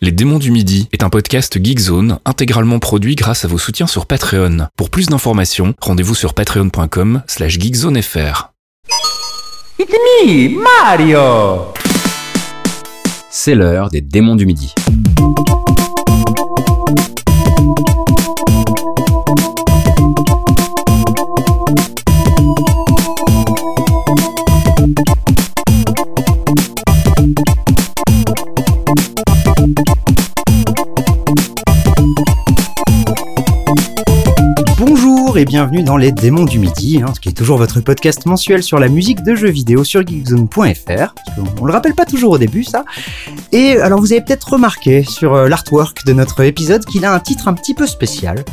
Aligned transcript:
Les 0.00 0.12
démons 0.12 0.38
du 0.38 0.52
midi 0.52 0.88
est 0.92 1.02
un 1.02 1.08
podcast 1.08 1.58
Geekzone 1.60 2.20
intégralement 2.24 2.78
produit 2.78 3.16
grâce 3.16 3.44
à 3.44 3.48
vos 3.48 3.58
soutiens 3.58 3.88
sur 3.88 4.06
Patreon. 4.06 4.68
Pour 4.76 4.90
plus 4.90 5.06
d'informations, 5.06 5.74
rendez-vous 5.80 6.14
sur 6.14 6.34
patreon.com 6.34 7.22
slash 7.26 7.58
geekzonefr. 7.58 8.52
It's 9.80 9.90
me, 9.90 10.62
Mario 10.62 11.72
C'est 13.28 13.56
l'heure 13.56 13.90
des 13.90 14.00
démons 14.00 14.36
du 14.36 14.46
midi. 14.46 14.72
Et 35.38 35.44
bienvenue 35.44 35.84
dans 35.84 35.96
Les 35.96 36.10
Démons 36.10 36.46
du 36.46 36.58
Midi, 36.58 37.00
hein, 37.00 37.12
ce 37.14 37.20
qui 37.20 37.28
est 37.28 37.32
toujours 37.32 37.58
votre 37.58 37.80
podcast 37.80 38.26
mensuel 38.26 38.60
sur 38.64 38.80
la 38.80 38.88
musique 38.88 39.22
de 39.22 39.36
jeux 39.36 39.50
vidéo 39.50 39.84
sur 39.84 40.04
geekzone.fr. 40.04 41.14
On 41.60 41.64
le 41.64 41.72
rappelle 41.72 41.94
pas 41.94 42.04
toujours 42.06 42.32
au 42.32 42.38
début, 42.38 42.64
ça. 42.64 42.84
Et 43.52 43.76
alors, 43.76 44.00
vous 44.00 44.12
avez 44.12 44.20
peut-être 44.20 44.54
remarqué 44.54 45.04
sur 45.04 45.34
euh, 45.34 45.48
l'artwork 45.48 46.04
de 46.04 46.12
notre 46.12 46.40
épisode 46.40 46.84
qu'il 46.84 47.04
a 47.04 47.14
un 47.14 47.20
titre 47.20 47.46
un 47.46 47.54
petit 47.54 47.72
peu 47.74 47.86
spécial. 47.86 48.44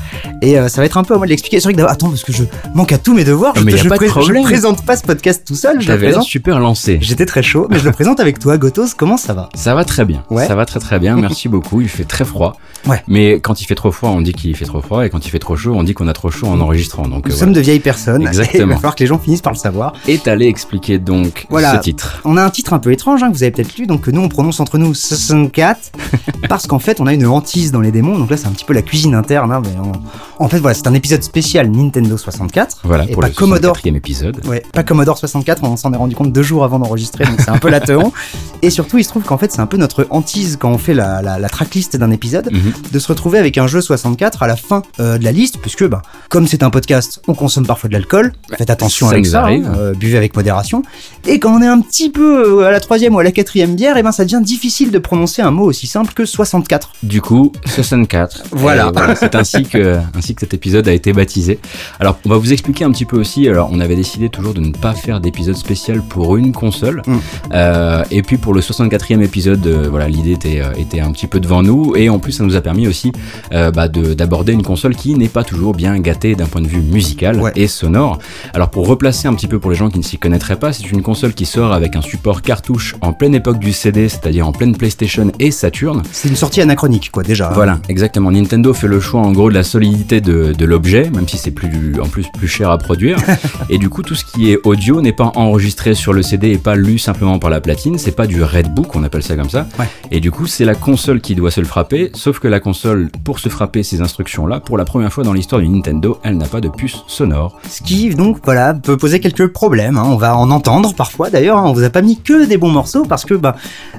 Et 0.44 0.60
euh, 0.60 0.68
ça 0.68 0.80
va 0.82 0.86
être 0.86 0.98
un 0.98 1.04
peu 1.04 1.16
à 1.16 1.18
moi 1.18 1.26
de 1.26 1.32
l'expliquer. 1.32 1.60
C'est 1.60 1.72
vrai 1.72 1.74
que 1.74 1.82
attends, 1.90 2.10
parce 2.10 2.24
que 2.24 2.32
je 2.32 2.44
manque 2.76 2.92
à 2.92 3.00
tous 3.00 3.16
mes 3.16 3.24
devoirs. 3.24 3.54
Je, 3.56 3.64
mais 3.64 3.72
te- 3.72 3.78
y 3.78 3.80
a 3.80 3.84
je 3.84 3.90
pas 3.90 3.96
de 3.96 4.00
pré- 4.00 4.08
je 4.10 4.12
problème. 4.14 4.44
présente 4.44 4.86
pas 4.86 4.96
ce 4.96 5.04
podcast 5.04 5.44
tout 5.44 5.56
seul. 5.56 5.82
Je 5.82 5.88
T'avais 5.88 6.12
l'air 6.12 6.22
super 6.22 6.60
lancé. 6.60 7.00
J'étais 7.02 7.26
très 7.26 7.42
chaud, 7.42 7.66
mais 7.72 7.80
je 7.80 7.86
le 7.86 7.94
présente 7.94 8.20
avec 8.20 8.38
toi, 8.38 8.60
Gotos. 8.60 8.94
Comment 8.96 9.18
ça 9.18 9.34
va? 9.34 9.50
Ça 9.56 9.74
va 9.74 9.86
très 9.86 10.06
bien. 10.06 10.24
Ouais. 10.30 10.46
Ça 10.46 10.54
va 10.54 10.66
très 10.66 10.80
très 10.80 11.00
bien. 11.00 11.16
Merci 11.16 11.50
beaucoup. 11.50 11.82
Il 11.82 11.90
fait 11.90 12.04
très 12.06 12.26
froid. 12.26 12.58
Ouais. 12.86 13.02
Mais 13.08 13.40
quand 13.40 13.60
il 13.62 13.66
fait 13.66 13.74
trop 13.74 13.92
froid, 13.92 14.10
on 14.12 14.22
dit 14.22 14.34
qu'il 14.34 14.56
fait 14.56 14.66
trop 14.66 14.82
froid. 14.82 15.04
Et 15.04 15.10
quand 15.10 15.26
il 15.26 15.30
fait 15.32 15.40
trop 15.40 15.56
chaud, 15.56 15.74
on 15.76 15.82
dit 15.84 15.96
qu'on 15.96 16.08
a 16.08 16.14
trop 16.14 16.30
chaud 16.30 16.46
en 16.46 16.62
enregistrant. 16.76 17.08
Donc, 17.08 17.28
Nous 17.28 17.34
euh, 17.34 17.38
sommes 17.38 17.54
de 17.54 17.62
vieilles 17.62 17.80
personnes. 17.80 18.28
Exactement. 18.28 18.54
Et 18.64 18.64
il 18.64 18.68
va 18.70 18.76
falloir 18.76 18.96
que 18.96 19.04
les 19.04 19.08
gens 19.08 19.18
finissent 19.20 19.42
par 19.42 19.54
le 19.54 19.58
savoir. 19.58 19.94
Et 20.08 20.18
t'allais 20.18 20.48
expliquer 20.48 21.00
donc 21.00 21.48
Voilà. 21.50 21.76
ce 21.78 21.82
titre. 21.82 22.22
On 22.26 22.38
a 22.38 22.44
un 22.44 22.50
titre 22.50 22.74
un 22.74 22.80
peu 22.80 22.92
étrange 22.92 23.24
hein, 23.24 23.32
que 23.32 23.36
vous 23.38 23.44
avez 23.44 23.52
peut-être 23.52 23.78
lu, 23.78 23.88
donc 23.88 24.02
que 24.02 24.12
nous 24.12 24.22
on 24.22 24.30
prononce 24.30 24.60
entre 24.60 24.78
nous 24.78 24.94
64, 24.94 25.92
parce 26.50 26.68
qu'en 26.68 26.80
fait 26.80 27.00
on 27.00 27.08
a 27.08 27.14
une 27.14 27.26
hantise 27.26 27.72
dans 27.72 27.82
les 27.82 27.92
démons, 27.92 28.18
donc 28.18 28.30
là 28.30 28.38
c'est 28.38 28.48
un 28.48 28.52
petit 28.52 28.66
peu 28.66 28.74
la 28.74 28.82
cuisine 28.82 29.16
interne. 29.16 29.52
hein, 29.52 29.62
mais 29.64 29.72
on- 29.82 30.44
En 30.44 30.50
fait 30.50 30.60
voilà, 30.60 30.74
c'est 30.76 30.88
un 30.88 30.94
épisode 30.94 31.24
spécial 31.24 31.70
Nintendo 31.72 32.18
64, 32.18 32.80
Voilà 32.84 33.06
et 33.06 33.12
pour 33.14 33.22
pas 33.22 33.30
le 33.30 33.34
Commodore. 33.34 33.78
64e 33.78 33.96
épisode. 33.96 34.46
Ouais, 34.46 34.64
pas 34.74 34.84
Commodore 34.84 35.18
64, 35.18 35.64
on 35.64 35.78
s'en 35.78 35.94
est 35.94 35.98
rendu 35.98 36.16
compte 36.16 36.32
deux 36.34 36.44
jours 36.44 36.64
avant 36.64 36.80
d'enregistrer, 36.80 37.26
donc 37.26 37.40
c'est 37.40 37.50
un 37.52 37.58
peu 37.58 37.70
la 37.70 37.80
teon. 37.80 38.12
Et 38.62 38.70
surtout, 38.70 38.98
il 38.98 39.04
se 39.04 39.10
trouve 39.10 39.24
qu'en 39.24 39.38
fait, 39.38 39.52
c'est 39.52 39.60
un 39.60 39.68
peu 39.68 39.78
notre 39.78 40.08
hantise 40.10 40.58
quand 40.60 40.72
on 40.72 40.78
fait 40.80 40.94
la, 40.96 41.22
la, 41.22 41.38
la 41.38 41.50
tracklist 41.50 41.96
d'un 41.98 42.10
épisode, 42.12 42.50
Mhm. 42.52 42.74
de 42.92 43.00
se 43.00 43.08
retrouver 43.08 43.38
avec 43.38 43.58
un 43.58 43.68
jeu 43.68 43.80
64 43.82 44.42
à 44.44 44.48
la 44.48 44.56
fin 44.56 44.82
euh, 45.00 45.18
de 45.18 45.24
la 45.24 45.32
liste, 45.32 45.60
puisque, 45.62 45.86
bah, 45.88 46.02
comme 46.30 46.48
c'est 46.48 46.55
un 46.64 46.70
podcast, 46.70 47.22
on 47.28 47.34
consomme 47.34 47.66
parfois 47.66 47.88
de 47.88 47.94
l'alcool. 47.94 48.34
Faites 48.58 48.70
attention 48.70 49.08
ça 49.08 49.14
avec 49.14 49.26
ça, 49.26 49.42
arrive. 49.44 49.66
hein, 49.68 49.76
euh, 49.78 49.94
buvez 49.94 50.18
avec 50.18 50.36
modération. 50.36 50.84
Et 51.26 51.40
quand 51.40 51.58
on 51.58 51.62
est 51.62 51.68
un 51.68 51.82
petit 51.82 52.10
peu 52.10 52.62
euh, 52.62 52.68
à 52.68 52.72
la 52.72 52.80
troisième 52.80 53.16
ou 53.16 53.20
à 53.20 53.24
la 53.24 53.32
quatrième 53.32 53.76
bière, 53.76 53.98
et 53.98 54.04
ben, 54.04 54.12
ça 54.12 54.24
devient 54.26 54.42
difficile 54.44 54.92
de 54.92 55.00
prononcer 55.00 55.42
un 55.42 55.52
mot 55.52 55.66
aussi 55.66 55.88
simple 55.88 56.14
que 56.14 56.26
64. 56.26 56.94
Du 57.04 57.22
coup, 57.22 57.52
64. 57.66 58.44
Voilà. 58.52 58.92
C'est 59.16 59.36
ainsi 59.36 59.64
que, 59.64 59.98
ainsi 60.16 60.34
que 60.36 60.42
cet 60.42 60.54
épisode 60.54 60.88
a 60.88 60.94
été 60.94 61.14
baptisé. 61.14 61.60
Alors, 62.00 62.18
on 62.26 62.30
va 62.30 62.38
vous 62.38 62.52
expliquer 62.54 62.84
un 62.86 62.92
petit 62.92 63.06
peu 63.06 63.18
aussi. 63.20 63.48
Alors, 63.48 63.70
on 63.72 63.80
avait 63.80 63.96
décidé 63.96 64.30
toujours 64.30 64.54
de 64.54 64.60
ne 64.62 64.72
pas 64.72 64.94
faire 64.94 65.20
d'épisode 65.20 65.56
spécial 65.56 66.02
pour 66.02 66.38
une 66.38 66.52
console. 66.52 67.02
Mm. 67.06 67.18
Euh, 67.54 68.04
et 68.12 68.22
puis, 68.22 68.38
pour 68.38 68.54
le 68.54 68.62
64e 68.62 69.22
épisode, 69.22 69.66
euh, 69.68 69.88
voilà, 69.90 70.08
l'idée 70.08 70.32
était, 70.32 70.62
euh, 70.62 70.74
était 70.78 71.00
un 71.00 71.12
petit 71.12 71.28
peu 71.28 71.40
devant 71.40 71.62
nous. 71.64 71.96
Et 71.96 72.10
en 72.10 72.20
plus, 72.20 72.32
ça 72.34 72.44
nous 72.44 72.56
a 72.56 72.62
permis 72.62 72.88
aussi 72.88 73.12
bah, 73.52 73.88
de- 73.88 74.14
d'aborder 74.14 74.54
une 74.54 74.64
console 74.64 74.96
qui 74.96 75.16
n'est 75.16 75.28
pas 75.30 75.44
toujours 75.44 75.74
bien 75.74 75.98
gâtée 76.00 76.36
d'un 76.36 76.45
point 76.48 76.62
de 76.62 76.68
vue 76.68 76.82
musical 76.82 77.40
Ouais. 77.42 77.52
et 77.56 77.68
sonore. 77.68 78.20
Alors, 78.54 78.70
pour 78.70 78.88
replacer 78.88 79.28
un 79.28 79.34
petit 79.34 79.48
peu 79.48 79.60
pour 79.60 79.72
les 79.72 79.76
gens 79.78 79.90
qui 79.90 79.98
ne 80.00 80.04
s'y 80.04 80.18
connaîtraient 80.18 80.58
pas, 80.60 80.74
c'est 80.74 80.90
une 80.92 81.02
console 81.02 81.34
qui 81.34 81.46
sort 81.46 81.74
avec 81.74 81.96
un 81.96 82.02
support 82.02 82.42
cartouche 82.42 82.96
en 83.02 83.14
pleine 83.14 83.36
époque 83.36 83.60
du 83.60 83.74
CD, 83.74 84.10
c'est-à-dire 84.10 84.48
en 84.48 84.52
pleine 84.52 84.76
PlayStation 84.76 85.32
et 85.40 85.52
Saturn. 85.52 86.02
C'est 86.12 86.30
une 86.30 86.36
sortie 86.36 86.62
anachronique, 86.62 87.12
quoi, 87.12 87.24
déjà. 87.24 87.50
Voilà, 87.54 87.80
exactement. 87.90 88.32
Nintendo 88.32 88.74
fait 88.74 88.88
le 88.88 89.00
choix 89.00 89.22
en 89.22 89.32
gros 89.32 89.50
de 89.50 89.56
la 89.56 89.64
solidité 89.64 90.22
de, 90.22 90.54
de 90.58 90.66
l'objet, 90.66 91.10
même 91.10 91.28
si 91.28 91.38
c'est 91.38 91.52
plus 91.52 92.00
en 92.02 92.08
plus 92.08 92.26
plus 92.38 92.48
cher 92.48 92.70
à 92.70 92.78
produire. 92.78 93.18
et 93.70 93.78
du 93.78 93.90
coup, 93.90 94.02
tout 94.04 94.16
ce 94.16 94.26
qui 94.26 94.52
est 94.52 94.60
audio 94.64 95.02
n'est 95.02 95.14
pas 95.14 95.32
enregistré 95.36 95.94
sur 95.96 96.14
le 96.14 96.22
CD 96.24 96.52
et 96.52 96.58
pas 96.58 96.76
lu 96.76 96.98
simplement 96.98 97.40
par 97.40 97.50
la 97.50 97.62
platine. 97.62 97.98
C'est 97.98 98.16
pas 98.16 98.28
du 98.28 98.44
Redbook, 98.44 98.96
on 98.96 99.04
appelle 99.04 99.24
ça 99.24 99.36
comme 99.36 99.50
ça. 99.50 99.68
Ouais. 99.80 99.86
Et 100.12 100.20
du 100.20 100.32
coup, 100.32 100.48
c'est 100.48 100.66
la 100.66 100.76
console 100.76 101.22
qui 101.22 101.36
doit 101.36 101.52
se 101.52 101.60
le 101.62 101.68
frapper. 101.68 102.12
Sauf 102.14 102.40
que 102.40 102.48
la 102.48 102.60
console, 102.60 103.10
pour 103.24 103.40
se 103.40 103.50
frapper 103.50 103.84
ces 103.84 104.02
instructions-là, 104.02 104.60
pour 104.60 104.78
la 104.78 104.86
première 104.86 105.12
fois 105.12 105.24
dans 105.24 105.34
l'histoire 105.34 105.62
du 105.62 105.68
Nintendo, 105.70 106.20
elle 106.24 106.35
n'a 106.36 106.46
pas 106.48 106.62
de 106.62 106.70
puce 106.70 107.04
sonore. 107.08 107.58
Ce 107.70 107.82
qui, 107.82 108.14
donc, 108.14 108.38
voilà, 108.44 108.74
peut 108.74 108.98
poser 108.98 109.20
quelques 109.20 109.48
problèmes. 109.48 109.98
hein. 109.98 110.04
On 110.08 110.16
va 110.18 110.36
en 110.38 110.50
entendre 110.52 110.94
parfois. 110.94 111.30
D'ailleurs, 111.30 111.58
hein, 111.58 111.64
on 111.66 111.74
vous 111.74 111.84
a 111.84 111.90
pas 111.90 112.02
mis 112.02 112.20
que 112.22 112.46
des 112.46 112.58
bons 112.58 112.70
morceaux 112.72 113.04
parce 113.06 113.26
que, 113.26 113.34
bah, 113.34 113.56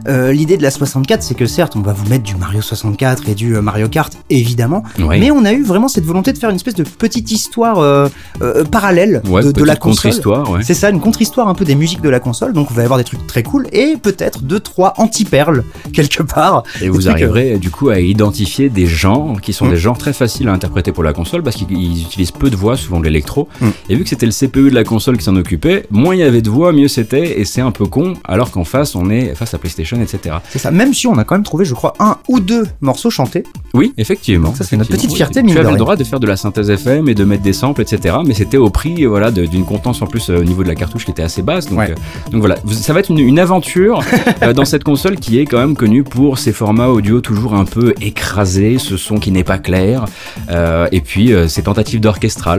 euh, 0.08 0.32
l'idée 0.32 0.56
de 0.56 0.62
la 0.62 0.70
64, 0.70 1.22
c'est 1.22 1.34
que 1.34 1.47
certes, 1.47 1.76
on 1.76 1.80
va 1.80 1.92
vous 1.92 2.08
mettre 2.08 2.24
du 2.24 2.36
Mario 2.36 2.60
64 2.62 3.28
et 3.28 3.34
du 3.34 3.56
euh, 3.56 3.62
Mario 3.62 3.88
Kart, 3.88 4.12
évidemment. 4.30 4.82
Mais 4.98 5.30
on 5.30 5.44
a 5.44 5.52
eu 5.52 5.62
vraiment 5.62 5.88
cette 5.88 6.04
volonté 6.04 6.32
de 6.32 6.38
faire 6.38 6.50
une 6.50 6.56
espèce 6.56 6.74
de 6.74 6.84
petite 6.84 7.30
histoire 7.30 7.78
euh, 7.78 8.08
euh, 8.42 8.64
parallèle 8.64 9.22
ouais, 9.28 9.42
de, 9.42 9.53
de 9.53 9.64
la 9.64 9.76
console. 9.76 10.10
contre-histoire, 10.10 10.50
ouais. 10.50 10.60
C'est 10.62 10.74
ça, 10.74 10.91
une 10.91 11.00
contre-histoire 11.00 11.48
un 11.48 11.54
peu 11.54 11.64
des 11.64 11.74
musiques 11.74 12.00
de 12.03 12.08
la 12.08 12.20
console. 12.20 12.53
Donc, 12.53 12.68
vous 12.70 12.74
allez 12.74 12.84
avoir 12.84 12.98
des 12.98 13.04
trucs 13.04 13.26
très 13.26 13.42
cool 13.42 13.66
et 13.72 13.97
peut-être 14.00 14.42
deux, 14.42 14.60
trois 14.60 14.94
anti-perles 14.98 15.64
quelque 15.92 16.22
part. 16.22 16.62
Et 16.80 16.88
vous 16.88 17.08
arriverez 17.08 17.58
du 17.58 17.70
coup 17.70 17.88
à 17.88 18.00
identifier 18.00 18.68
des 18.68 18.86
genres 18.86 19.41
qui 19.41 19.53
sont 19.53 19.66
Mm. 19.66 19.70
des 19.70 19.76
genres 19.78 19.98
très 19.98 20.12
faciles 20.12 20.48
à 20.48 20.53
interpréter 20.53 20.92
pour 20.92 21.03
la 21.03 21.12
console 21.12 21.42
parce 21.42 21.56
qu'ils 21.56 21.66
ils 21.72 22.25
peu 22.32 22.50
de 22.50 22.56
voix, 22.56 22.76
souvent 22.76 23.00
de 23.00 23.04
l'électro. 23.04 23.48
Mm. 23.60 23.66
Et 23.91 23.94
vu 23.97 24.03
que 24.04 24.09
c'était 24.09 24.26
le 24.26 24.32
CPU 24.32 24.70
de 24.70 24.75
la 24.75 24.84
console 24.84 25.16
qui 25.19 25.25
s'en 25.25 25.37
occupait, 25.37 25.84
moins 25.91 26.14
il 26.14 26.19
y 26.19 26.22
avait 26.22 26.42
de 26.42 26.50
voix, 26.50 26.72
mieux 26.72 26.88
c'était. 26.88 27.41
Et 27.41 27.44
c'est 27.44 27.60
un 27.60 27.70
peu 27.70 27.87
con, 27.87 28.14
alors 28.25 28.50
qu'en 28.50 28.64
face, 28.64 28.94
on 28.94 29.10
est 29.10 29.34
face 29.34 29.54
à 29.54 29.59
PlayStation, 29.59 30.00
etc. 30.00 30.36
C'est 30.50 30.59
ça. 30.59 30.70
Même 30.70 30.94
si 30.94 31.06
on 31.06 31.16
a 31.19 31.25
quand 31.25 31.34
même 31.34 31.44
trouvé, 31.44 31.65
je 31.65 31.75
crois, 31.75 31.94
un 31.98 32.16
ou 32.28 32.41
deux 32.41 32.66
morceaux 32.81 33.10
chantés. 33.10 33.44
Oui, 33.75 33.92
effectivement. 33.98 34.54
Ça, 34.54 34.65
c'est 34.65 34.76
notre 34.76 34.91
petite 34.91 35.12
fierté, 35.12 35.41
oui. 35.44 35.53
Tu 35.53 35.59
avais 35.59 35.70
le 35.72 35.76
droit 35.76 35.97
de 35.97 36.04
faire 36.04 36.20
de 36.20 36.26
la 36.26 36.36
synthèse 36.36 36.70
FM 36.70 37.09
et 37.09 37.15
de 37.15 37.25
mettre 37.25 37.42
des 37.42 37.53
samples, 37.53 37.82
etc. 37.82 38.16
Mais 38.25 38.34
c'était 38.34 38.56
au 38.56 38.70
prix 38.70 39.04
voilà, 39.06 39.31
d'une 39.31 39.65
contenance 39.65 40.03
en 40.03 40.06
plus 40.06 40.31
euh, 40.31 40.41
au 40.41 40.44
niveau 40.44 40.62
de 40.62 40.69
la 40.69 40.75
cartouche 40.75 41.04
qui 41.04 41.10
était 41.10 41.22
assez 41.22 41.42
basse. 41.42 41.69
Donc, 41.69 41.78
Ouais. 41.78 41.91
euh, 41.91 42.31
donc 42.31 42.41
voilà, 42.41 42.56
ça 42.70 42.92
va 42.92 43.00
être 43.00 43.10
une, 43.10 43.19
une 43.19 43.38
aventure 43.38 44.00
euh, 44.42 44.53
dans 44.53 44.65
cette 44.65 44.84
console 44.84 45.16
qui 45.16 45.38
est 45.38 45.44
quand 45.44 45.59
même 45.59 45.76
connue 45.76 46.04
pour 46.04 46.38
ses 46.38 46.53
formats 46.53 46.88
audio 46.88 47.20
toujours 47.20 47.54
un 47.54 47.65
peu 47.65 47.94
écrasés, 48.00 48.78
ce 48.78 48.97
son 48.97 49.19
qui 49.19 49.31
n'est 49.31 49.44
pas 49.44 49.59
clair, 49.59 50.04
euh, 50.50 50.86
et 50.92 51.00
puis 51.00 51.32
ses 51.48 51.62
tentatives 51.62 52.00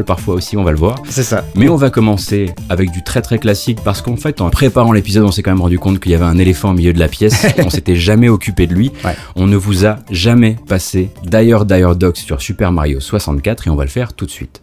parfois 0.06 0.36
aussi, 0.36 0.58
on 0.58 0.64
va 0.64 0.72
le 0.72 0.78
voir. 0.78 0.96
C'est 1.10 1.24
ça. 1.24 1.44
Mais 1.56 1.70
on 1.70 1.76
va 1.76 1.90
commencer 1.90 2.54
avec 2.70 2.92
du 2.92 3.04
très 3.04 3.22
très 3.22 3.40
classique 3.40 3.80
parce 3.84 4.02
qu'en 4.02 4.16
fait, 4.16 4.42
en 4.42 4.50
préparant 4.50 4.92
l'épisode, 4.92 5.24
on 5.24 5.32
s'est 5.32 5.44
quand 5.44 5.52
même 5.52 5.62
rendu 5.62 5.80
compte 5.80 6.00
qu'il 6.00 6.12
y 6.12 6.16
avait 6.16 6.26
un 6.26 6.38
éléphant 6.38 6.72
au 6.72 6.74
milieu 6.74 6.94
de 6.94 7.00
la 7.00 7.08
pièce. 7.08 7.46
on 7.64 7.70
s'était 7.70 7.96
jamais 7.96 8.30
occupé 8.30 8.68
de 8.68 8.74
lui. 8.74 8.92
Ouais. 9.04 9.16
On 9.36 9.48
ne 9.48 9.56
vous 9.56 9.86
a 9.86 9.98
jamais 10.12 10.58
passé 10.68 11.12
d'ailleurs 11.24 11.66
d'ailleurs 11.66 11.96
Docs 11.96 12.18
sur 12.18 12.42
Super 12.42 12.72
Mario 12.72 13.00
64 13.00 13.68
et 13.68 13.70
on 13.70 13.76
va 13.76 13.84
le 13.84 13.90
faire 13.90 14.14
tout 14.14 14.26
de 14.26 14.32
suite. 14.32 14.62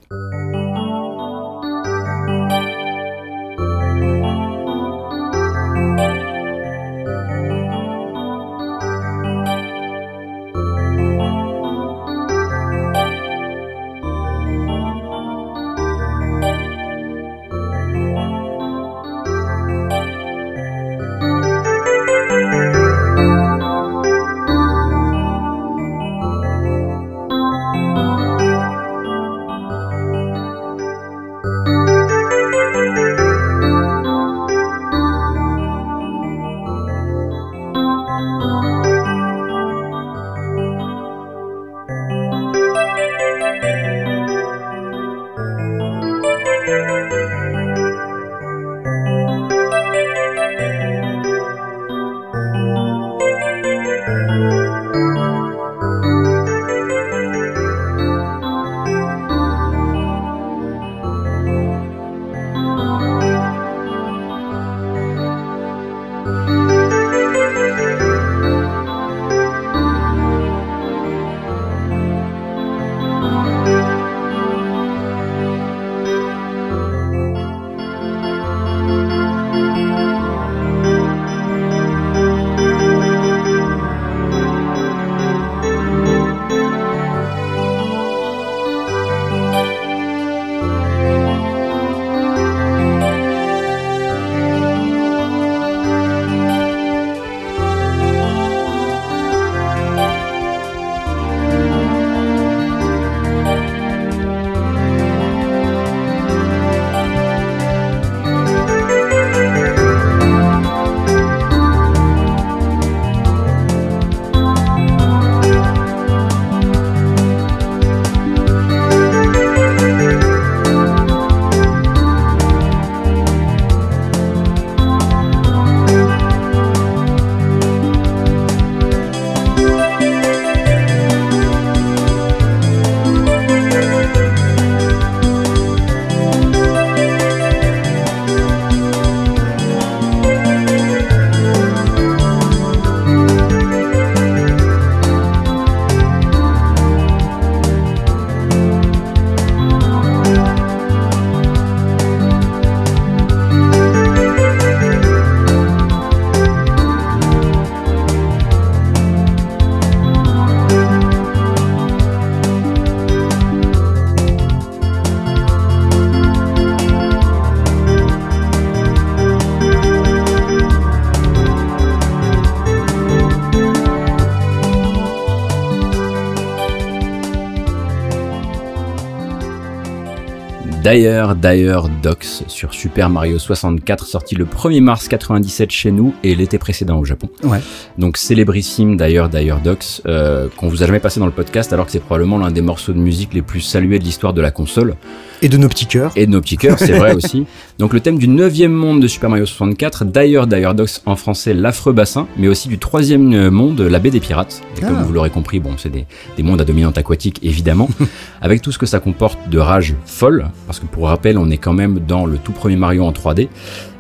D'ailleurs, 180.99 181.35
d'ailleurs, 181.35 181.89
Docs 182.05 182.45
sur 182.47 182.73
Super 182.73 183.11
Mario 183.11 183.41
64, 183.41 184.07
sorti 184.07 184.37
le 184.37 184.45
1er 184.45 184.81
mars 184.81 185.09
97 185.09 185.69
chez 185.73 185.91
nous 185.91 186.15
et 186.23 186.37
l'été 186.37 186.57
précédent 186.57 187.01
au 187.01 187.05
Japon. 187.05 187.29
Ouais. 187.43 187.59
Donc 187.99 188.17
célébrissime 188.17 188.97
d'ailleurs, 188.97 189.29
d'ailleurs 189.29 189.59
Docs, 189.59 190.03
euh, 190.07 190.47
qu'on 190.57 190.69
vous 190.69 190.85
a 190.85 190.87
jamais 190.87 191.01
passé 191.01 191.19
dans 191.19 191.27
le 191.27 191.33
podcast 191.33 191.73
alors 191.73 191.87
que 191.87 191.91
c'est 191.91 191.99
probablement 191.99 192.39
l'un 192.39 192.53
des 192.53 192.61
morceaux 192.61 192.93
de 192.93 192.99
musique 193.01 193.35
les 193.35 193.43
plus 193.43 193.61
salués 193.61 193.99
de 193.99 194.05
l'histoire 194.05 194.35
de 194.35 194.41
la 194.41 194.53
console 194.53 194.95
Et 195.43 195.49
de 195.49 195.57
nos 195.57 195.69
petits 195.69 195.87
cœurs. 195.87 196.13
et 196.15 196.27
de 196.27 196.31
nos 196.31 196.41
petits 196.41 196.59
cœurs, 196.59 196.79
c'est 196.79 196.93
vrai 196.97 197.13
aussi. 197.17 197.45
Donc 197.81 197.93
le 197.93 197.99
thème 197.99 198.17
du 198.17 198.29
neuvième 198.29 198.71
monde 198.73 199.03
de 199.03 199.09
Super 199.09 199.31
Mario 199.31 199.47
64, 199.47 200.05
d'ailleurs 200.05 200.47
d'ailleurs 200.47 200.77
Docs 200.77 201.01
en 201.07 201.17
français 201.17 201.55
l'affreux 201.55 201.93
bassin, 201.93 202.29
mais 202.37 202.47
aussi 202.47 202.69
du 202.69 202.79
troisième 202.79 203.49
monde, 203.51 203.81
la 203.81 203.99
baie 203.99 204.11
des 204.13 204.21
pirates. 204.21 204.63
Et 204.79 204.81
comme 204.81 204.99
Ah. 205.01 205.03
vous 205.03 205.13
l'aurez 205.13 205.31
compris, 205.31 205.59
bon, 205.59 205.73
c'est 205.77 205.91
des, 205.91 206.07
des 206.37 206.45
mondes 206.45 206.61
à 206.61 206.65
dominante 206.65 206.97
aquatique 206.99 207.41
évidemment, 207.43 207.89
avec 208.45 208.61
tout 208.61 208.71
ce 208.73 208.79
que 208.79 208.85
ça 208.85 209.01
comporte 209.01 209.49
de 209.49 209.59
rage 209.59 209.95
folle, 210.05 210.51
parce 210.67 210.79
que 210.79 210.85
pour 210.85 211.09
rappel, 211.09 211.39
on 211.39 211.49
est 211.49 211.57
quand 211.57 211.73
même 211.73 211.99
dans 211.99 212.27
le 212.27 212.37
tout 212.37 212.53
premier 212.53 212.77
Mario 212.77 213.03
en 213.03 213.11
3D, 213.11 213.49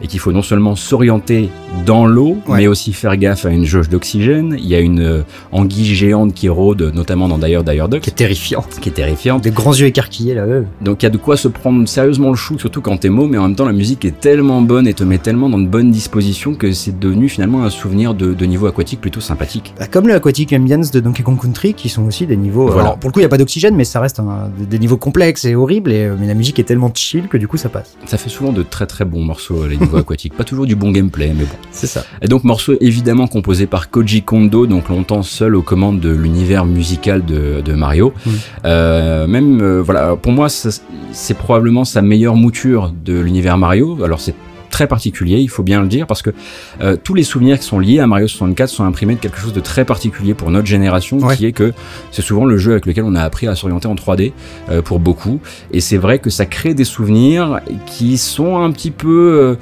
et 0.04 0.06
qu'il 0.06 0.20
faut 0.20 0.30
non 0.32 0.42
seulement 0.42 0.76
s'orienter 0.76 1.48
dans 1.86 2.06
l'eau, 2.06 2.36
Ouais. 2.46 2.58
mais 2.58 2.66
aussi 2.66 2.92
faire 2.92 3.16
gaffe 3.16 3.46
à 3.46 3.50
une 3.50 3.64
jauge 3.64 3.88
d'oxygène. 3.88 4.54
Il 4.58 4.66
y 4.66 4.74
a 4.74 4.80
une 4.80 5.00
euh, 5.00 5.22
anguille 5.50 5.86
géante 5.94 6.34
qui 6.34 6.48
rôde, 6.48 6.92
notamment 6.94 7.26
dans 7.26 7.38
d'ailleurs 7.38 7.64
d'ailleurs 7.64 7.88
Docs, 7.88 8.02
Qui 8.02 8.10
est 8.10 8.12
terrifiant. 8.12 8.64
qui 8.80 8.88
est 8.90 8.92
terrifiante. 8.92 9.42
Des 9.42 9.50
grands 9.50 9.72
yeux 9.74 9.86
écarquillés 9.86 10.34
là. 10.34 10.46
eux. 10.46 10.66
Donc 10.82 11.02
il 11.02 11.06
y 11.06 11.08
a 11.08 11.10
de 11.10 11.16
quoi 11.16 11.36
se 11.36 11.48
prendre 11.48 11.88
sérieusement 11.88 12.28
le 12.28 12.36
chou, 12.36 12.58
surtout 12.58 12.80
quand 12.82 12.98
t'es 12.98 13.08
mot, 13.08 13.26
mais 13.26 13.38
en 13.38 13.42
même 13.48 13.56
temps 13.56 13.64
la 13.66 13.72
musique 13.72 14.04
est 14.04 14.20
tellement 14.20 14.60
bonne 14.62 14.86
et 14.86 14.94
te 14.94 15.02
met 15.04 15.18
tellement 15.18 15.48
dans 15.48 15.58
de 15.58 15.66
bonnes 15.66 15.90
dispositions 15.90 16.54
que 16.54 16.70
c'est 16.72 16.98
devenu 16.98 17.28
finalement 17.28 17.64
un 17.64 17.70
souvenir 17.70 18.14
de, 18.14 18.34
de 18.34 18.44
niveau 18.44 18.66
aquatique 18.66 19.00
plutôt 19.00 19.20
sympathique. 19.20 19.72
Bah, 19.78 19.86
comme 19.90 20.06
le 20.06 20.14
Aquatic 20.14 20.52
Ambience 20.52 20.90
de 20.90 21.00
Donkey 21.00 21.22
Kong 21.22 21.40
Country, 21.40 21.72
qui 21.74 21.88
sont 21.88 22.02
aussi 22.04 22.26
des 22.26 22.36
niveaux. 22.36 22.66
Voilà. 22.66 22.82
alors, 22.82 22.98
pour 22.98 23.08
le 23.08 23.12
coup, 23.14 23.20
il 23.20 23.22
n'y 23.22 23.26
a 23.26 23.30
pas 23.30 23.38
d'oxygène, 23.38 23.74
mais 23.74 23.84
ça 23.84 24.00
reste 24.00 24.20
un- 24.20 24.50
des- 24.58 24.78
niveaux 24.78 24.96
complexes 24.96 25.44
et 25.46 25.54
horribles. 25.54 25.92
Et, 25.92 26.04
euh, 26.04 26.16
mais 26.18 26.26
la 26.26 26.34
musique 26.34 26.58
est 26.58 26.64
tellement 26.64 26.90
chill 26.94 27.28
que 27.28 27.36
du 27.38 27.48
coup, 27.48 27.56
ça 27.56 27.68
passe. 27.70 27.96
Ça 28.06 28.18
fait 28.18 28.28
souvent 28.30 28.52
de 28.52 28.62
très 28.62 28.86
très 28.86 29.04
bons 29.04 29.22
morceaux 29.24 29.66
les 29.66 29.76
niveaux 29.76 29.93
aquatiques, 29.96 30.34
pas 30.34 30.44
toujours 30.44 30.66
du 30.66 30.76
bon 30.76 30.90
gameplay, 30.90 31.32
mais 31.36 31.44
bon. 31.44 31.54
C'est 31.70 31.86
ça. 31.86 32.04
Et 32.22 32.28
donc 32.28 32.44
morceau 32.44 32.74
évidemment 32.80 33.26
composé 33.26 33.66
par 33.66 33.90
Koji 33.90 34.22
Kondo, 34.22 34.66
donc 34.66 34.88
longtemps 34.88 35.22
seul 35.22 35.54
aux 35.56 35.62
commandes 35.62 36.00
de 36.00 36.10
l'univers 36.10 36.64
musical 36.64 37.24
de, 37.24 37.60
de 37.64 37.72
Mario. 37.74 38.12
Mm. 38.26 38.30
Euh, 38.64 39.26
même 39.26 39.60
euh, 39.60 39.82
voilà, 39.82 40.16
pour 40.16 40.32
moi 40.32 40.48
c'est 40.48 41.34
probablement 41.36 41.84
sa 41.84 42.02
meilleure 42.02 42.36
mouture 42.36 42.92
de 43.04 43.18
l'univers 43.18 43.58
Mario. 43.58 43.98
Alors 44.04 44.20
c'est 44.20 44.34
très 44.70 44.88
particulier, 44.88 45.38
il 45.38 45.48
faut 45.48 45.62
bien 45.62 45.80
le 45.80 45.86
dire, 45.86 46.04
parce 46.08 46.20
que 46.20 46.30
euh, 46.80 46.96
tous 47.00 47.14
les 47.14 47.22
souvenirs 47.22 47.60
qui 47.60 47.64
sont 47.64 47.78
liés 47.78 48.00
à 48.00 48.08
Mario 48.08 48.26
64 48.26 48.68
sont 48.68 48.82
imprimés 48.82 49.14
de 49.14 49.20
quelque 49.20 49.38
chose 49.38 49.52
de 49.52 49.60
très 49.60 49.84
particulier 49.84 50.34
pour 50.34 50.50
notre 50.50 50.66
génération, 50.66 51.18
Ouais. 51.18 51.36
qui 51.36 51.46
est 51.46 51.52
que 51.52 51.72
c'est 52.10 52.22
souvent 52.22 52.44
le 52.44 52.56
jeu 52.58 52.72
avec 52.72 52.84
lequel 52.86 53.04
on 53.04 53.14
a 53.14 53.22
appris 53.22 53.46
à 53.46 53.54
s'orienter 53.54 53.86
en 53.86 53.94
3D 53.94 54.32
euh, 54.70 54.82
pour 54.82 54.98
beaucoup. 54.98 55.38
Et 55.70 55.78
c'est 55.80 55.96
vrai 55.96 56.18
que 56.18 56.28
ça 56.28 56.44
crée 56.44 56.74
des 56.74 56.82
souvenirs 56.82 57.60
qui 57.86 58.18
sont 58.18 58.58
un 58.58 58.72
petit 58.72 58.90
peu... 58.90 59.08
euh, 59.40 59.54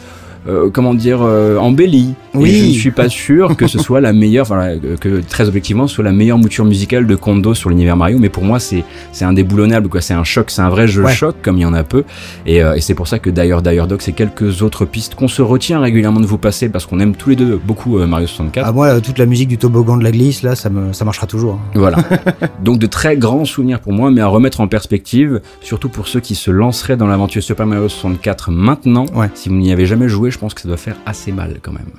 euh, 0.48 0.70
comment 0.70 0.94
dire 0.94 1.20
euh, 1.22 1.56
embellis 1.58 2.14
Oui. 2.34 2.50
et 2.50 2.54
je 2.60 2.66
ne 2.66 2.72
suis 2.72 2.90
pas 2.90 3.08
sûr 3.08 3.56
que 3.56 3.66
ce 3.66 3.78
soit 3.86 4.00
la 4.00 4.12
meilleure 4.12 4.42
enfin 4.46 4.60
euh, 4.84 4.96
que 4.96 5.20
très 5.20 5.48
objectivement 5.48 5.86
ce 5.86 5.94
soit 5.96 6.04
la 6.04 6.12
meilleure 6.12 6.38
mouture 6.38 6.64
musicale 6.64 7.06
de 7.06 7.14
Kondo 7.14 7.54
sur 7.54 7.70
l'univers 7.70 7.96
Mario 7.96 8.18
mais 8.18 8.28
pour 8.28 8.42
moi 8.44 8.58
c'est 8.58 8.84
c'est 9.12 9.24
indéboulonnable 9.24 9.88
quoi 9.88 10.00
c'est 10.00 10.14
un 10.14 10.24
choc 10.24 10.50
c'est 10.50 10.62
un 10.62 10.68
vrai 10.70 10.86
jeu 10.88 11.02
Ouais. 11.04 11.12
choc 11.14 11.36
comme 11.42 11.56
il 11.58 11.62
y 11.62 11.66
en 11.66 11.74
a 11.74 11.84
peu 11.84 12.04
et, 12.46 12.62
euh, 12.62 12.74
et 12.74 12.80
c'est 12.80 12.94
pour 12.94 13.08
ça 13.08 13.18
que 13.18 13.30
d'ailleurs 13.30 13.62
d'ailleurs 13.62 13.86
Doc 13.86 14.02
c'est 14.02 14.12
quelques 14.12 14.62
autres 14.62 14.84
pistes 14.84 15.14
qu'on 15.14 15.28
se 15.28 15.42
retient 15.42 15.80
régulièrement 15.80 16.20
de 16.20 16.26
vous 16.26 16.38
passer 16.38 16.68
parce 16.68 16.86
qu'on 16.86 17.00
aime 17.00 17.14
tous 17.14 17.30
les 17.30 17.36
deux 17.36 17.60
beaucoup 17.64 17.98
Mario 17.98 18.26
64 18.26 18.66
Ah, 18.66 18.72
moi, 18.72 19.00
toute 19.00 19.18
la 19.18 19.26
musique 19.26 19.48
du 19.48 19.58
toboggan 19.58 19.96
de 19.96 20.04
la 20.04 20.10
glisse, 20.10 20.42
là, 20.42 20.54
ça, 20.54 20.70
me, 20.70 20.92
ça 20.92 21.04
marchera 21.04 21.26
toujours. 21.26 21.54
hein. 21.54 21.70
Voilà. 21.74 21.98
Donc 22.64 22.78
de 22.78 22.86
très 22.86 23.16
grands 23.16 23.44
souvenirs 23.44 23.80
pour 23.80 23.92
moi, 23.92 24.10
mais 24.10 24.20
à 24.20 24.26
remettre 24.26 24.60
en 24.60 24.68
perspective, 24.68 25.40
surtout 25.60 25.88
pour 25.88 26.08
ceux 26.08 26.20
qui 26.20 26.34
se 26.34 26.50
lanceraient 26.50 26.96
dans 26.96 27.06
l'aventure 27.06 27.42
Super 27.42 27.66
Mario 27.66 27.88
64 27.88 28.50
maintenant. 28.50 29.06
Ouais. 29.14 29.28
Si 29.34 29.48
vous 29.48 29.54
n'y 29.56 29.72
avez 29.72 29.86
jamais 29.86 30.08
joué, 30.08 30.30
je 30.32 30.38
pense 30.38 30.54
que 30.54 30.60
ça 30.60 30.68
doit 30.68 30.76
faire 30.76 30.96
assez 31.06 31.30
mal 31.30 31.60
quand 31.62 31.72
même. 31.72 31.92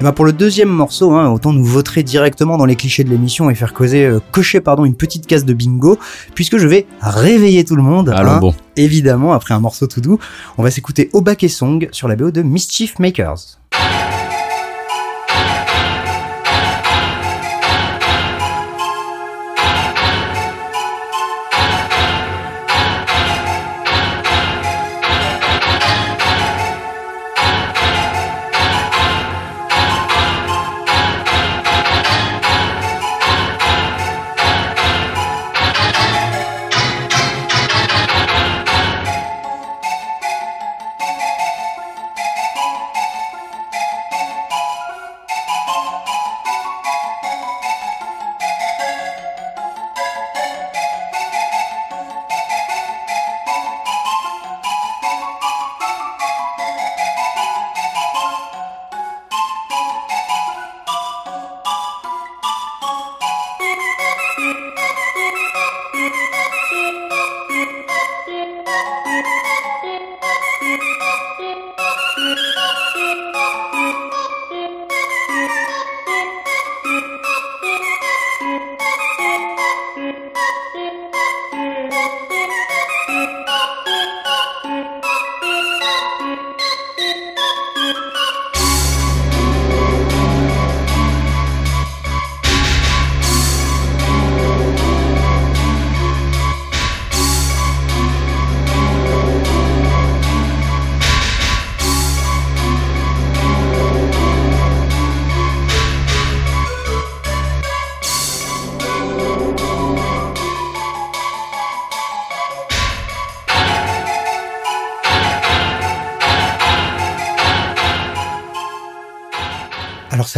Et 0.00 0.02
bah, 0.02 0.12
pour 0.12 0.24
le 0.24 0.32
deuxième 0.32 0.70
morceau, 0.70 1.12
hein, 1.12 1.28
autant 1.28 1.52
nous 1.52 1.62
voter 1.62 2.02
directement 2.02 2.56
dans 2.56 2.64
les 2.64 2.74
clichés 2.74 3.04
de 3.04 3.10
l'émission 3.10 3.50
et 3.50 3.54
faire 3.54 3.74
causer, 3.74 4.06
euh, 4.06 4.18
cocher 4.32 4.62
pardon, 4.62 4.86
une 4.86 4.94
petite 4.94 5.26
case 5.26 5.44
de 5.44 5.52
bingo, 5.52 5.98
puisque 6.34 6.56
je 6.56 6.66
vais 6.66 6.86
réveiller 7.02 7.66
tout 7.66 7.76
le 7.76 7.82
monde. 7.82 8.08
Alors 8.08 8.34
hein. 8.34 8.38
bon, 8.38 8.54
Évidemment, 8.76 9.34
après 9.34 9.52
un 9.52 9.60
morceau 9.60 9.86
tout 9.86 10.00
doux, 10.00 10.18
on 10.56 10.62
va 10.62 10.70
s'écouter 10.70 11.10
Obake 11.12 11.50
Song 11.50 11.86
sur 11.92 12.08
la 12.08 12.16
BO 12.16 12.30
de 12.30 12.40
Mischief 12.40 12.98
Makers. 12.98 13.59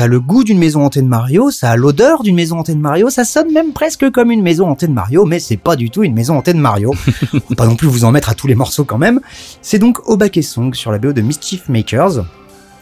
Ça 0.02 0.06
a 0.06 0.08
le 0.08 0.18
goût 0.18 0.42
d'une 0.42 0.58
maison 0.58 0.84
hantée 0.84 1.00
de 1.00 1.06
Mario, 1.06 1.52
ça 1.52 1.70
a 1.70 1.76
l'odeur 1.76 2.24
d'une 2.24 2.34
maison 2.34 2.58
hantée 2.58 2.74
de 2.74 2.80
Mario, 2.80 3.08
ça 3.08 3.24
sonne 3.24 3.52
même 3.52 3.72
presque 3.72 4.10
comme 4.10 4.32
une 4.32 4.42
maison 4.42 4.68
hantée 4.68 4.88
de 4.88 4.92
Mario, 4.92 5.26
mais 5.26 5.38
c'est 5.38 5.56
pas 5.56 5.76
du 5.76 5.90
tout 5.90 6.02
une 6.02 6.12
maison 6.12 6.36
hantée 6.36 6.54
de 6.54 6.58
Mario. 6.58 6.92
On 7.32 7.38
va 7.50 7.54
pas 7.54 7.66
non 7.66 7.76
plus 7.76 7.86
vous 7.86 8.04
en 8.04 8.10
mettre 8.10 8.28
à 8.28 8.34
tous 8.34 8.48
les 8.48 8.56
morceaux 8.56 8.82
quand 8.82 8.98
même. 8.98 9.20
C'est 9.60 9.78
donc 9.78 10.00
Obake 10.08 10.42
Song 10.42 10.74
sur 10.74 10.90
la 10.90 10.98
BO 10.98 11.12
de 11.12 11.20
Mischief 11.20 11.68
Makers. 11.68 12.24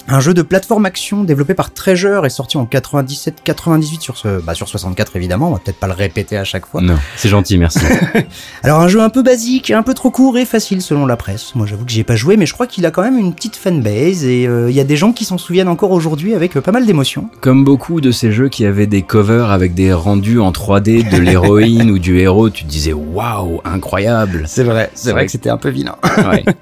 Un 0.09 0.21
jeu 0.21 0.35
de 0.35 0.43
plateforme 0.43 0.87
action 0.87 1.23
développé 1.25 1.55
par 1.55 1.73
Treasure 1.73 2.27
et 2.27 2.31
sorti 2.31 2.57
en 2.57 2.65
97-98 2.65 4.01
sur 4.01 4.17
ce, 4.17 4.41
bah 4.41 4.55
sur 4.55 4.69
64 4.69 5.17
évidemment, 5.17 5.49
on 5.49 5.53
va 5.53 5.59
peut-être 5.59 5.79
pas 5.79 5.87
le 5.87 5.93
répéter 5.93 6.37
à 6.37 6.45
chaque 6.45 6.67
fois. 6.67 6.81
non, 6.81 6.97
c'est 7.17 7.29
gentil, 7.29 7.59
merci. 7.59 7.79
Alors 8.63 8.81
un 8.81 8.89
jeu 8.89 9.01
un 9.01 9.11
peu 9.11 9.23
basique, 9.23 9.71
un 9.71 9.83
peu 9.83 9.95
trop 9.95 10.11
court 10.11 10.37
et 10.39 10.45
facile 10.45 10.83
selon 10.83 11.07
la 11.07 11.17
presse. 11.17 11.55
Moi 11.55 11.67
j'avoue 11.67 11.85
que 11.85 11.93
j'y 11.93 12.01
ai 12.01 12.05
pas 12.05 12.17
joué, 12.17 12.37
mais 12.37 12.47
je 12.47 12.55
crois 12.55 12.67
qu'il 12.67 12.85
a 12.87 12.91
quand 12.91 13.03
même 13.03 13.19
une 13.19 13.35
petite 13.35 13.57
fanbase 13.57 14.25
et 14.25 14.47
euh, 14.47 14.71
il 14.71 14.77
y 14.77 14.81
a 14.81 14.85
des 14.85 14.97
gens 14.97 15.13
qui 15.13 15.25
s'en 15.25 15.39
souviennent 15.39 15.69
encore 15.69 15.93
aujourd'hui 15.93 16.35
avec 16.35 16.57
euh, 16.57 16.61
pas 16.61 16.73
mal 16.73 16.87
d'émotions. 16.87 17.29
Comme 17.41 17.65
beaucoup 17.65 18.01
de 18.01 18.11
ces 18.11 18.33
jeux 18.33 18.49
qui 18.49 18.67
avaient 18.67 18.89
des 18.89 19.03
covers 19.03 19.51
avec 19.51 19.75
des 19.75 19.93
rendus 19.93 20.41
en 20.41 20.51
3D 20.51 21.09
de 21.09 21.19
l'héroïne 21.19 21.91
ou 21.93 21.99
du 21.99 22.19
héros, 22.19 22.51
tu 22.51 22.65
te 22.65 22.69
disais 22.69 22.93
waouh, 22.93 23.61
incroyable. 23.65 24.45
C'est 24.47 24.65
vrai, 24.65 24.91
c'est 24.95 25.13
vrai 25.13 25.13
vrai 25.13 25.23
que 25.23 25.27
que 25.27 25.33
c'était 25.33 25.51
un 25.51 25.57
peu 25.57 25.69
vilain. 25.69 25.97
Ouais. 26.19 26.45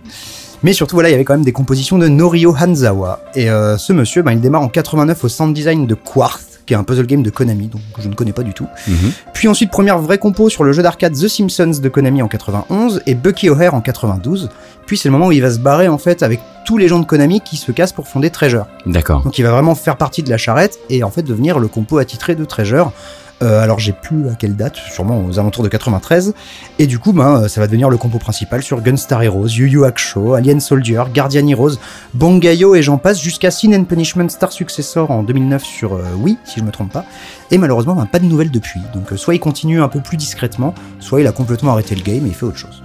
Mais 0.62 0.72
surtout 0.72 0.96
voilà, 0.96 1.08
il 1.08 1.12
y 1.12 1.14
avait 1.14 1.24
quand 1.24 1.34
même 1.34 1.44
des 1.44 1.52
compositions 1.52 1.98
de 1.98 2.08
Norio 2.08 2.54
Hanzawa 2.54 3.20
et 3.34 3.50
euh, 3.50 3.76
ce 3.78 3.92
monsieur, 3.92 4.22
ben, 4.22 4.32
il 4.32 4.40
démarre 4.40 4.62
en 4.62 4.68
89 4.68 5.24
au 5.24 5.28
sound 5.28 5.54
design 5.54 5.86
de 5.86 5.94
Quarth 5.94 6.48
qui 6.68 6.74
est 6.74 6.76
un 6.76 6.84
puzzle 6.84 7.06
game 7.06 7.22
de 7.22 7.30
Konami, 7.30 7.68
donc 7.68 7.80
je 7.98 8.08
ne 8.08 8.14
connais 8.14 8.34
pas 8.34 8.42
du 8.42 8.52
tout. 8.52 8.66
Mhm. 8.86 9.12
Puis 9.32 9.48
ensuite, 9.48 9.70
première 9.70 9.98
vraie 10.00 10.18
compo 10.18 10.50
sur 10.50 10.64
le 10.64 10.74
jeu 10.74 10.82
d'arcade 10.82 11.14
The 11.14 11.26
Simpsons 11.26 11.80
de 11.80 11.88
Konami 11.88 12.20
en 12.20 12.28
91 12.28 13.00
et 13.06 13.14
Bucky 13.14 13.48
O'Hare 13.48 13.74
en 13.74 13.80
92. 13.80 14.50
Puis 14.84 14.98
c'est 14.98 15.08
le 15.08 15.12
moment 15.12 15.28
où 15.28 15.32
il 15.32 15.40
va 15.40 15.50
se 15.50 15.58
barrer 15.58 15.88
en 15.88 15.96
fait 15.96 16.22
avec 16.22 16.40
tous 16.66 16.76
les 16.76 16.86
gens 16.86 16.98
de 16.98 17.06
Konami 17.06 17.40
qui 17.40 17.56
se 17.56 17.72
cassent 17.72 17.94
pour 17.94 18.06
fonder 18.06 18.28
Treasure. 18.28 18.66
D'accord. 18.84 19.22
Donc 19.22 19.38
il 19.38 19.42
va 19.44 19.50
vraiment 19.50 19.74
faire 19.74 19.96
partie 19.96 20.22
de 20.22 20.28
la 20.28 20.36
charrette 20.36 20.78
et 20.90 21.02
en 21.02 21.10
fait 21.10 21.22
devenir 21.22 21.58
le 21.58 21.68
compo 21.68 21.96
attitré 21.96 22.34
de 22.34 22.44
Treasure. 22.44 22.92
Euh, 23.42 23.62
alors 23.62 23.78
j'ai 23.78 23.92
plus 23.92 24.28
à 24.28 24.34
quelle 24.34 24.56
date, 24.56 24.76
sûrement 24.76 25.24
aux 25.24 25.38
alentours 25.38 25.62
de 25.62 25.68
93. 25.68 26.34
Et 26.78 26.86
du 26.86 26.98
coup, 26.98 27.12
ben, 27.12 27.42
euh, 27.42 27.48
ça 27.48 27.60
va 27.60 27.66
devenir 27.66 27.90
le 27.90 27.96
compo 27.96 28.18
principal 28.18 28.62
sur 28.62 28.80
Gunstar 28.80 29.22
Heroes, 29.22 29.48
Yu 29.48 29.68
Yu 29.68 29.84
Hakusho, 29.84 30.34
Alien 30.34 30.60
Soldier, 30.60 31.02
Guardian 31.14 31.46
Heroes, 31.46 31.76
Bangayo 32.14 32.74
et 32.74 32.82
j'en 32.82 32.98
passe 32.98 33.20
jusqu'à 33.20 33.50
Sin 33.50 33.72
and 33.72 33.84
Punishment 33.84 34.28
Star 34.28 34.52
Successor 34.52 35.10
en 35.10 35.22
2009 35.22 35.62
sur 35.64 35.94
euh, 35.94 36.02
Wii, 36.18 36.38
si 36.44 36.60
je 36.60 36.64
me 36.64 36.70
trompe 36.70 36.92
pas. 36.92 37.04
Et 37.50 37.58
malheureusement, 37.58 37.94
ben, 37.94 38.06
pas 38.06 38.18
de 38.18 38.26
nouvelles 38.26 38.50
depuis. 38.50 38.80
Donc 38.94 39.12
euh, 39.12 39.16
soit 39.16 39.34
il 39.34 39.40
continue 39.40 39.80
un 39.80 39.88
peu 39.88 40.00
plus 40.00 40.16
discrètement, 40.16 40.74
soit 40.98 41.20
il 41.20 41.26
a 41.26 41.32
complètement 41.32 41.72
arrêté 41.72 41.94
le 41.94 42.02
game 42.02 42.24
et 42.26 42.28
il 42.28 42.34
fait 42.34 42.46
autre 42.46 42.58
chose. 42.58 42.82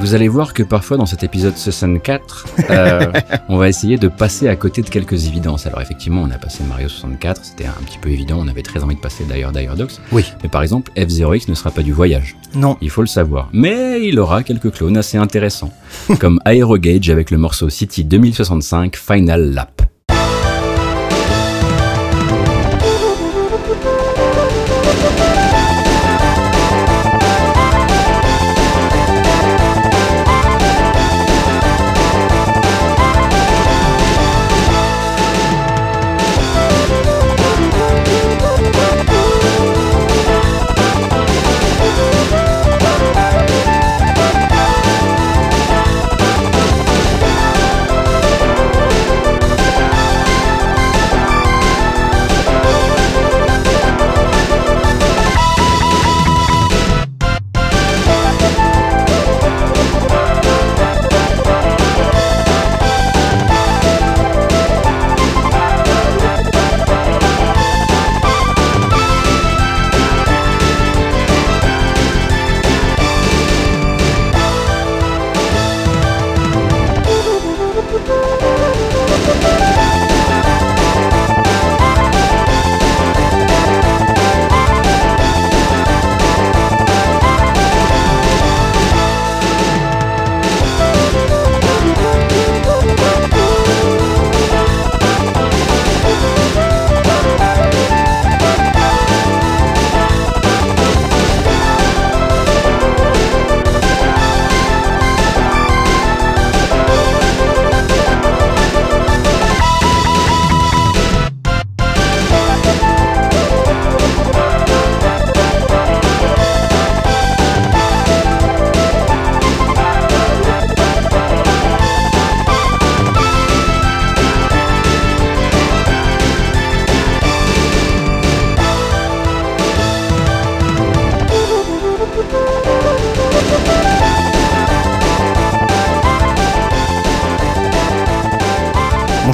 Vous 0.00 0.14
allez 0.14 0.28
voir 0.28 0.54
que 0.54 0.62
parfois 0.62 0.96
dans 0.96 1.04
cet 1.04 1.24
épisode 1.24 1.58
64, 1.58 2.46
euh, 2.70 3.12
on 3.50 3.58
va 3.58 3.68
essayer 3.68 3.98
de 3.98 4.08
passer 4.08 4.48
à 4.48 4.56
côté 4.56 4.80
de 4.80 4.88
quelques 4.88 5.26
évidences. 5.26 5.66
Alors 5.66 5.82
effectivement, 5.82 6.22
on 6.22 6.30
a 6.30 6.38
passé 6.38 6.64
Mario 6.64 6.88
64, 6.88 7.44
c'était 7.44 7.66
un 7.66 7.82
petit 7.84 7.98
peu 7.98 8.08
évident, 8.08 8.38
on 8.40 8.48
avait 8.48 8.62
très 8.62 8.82
envie 8.82 8.94
de 8.96 9.00
passer 9.00 9.24
d'ailleurs 9.24 9.52
Dire 9.52 9.76
Dogs. 9.76 9.92
Oui. 10.10 10.24
Mais 10.42 10.48
par 10.48 10.62
exemple, 10.62 10.90
F0X 10.96 11.50
ne 11.50 11.54
sera 11.54 11.70
pas 11.70 11.82
du 11.82 11.92
voyage. 11.92 12.34
Non. 12.54 12.78
Il 12.80 12.88
faut 12.88 13.02
le 13.02 13.08
savoir. 13.08 13.50
Mais 13.52 14.00
il 14.02 14.18
aura 14.18 14.42
quelques 14.42 14.72
clones 14.72 14.96
assez 14.96 15.18
intéressants, 15.18 15.72
comme 16.18 16.40
Aerogage 16.46 17.10
avec 17.10 17.30
le 17.30 17.36
morceau 17.36 17.68
City 17.68 18.02
2065 18.02 18.96
Final 18.96 19.52
Lap. 19.52 19.82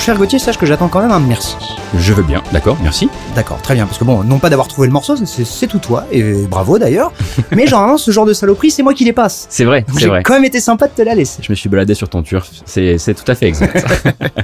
Cher 0.07 0.17
Gauthier, 0.17 0.39
sache 0.39 0.57
que 0.57 0.67
j'attends 0.67 0.87
quand 0.87 1.01
même 1.01 1.11
un 1.11 1.19
merci. 1.19 1.57
Je 1.99 2.13
veux 2.13 2.23
bien, 2.23 2.41
d'accord, 2.53 2.77
merci. 2.81 3.09
D'accord, 3.35 3.61
très 3.61 3.75
bien, 3.75 3.87
parce 3.87 3.99
que 3.99 4.05
bon, 4.05 4.23
non 4.23 4.39
pas 4.39 4.49
d'avoir 4.49 4.69
trouvé 4.69 4.87
le 4.87 4.93
morceau, 4.93 5.17
c'est- 5.17 5.67
tout 5.67 5.81
toi, 5.81 6.05
et 6.13 6.45
bravo 6.49 6.79
d'ailleurs, 6.79 7.11
mais 7.51 7.65
généralement 7.65 7.99
ce 7.99 8.13
genre 8.13 8.25
de 8.25 8.33
saloperie, 8.33 8.71
c'est 8.71 8.85
moi 8.85 8.95
qui 8.95 9.05
les 9.05 9.13
passe. 9.13 9.49
C'est 9.51 9.65
vrai, 9.65 9.85
c'est 9.93 9.99
j'ai 9.99 10.07
vrai. 10.07 10.23
quand 10.23 10.35
même 10.35 10.45
été 10.45 10.61
sympa 10.61 10.87
de 10.87 10.93
te 10.93 11.03
la 11.03 11.17
laisser. 11.17 11.43
Je 11.43 11.51
me 11.51 11.57
suis 11.57 11.69
baladé 11.69 11.95
sur 11.95 12.09
ton 12.09 12.23
turf, 12.23 12.49
c'est 12.67 12.97
tout 13.17 13.25
à 13.29 13.35
fait 13.35 13.49
exact. 13.49 13.85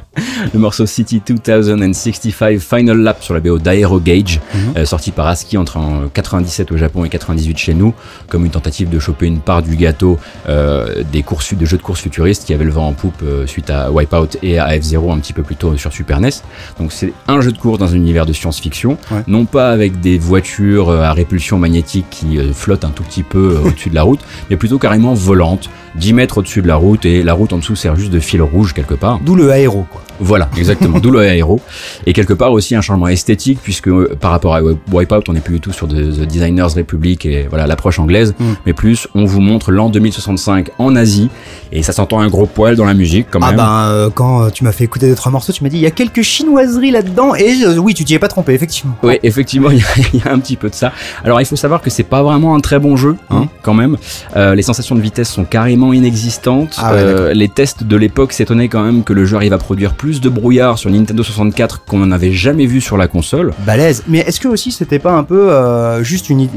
le 0.53 0.59
morceau 0.59 0.85
City 0.85 1.23
2065 1.25 2.59
Final 2.59 2.99
Lap 2.99 3.23
sur 3.23 3.33
la 3.35 3.39
BO 3.39 3.61
d'Aero 3.61 4.01
Gage, 4.01 4.41
euh, 4.77 4.85
sorti 4.85 5.11
par 5.11 5.27
ASCII 5.27 5.57
entre 5.59 5.77
en 5.77 6.09
97 6.13 6.73
au 6.73 6.77
Japon 6.77 7.05
et 7.05 7.09
98 7.09 7.59
chez 7.59 7.75
nous, 7.75 7.95
comme 8.29 8.45
une 8.45 8.51
tentative 8.51 8.89
de 8.89 8.99
choper 8.99 9.27
une 9.27 9.41
part 9.41 9.63
du 9.63 9.77
gâteau 9.77 10.19
euh, 10.49 11.03
des 11.11 11.23
courses 11.23 11.55
de 11.55 11.65
jeux 11.67 11.77
de 11.77 11.83
course 11.83 12.01
futuristes 12.01 12.45
qui 12.45 12.55
avaient 12.55 12.65
le 12.65 12.71
vent 12.71 12.89
en 12.89 12.93
poupe 12.93 13.23
euh, 13.23 13.47
suite 13.47 13.71
à 13.71 13.91
Wipeout 13.91 14.39
et 14.43 14.59
à 14.59 14.69
F-Zero 14.81 15.13
un 15.13 15.19
petit 15.19 15.33
peu 15.33 15.43
plus 15.43 15.57
tôt 15.57 15.77
sur 15.77 15.93
Super 15.93 16.21
NES. 16.21 16.31
Donc 16.79 16.93
c'est 16.93 17.13
un 17.29 17.41
jeu 17.41 17.53
de 17.53 17.59
course 17.59 17.79
dans 17.79 17.93
un 17.93 17.97
univers 17.97 18.27
de 18.27 18.33
science-fiction, 18.33 18.99
Ouais. 19.11 19.23
non 19.27 19.45
pas 19.45 19.71
avec 19.71 20.01
des 20.01 20.19
voitures 20.19 20.89
euh, 20.91 21.03
à 21.03 21.13
répulsion 21.13 21.59
magnétique 21.59 22.07
qui 22.11 22.39
euh, 22.39 22.53
flottent 22.53 22.85
un 22.85 22.91
tout 22.91 23.03
petit 23.03 23.23
peu 23.23 23.57
euh, 23.57 23.69
au-dessus 23.69 23.91
de 23.91 23.95
la 23.95 24.03
route, 24.03 24.21
mais 24.51 24.57
plutôt 24.57 24.79
carrément 24.79 25.15
volantes, 25.15 25.71
10 25.97 26.13
mètres 26.15 26.39
au-dessus 26.39 26.63
de 26.63 26.69
la 26.69 26.77
route 26.77 27.05
et 27.05 27.23
la 27.23 27.35
route 27.35 27.53
en 27.53 27.59
dessous 27.59 27.77
sert 27.77 27.97
juste 27.97 28.11
de 28.13 28.21
fil 28.21 28.41
rouge 28.43 28.73
quelque 28.75 28.95
part. 28.95 29.19
D'où 29.21 29.35
le 29.35 29.51
aéro, 29.51 29.87
quoi. 29.91 30.02
Voilà, 30.25 30.49
exactement, 30.57 30.99
d'où 31.01 31.11
le 31.11 31.19
aéro. 31.29 31.61
Et 32.07 32.13
quelque 32.13 32.33
part 32.33 32.53
aussi 32.53 32.75
un 32.75 32.81
changement 32.81 33.09
esthétique 33.09 33.59
puisque 33.63 33.89
euh, 33.89 34.17
par 34.21 34.31
rapport 34.31 34.55
à 34.55 34.61
Wipeout, 34.63 35.23
on 35.29 35.33
n'est 35.33 35.41
plus 35.41 35.55
du 35.55 35.61
tout 35.61 35.73
sur 35.73 35.89
The 35.89 35.95
Designers 35.95 36.63
Republic 36.77 37.27
et 37.27 37.47
voilà 37.49 37.67
l'approche 37.67 37.99
anglaise, 37.99 38.35
Mm. 38.39 38.45
mais 38.67 38.73
plus 38.73 39.09
on 39.15 39.25
vous 39.25 39.41
montre 39.41 39.71
l'an 39.73 39.89
2065 39.91 40.71
en 40.79 40.95
Asie 40.97 41.29
et 41.73 41.83
ça 41.83 41.93
s'entend 41.93 42.21
un 42.21 42.29
gros 42.29 42.47
poil 42.47 42.77
dans 42.77 42.85
la 42.85 42.95
musique 42.95 43.27
quand 43.31 43.41
Ah 43.43 43.49
même. 43.49 43.57
ben, 43.57 43.85
euh, 43.89 44.11
quand 44.15 44.45
euh, 44.45 44.51
tu 44.51 44.65
m'as 44.65 44.73
fait 44.73 44.85
écouter 44.85 45.09
deux 45.09 45.15
trois 45.15 45.33
morceaux, 45.33 45.53
tu 45.53 45.63
m'as 45.65 45.71
dit 45.71 45.77
il 45.77 45.83
y 45.83 45.87
a 45.87 45.91
quelques 45.91 46.23
chinoiseries 46.23 46.91
là-dedans, 46.91 47.35
et 47.35 47.65
euh, 47.65 47.77
oui, 47.79 47.95
tu 47.95 48.05
t'y 48.05 48.15
es 48.15 48.19
pas 48.19 48.29
trompé, 48.29 48.53
effectivement. 48.55 48.95
Oui, 49.03 49.19
effectivement, 49.23 49.71
il 49.73 49.79
y, 49.79 49.83
a, 49.83 49.85
il 50.13 50.21
y 50.21 50.29
a 50.29 50.33
un 50.33 50.39
petit 50.39 50.57
peu 50.57 50.69
de 50.71 50.75
ça. 50.75 50.93
Alors, 51.25 51.41
il 51.41 51.47
faut 51.47 51.57
savoir 51.57 51.81
que 51.81 51.91
c'est 51.91 52.03
pas 52.03 52.23
vraiment 52.23 52.55
un 52.55 52.61
très 52.61 52.79
bon 52.79 52.97
jeu, 52.97 53.17
hein, 53.31 53.41
Mhm. 53.43 53.49
quand 53.63 53.75
même. 53.75 53.97
Les 54.37 54.63
sensations 54.63 54.95
de 54.95 55.01
vitesse 55.01 55.31
sont 55.31 55.45
carrément 55.45 55.93
inexistantes. 55.93 56.75
Ah 56.79 56.95
ouais, 56.95 57.35
les 57.35 57.49
tests 57.49 57.85
de 57.85 57.97
l'époque 57.97 58.33
s'étonnaient 58.33 58.69
quand 58.69 58.83
même 58.83 59.03
que 59.05 59.13
le 59.13 59.25
jeu 59.25 59.37
arrive 59.37 59.53
à 59.53 59.59
produire 59.59 59.95
plus 59.95 60.12
de 60.21 60.29
brouillard 60.29 60.79
sur 60.79 60.91
Nintendo 60.91 61.23
64 61.23 61.85
qu'on 61.85 62.03
en 62.03 62.13
avait 62.13 62.33
jamais 62.33 62.67
vu 62.67 62.81
sur 62.81 62.97
la 62.97 63.09
console. 63.09 63.53
Balèze. 63.67 64.03
Mais 64.09 64.19
est-ce 64.19 64.41
que 64.41 64.49
aussi 64.49 64.71
c'était 64.73 64.99
pas 64.99 65.13
un 65.13 65.25
peu 65.25 65.51
euh, 65.53 66.03
juste 66.03 66.29
une- 66.29 66.49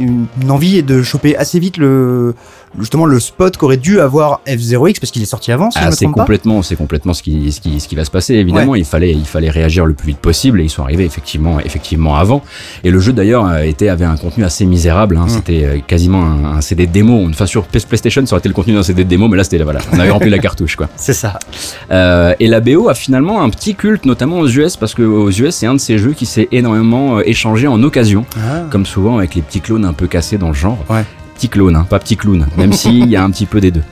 une 0.41 0.51
envie 0.51 0.81
de 0.83 1.01
choper 1.03 1.35
assez 1.37 1.59
vite 1.59 1.77
le 1.77 2.35
justement 2.79 3.05
le 3.05 3.19
spot 3.19 3.57
qu'aurait 3.57 3.77
dû 3.77 3.99
avoir 3.99 4.41
F0X 4.47 4.99
parce 4.99 5.11
qu'il 5.11 5.21
est 5.21 5.25
sorti 5.25 5.51
avant, 5.51 5.71
si 5.71 5.77
Ah, 5.81 5.91
c'est 5.91 6.05
complètement, 6.07 6.61
c'est 6.61 6.75
complètement 6.75 7.13
ce 7.13 7.23
qui, 7.23 7.51
ce 7.51 7.59
qui, 7.61 7.79
ce 7.79 7.87
qui 7.87 7.95
va 7.95 8.05
se 8.05 8.11
passer. 8.11 8.35
Évidemment, 8.35 8.75
il 8.75 8.85
fallait, 8.85 9.11
il 9.11 9.25
fallait 9.25 9.49
réagir 9.49 9.85
le 9.85 9.93
plus 9.93 10.07
vite 10.09 10.17
possible 10.19 10.59
et 10.61 10.63
ils 10.63 10.69
sont 10.69 10.83
arrivés 10.83 11.05
effectivement, 11.05 11.59
effectivement 11.59 12.15
avant. 12.15 12.43
Et 12.83 12.91
le 12.91 12.99
jeu 12.99 13.13
d'ailleurs 13.13 13.45
euh, 13.47 13.61
était 13.63 13.89
avait 13.89 14.05
un 14.05 14.17
contenu 14.17 14.43
assez 14.43 14.65
misérable. 14.65 15.15
Mm. 15.15 15.21
Hein, 15.21 15.25
C'était 15.29 15.63
euh, 15.65 15.79
quasiment 15.85 16.23
un, 16.23 16.57
un 16.57 16.61
CD 16.61 16.87
démo. 16.87 17.25
Enfin 17.29 17.45
sur 17.45 17.63
PlayStation, 17.65 18.25
ça 18.25 18.33
aurait 18.35 18.39
été 18.39 18.49
le 18.49 18.55
contenu 18.55 18.73
d'un 18.73 18.83
CD 18.83 19.03
démo, 19.03 19.27
mais 19.27 19.37
là 19.37 19.43
c'était 19.43 19.61
voilà, 19.63 19.79
on 19.91 19.99
avait 19.99 20.09
rempli 20.11 20.29
la 20.29 20.39
cartouche 20.39 20.75
quoi. 20.75 20.89
C'est 20.95 21.13
ça. 21.13 21.39
Euh, 21.91 22.33
et 22.39 22.47
la 22.47 22.59
BO 22.59 22.89
a 22.89 22.93
finalement 22.93 23.41
un 23.41 23.49
petit 23.49 23.75
culte, 23.75 24.05
notamment 24.05 24.39
aux 24.39 24.47
US, 24.47 24.75
parce 24.77 24.93
que 24.93 25.03
aux 25.03 25.29
US 25.31 25.55
c'est 25.55 25.65
un 25.67 25.73
de 25.75 25.79
ces 25.79 25.97
jeux 25.97 26.13
qui 26.13 26.25
s'est 26.25 26.47
énormément 26.51 27.19
échangé 27.21 27.67
en 27.67 27.81
occasion, 27.83 28.25
Ah. 28.37 28.63
comme 28.69 28.85
souvent 28.85 29.17
avec 29.17 29.35
les 29.35 29.41
petits 29.41 29.61
clones 29.61 29.85
un 29.85 29.93
peu 29.93 30.07
cassés 30.07 30.37
dans 30.37 30.47
le 30.49 30.53
genre. 30.53 30.77
Ouais. 30.89 31.03
Petit 31.35 31.49
clone, 31.49 31.75
hein, 31.75 31.85
pas 31.89 31.99
petit 31.99 32.15
clown, 32.15 32.47
même 32.57 32.71
s'il 32.81 33.09
y 33.09 33.15
a 33.17 33.23
un 33.23 33.29
petit 33.29 33.45
peu 33.45 33.59
des 33.59 33.69
deux. 33.69 33.83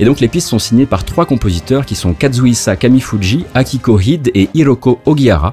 Et 0.00 0.04
donc 0.04 0.18
les 0.18 0.26
pistes 0.26 0.48
sont 0.48 0.58
signées 0.58 0.86
par 0.86 1.04
trois 1.04 1.26
compositeurs 1.26 1.86
qui 1.86 1.94
sont 1.94 2.12
Kazuhisa 2.12 2.74
Kamifuji, 2.74 3.44
Akiko 3.54 4.00
Hide 4.00 4.30
et 4.34 4.48
Hiroko 4.52 4.98
Ogihara, 5.06 5.52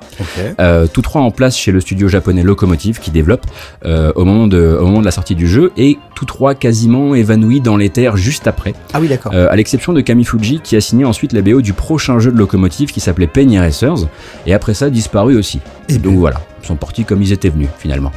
euh, 0.59 0.87
tous 0.91 1.03
trois 1.03 1.21
en 1.21 1.29
place 1.29 1.55
chez 1.55 1.71
le 1.71 1.79
studio 1.81 2.07
japonais 2.07 2.41
Locomotive 2.41 2.99
qui 2.99 3.11
développe 3.11 3.45
euh, 3.85 4.11
au, 4.15 4.25
moment 4.25 4.47
de, 4.47 4.77
au 4.79 4.85
moment 4.85 5.01
de 5.01 5.05
la 5.05 5.11
sortie 5.11 5.35
du 5.35 5.47
jeu, 5.47 5.71
et 5.77 5.99
tous 6.15 6.25
trois 6.25 6.55
quasiment 6.55 7.13
évanouis 7.13 7.61
dans 7.61 7.77
les 7.77 7.89
terres 7.89 8.17
juste 8.17 8.47
après. 8.47 8.73
Ah 8.93 8.99
oui, 8.99 9.07
d'accord. 9.07 9.31
Euh, 9.35 9.47
à 9.49 9.55
l'exception 9.55 9.93
de 9.93 10.01
Kamifuji 10.01 10.61
qui 10.63 10.75
a 10.75 10.81
signé 10.81 11.05
ensuite 11.05 11.31
la 11.31 11.43
BO 11.43 11.61
du 11.61 11.73
prochain 11.73 12.17
jeu 12.17 12.31
de 12.31 12.37
Locomotive 12.37 12.91
qui 12.91 12.99
s'appelait 12.99 13.27
Penny 13.27 13.59
Racers, 13.59 14.07
et 14.47 14.53
après 14.53 14.73
ça 14.73 14.89
disparu 14.89 15.37
aussi. 15.37 15.59
Et 15.89 15.99
Donc 15.99 16.17
voilà, 16.17 16.41
ils 16.63 16.65
sont 16.65 16.75
partis 16.75 17.05
comme 17.05 17.21
ils 17.21 17.31
étaient 17.31 17.49
venus 17.49 17.69
finalement. 17.77 18.11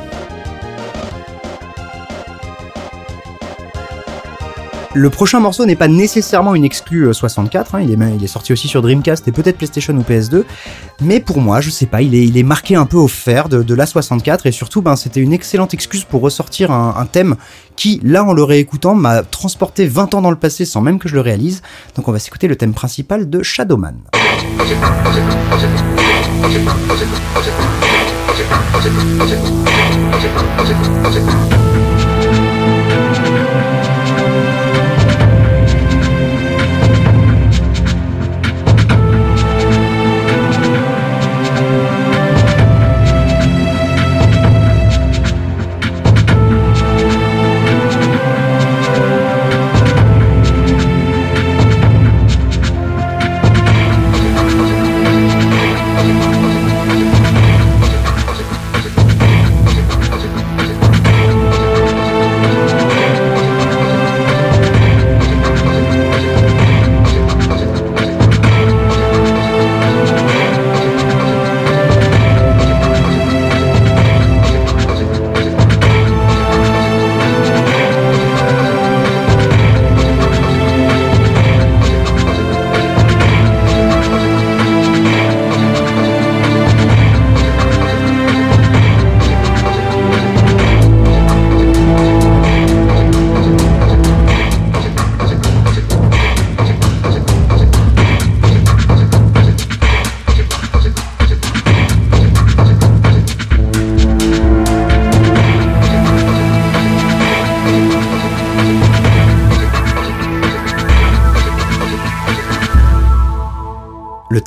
Le 4.99 5.11
prochain 5.11 5.39
morceau 5.39 5.65
n'est 5.65 5.77
pas 5.77 5.87
nécessairement 5.87 6.57
une 6.57 6.65
exclue 6.65 7.07
euh, 7.07 7.13
64, 7.13 7.77
hein, 7.77 7.83
il, 7.83 7.93
est, 7.93 8.27
sorti 8.27 8.53
aussi 8.53 8.67
sur 8.67 8.83
Dreamcast 8.83 9.29
et 9.29 9.33
peut-être 9.33 9.57
PlayStation 9.57 9.95
ou 9.95 10.03
PS2, 10.03 10.43
mais 11.01 11.21
pour 11.21 11.41
moi, 11.41 11.61
je 11.61 11.71
sais 11.71 11.87
pas, 11.87 12.03
il 12.03 12.37
est, 12.37 12.43
marqué 12.43 12.75
un 12.75 12.85
peu 12.85 12.97
au 12.97 13.07
fer 13.07 13.49
de, 13.49 13.63
de 13.63 13.75
la 13.77 13.87
64 13.87 14.47
et 14.47 14.53
surtout, 14.53 14.83
ben, 14.83 14.97
c'était 14.97 15.21
une 15.21 15.33
excellente 15.33 15.73
excuse 15.73 16.03
pour 16.03 16.21
ressortir 16.21 16.73
un, 16.73 16.97
un 16.99 17.07
thème 17.07 17.37
qui, 17.77 18.01
là, 18.03 18.25
en 18.25 18.33
le 18.33 18.43
réécoutant, 18.43 18.97
m'a 18.97 19.23
transporté 19.23 19.87
20 19.87 20.15
ans 20.15 20.21
dans 20.21 20.31
le 20.31 20.37
passé 20.37 20.65
sans 20.65 20.81
même 20.81 20.99
que 20.99 21.09
je 21.09 21.15
le 21.15 21.21
réalise. 21.21 21.63
Donc 21.95 22.09
on 22.09 22.13
va 22.13 22.19
s'écouter 22.19 22.49
le 22.49 22.57
thème 22.57 22.75
principal 22.75 23.31
de 23.31 23.41
Shadowman. 23.45 23.95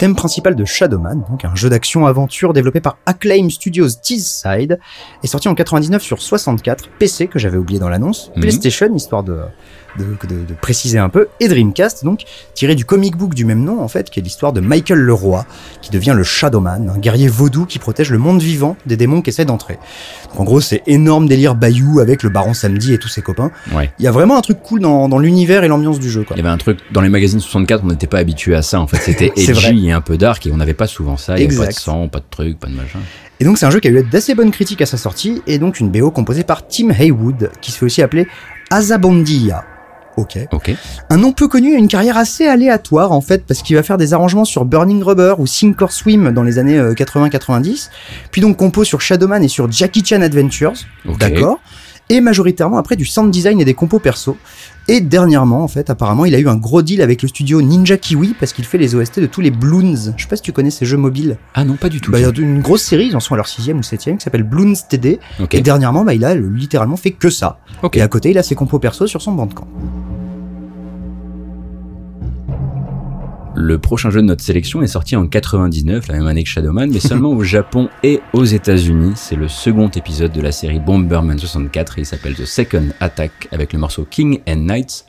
Thème 0.02 0.16
principal 0.16 0.56
de 0.56 0.66
Shadowman, 0.66 1.24
donc 1.30 1.46
un 1.46 1.54
jeu 1.54 1.70
d'action-aventure 1.70 2.54
développé 2.54 2.82
par 2.82 2.98
Acclaim 3.06 3.50
Studios 3.52 3.88
Teesside, 4.02 4.80
est 5.24 5.28
sorti 5.28 5.48
en 5.48 5.54
99 5.54 6.02
sur 6.02 6.20
64, 6.24 6.90
PC 6.98 7.28
que 7.28 7.38
j'avais 7.38 7.60
oublié 7.60 7.80
dans 7.80 7.88
l'annonce, 7.88 8.32
Mhm. 8.36 8.42
PlayStation, 8.42 8.92
histoire 8.96 9.22
de, 9.22 9.42
de, 9.98 10.06
de- 10.28 10.46
de 10.46 10.54
préciser 10.54 10.98
un 10.98 11.10
peu, 11.10 11.28
et 11.40 11.48
Dreamcast, 11.48 12.04
donc 12.04 12.22
tiré 12.54 12.76
du 12.76 12.86
comic 12.86 13.16
book 13.18 13.34
du 13.34 13.46
même 13.46 13.64
nom 13.64 13.82
en 13.82 13.88
fait, 13.88 14.10
qui 14.10 14.20
est 14.20 14.24
l'histoire 14.24 14.54
de 14.54 14.62
Michael 14.62 15.00
Leroy, 15.00 15.46
qui 15.82 15.92
devient 15.92 16.14
le 16.16 16.24
Shadowman, 16.24 16.90
un 16.96 16.98
guerrier 17.00 17.28
vaudou 17.28 17.66
qui 17.66 17.80
protège 17.80 18.10
le 18.12 18.18
monde 18.18 18.42
vivant 18.42 18.78
des 18.86 18.98
démons 18.98 19.22
qui 19.22 19.30
essaient 19.30 19.46
d'entrer. 19.46 19.78
Donc 20.30 20.40
en 20.40 20.44
gros, 20.44 20.62
c'est 20.62 20.82
énorme 20.88 21.28
délire 21.28 21.56
Bayou 21.56 22.00
avec 22.00 22.24
le 22.24 22.30
Baron 22.30 22.54
Samedi 22.54 22.94
et 22.94 22.98
tous 22.98 23.08
ses 23.10 23.22
copains. 23.22 23.52
Ouais. 23.76 23.92
Il 24.00 24.06
y 24.06 24.08
a 24.08 24.12
vraiment 24.12 24.38
un 24.38 24.42
truc 24.42 24.62
cool 24.64 24.80
dans, 24.80 25.10
dans 25.10 25.18
l'univers 25.20 25.64
et 25.64 25.68
l'ambiance 25.68 26.00
du 26.00 26.10
jeu, 26.10 26.24
quoi. 26.24 26.36
Il 26.36 26.40
y 26.40 26.42
avait 26.42 26.50
un 26.54 26.58
truc 26.58 26.80
dans 26.92 27.02
les 27.02 27.10
magazines 27.10 27.40
64, 27.40 27.84
on 27.84 27.88
n'était 27.88 28.08
pas 28.08 28.20
habitué 28.20 28.56
à 28.56 28.62
ça. 28.62 28.80
En 28.80 28.88
fait, 28.88 28.98
c'était 28.98 29.32
edgy 29.38 29.88
et 29.88 29.92
un 29.92 30.02
peu 30.02 30.18
dark 30.18 30.46
et 30.46 30.52
on 30.52 30.58
n'avait 30.58 30.74
pas 30.74 30.88
souvent 30.88 31.18
ça. 31.18 31.38
Il 31.38 31.44
y 31.44 31.48
avait 31.48 31.66
pas 31.66 31.68
de 31.68 31.74
sang, 31.74 32.08
pas 32.08 32.20
de 32.20 32.26
trucs, 32.30 32.60
pas 32.60 32.68
de 32.68 32.74
machin. 32.76 33.00
Et 33.40 33.44
donc 33.44 33.58
c'est 33.58 33.66
un 33.66 33.72
jeu 33.72 33.80
qui 33.80 33.88
a 33.88 33.92
eu 33.92 34.04
d'assez 34.04 34.36
bonnes 34.36 34.52
critiques 34.52 34.82
à 34.84 34.86
sa 34.86 34.98
sortie, 34.98 35.42
et 35.48 35.58
donc 35.58 35.80
une 35.80 35.90
BO 35.90 36.12
composée 36.12 36.44
par 36.44 36.68
Tim 36.68 36.92
Haywood, 36.92 37.50
qui 37.60 37.72
se 37.72 37.80
fait 37.80 37.86
aussi 37.88 38.02
appeler 38.04 38.28
Azabondia. 38.70 39.64
Ok. 40.22 40.38
Ok. 40.52 40.76
Un 41.10 41.18
nom 41.18 41.32
peu 41.32 41.48
connu 41.48 41.74
une 41.74 41.88
carrière 41.88 42.16
assez 42.16 42.46
aléatoire 42.46 43.12
en 43.12 43.22
fait, 43.22 43.44
parce 43.48 43.64
qu'il 43.64 43.76
va 43.76 43.82
faire 43.82 43.98
des 43.98 44.14
arrangements 44.14 44.46
sur 44.46 44.66
Burning 44.66 45.02
Rubber 45.02 45.36
ou 45.40 45.48
Sink 45.48 45.82
or 45.82 45.92
Swim 45.92 46.32
dans 46.32 46.44
les 46.44 46.60
années 46.60 46.78
euh, 46.78 46.94
80-90, 46.94 47.90
puis 48.32 48.42
donc 48.42 48.58
compose 48.58 48.88
sur 48.88 49.02
Shadowman 49.02 49.44
et 49.44 49.48
sur 49.48 49.72
Jackie 49.72 50.06
Chan 50.06 50.22
Adventures, 50.22 50.74
d'accord, 51.20 51.60
et 52.10 52.22
majoritairement 52.22 52.78
après 52.78 52.96
du 52.96 53.06
sound 53.06 53.32
design 53.32 53.60
et 53.60 53.66
des 53.66 53.74
compos 53.74 54.00
perso. 54.00 54.38
Et 54.88 55.00
dernièrement, 55.00 55.64
en 55.64 55.68
fait, 55.68 55.90
apparemment, 55.90 56.26
il 56.26 56.34
a 56.36 56.40
eu 56.40 56.50
un 56.50 56.58
gros 56.58 56.82
deal 56.82 57.02
avec 57.02 57.22
le 57.22 57.28
studio 57.28 57.62
Ninja 57.62 57.98
Kiwi 57.98 58.36
parce 58.40 58.52
qu'il 58.52 58.66
fait 58.66 58.80
les 58.80 58.96
OST 58.96 59.20
de 59.20 59.28
tous 59.28 59.40
les 59.40 59.52
Bloons. 59.52 60.14
Je 60.18 60.22
sais 60.22 60.28
pas 60.28 60.36
si 60.36 60.42
tu 60.42 60.52
connais 60.52 60.72
ces 60.72 60.86
jeux 60.86 60.98
mobiles. 60.98 61.38
Ah 61.54 61.64
non, 61.64 61.76
pas 61.76 61.88
du 61.88 62.02
tout. 62.02 62.12
Bah, 62.12 62.20
il 62.20 62.24
y 62.24 62.26
a 62.26 62.32
une 62.36 62.62
grosse 62.62 62.82
série, 62.82 63.06
ils 63.06 63.16
en 63.16 63.20
sont 63.20 63.36
à 63.36 63.38
leur 63.38 63.48
sixième 63.48 63.78
ou 63.78 63.84
septième, 63.84 64.18
qui 64.18 64.24
s'appelle 64.24 64.44
Bloons 64.44 64.74
TD. 64.90 65.20
Et 65.52 65.62
dernièrement, 65.62 66.04
bah, 66.04 66.14
il 66.14 66.26
a 66.26 66.36
littéralement 66.36 66.98
fait 66.98 67.12
que 67.12 67.30
ça. 67.30 67.60
Et 67.94 68.02
à 68.02 68.08
côté, 68.08 68.32
il 68.32 68.38
a 68.38 68.44
ses 68.44 68.56
compos 68.56 68.80
perso 68.80 69.08
sur 69.08 69.22
son 69.22 69.34
bandcamp. 69.34 69.68
Le 73.64 73.78
prochain 73.78 74.10
jeu 74.10 74.24
de 74.24 74.26
notre 74.26 74.44
sélection 74.44 74.82
est 74.82 74.88
sorti 74.88 75.16
en 75.16 75.28
99, 75.28 76.08
la 76.08 76.16
même 76.16 76.26
année 76.26 76.44
que 76.44 76.50
Shadowman, 76.50 76.90
mais 76.92 77.00
seulement 77.00 77.30
au 77.30 77.44
Japon 77.44 77.90
et 78.02 78.20
aux 78.34 78.44
États-Unis. 78.44 79.12
C'est 79.16 79.36
le 79.36 79.48
second 79.48 79.88
épisode 79.90 80.32
de 80.32 80.42
la 80.42 80.52
série 80.52 80.80
Bomberman 80.80 81.38
64 81.38 82.00
et 82.00 82.02
il 82.02 82.06
s'appelle 82.08 82.34
The 82.34 82.46
Second 82.46 82.86
Attack 83.00 83.50
avec 83.52 83.72
le 83.74 83.78
morceau 83.78 84.08
King 84.10 84.40
and 84.50 84.66
Knights 84.66 85.06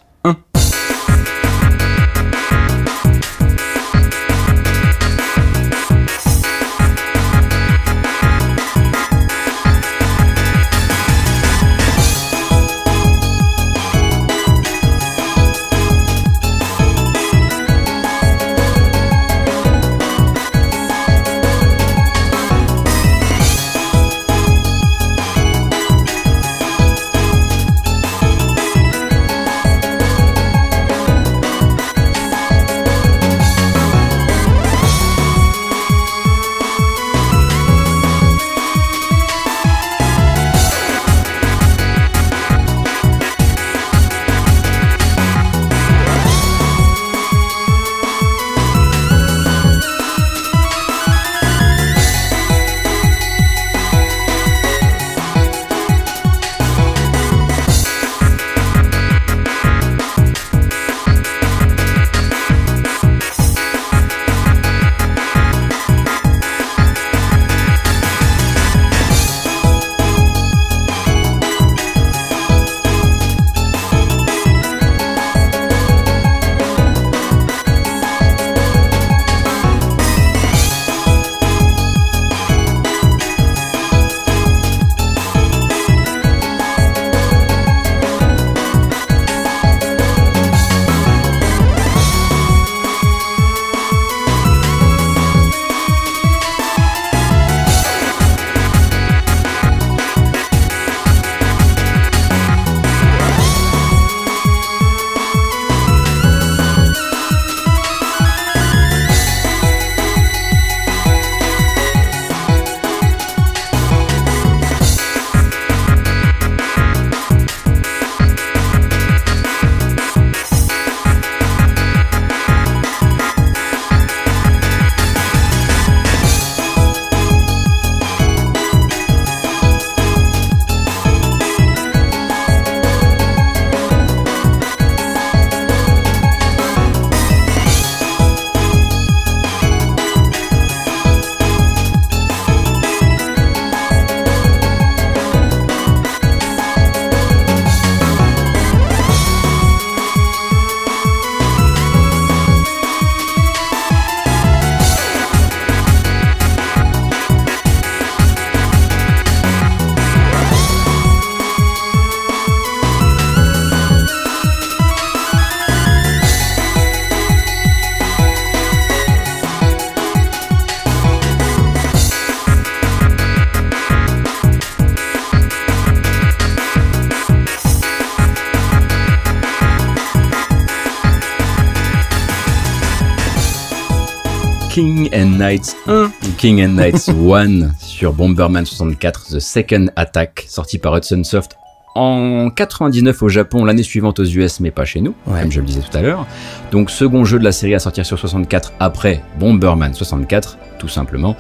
Knights 185.53 185.77
1, 185.87 186.11
King 186.39 186.63
and 186.65 186.69
Knights 186.77 187.11
1 187.11 187.73
sur 187.79 188.15
Bomberman 188.15 188.65
64, 188.65 189.27
The 189.33 189.39
Second 189.39 189.89
Attack, 189.97 190.47
sorti 190.49 190.79
par 190.79 190.95
Hudson 190.97 191.23
Soft 191.25 191.57
en 191.95 192.49
99 192.49 193.23
au 193.23 193.29
Japon, 193.29 193.67
l'année 193.67 193.83
suivante 193.83 194.19
aux 194.19 194.25
US, 194.25 194.61
mais 194.61 194.71
pas 194.71 194.87
chez 194.87 195.03
nous, 195.03 195.15
Ouais. 195.27 195.43
comme 195.43 195.53
je 195.53 195.61
le 195.61 195.67
disais 195.67 195.83
tout 195.83 195.95
à 195.95 196.01
l'heure. 196.01 196.27
Donc 196.71 196.91
second 196.91 197.27
jeu 197.27 197.39
de 197.39 197.45
la 197.45 197.53
série 197.53 197.75
à 197.75 197.79
sortir 197.81 198.07
sur 198.07 198.19
64 198.19 198.73
après 198.81 199.21
Bomberman 199.39 199.93
64, 199.93 200.57
tout 200.79 200.89
simplement. 200.89 201.37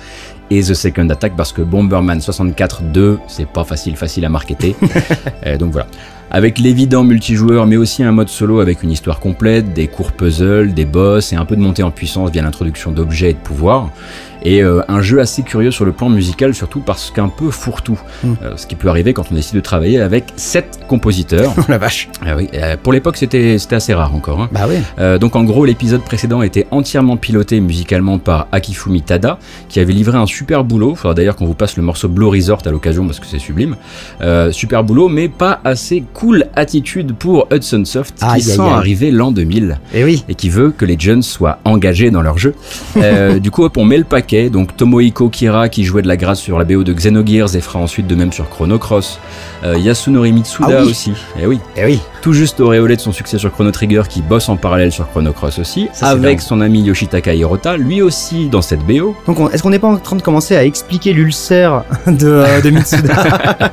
Et 0.50 0.60
The 0.60 0.74
Second 0.74 1.08
Attack 1.08 1.34
parce 1.34 1.54
que 1.54 1.62
Bomberman 1.62 2.20
64 2.20 2.82
2, 2.82 3.18
c'est 3.28 3.48
pas 3.48 3.64
facile 3.64 3.96
facile 3.96 4.26
à 4.26 4.28
marketer. 4.28 4.76
Euh, 5.46 5.56
donc 5.56 5.72
voilà. 5.72 5.86
Avec 6.34 6.58
l'évident 6.58 7.04
multijoueur, 7.04 7.66
mais 7.66 7.76
aussi 7.76 8.02
un 8.02 8.10
mode 8.10 8.30
solo 8.30 8.60
avec 8.60 8.82
une 8.82 8.90
histoire 8.90 9.20
complète, 9.20 9.74
des 9.74 9.86
courts 9.86 10.12
puzzles, 10.12 10.72
des 10.72 10.86
boss 10.86 11.34
et 11.34 11.36
un 11.36 11.44
peu 11.44 11.56
de 11.56 11.60
montée 11.60 11.82
en 11.82 11.90
puissance 11.90 12.30
via 12.30 12.40
l'introduction 12.40 12.90
d'objets 12.90 13.32
et 13.32 13.34
de 13.34 13.38
pouvoirs. 13.38 13.90
Et 14.44 14.62
euh, 14.62 14.82
un 14.88 15.00
jeu 15.02 15.20
assez 15.20 15.42
curieux 15.42 15.70
sur 15.70 15.84
le 15.84 15.92
plan 15.92 16.08
musical, 16.08 16.54
surtout 16.54 16.80
parce 16.80 17.10
qu'un 17.10 17.28
peu 17.28 17.50
fourre-tout. 17.50 18.00
Mm. 18.24 18.32
Euh, 18.42 18.56
ce 18.56 18.66
qui 18.66 18.74
peut 18.74 18.88
arriver 18.88 19.12
quand 19.12 19.24
on 19.30 19.34
décide 19.34 19.54
de 19.56 19.60
travailler 19.60 20.00
avec 20.00 20.24
sept 20.36 20.80
compositeurs. 20.88 21.52
Oh 21.62 21.64
la 21.68 21.78
vache. 21.78 22.08
Ah 22.26 22.34
oui, 22.36 22.48
euh, 22.54 22.76
pour 22.82 22.92
l'époque, 22.92 23.16
c'était 23.16 23.56
assez 23.70 23.94
rare 23.94 24.14
encore. 24.14 24.40
hein. 24.40 24.48
Bah 24.52 24.66
oui. 24.68 25.18
Donc 25.20 25.36
en 25.36 25.44
gros, 25.44 25.64
l'épisode 25.64 26.02
précédent 26.02 26.42
était 26.42 26.66
entièrement 26.72 27.16
piloté 27.16 27.60
musicalement 27.60 28.18
par 28.18 28.48
Akifumi 28.52 29.00
Tada, 29.02 29.38
qui 29.68 29.78
avait 29.78 29.92
livré 29.92 30.18
un 30.18 30.26
super 30.26 30.64
boulot. 30.64 30.94
Faudra 30.96 31.14
d'ailleurs 31.14 31.36
qu'on 31.36 31.46
vous 31.46 31.54
passe 31.54 31.76
le 31.76 31.82
morceau 31.84 32.08
Blue 32.08 32.26
Resort 32.26 32.62
à 32.66 32.70
l'occasion 32.70 33.06
parce 33.06 33.20
que 33.20 33.26
c'est 33.26 33.38
sublime. 33.38 33.76
Super 34.50 34.82
boulot, 34.82 35.08
mais 35.08 35.28
pas 35.28 35.60
assez 35.64 36.02
cool 36.14 36.46
attitude 36.56 37.14
pour 37.14 37.46
Hudson 37.52 37.84
Soft, 37.84 38.16
qui 38.18 38.24
aïe, 38.24 38.42
sent 38.42 38.60
arriver 38.60 39.10
l'an 39.12 39.30
2000 39.30 39.78
Et 39.94 40.02
oui. 40.04 40.24
et 40.28 40.34
qui 40.34 40.48
veut 40.50 40.70
que 40.76 40.84
les 40.84 40.96
jeunes 40.98 41.22
soient 41.22 41.58
engagés 41.64 42.10
dans 42.10 42.22
leur 42.22 42.38
jeu. 42.38 42.54
Du 43.40 43.50
coup, 43.50 43.64
hop, 43.64 43.76
on 43.76 43.84
met 43.84 43.98
le 43.98 44.04
paquet. 44.04 44.31
Donc 44.32 44.74
Tomohiko 44.78 45.28
Kira 45.28 45.68
qui 45.68 45.84
jouait 45.84 46.00
de 46.00 46.08
la 46.08 46.16
grâce 46.16 46.40
sur 46.40 46.58
la 46.58 46.64
BO 46.64 46.84
de 46.84 46.92
Xenogears 46.94 47.54
et 47.54 47.60
fera 47.60 47.78
ensuite 47.80 48.06
de 48.06 48.14
même 48.14 48.32
sur 48.32 48.48
Chrono 48.48 48.78
Cross. 48.78 49.18
Euh, 49.62 49.76
Yasunori 49.76 50.32
Mitsuda 50.32 50.68
Ah 50.78 50.82
oui. 50.84 50.90
aussi. 50.90 51.12
Et 51.40 51.46
oui. 51.46 51.60
Et 51.76 51.84
oui. 51.84 52.00
Tout 52.22 52.32
juste 52.32 52.60
auréolé 52.60 52.96
de 52.96 53.00
son 53.02 53.12
succès 53.12 53.36
sur 53.36 53.52
Chrono 53.52 53.70
Trigger 53.72 54.02
qui 54.08 54.22
bosse 54.22 54.48
en 54.48 54.56
parallèle 54.56 54.90
sur 54.90 55.06
Chrono 55.10 55.32
Cross 55.32 55.58
aussi, 55.58 55.88
Ça, 55.92 56.08
avec 56.08 56.40
son 56.40 56.60
ami 56.62 56.80
Yoshitaka 56.82 57.34
Hirota, 57.34 57.76
lui 57.76 58.00
aussi 58.00 58.48
dans 58.48 58.62
cette 58.62 58.80
BO. 58.86 59.14
Donc 59.26 59.38
on- 59.38 59.50
est-ce 59.50 59.62
qu'on 59.62 59.70
n'est 59.70 59.78
pas 59.78 59.88
en 59.88 59.96
train 59.98 60.16
de 60.16 60.22
commencer 60.22 60.56
à 60.56 60.64
expliquer 60.64 61.12
l'ulcère 61.12 61.84
de, 62.06 62.26
euh, 62.28 62.60
de 62.62 62.70
Mitsuda 62.70 63.72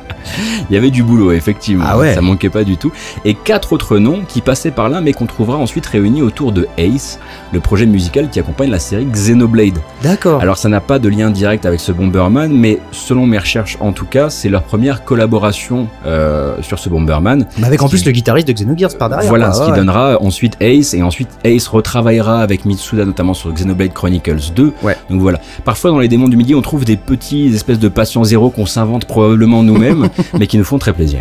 Il 0.70 0.74
y 0.74 0.76
avait 0.76 0.90
du 0.90 1.02
boulot, 1.02 1.32
effectivement. 1.32 1.84
Ah 1.86 1.96
ouais. 1.98 2.14
Ça 2.14 2.20
manquait 2.20 2.50
pas 2.50 2.64
du 2.64 2.76
tout. 2.76 2.92
Et 3.24 3.34
quatre 3.34 3.72
autres 3.72 3.96
noms 3.98 4.20
qui 4.28 4.40
passaient 4.42 4.70
par 4.70 4.88
là, 4.90 5.00
mais 5.00 5.12
qu'on 5.14 5.26
trouvera 5.26 5.56
ensuite 5.56 5.86
réunis 5.86 6.20
autour 6.22 6.52
de 6.52 6.68
Ace, 6.78 7.18
le 7.52 7.60
projet 7.60 7.86
musical 7.86 8.28
qui 8.30 8.38
accompagne 8.38 8.70
la 8.70 8.78
série 8.78 9.06
Xenoblade. 9.06 9.78
D'accord. 10.02 10.40
Alors 10.50 10.58
ça 10.58 10.68
n'a 10.68 10.80
pas 10.80 10.98
de 10.98 11.08
lien 11.08 11.30
direct 11.30 11.64
avec 11.64 11.78
ce 11.78 11.92
Bomberman, 11.92 12.52
mais 12.52 12.80
selon 12.90 13.24
mes 13.24 13.38
recherches 13.38 13.76
en 13.78 13.92
tout 13.92 14.04
cas, 14.04 14.30
c'est 14.30 14.48
leur 14.48 14.64
première 14.64 15.04
collaboration 15.04 15.86
euh, 16.06 16.60
sur 16.60 16.80
ce 16.80 16.88
Bomberman. 16.88 17.46
Mais 17.58 17.68
avec 17.68 17.80
en 17.80 17.84
qui- 17.86 17.90
plus 17.92 18.04
le 18.04 18.10
guitariste 18.10 18.48
de 18.48 18.52
Xenogears 18.52 18.98
par 18.98 19.10
derrière. 19.10 19.28
voilà, 19.28 19.50
quoi. 19.50 19.54
ce 19.54 19.70
qui 19.70 19.76
donnera 19.76 20.20
ensuite 20.20 20.56
Ace, 20.60 20.92
et 20.92 21.04
ensuite 21.04 21.28
Ace 21.44 21.68
retravaillera 21.68 22.40
avec 22.42 22.64
Mitsuda 22.64 23.04
notamment 23.04 23.32
sur 23.32 23.52
Xenoblade 23.52 23.92
Chronicles 23.92 24.50
2. 24.56 24.72
Ouais. 24.82 24.96
Donc 25.08 25.20
voilà. 25.20 25.38
Parfois 25.64 25.92
dans 25.92 26.00
les 26.00 26.08
démons 26.08 26.26
du 26.26 26.36
midi, 26.36 26.52
on 26.56 26.62
trouve 26.62 26.84
des 26.84 26.96
petits 26.96 27.54
espèces 27.54 27.78
de 27.78 27.86
patients 27.88 28.24
zéro 28.24 28.50
qu'on 28.50 28.66
s'invente 28.66 29.04
probablement 29.04 29.62
nous-mêmes, 29.62 30.08
mais 30.40 30.48
qui 30.48 30.58
nous 30.58 30.64
font 30.64 30.78
très 30.78 30.92
plaisir. 30.92 31.20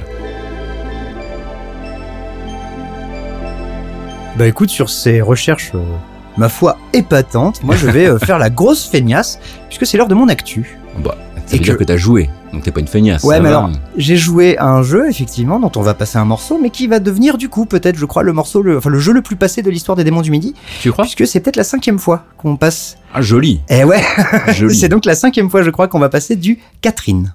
Bah 4.39 4.47
écoute, 4.47 4.71
sur 4.71 4.89
ces 4.89 5.21
recherches, 5.21 5.71
euh, 5.75 5.79
ma 6.39 6.49
foi, 6.49 6.78
épatantes, 6.93 7.62
moi 7.63 7.75
je 7.75 7.86
vais 7.88 8.08
euh, 8.08 8.17
faire 8.25 8.39
la 8.39 8.49
grosse 8.49 8.88
feignasse, 8.89 9.39
puisque 9.67 9.86
c'est 9.86 9.97
l'heure 9.97 10.08
de 10.08 10.15
mon 10.15 10.28
actu. 10.30 10.80
Bah, 11.04 11.15
ça 11.45 11.56
Et 11.56 11.58
veut 11.60 11.63
dire 11.63 11.73
que- 11.75 11.80
que 11.80 11.84
t'as 11.84 11.97
joué, 11.97 12.30
donc 12.54 12.63
t'es 12.63 12.71
pas 12.71 12.80
une 12.80 12.88
feignasse. 12.88 13.23
Ouais, 13.23 13.39
mais 13.41 13.49
va. 13.49 13.58
alors, 13.60 13.71
j'ai 13.97 14.15
joué 14.15 14.58
à 14.58 14.67
un 14.67 14.82
jeu, 14.82 15.10
effectivement, 15.10 15.60
dont 15.60 15.71
on 15.75 15.82
va 15.82 15.93
passer 15.93 16.17
un 16.17 16.25
morceau, 16.25 16.58
mais 16.62 16.69
qui 16.69 16.88
va 16.88 16.99
devenir 16.99 17.38
du 17.38 17.49
coup, 17.49 17.65
peut-être, 17.65 17.97
je 17.97 18.06
crois, 18.06 18.23
le 18.23 18.32
morceau, 18.34 18.62
le, 18.62 18.78
enfin 18.78 18.89
le 18.89 18.99
jeu 18.99 19.12
le 19.13 19.21
plus 19.21 19.36
passé 19.36 19.62
de 19.62 19.69
l'histoire 19.69 19.95
des 19.97 20.04
démons 20.06 20.21
du 20.21 20.32
midi, 20.32 20.54
Tu 20.82 20.91
crois? 20.91 21.04
Puisque 21.04 21.28
c'est 21.28 21.39
peut-être 21.41 21.58
la 21.58 21.63
cinquième 21.65 21.99
fois 21.99 22.23
qu'on 22.38 22.56
passe. 22.56 22.97
Ah, 23.13 23.21
joli. 23.21 23.60
Eh 23.69 23.84
ouais, 23.84 24.02
joli. 24.54 24.75
c'est 24.80 24.89
donc 24.89 25.06
la 25.06 25.15
cinquième 25.15 25.49
fois, 25.49 25.62
je 25.63 25.69
crois, 25.71 25.88
qu'on 25.89 25.99
va 25.99 26.10
passer 26.10 26.36
du 26.38 26.60
Catherine. 26.82 27.34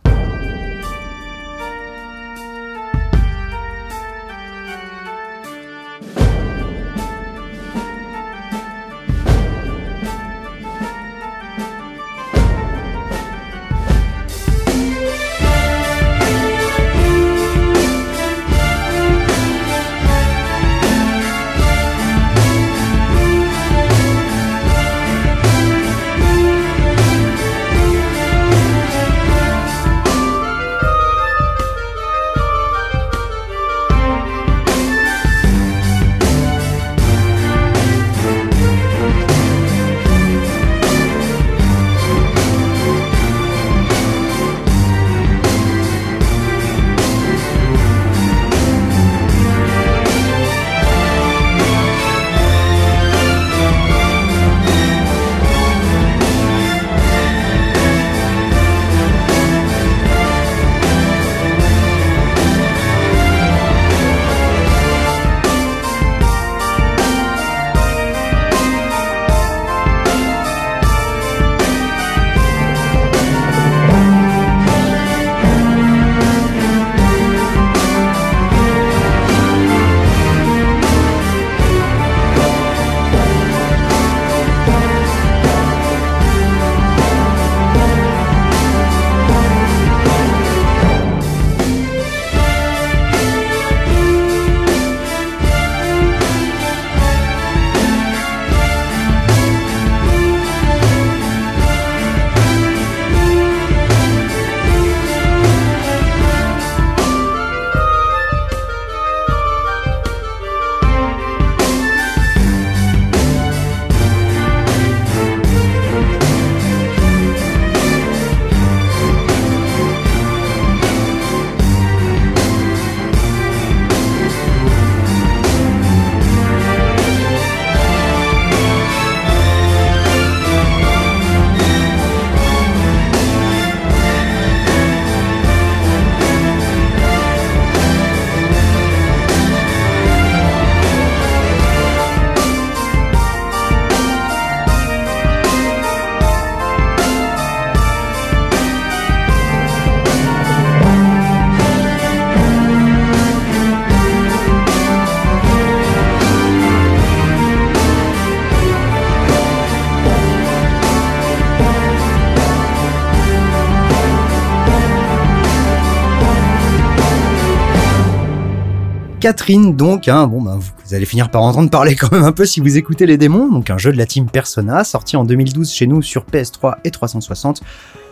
Catherine, 169.25 169.75
donc, 169.75 170.07
hein, 170.09 170.27
bon, 170.27 170.43
vous, 170.43 170.71
vous 170.85 170.95
allez 170.95 171.07
finir 171.07 171.31
par 171.31 171.41
entendre 171.41 171.71
parler 171.71 171.97
quand 171.97 172.13
même 172.13 172.25
un 172.25 172.33
peu 172.33 172.45
si 172.45 172.61
vous 172.61 172.77
écoutez 172.77 173.07
Les 173.07 173.17
Démons, 173.17 173.51
donc 173.51 173.71
un 173.71 173.79
jeu 173.79 173.91
de 173.91 173.97
la 173.97 174.05
team 174.05 174.27
Persona, 174.27 174.85
sorti 174.85 175.17
en 175.17 175.25
2012 175.25 175.73
chez 175.73 175.87
nous 175.87 176.03
sur 176.03 176.27
PS3 176.31 176.75
et 176.85 176.91
360. 176.91 177.63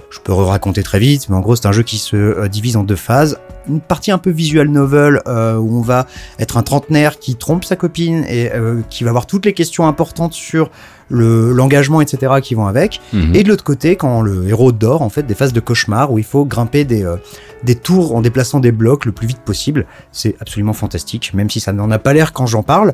Je 0.08 0.20
peux 0.20 0.32
raconter 0.32 0.82
très 0.82 0.98
vite, 0.98 1.28
mais 1.28 1.36
en 1.36 1.40
gros 1.40 1.54
c'est 1.54 1.66
un 1.66 1.72
jeu 1.72 1.82
qui 1.82 1.98
se 1.98 2.16
euh, 2.16 2.48
divise 2.48 2.78
en 2.78 2.82
deux 2.82 2.96
phases. 2.96 3.38
Une 3.68 3.80
partie 3.80 4.10
un 4.10 4.18
peu 4.18 4.30
visual 4.30 4.68
novel 4.68 5.20
euh, 5.26 5.56
où 5.56 5.78
on 5.78 5.82
va 5.82 6.06
être 6.38 6.56
un 6.56 6.62
trentenaire 6.62 7.18
qui 7.18 7.36
trompe 7.36 7.64
sa 7.64 7.76
copine 7.76 8.24
et 8.28 8.52
euh, 8.52 8.80
qui 8.88 9.04
va 9.04 9.10
avoir 9.10 9.26
toutes 9.26 9.46
les 9.46 9.52
questions 9.52 9.86
importantes 9.86 10.32
sur 10.32 10.70
le 11.08 11.52
l'engagement 11.52 12.00
etc 12.00 12.34
qui 12.42 12.54
vont 12.54 12.66
avec. 12.66 13.00
Mhm. 13.12 13.34
Et 13.34 13.42
de 13.42 13.48
l'autre 13.48 13.64
côté, 13.64 13.96
quand 13.96 14.22
le 14.22 14.48
héros 14.48 14.72
dort, 14.72 15.02
en 15.02 15.10
fait, 15.10 15.24
des 15.24 15.34
phases 15.34 15.52
de 15.52 15.60
cauchemar 15.60 16.12
où 16.12 16.18
il 16.18 16.24
faut 16.24 16.44
grimper 16.44 16.84
des, 16.84 17.04
euh, 17.04 17.16
des 17.64 17.74
tours 17.74 18.14
en 18.14 18.22
déplaçant 18.22 18.60
des 18.60 18.72
blocs 18.72 19.04
le 19.04 19.12
plus 19.12 19.26
vite 19.26 19.40
possible. 19.40 19.86
C'est 20.10 20.34
absolument 20.40 20.72
fantastique, 20.72 21.32
même 21.34 21.50
si 21.50 21.60
ça 21.60 21.72
n'en 21.72 21.90
a 21.90 21.98
pas 21.98 22.12
l'air 22.12 22.32
quand 22.32 22.46
j'en 22.46 22.62
parle. 22.62 22.92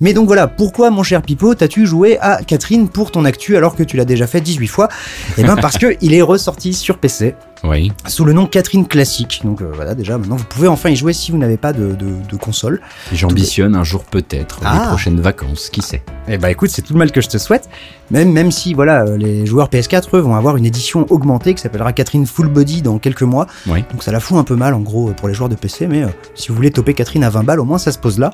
Mais 0.00 0.12
donc 0.12 0.26
voilà, 0.26 0.46
pourquoi, 0.46 0.90
mon 0.90 1.02
cher 1.02 1.22
Pipo, 1.22 1.54
t'as-tu 1.54 1.86
joué 1.86 2.18
à 2.20 2.42
Catherine 2.42 2.88
pour 2.88 3.10
ton 3.10 3.24
actu 3.24 3.56
alors 3.56 3.76
que 3.76 3.82
tu 3.82 3.96
l'as 3.96 4.04
déjà 4.04 4.26
fait 4.26 4.40
18 4.40 4.66
fois? 4.66 4.88
Eh 5.38 5.42
ben 5.42 5.56
parce 5.56 5.78
que 5.78 5.96
il 6.00 6.14
est 6.14 6.22
ressorti 6.22 6.74
sur 6.74 6.98
PC 6.98 7.34
Oui. 7.64 7.92
sous 8.08 8.24
le 8.24 8.32
nom 8.32 8.46
Catherine 8.46 8.86
Classique. 8.86 9.40
Donc 9.44 9.60
euh, 9.60 9.70
voilà, 9.74 9.94
déjà 9.94 10.16
maintenant 10.18 10.36
vous 10.36 10.44
pouvez 10.44 10.68
enfin 10.68 10.88
y 10.90 10.96
jouer 10.96 11.12
si 11.12 11.30
vous 11.30 11.38
n'avez 11.38 11.56
pas 11.56 11.72
de, 11.72 11.94
de, 11.94 12.14
de 12.28 12.36
console. 12.36 12.80
J'ambitionne 13.12 13.74
un 13.76 13.84
jour 13.84 14.04
peut-être, 14.04 14.60
Ah. 14.64 14.80
les 14.82 14.88
prochaines 14.88 15.20
vacances, 15.20 15.68
qui 15.70 15.82
sait. 15.82 16.02
Eh 16.28 16.38
bah 16.38 16.50
écoute, 16.50 16.70
c'est 16.70 16.82
tout 16.82 16.92
le 16.94 16.98
mal 16.98 17.12
que 17.12 17.20
je 17.20 17.28
te 17.28 17.38
souhaite. 17.38 17.68
Même, 18.10 18.32
même 18.32 18.50
si 18.50 18.74
voilà, 18.74 19.02
euh, 19.04 19.16
les 19.16 19.46
joueurs 19.46 19.68
PS4 19.68 20.16
eux, 20.16 20.20
vont 20.20 20.34
avoir 20.34 20.56
une 20.56 20.64
édition 20.66 21.06
augmentée 21.10 21.54
qui 21.54 21.60
s'appellera 21.62 21.92
Catherine 21.92 22.26
Full 22.26 22.48
Body 22.48 22.82
dans 22.82 22.98
quelques 22.98 23.22
mois. 23.22 23.46
Oui. 23.66 23.84
Donc 23.92 24.02
ça 24.02 24.10
la 24.12 24.20
fout 24.20 24.36
un 24.38 24.44
peu 24.44 24.56
mal 24.56 24.74
en 24.74 24.80
gros 24.80 25.10
pour 25.12 25.28
les 25.28 25.34
joueurs 25.34 25.48
de 25.48 25.54
PC, 25.54 25.86
mais 25.86 26.02
euh, 26.02 26.08
si 26.34 26.48
vous 26.48 26.54
voulez 26.54 26.70
toper 26.70 26.94
Catherine 26.94 27.24
à 27.24 27.30
20 27.30 27.44
balles, 27.44 27.60
au 27.60 27.64
moins 27.64 27.78
ça 27.78 27.92
se 27.92 27.98
pose 27.98 28.18
là. 28.18 28.32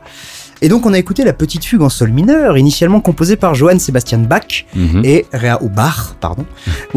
Et 0.63 0.69
donc 0.69 0.87
on 0.87 0.93
a 0.95 0.99
écouté 0.99 1.23
la 1.25 1.33
petite 1.35 1.65
fugue 1.65 1.83
en 1.83 1.89
sol 1.91 2.11
mineur, 2.13 2.57
initialement 2.57 3.01
composée 3.01 3.37
par 3.37 3.55
Johann 3.55 3.79
Sebastian 3.79 4.21
Bach 4.21 4.65
Mhm. 4.75 5.03
et 5.05 5.27
réa 5.33 5.59
ou 5.63 5.69
Bach, 5.69 6.15
pardon, 6.21 6.47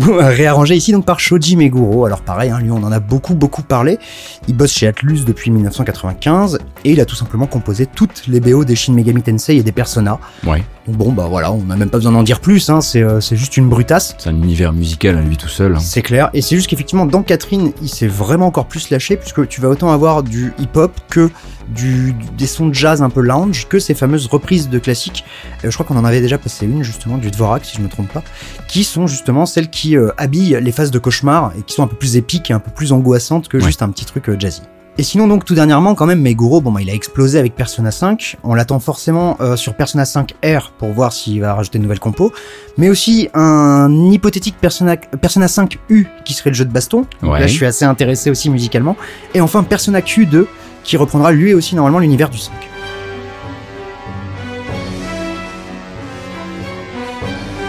euh, 0.01 0.29
réarrangée 0.29 0.75
ici 0.75 0.91
donc 0.93 1.05
par 1.05 1.19
Shoji 1.19 1.55
Meguro. 1.57 2.05
Alors 2.05 2.21
pareil, 2.21 2.49
hein, 2.51 2.59
lui 2.61 2.71
on 2.71 2.77
en 2.83 2.91
a 2.91 2.99
beaucoup 2.99 3.35
beaucoup 3.35 3.61
parlé. 3.63 3.99
Il 4.47 4.55
bosse 4.55 4.71
chez 4.71 4.87
Atlus 4.87 5.25
depuis 5.25 5.51
1995 5.51 6.59
et 6.85 6.91
il 6.91 7.01
a 7.01 7.05
tout 7.05 7.15
simplement 7.15 7.47
composé 7.47 7.85
toutes 7.85 8.23
les 8.27 8.39
BO 8.39 8.63
des 8.63 8.75
Shin 8.75 8.93
Megami 8.93 9.21
Tensei 9.21 9.57
et 9.57 9.63
des 9.63 9.71
Persona. 9.73 10.19
Ouais. 10.45 10.63
Donc 10.87 10.95
bon 10.97 11.11
bah 11.11 11.27
voilà, 11.29 11.51
on 11.51 11.61
n'a 11.63 11.75
même 11.75 11.89
pas 11.89 11.97
besoin 11.97 12.11
d'en 12.13 12.23
dire 12.23 12.39
plus, 12.39 12.69
hein, 12.69 12.81
c'est 12.81 13.03
euh, 13.03 13.19
c'est 13.19 13.35
juste 13.35 13.57
une 13.57 13.67
brutasse. 13.69 14.15
C'est 14.17 14.29
un 14.29 14.35
univers 14.35 14.73
musical 14.73 15.17
à 15.17 15.21
lui 15.21 15.37
tout 15.37 15.47
seul. 15.49 15.75
hein. 15.75 15.79
C'est 15.79 16.01
clair, 16.01 16.29
et 16.33 16.41
c'est 16.41 16.55
juste 16.55 16.67
qu'effectivement 16.69 17.05
dans 17.05 17.21
Catherine, 17.23 17.71
il 17.81 17.89
s'est 17.89 18.07
vraiment 18.07 18.47
encore 18.47 18.65
plus 18.67 18.89
lâché 18.89 19.17
puisque 19.17 19.47
tu 19.47 19.61
vas 19.61 19.67
autant 19.69 19.91
avoir 19.91 20.23
du 20.23 20.53
hip-hop 20.59 20.91
que 21.09 21.29
du, 21.73 22.15
des 22.37 22.47
sons 22.47 22.67
de 22.67 22.73
jazz 22.73 23.01
un 23.01 23.09
peu 23.09 23.21
lounge, 23.21 23.67
que 23.67 23.79
ces 23.79 23.93
fameuses 23.93 24.27
reprises 24.27 24.69
de 24.69 24.79
classiques. 24.79 25.23
Euh, 25.63 25.69
je 25.69 25.73
crois 25.75 25.85
qu'on 25.85 25.97
en 25.97 26.05
avait 26.05 26.21
déjà 26.21 26.37
passé 26.37 26.65
une 26.65 26.83
justement 26.83 27.17
du 27.17 27.31
Dvorak 27.31 27.65
si 27.65 27.77
je 27.77 27.81
me 27.81 27.87
trompe 27.89 28.11
pas, 28.11 28.23
qui 28.67 28.83
sont 28.83 29.07
justement 29.07 29.45
celles 29.45 29.69
qui 29.69 29.95
euh, 29.97 30.09
habillent 30.17 30.57
les 30.61 30.71
phases 30.71 30.91
de 30.91 30.99
cauchemar 30.99 31.51
et 31.57 31.61
qui 31.61 31.75
sont 31.75 31.83
un 31.83 31.87
peu 31.87 31.95
plus 31.95 32.15
épiques 32.17 32.49
et 32.51 32.53
un 32.53 32.59
peu 32.59 32.71
plus 32.71 32.91
angoissantes 32.91 33.47
que 33.47 33.57
Ouais. 33.57 33.65
juste 33.65 33.81
un 33.81 33.89
petit 33.89 34.05
truc 34.05 34.29
euh, 34.29 34.35
jazzy. 34.39 34.61
Et 34.97 35.03
sinon 35.03 35.27
donc 35.27 35.45
tout 35.45 35.55
dernièrement 35.55 35.95
quand 35.95 36.05
même 36.05 36.19
Meguro, 36.21 36.59
bon 36.59 36.73
bah, 36.73 36.81
il 36.81 36.89
a 36.89 36.93
explosé 36.93 37.39
avec 37.39 37.55
Persona 37.55 37.89
5, 37.89 38.35
on 38.43 38.53
l'attend 38.53 38.79
forcément 38.79 39.37
euh, 39.39 39.55
sur 39.55 39.73
Persona 39.75 40.03
5 40.03 40.33
R 40.43 40.73
pour 40.77 40.89
voir 40.91 41.13
s'il 41.13 41.39
va 41.39 41.53
rajouter 41.53 41.77
de 41.77 41.83
nouvelles 41.83 42.01
compos, 42.01 42.33
mais 42.77 42.89
aussi 42.89 43.29
un 43.33 43.89
hypothétique 44.11 44.57
Persona, 44.59 44.97
Persona 44.97 45.47
5 45.47 45.77
U 45.89 46.05
qui 46.25 46.33
serait 46.33 46.49
le 46.49 46.55
jeu 46.55 46.65
de 46.65 46.71
baston, 46.73 47.05
Ouais. 47.23 47.39
là 47.39 47.47
je 47.47 47.53
suis 47.53 47.65
assez 47.65 47.85
intéressé 47.85 48.29
aussi 48.29 48.49
musicalement, 48.49 48.97
et 49.33 49.39
enfin 49.39 49.63
Persona 49.63 50.01
Q2 50.01 50.45
qui 50.83 50.97
reprendra 50.97 51.31
lui 51.31 51.53
aussi 51.53 51.75
normalement 51.75 51.99
l'univers 51.99 52.29
du 52.29 52.37
5. 52.37 52.51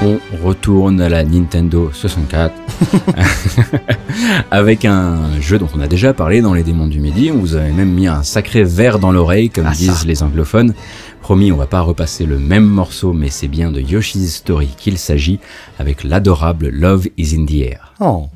On 0.03 0.19
retourne 0.43 0.99
à 1.03 1.11
la 1.11 1.25
Nintendo 1.25 1.91
64 1.93 2.55
avec 4.51 4.87
un 4.87 5.39
jeu 5.43 5.59
dont 5.59 5.69
on 5.77 5.81
a 5.81 5.89
déjà 5.89 6.15
parlé 6.15 6.41
dans 6.41 6.55
les 6.55 6.63
démons 6.63 6.87
du 6.87 7.01
midi. 7.01 7.31
On 7.31 7.39
vous 7.39 7.55
avait 7.55 7.71
même 7.71 7.91
mis 7.93 8.07
un 8.07 8.23
sacré 8.23 8.65
verre 8.65 8.99
dans 8.99 9.13
l'oreille, 9.13 9.51
comme 9.51 9.67
Ah, 9.67 9.75
ça. 9.75 9.79
disent 9.81 10.07
les 10.07 10.23
anglophones. 10.23 10.73
Promis, 11.21 11.53
on 11.53 11.57
va 11.57 11.67
pas 11.67 11.83
repasser 11.83 12.25
le 12.25 12.39
même 12.39 12.65
morceau, 12.65 13.13
mais 13.13 13.29
c'est 13.29 13.49
bien 13.49 13.71
de 13.71 13.81
Yoshi's 13.83 14.37
Story 14.37 14.69
qu'il 14.79 14.97
s'agit 14.97 15.39
avec 15.79 16.03
l'adorable 16.03 16.71
Love 16.71 17.07
is 17.19 17.37
in 17.39 17.45
the 17.45 17.57
Air. 17.61 17.93
Oh. 18.01 18.29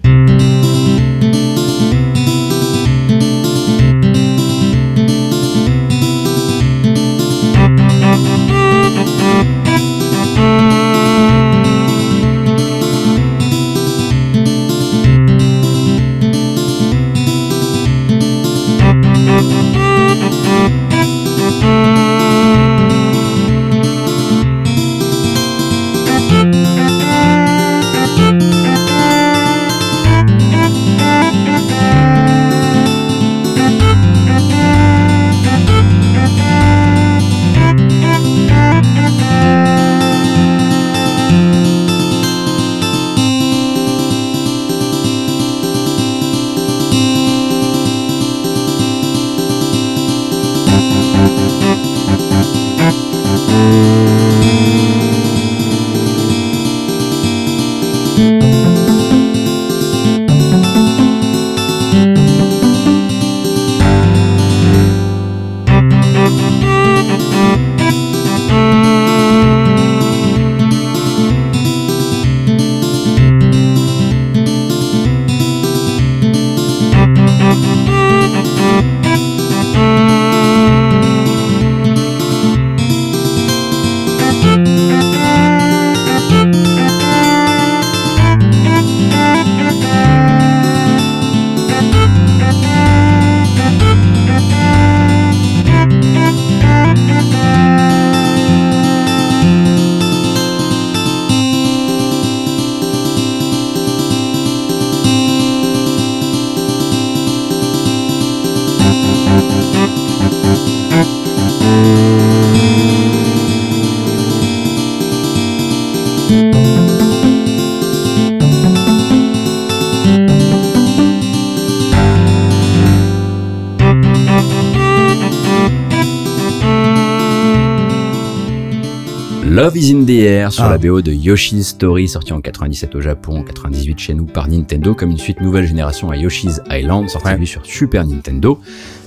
Sur 130.50 130.64
Ah. 130.64 130.70
la 130.70 130.78
BO 130.78 131.00
de 131.02 131.12
Yoshi's 131.12 131.68
Story, 131.68 132.08
sorti 132.08 132.32
en 132.32 132.40
97 132.40 132.94
au 132.94 133.00
Japon, 133.00 133.38
en 133.38 133.42
98 133.42 133.98
chez 133.98 134.14
nous 134.14 134.24
par 134.26 134.48
Nintendo, 134.48 134.94
comme 134.94 135.10
une 135.10 135.18
suite 135.18 135.40
nouvelle 135.40 135.66
génération 135.66 136.10
à 136.10 136.16
Yoshi's 136.16 136.60
Island, 136.70 137.08
sorti 137.08 137.28
Ouais. 137.28 137.46
sur 137.46 137.64
Super 137.64 138.04
Nintendo. 138.06 138.58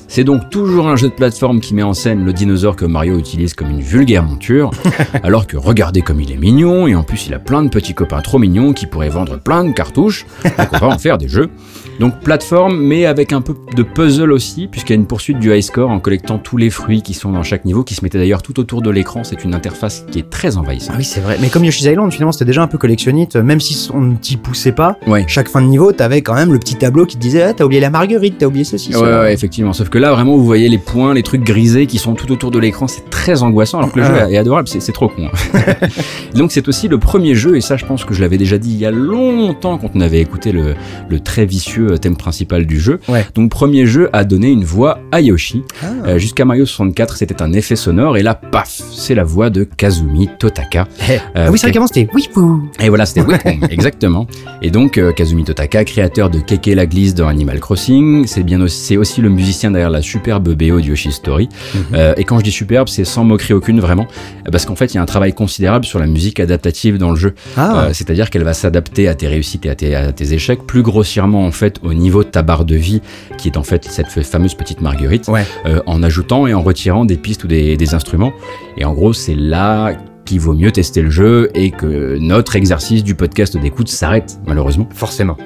C'est 0.10 0.24
donc 0.24 0.50
toujours 0.50 0.88
un 0.88 0.96
jeu 0.96 1.10
de 1.10 1.14
plateforme 1.14 1.60
qui 1.60 1.74
met 1.76 1.84
en 1.84 1.94
scène 1.94 2.24
le 2.24 2.32
dinosaure 2.32 2.78
que 2.78 2.86
Mario 2.86 3.18
utilise 3.20 3.54
comme 3.54 3.70
une 3.70 3.82
vulgaire 3.82 4.24
monture, 4.24 4.72
alors 5.24 5.48
que 5.48 5.58
regardez 5.58 6.02
comme 6.02 6.22
il 6.22 6.32
est 6.32 6.38
mignon, 6.38 6.88
et 6.88 6.96
en 6.96 7.04
plus 7.04 7.28
il 7.28 7.34
a 7.34 7.40
plein 7.40 7.62
de 7.62 7.68
petits 7.68 7.94
copains 7.94 8.22
trop 8.22 8.40
mignons 8.40 8.72
qui 8.72 8.86
pourraient 8.86 9.10
vendre 9.10 9.38
plein 9.38 9.66
de 9.66 9.74
cartouches, 9.74 10.26
donc 10.46 10.68
on 10.72 10.78
va 10.78 10.88
en 10.88 10.98
faire 10.98 11.18
des 11.18 11.28
jeux. 11.28 11.50
Donc 12.00 12.20
plateforme, 12.20 12.78
mais 12.80 13.06
avec 13.06 13.34
un 13.34 13.42
peu 13.42 13.56
de 13.76 13.82
puzzle 13.84 14.32
aussi, 14.32 14.68
puisqu'il 14.68 14.94
y 14.94 14.96
a 14.98 15.00
une 15.00 15.08
poursuite 15.08 15.40
du 15.40 15.52
high 15.54 15.62
score 15.62 15.90
en 15.90 16.00
collectant 16.00 16.38
tous 16.38 16.58
les 16.58 16.70
fruits 16.70 17.02
qui 17.02 17.14
sont 17.14 17.32
dans 17.32 17.42
chaque 17.44 17.66
niveau, 17.66 17.84
qui 17.84 17.96
se 17.96 18.04
mettaient 18.04 18.20
d'ailleurs 18.20 18.42
tout 18.44 18.60
autour 18.60 18.82
de 18.82 18.90
l'écran. 18.92 19.24
C'est 19.24 19.44
une 19.44 19.56
interface 19.56 20.06
qui 20.12 20.20
est 20.20 20.30
très 20.30 20.58
envahissante. 20.58 20.92
Ah 20.94 20.98
oui, 21.00 21.04
c'est 21.04 21.20
vrai. 21.22 21.38
Mais 21.42 21.50
comme 21.50 21.66
Yoshi's 21.66 21.86
Island, 21.86 22.12
finalement, 22.14 22.32
c'était 22.32 22.46
déjà 22.46 22.62
un 22.62 22.68
peu 22.68 22.78
collectionnite, 22.78 23.36
même 23.36 23.60
si 23.60 23.90
on 23.94 24.02
ne 24.02 24.16
t'y 24.16 24.38
poussait 24.38 24.72
pas. 24.72 24.98
Ouais. 25.08 25.26
Chaque 25.28 25.50
fin 25.50 25.62
de 25.62 25.68
niveau, 25.68 25.92
t'avais 25.92 26.22
quand 26.22 26.36
même 26.36 26.54
le 26.54 26.60
petit 26.60 26.76
tableau 26.76 27.06
qui 27.06 27.16
te 27.18 27.22
disait 27.22 27.42
ah, 27.42 27.54
T'as 27.54 27.64
oublié 27.66 27.82
la 27.82 27.90
marguerite, 27.90 28.36
t'as 28.38 28.46
oublié 28.46 28.64
ceci. 28.64 28.96
Ouais, 28.96 29.02
ouais, 29.02 29.34
effectivement. 29.34 29.74
Sauf 29.74 29.90
que 29.90 29.98
là, 29.98 30.12
vraiment, 30.14 30.38
vous 30.38 30.46
voyez 30.46 30.70
les 30.70 30.78
points, 30.78 31.14
les 31.16 31.24
trucs 31.24 31.44
grisés 31.44 31.88
qui 31.88 31.98
sont 31.98 32.14
tout 32.14 32.32
autour 32.32 32.52
de 32.52 32.60
l'écran. 32.60 32.88
C'est 32.88 33.10
très 33.10 33.42
angoissant, 33.42 33.80
alors 33.80 33.92
que 33.92 34.00
le 34.00 34.06
Ah. 34.06 34.28
jeu 34.28 34.34
est 34.34 34.38
adorable. 34.38 34.68
C'est 34.68 34.80
c'est 34.82 34.92
trop 34.92 35.08
con. 35.10 35.30
hein. 35.34 35.62
Donc, 36.36 36.52
c'est 36.52 36.68
aussi 36.68 36.88
le 36.88 36.98
premier 37.00 37.34
jeu, 37.36 37.56
et 37.58 37.62
ça, 37.62 37.76
je 37.78 37.86
pense 37.86 38.06
que 38.06 38.14
je 38.14 38.22
l'avais 38.22 38.38
déjà 38.38 38.58
dit 38.58 38.70
il 38.72 38.78
y 38.78 38.86
a 38.86 38.92
longtemps 38.92 39.78
quand 39.78 39.90
on 39.96 40.02
avait 40.02 40.20
écouté 40.22 40.52
le, 40.52 40.76
le 41.10 41.20
très 41.20 41.46
vicieux 41.46 41.87
euh, 41.94 41.98
thème 41.98 42.16
principal 42.18 42.66
du 42.66 42.80
jeu. 42.80 43.00
Ouais. 43.08 43.26
Donc, 43.36 43.50
premier 43.52 43.86
jeu 43.86 44.10
à 44.14 44.24
donner 44.24 44.50
une 44.50 44.64
voix 44.64 45.00
à 45.12 45.22
Yoshi. 45.22 45.64
Ah. 45.84 45.86
Euh, 46.08 46.18
Jusqu'à 46.18 46.46
Mario 46.46 46.66
64, 46.66 47.18
c'était 47.18 47.42
un 47.42 47.54
effet 47.54 47.76
sonore, 47.76 48.18
et 48.18 48.24
là, 48.24 48.34
paf, 48.36 48.82
c'est 48.92 49.16
la 49.16 49.24
voix 49.24 49.50
de 49.50 49.64
Kazumi 49.64 50.30
Totaka. 50.40 50.88
Eh. 51.10 51.14
Euh, 51.14 51.18
ah 51.36 51.52
oui, 51.52 51.58
c'est 51.58 51.68
vrai 51.68 51.72
quel- 51.72 51.72
qu'avant 51.74 51.88
c'était 51.88 52.08
oui, 52.14 52.28
pou. 52.34 52.64
et 52.80 52.90
voilà, 52.90 53.06
c'était 53.06 53.22
Whip, 53.22 53.42
exactement. 53.70 54.28
Et 54.62 54.72
donc, 54.72 54.98
euh, 54.98 55.12
Kazumi 55.14 55.44
Totaka, 55.44 55.84
créateur 55.86 56.30
de 56.30 56.40
Keke 56.40 56.68
la 56.76 56.86
glisse 56.86 57.14
dans 57.14 57.28
Animal 57.28 57.60
Crossing, 57.60 58.26
c'est 58.28 58.44
bien 58.44 58.62
aussi, 58.62 58.78
c'est 58.80 58.98
aussi 58.98 59.22
le 59.22 59.30
musicien 59.30 59.72
derrière 59.72 59.90
la 59.90 60.02
superbe 60.02 60.50
BO 60.54 60.80
de 60.80 60.86
Yoshi's 60.88 61.16
Story. 61.16 61.50
Euh, 61.94 62.14
et 62.18 62.24
quand 62.24 62.40
je 62.40 62.44
dis 62.44 62.52
superbe, 62.52 62.88
c'est 62.88 63.06
sans 63.06 63.24
moquerie 63.24 63.54
aucune, 63.54 63.80
vraiment, 63.80 64.08
euh, 64.48 64.52
parce 64.52 64.66
qu'en 64.66 64.76
fait, 64.76 64.94
il 64.94 64.96
y 64.96 64.98
a 64.98 65.02
un 65.02 65.06
travail 65.06 65.34
considérable 65.34 65.86
sur 65.86 66.00
la 66.00 66.08
musique 66.08 66.40
adaptative 66.40 66.98
dans 66.98 67.12
le 67.12 67.16
jeu. 67.16 67.34
Ah, 67.56 67.86
Euh, 67.88 67.90
C'est-à-dire 67.94 68.30
qu'elle 68.30 68.44
va 68.44 68.54
s'adapter 68.54 69.08
à 69.08 69.16
tes 69.16 69.28
réussites 69.28 69.66
et 69.66 69.70
à 69.70 69.76
tes, 69.76 69.96
à 69.96 70.12
tes 70.12 70.34
échecs, 70.34 70.64
plus 70.66 70.82
grossièrement 70.82 71.46
en 71.46 71.52
fait 71.52 71.77
au 71.84 71.94
niveau 71.94 72.24
de 72.24 72.30
ta 72.30 72.42
barre 72.42 72.66
de 72.66 72.76
vie, 72.76 73.02
qui 73.38 73.48
est 73.48 73.58
en 73.58 73.64
fait 73.64 73.86
cette 73.86 74.08
fameuse 74.08 74.54
petite 74.56 74.82
marguerite, 74.82 75.28
Ouais. 75.28 75.46
euh, 75.66 75.82
en 75.86 76.04
ajoutant 76.04 76.48
et 76.48 76.54
en 76.54 76.62
retirant 76.62 77.06
des 77.06 77.18
pistes 77.18 77.44
ou 77.44 77.48
des, 77.48 77.78
des 77.78 77.94
instruments. 77.94 78.34
Et 78.78 78.86
en 78.86 78.94
gros, 78.94 79.14
c'est 79.14 79.36
là 79.36 79.94
qu'il 80.28 80.40
vaut 80.40 80.54
mieux 80.54 80.72
tester 80.72 81.02
le 81.02 81.10
jeu 81.10 81.50
et 81.56 81.72
que 81.72 82.18
notre 82.20 82.56
exercice 82.56 83.04
du 83.04 83.16
podcast 83.16 83.58
d'écoute 83.58 83.88
s'arrête 83.88 84.38
malheureusement. 84.46 84.88
forcément. 84.94 85.38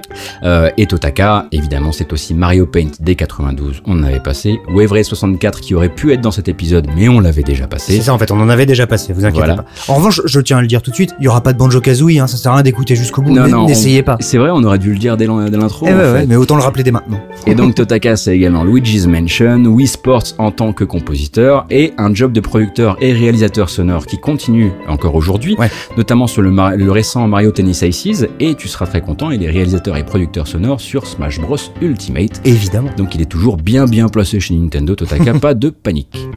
Euh, 0.43 0.69
et 0.77 0.85
Totaka, 0.87 1.47
évidemment, 1.51 1.91
c'est 1.91 2.11
aussi 2.11 2.33
Mario 2.33 2.65
Paint 2.65 2.89
dès 2.99 3.15
92, 3.15 3.81
on 3.85 3.99
en 3.99 4.03
avait 4.03 4.19
passé. 4.19 4.59
Wave 4.73 4.91
Race 4.91 5.07
64 5.07 5.61
qui 5.61 5.75
aurait 5.75 5.89
pu 5.89 6.11
être 6.11 6.21
dans 6.21 6.31
cet 6.31 6.47
épisode, 6.49 6.87
mais 6.97 7.07
on 7.07 7.19
l'avait 7.19 7.43
déjà 7.43 7.67
passé. 7.67 7.93
C'est 7.95 8.01
ça 8.03 8.13
en 8.13 8.17
fait, 8.17 8.31
on 8.31 8.39
en 8.41 8.49
avait 8.49 8.65
déjà 8.65 8.87
passé, 8.87 9.13
vous 9.13 9.23
inquiétez 9.25 9.45
Voilà. 9.45 9.63
pas. 9.63 9.65
En 9.87 9.95
revanche, 9.95 10.21
je 10.25 10.39
tiens 10.41 10.57
à 10.57 10.61
le 10.61 10.67
dire 10.67 10.81
tout 10.81 10.89
de 10.91 10.95
suite, 10.95 11.13
il 11.19 11.25
y 11.25 11.27
aura 11.27 11.41
pas 11.41 11.53
de 11.53 11.57
Banjo 11.57 11.79
Kazooie, 11.79 12.19
hein, 12.19 12.27
ça 12.27 12.37
sert 12.37 12.51
à 12.51 12.55
rien 12.55 12.63
d'écouter 12.63 12.95
jusqu'au 12.95 13.21
bout, 13.21 13.31
n'essayez 13.31 14.03
pas. 14.03 14.17
C'est 14.19 14.37
vrai, 14.37 14.49
on 14.51 14.63
aurait 14.63 14.79
dû 14.79 14.91
le 14.91 14.97
dire 14.97 15.15
dès 15.17 15.27
l'in- 15.27 15.49
dès 15.49 15.57
l'intro. 15.57 15.85
Eh 15.89 15.93
ouais, 15.93 16.11
ouais, 16.11 16.25
mais 16.27 16.35
autant 16.35 16.55
le 16.55 16.61
rappeler 16.63 16.83
dès 16.83 16.91
maintenant. 16.91 17.19
Et 17.45 17.53
donc 17.55 17.75
Totaka, 17.75 18.15
c'est 18.15 18.35
également 18.35 18.63
Luigi's 18.63 19.05
Mansion, 19.07 19.63
Wii 19.65 19.87
Sports 19.87 20.23
en 20.37 20.51
tant 20.51 20.73
que 20.73 20.83
compositeur 20.83 21.65
et 21.69 21.93
un 21.97 22.13
job 22.13 22.31
de 22.31 22.39
producteur 22.41 22.97
et 23.01 23.13
réalisateur 23.13 23.69
sonore 23.69 24.05
qui 24.05 24.17
continue 24.17 24.70
encore 24.87 25.15
aujourd'hui, 25.15 25.55
Ouais. 25.57 25.69
notamment 25.97 26.27
sur 26.27 26.41
le, 26.41 26.91
récent 26.91 27.27
Mario 27.27 27.51
Tennis 27.51 27.83
Aces. 27.83 28.25
Et 28.39 28.55
tu 28.55 28.67
seras 28.67 28.87
très 28.87 29.01
content, 29.01 29.31
il 29.31 29.43
est 29.43 29.49
réalisateur 29.49 29.97
et 29.97 30.03
producteur 30.03 30.47
sonore 30.47 30.81
sur 30.81 31.05
Smash 31.07 31.39
Bros 31.39 31.57
Ultimate. 31.81 32.41
Évidemment. 32.45 32.89
Donc 32.97 33.15
il 33.15 33.21
est 33.21 33.25
toujours 33.25 33.57
bien 33.57 33.85
bien 33.85 34.07
placé 34.09 34.39
chez 34.39 34.53
Nintendo 34.55 34.95
Totaka, 34.95 35.33
pas 35.39 35.53
de 35.53 35.69
panique. 35.69 36.27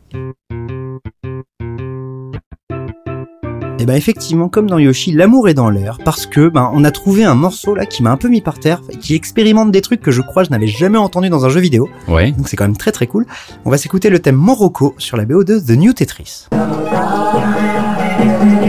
Et 3.81 3.87
ben 3.87 3.97
effectivement, 3.97 4.49
comme 4.49 4.71
dans 4.71 4.79
Yoshi, 4.79 5.13
l'amour 5.13 5.49
est 5.49 5.55
dans 5.55 5.69
l'air 5.69 5.99
parce 6.05 6.25
que 6.25 6.49
ben 6.49 6.71
on 6.73 6.85
a 6.85 6.91
trouvé 6.91 7.25
un 7.25 7.35
morceau 7.35 7.75
là 7.75 7.85
qui 7.85 8.03
m'a 8.03 8.11
un 8.13 8.17
peu 8.17 8.29
mis 8.29 8.41
par 8.41 8.59
terre, 8.59 8.81
qui 9.01 9.15
expérimente 9.15 9.73
des 9.73 9.83
trucs 9.83 10.01
que 10.01 10.11
je 10.11 10.23
crois 10.23 10.43
je 10.45 10.51
n'avais 10.51 10.69
jamais 10.69 10.97
entendu 10.97 11.29
dans 11.29 11.45
un 11.45 11.51
jeu 11.51 11.61
vidéo. 11.61 11.89
Ouais. 12.09 12.31
Donc 12.33 12.49
c'est 12.49 12.57
quand 12.57 12.65
même 12.65 12.77
très 12.79 12.93
très 12.93 13.07
cool. 13.07 13.27
On 13.67 13.71
va 13.71 13.77
s'écouter 13.77 14.09
le 14.09 14.21
thème 14.21 14.37
Morocco 14.37 14.95
sur 14.97 15.17
la 15.19 15.27
BO 15.27 15.45
de 15.45 15.59
The 15.59 15.77
New 15.77 15.93
Tetris. 15.93 16.47
Thank 18.25 18.59
you. 18.59 18.64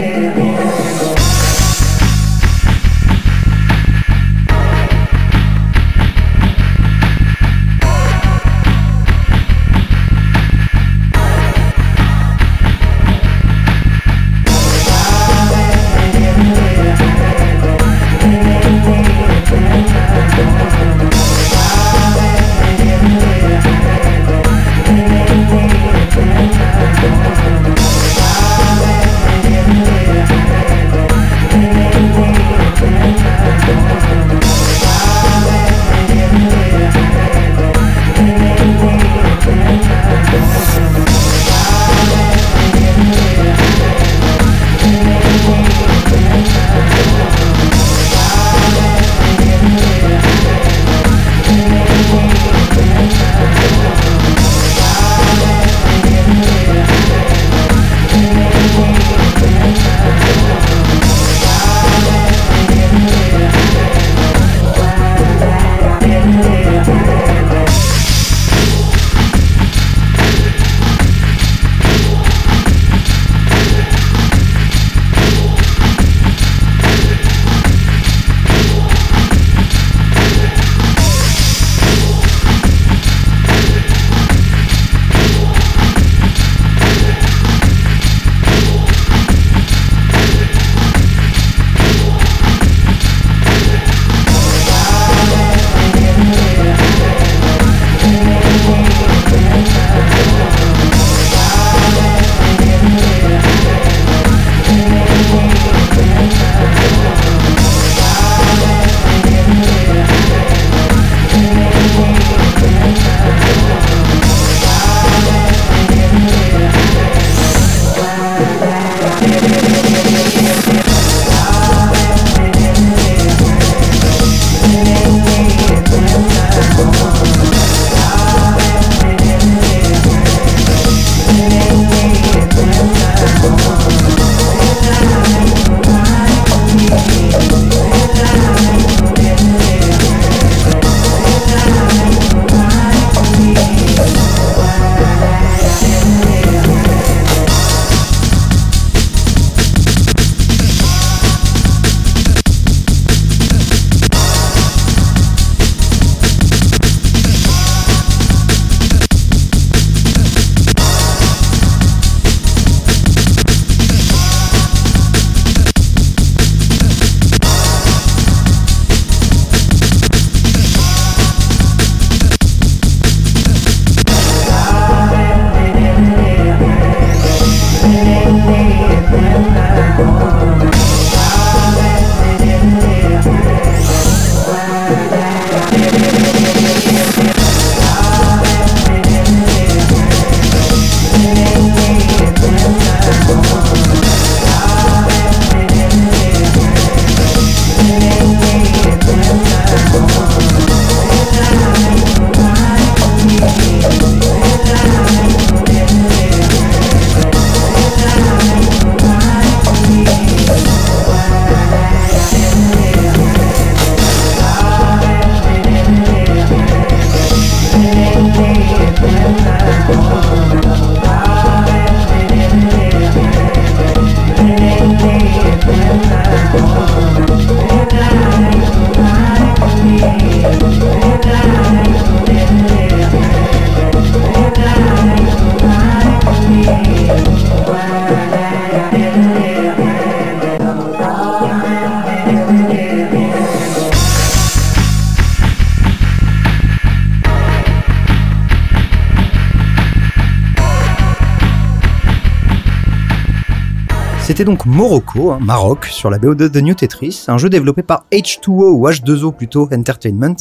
C'était 254.26 254.44
donc 254.44 254.66
Morocco, 254.66 255.30
hein, 255.30 255.38
Maroc, 255.40 255.84
sur 255.84 256.10
la 256.10 256.18
BO 256.18 256.34
de 256.34 256.48
The 256.48 256.56
New 256.56 256.74
Tetris, 256.74 257.26
un 257.28 257.38
jeu 257.38 257.48
développé 257.48 257.84
par 257.84 258.06
H2O 258.10 258.72
ou 258.72 258.88
H2O 258.88 259.32
plutôt 259.32 259.68
Entertainment, 259.72 260.34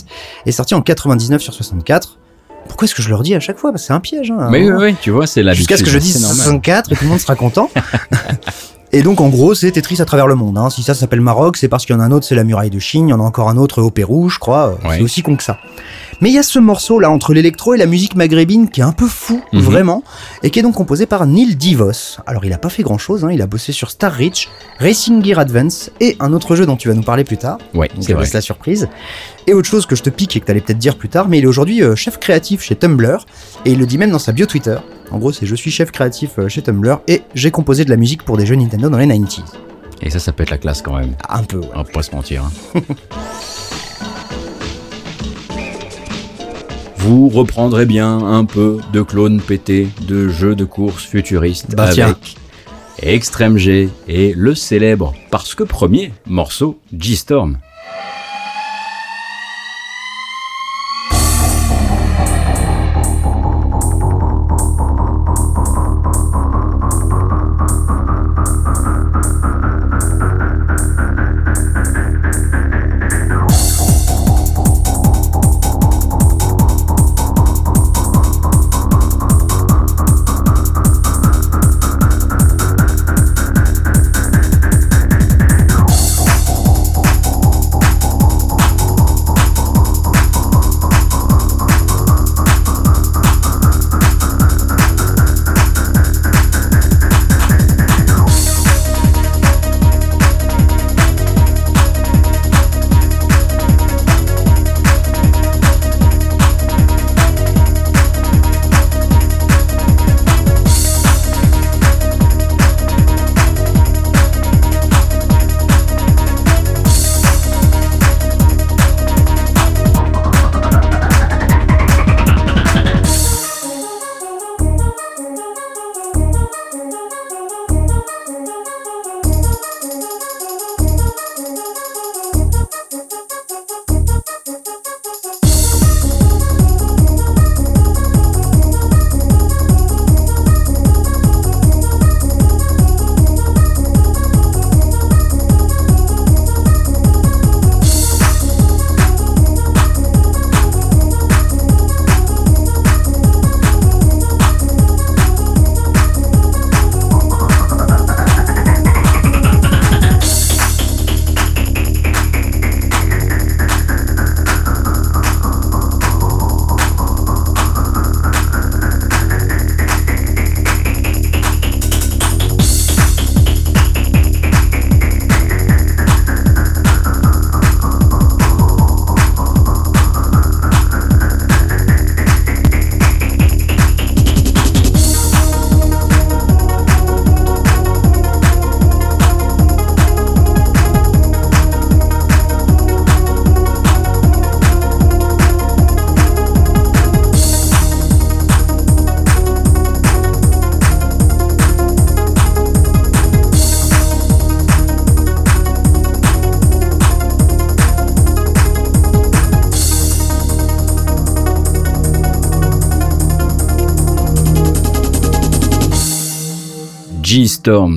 et 0.47 0.51
sorti 0.51 0.73
en 0.73 0.81
99 0.81 1.39
sur 1.39 1.53
64. 1.53 2.17
Pourquoi 2.67 2.88
est-ce 2.88 2.95
que 2.95 3.03
je 3.03 3.09
leur 3.09 3.21
dis 3.21 3.36
à 3.36 3.39
chaque 3.39 3.59
fois? 3.59 3.71
C'est 3.75 3.93
un 3.93 3.99
piège. 3.99 4.31
Hein, 4.31 4.47
Mais 4.49 4.67
oui, 4.67 4.75
oui, 4.75 4.95
tu 4.99 5.11
vois, 5.11 5.27
c'est 5.27 5.43
la 5.43 5.53
Jusqu'à 5.53 5.77
ce 5.77 5.83
que 5.83 5.91
je 5.91 5.99
dise 5.99 6.19
64 6.19 6.93
et 6.93 6.95
tout 6.95 7.03
le 7.03 7.11
monde 7.11 7.19
sera 7.19 7.36
content. 7.36 7.69
Et 8.97 9.01
donc 9.03 9.19
en 9.19 9.27
gros 9.27 9.53
c'est 9.55 9.71
Tetris 9.71 10.01
à 10.01 10.05
travers 10.05 10.25
le 10.25 10.35
monde. 10.35 10.57
Hein. 10.57 10.69
Si 10.69 10.81
ça 10.81 10.93
s'appelle 10.93 11.19
Maroc, 11.19 11.57
c'est 11.57 11.67
parce 11.67 11.85
qu'il 11.85 11.93
y 11.93 11.97
en 11.97 12.01
a 12.01 12.05
un 12.05 12.11
autre, 12.11 12.25
c'est 12.25 12.33
la 12.33 12.45
muraille 12.45 12.69
de 12.69 12.79
Chine, 12.79 13.09
il 13.09 13.11
y 13.11 13.13
en 13.13 13.19
a 13.19 13.23
encore 13.23 13.49
un 13.49 13.57
autre 13.57 13.81
au 13.81 13.91
Pérou, 13.91 14.29
je 14.29 14.39
crois. 14.39 14.77
Ouais. 14.85 14.95
C'est 14.97 15.01
aussi 15.01 15.21
con 15.21 15.35
que 15.35 15.43
ça. 15.43 15.57
Mais 16.21 16.29
il 16.29 16.33
y 16.33 16.37
a 16.37 16.43
ce 16.43 16.59
morceau 16.59 16.97
là 16.99 17.09
entre 17.09 17.33
l'électro 17.33 17.73
et 17.73 17.77
la 17.77 17.87
musique 17.87 18.15
maghrébine 18.15 18.69
qui 18.69 18.79
est 18.79 18.85
un 18.85 18.93
peu 18.93 19.07
fou, 19.07 19.41
Mhm. 19.51 19.59
vraiment, 19.59 20.03
et 20.43 20.49
qui 20.49 20.59
est 20.59 20.61
donc 20.61 20.75
composé 20.75 21.05
par 21.07 21.25
Neil 21.27 21.57
Divos. 21.57 22.19
Alors 22.25 22.45
il 22.45 22.53
a 22.53 22.57
pas 22.57 22.69
fait 22.69 22.83
grand 22.83 22.97
chose, 22.97 23.25
hein. 23.25 23.31
il 23.33 23.41
a 23.41 23.47
bossé 23.47 23.73
sur 23.73 23.91
Star 23.91 24.13
Reach, 24.13 24.47
Racing 24.79 25.21
Gear 25.25 25.39
Advance 25.39 25.91
et 25.99 26.15
un 26.21 26.31
autre 26.31 26.55
jeu 26.55 26.65
dont 26.65 26.77
tu 26.77 26.87
vas 26.87 26.93
nous 26.93 27.03
parler 27.03 27.25
plus 27.25 27.35
tard. 27.37 27.57
Ouais, 27.73 27.89
Donc 27.93 28.05
c'est 28.05 28.33
la 28.33 28.39
surprise. 28.39 28.87
Et 29.45 29.53
autre 29.53 29.67
chose 29.67 29.85
que 29.85 29.97
je 29.97 30.03
te 30.03 30.09
pique 30.09 30.37
et 30.37 30.39
que 30.39 30.45
t'allais 30.45 30.61
peut-être 30.61 30.79
dire 30.79 30.97
plus 30.97 31.09
tard, 31.09 31.27
mais 31.27 31.39
il 31.39 31.43
est 31.43 31.47
aujourd'hui 31.47 31.83
euh, 31.83 31.95
chef 31.97 32.17
créatif 32.17 32.61
chez 32.61 32.75
Tumblr, 32.77 33.25
et 33.65 33.71
il 33.73 33.77
le 33.79 33.85
dit 33.85 33.97
même 33.97 34.11
dans 34.11 34.19
sa 34.19 34.31
bio 34.31 34.45
Twitter. 34.45 34.77
En 35.12 35.18
gros, 35.20 35.32
c'est 35.32 35.45
je 35.45 35.56
suis 35.56 35.72
chef 35.72 35.91
créatif 35.91 36.32
euh, 36.39 36.49
chez 36.49 36.62
Tumblr 36.62 36.99
et 37.08 37.22
j'ai 37.36 37.51
composé 37.51 37.86
de 37.86 37.89
la 37.89 37.97
musique 37.97 38.24
pour 38.24 38.38
des 38.38 38.45
jeux 38.45 38.56
Nintendo 38.56 38.89
dans 38.89 38.97
les 38.97 39.06
90s. 39.06 39.43
Et 40.01 40.10
ça, 40.10 40.20
ça 40.20 40.32
peut 40.34 40.43
être 40.43 40.49
la 40.51 40.58
classe 40.58 40.82
quand 40.82 40.97
même. 40.97 41.16
Un 41.30 41.43
peu, 41.43 41.60
ouais. 41.60 41.68
On 41.74 41.78
va 41.78 41.84
pas 41.86 42.03
se 42.03 42.14
mentir. 42.14 42.43
hein. 42.76 42.82
Vous 46.97 47.30
reprendrez 47.30 47.86
bien 47.86 48.18
un 48.18 48.45
peu 48.45 48.80
de 48.91 49.01
clones 49.03 49.39
pétés 49.39 49.88
de 50.08 50.28
jeux 50.28 50.56
de 50.56 50.66
course 50.66 51.03
futuristes 51.06 51.76
Bah, 51.76 51.84
avec 51.89 52.36
Extreme 52.99 53.58
G 53.58 53.89
et 54.08 54.34
le 54.36 54.56
célèbre, 54.56 55.14
parce 55.30 55.53
que 55.53 55.64
premier, 55.64 56.12
morceau 56.26 56.80
G-Storm. 56.97 57.58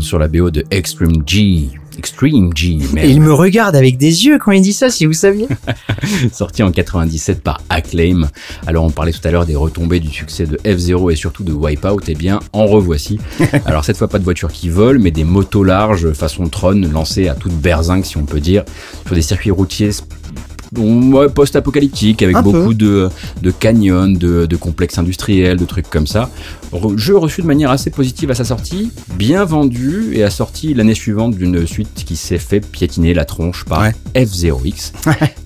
Sur 0.01 0.19
la 0.19 0.29
BO 0.29 0.51
de 0.51 0.65
Extreme 0.71 1.23
G. 1.27 1.69
Extreme 1.99 2.53
G, 2.55 2.79
merde. 2.95 3.07
il 3.07 3.21
me 3.21 3.35
regarde 3.35 3.77
avec 3.77 3.99
des 3.99 4.25
yeux 4.25 4.39
quand 4.39 4.53
il 4.53 4.63
dit 4.63 4.73
ça, 4.73 4.89
si 4.89 5.05
vous 5.05 5.13
saviez. 5.13 5.47
sorti 6.33 6.63
en 6.63 6.73
97 6.73 7.43
par 7.43 7.61
Acclaim. 7.69 8.31
Alors 8.67 8.85
on 8.85 8.91
parlait 8.91 9.13
tout 9.13 9.21
à 9.29 9.31
l'heure 9.31 9.45
des 9.45 9.57
retombées 9.57 10.01
du 10.01 10.09
succès 10.09 10.47
de 10.47 10.57
F-Zero 10.65 11.11
et 11.11 11.17
surtout 11.17 11.45
de 11.45 11.53
Wipeout, 11.53 12.01
et 12.09 12.15
bien 12.15 12.41
en 12.55 12.65
revoici. 12.65 13.19
Alors 13.67 13.85
cette 13.85 13.99
fois 13.99 14.09
pas 14.09 14.19
de 14.19 14.25
voitures 14.25 14.53
qui 14.53 14.71
volent, 14.71 15.01
mais 15.03 15.11
des 15.11 15.25
motos 15.25 15.65
larges 15.65 16.15
façon 16.15 16.49
Tron 16.49 16.81
lancées 16.91 17.29
à 17.29 17.35
toute 17.35 17.53
berzingue 17.53 18.07
si 18.07 18.17
on 18.17 18.25
peut 18.25 18.41
dire, 18.41 18.65
sur 19.05 19.17
des 19.17 19.23
circuits 19.23 19.51
routiers 19.51 19.91
ouais, 20.77 21.29
post-apocalyptiques 21.29 22.23
avec 22.23 22.37
Un 22.37 22.43
peu. 22.43 22.53
beaucoup 22.53 22.75
de, 22.75 23.09
de 23.43 23.51
canyons, 23.51 24.09
de, 24.09 24.47
de 24.47 24.57
complexes 24.57 24.99
industriels, 24.99 25.57
de 25.57 25.65
trucs 25.65 25.89
comme 25.89 26.07
ça. 26.07 26.31
Re- 26.73 26.97
jeu 26.99 27.17
reçu 27.17 27.41
de 27.43 27.47
manière 27.47 27.71
assez 27.71 27.91
positive 27.91 28.31
à 28.31 28.35
sa 28.35 28.45
sortie, 28.45 28.91
bien 29.15 29.45
vendu 29.45 30.11
et 30.13 30.23
assorti 30.25 30.75
l'année 30.75 30.95
suivante 30.95 31.35
d'une 31.35 31.67
suite 31.67 32.05
qui 32.07 32.17
s'est 32.17 32.39
fait 32.39 32.61
piétiner 32.61 33.15
la 33.15 33.25
tronche 33.25 33.65
par 33.65 33.83
Ouais. 33.83 33.95
F0X, 34.15 34.93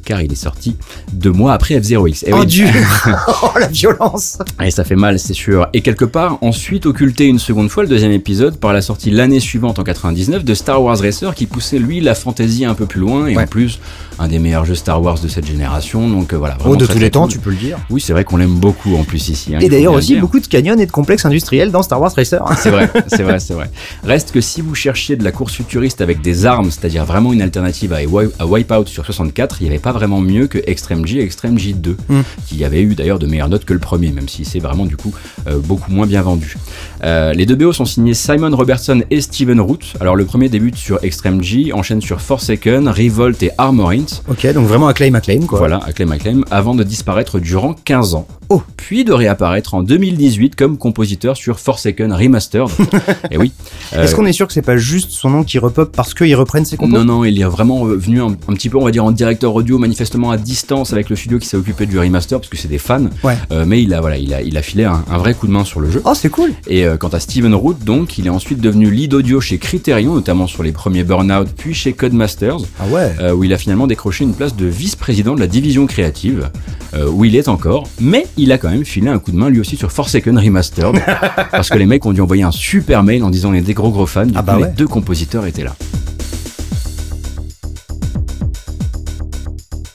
car 0.04 0.20
il 0.22 0.30
est 0.32 0.36
sorti 0.36 0.76
deux 1.12 1.32
mois 1.32 1.52
après 1.54 1.74
F0X. 1.78 2.24
Et 2.26 2.32
oh 2.32 2.38
oui, 2.40 2.46
Dieu 2.46 2.66
Oh 3.42 3.50
la 3.58 3.68
violence 3.68 4.38
et 4.62 4.70
ça 4.70 4.84
fait 4.84 4.96
mal, 4.96 5.18
c'est 5.18 5.34
sûr. 5.34 5.66
Et 5.72 5.80
quelque 5.82 6.04
part, 6.04 6.38
ensuite 6.42 6.86
occulté 6.86 7.26
une 7.26 7.38
seconde 7.38 7.68
fois 7.68 7.82
le 7.82 7.88
deuxième 7.88 8.12
épisode 8.12 8.58
par 8.58 8.72
la 8.72 8.80
sortie 8.80 9.10
l'année 9.10 9.40
suivante 9.40 9.78
en 9.78 9.82
99 9.84 10.44
de 10.44 10.54
Star 10.54 10.82
Wars 10.82 10.98
Racer 10.98 11.34
qui 11.34 11.46
poussait 11.46 11.78
lui 11.78 12.00
la 12.00 12.14
fantaisie 12.14 12.64
un 12.64 12.74
peu 12.74 12.86
plus 12.86 13.00
loin 13.00 13.26
et 13.26 13.36
Ouais. 13.36 13.44
en 13.44 13.46
plus 13.46 13.78
un 14.18 14.28
des 14.28 14.38
meilleurs 14.38 14.64
jeux 14.64 14.74
Star 14.74 15.02
Wars 15.02 15.18
de 15.20 15.26
cette 15.28 15.46
génération. 15.46 16.08
Donc 16.08 16.32
euh, 16.32 16.36
voilà. 16.36 16.56
Oh, 16.60 16.62
vraiment 16.64 16.76
de 16.76 16.84
très, 16.84 16.94
tous 16.94 17.00
les 17.00 17.10
temps, 17.10 17.22
cool. 17.22 17.32
tu 17.32 17.38
peux 17.38 17.50
le 17.50 17.56
dire. 17.56 17.78
Oui, 17.90 18.00
c'est 18.00 18.12
vrai 18.12 18.24
qu'on 18.24 18.36
l'aime 18.36 18.54
beaucoup 18.56 18.94
en 18.96 19.04
plus 19.04 19.28
ici. 19.28 19.54
hein, 19.54 19.58
Et 19.60 19.68
d'ailleurs 19.68 19.94
aussi 19.94 20.16
beaucoup 20.16 20.38
de 20.40 20.46
canyons 20.46 20.76
et 20.78 20.86
de 20.86 20.90
complexes 20.92 21.24
industriels 21.24 21.70
dans 21.70 21.82
Star 21.82 22.00
Wars 22.00 22.12
Racer. 22.14 22.42
C'est 22.58 22.70
vrai, 22.70 22.90
c'est 23.08 23.22
vrai, 23.22 23.40
c'est 23.40 23.54
vrai. 23.54 23.70
Reste 24.04 24.32
que 24.32 24.40
si 24.40 24.60
vous 24.60 24.74
cherchiez 24.74 25.16
de 25.16 25.24
la 25.24 25.32
course 25.32 25.54
futuriste 25.54 26.00
avec 26.00 26.20
des 26.20 26.46
armes, 26.46 26.70
c'est-à-dire 26.70 27.04
vraiment 27.04 27.32
une 27.32 27.42
alternative 27.42 27.92
à, 27.92 27.98
à 28.38 28.46
Wipeout 28.46 28.86
sur 28.86 29.04
64, 29.04 29.56
il 29.60 29.64
n'y 29.64 29.70
avait 29.70 29.78
pas 29.78 29.91
pas 29.92 29.98
vraiment 29.98 30.20
mieux 30.20 30.46
que 30.46 30.58
Extreme 30.66 31.06
G 31.06 31.18
et 31.18 31.22
Extreme 31.24 31.56
J2, 31.58 31.96
Mm. 32.08 32.20
qui 32.46 32.64
avait 32.64 32.82
eu 32.82 32.94
d'ailleurs 32.94 33.18
de 33.18 33.26
meilleures 33.26 33.48
notes 33.48 33.64
que 33.64 33.72
le 33.74 33.78
premier, 33.78 34.10
même 34.10 34.28
si 34.28 34.44
c'est 34.44 34.58
vraiment 34.58 34.86
du 34.86 34.96
coup 34.96 35.12
euh, 35.46 35.58
beaucoup 35.58 35.90
moins 35.92 36.06
bien 36.06 36.22
vendu. 36.22 36.56
Euh, 37.04 37.32
les 37.32 37.46
deux 37.46 37.54
BO 37.56 37.72
sont 37.72 37.84
signés 37.84 38.14
Simon 38.14 38.54
Robertson 38.56 39.02
et 39.10 39.20
Steven 39.20 39.60
Root. 39.60 39.78
Alors 40.00 40.14
le 40.16 40.24
premier 40.24 40.48
débute 40.48 40.76
sur 40.76 41.02
Extreme 41.02 41.42
G, 41.42 41.72
enchaîne 41.72 42.00
sur 42.00 42.20
Forsaken, 42.20 42.88
Revolt 42.88 43.42
et 43.42 43.50
Armorint. 43.58 44.04
Ok, 44.28 44.46
donc 44.52 44.66
vraiment 44.66 44.88
acclaim, 44.88 45.14
acclaim, 45.14 45.40
quoi. 45.46 45.58
Voilà, 45.58 45.78
acclaim 45.84 46.10
acclaim, 46.10 46.40
avant 46.50 46.74
de 46.74 46.82
disparaître 46.84 47.38
durant 47.40 47.74
15 47.74 48.14
ans. 48.14 48.26
Oh. 48.48 48.62
Puis 48.76 49.04
de 49.04 49.12
réapparaître 49.12 49.72
en 49.74 49.82
2018 49.82 50.56
comme 50.56 50.76
compositeur 50.76 51.36
sur 51.36 51.58
Forsaken 51.58 52.12
Remastered. 52.12 52.68
et 53.30 53.38
oui. 53.38 53.52
euh, 53.94 54.02
Est-ce 54.04 54.14
qu'on 54.14 54.26
est 54.26 54.32
sûr 54.32 54.46
que 54.46 54.52
c'est 54.52 54.60
pas 54.62 54.76
juste 54.76 55.10
son 55.10 55.30
nom 55.30 55.42
qui 55.42 55.58
repop 55.58 55.90
parce 55.96 56.12
qu'ils 56.12 56.34
reprennent 56.36 56.64
ses 56.66 56.76
compos? 56.76 56.98
Non, 56.98 57.04
non, 57.04 57.24
il 57.24 57.40
est 57.40 57.44
vraiment 57.44 57.84
venu 57.84 58.20
un, 58.20 58.26
un 58.26 58.52
petit 58.54 58.68
peu, 58.68 58.76
on 58.76 58.84
va 58.84 58.90
dire, 58.90 59.04
en 59.04 59.10
directeur 59.10 59.54
audio, 59.54 59.78
manifestement 59.78 60.30
à 60.30 60.36
distance 60.36 60.92
avec 60.92 61.08
le 61.08 61.16
studio 61.16 61.38
qui 61.38 61.46
s'est 61.48 61.56
occupé 61.56 61.86
du 61.86 61.98
remaster, 61.98 62.38
parce 62.38 62.50
que 62.50 62.58
c'est 62.58 62.68
des 62.68 62.78
fans. 62.78 63.06
Ouais. 63.24 63.36
Euh, 63.52 63.64
mais 63.66 63.82
il 63.82 63.94
a, 63.94 64.00
voilà, 64.02 64.18
il 64.18 64.34
a, 64.34 64.42
il 64.42 64.56
a 64.58 64.62
filé 64.62 64.84
un, 64.84 65.02
un 65.10 65.18
vrai 65.18 65.32
coup 65.34 65.46
de 65.46 65.52
main 65.52 65.64
sur 65.64 65.80
le 65.80 65.90
jeu. 65.90 66.02
Oh, 66.04 66.12
c'est 66.14 66.28
cool. 66.30 66.52
Et 66.66 66.84
quant 66.96 67.08
à 67.08 67.20
Steven 67.20 67.54
Root, 67.54 67.74
donc, 67.84 68.18
il 68.18 68.26
est 68.26 68.30
ensuite 68.30 68.60
devenu 68.60 68.90
lead 68.90 69.14
audio 69.14 69.40
chez 69.40 69.58
Criterion, 69.58 70.14
notamment 70.14 70.46
sur 70.46 70.62
les 70.62 70.72
premiers 70.72 71.04
Burnout, 71.04 71.48
puis 71.56 71.74
chez 71.74 71.92
Codemasters, 71.92 72.58
Ah 72.80 72.86
ouais. 72.88 73.12
euh, 73.20 73.32
où 73.32 73.44
il 73.44 73.52
a 73.52 73.58
finalement 73.58 73.86
décroché 73.86 74.24
une 74.24 74.34
place 74.34 74.56
de 74.56 74.66
vice-président 74.66 75.34
de 75.34 75.40
la 75.40 75.46
division 75.46 75.86
créative, 75.86 76.50
euh, 76.94 77.08
où 77.08 77.24
il 77.24 77.36
est 77.36 77.48
encore, 77.48 77.88
mais 78.00 78.26
il 78.36 78.52
a 78.52 78.58
quand 78.58 78.70
même 78.70 78.84
filé 78.84 79.08
un 79.08 79.18
coup 79.18 79.32
de 79.32 79.36
main 79.36 79.48
lui 79.50 79.60
aussi 79.60 79.76
sur 79.76 79.90
Forsaken 79.92 80.38
Remastered, 80.38 81.00
parce 81.50 81.68
que 81.70 81.78
les 81.78 81.86
mecs 81.86 82.04
ont 82.06 82.12
dû 82.12 82.20
envoyer 82.20 82.42
un 82.42 82.52
super 82.52 83.02
mail 83.02 83.22
en 83.24 83.30
disant 83.30 83.50
on 83.50 83.54
est 83.54 83.60
des 83.60 83.74
gros 83.74 83.90
gros 83.90 84.06
fans, 84.06 84.26
du 84.26 84.32
Ah 84.34 84.40
coup 84.40 84.46
bah 84.46 84.58
ouais. 84.58 84.66
les 84.68 84.72
deux 84.72 84.86
compositeurs 84.88 85.46
étaient 85.46 85.64
là. 85.64 85.74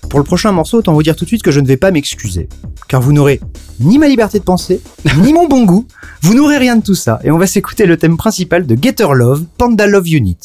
Pour 0.09 0.19
le 0.19 0.23
prochain 0.23 0.51
morceau, 0.51 0.77
autant 0.77 0.93
vous 0.93 1.03
dire 1.03 1.15
tout 1.15 1.25
de 1.25 1.29
suite 1.29 1.43
que 1.43 1.51
je 1.51 1.59
ne 1.59 1.67
vais 1.67 1.77
pas 1.77 1.91
m'excuser. 1.91 2.47
Car 2.87 3.01
vous 3.01 3.11
n'aurez 3.11 3.41
ni 3.79 3.97
ma 3.97 4.07
liberté 4.07 4.39
de 4.39 4.43
penser, 4.43 4.81
ni 5.21 5.33
mon 5.33 5.47
bon 5.47 5.65
goût. 5.65 5.85
Vous 6.21 6.33
n'aurez 6.33 6.57
rien 6.57 6.77
de 6.77 6.83
tout 6.83 6.95
ça. 6.95 7.19
Et 7.23 7.31
on 7.31 7.37
va 7.37 7.47
s'écouter 7.47 7.85
le 7.85 7.97
thème 7.97 8.17
principal 8.17 8.65
de 8.65 8.77
Getter 8.81 9.07
Love, 9.13 9.45
Panda 9.57 9.85
Love 9.85 10.07
Unit. 10.07 10.37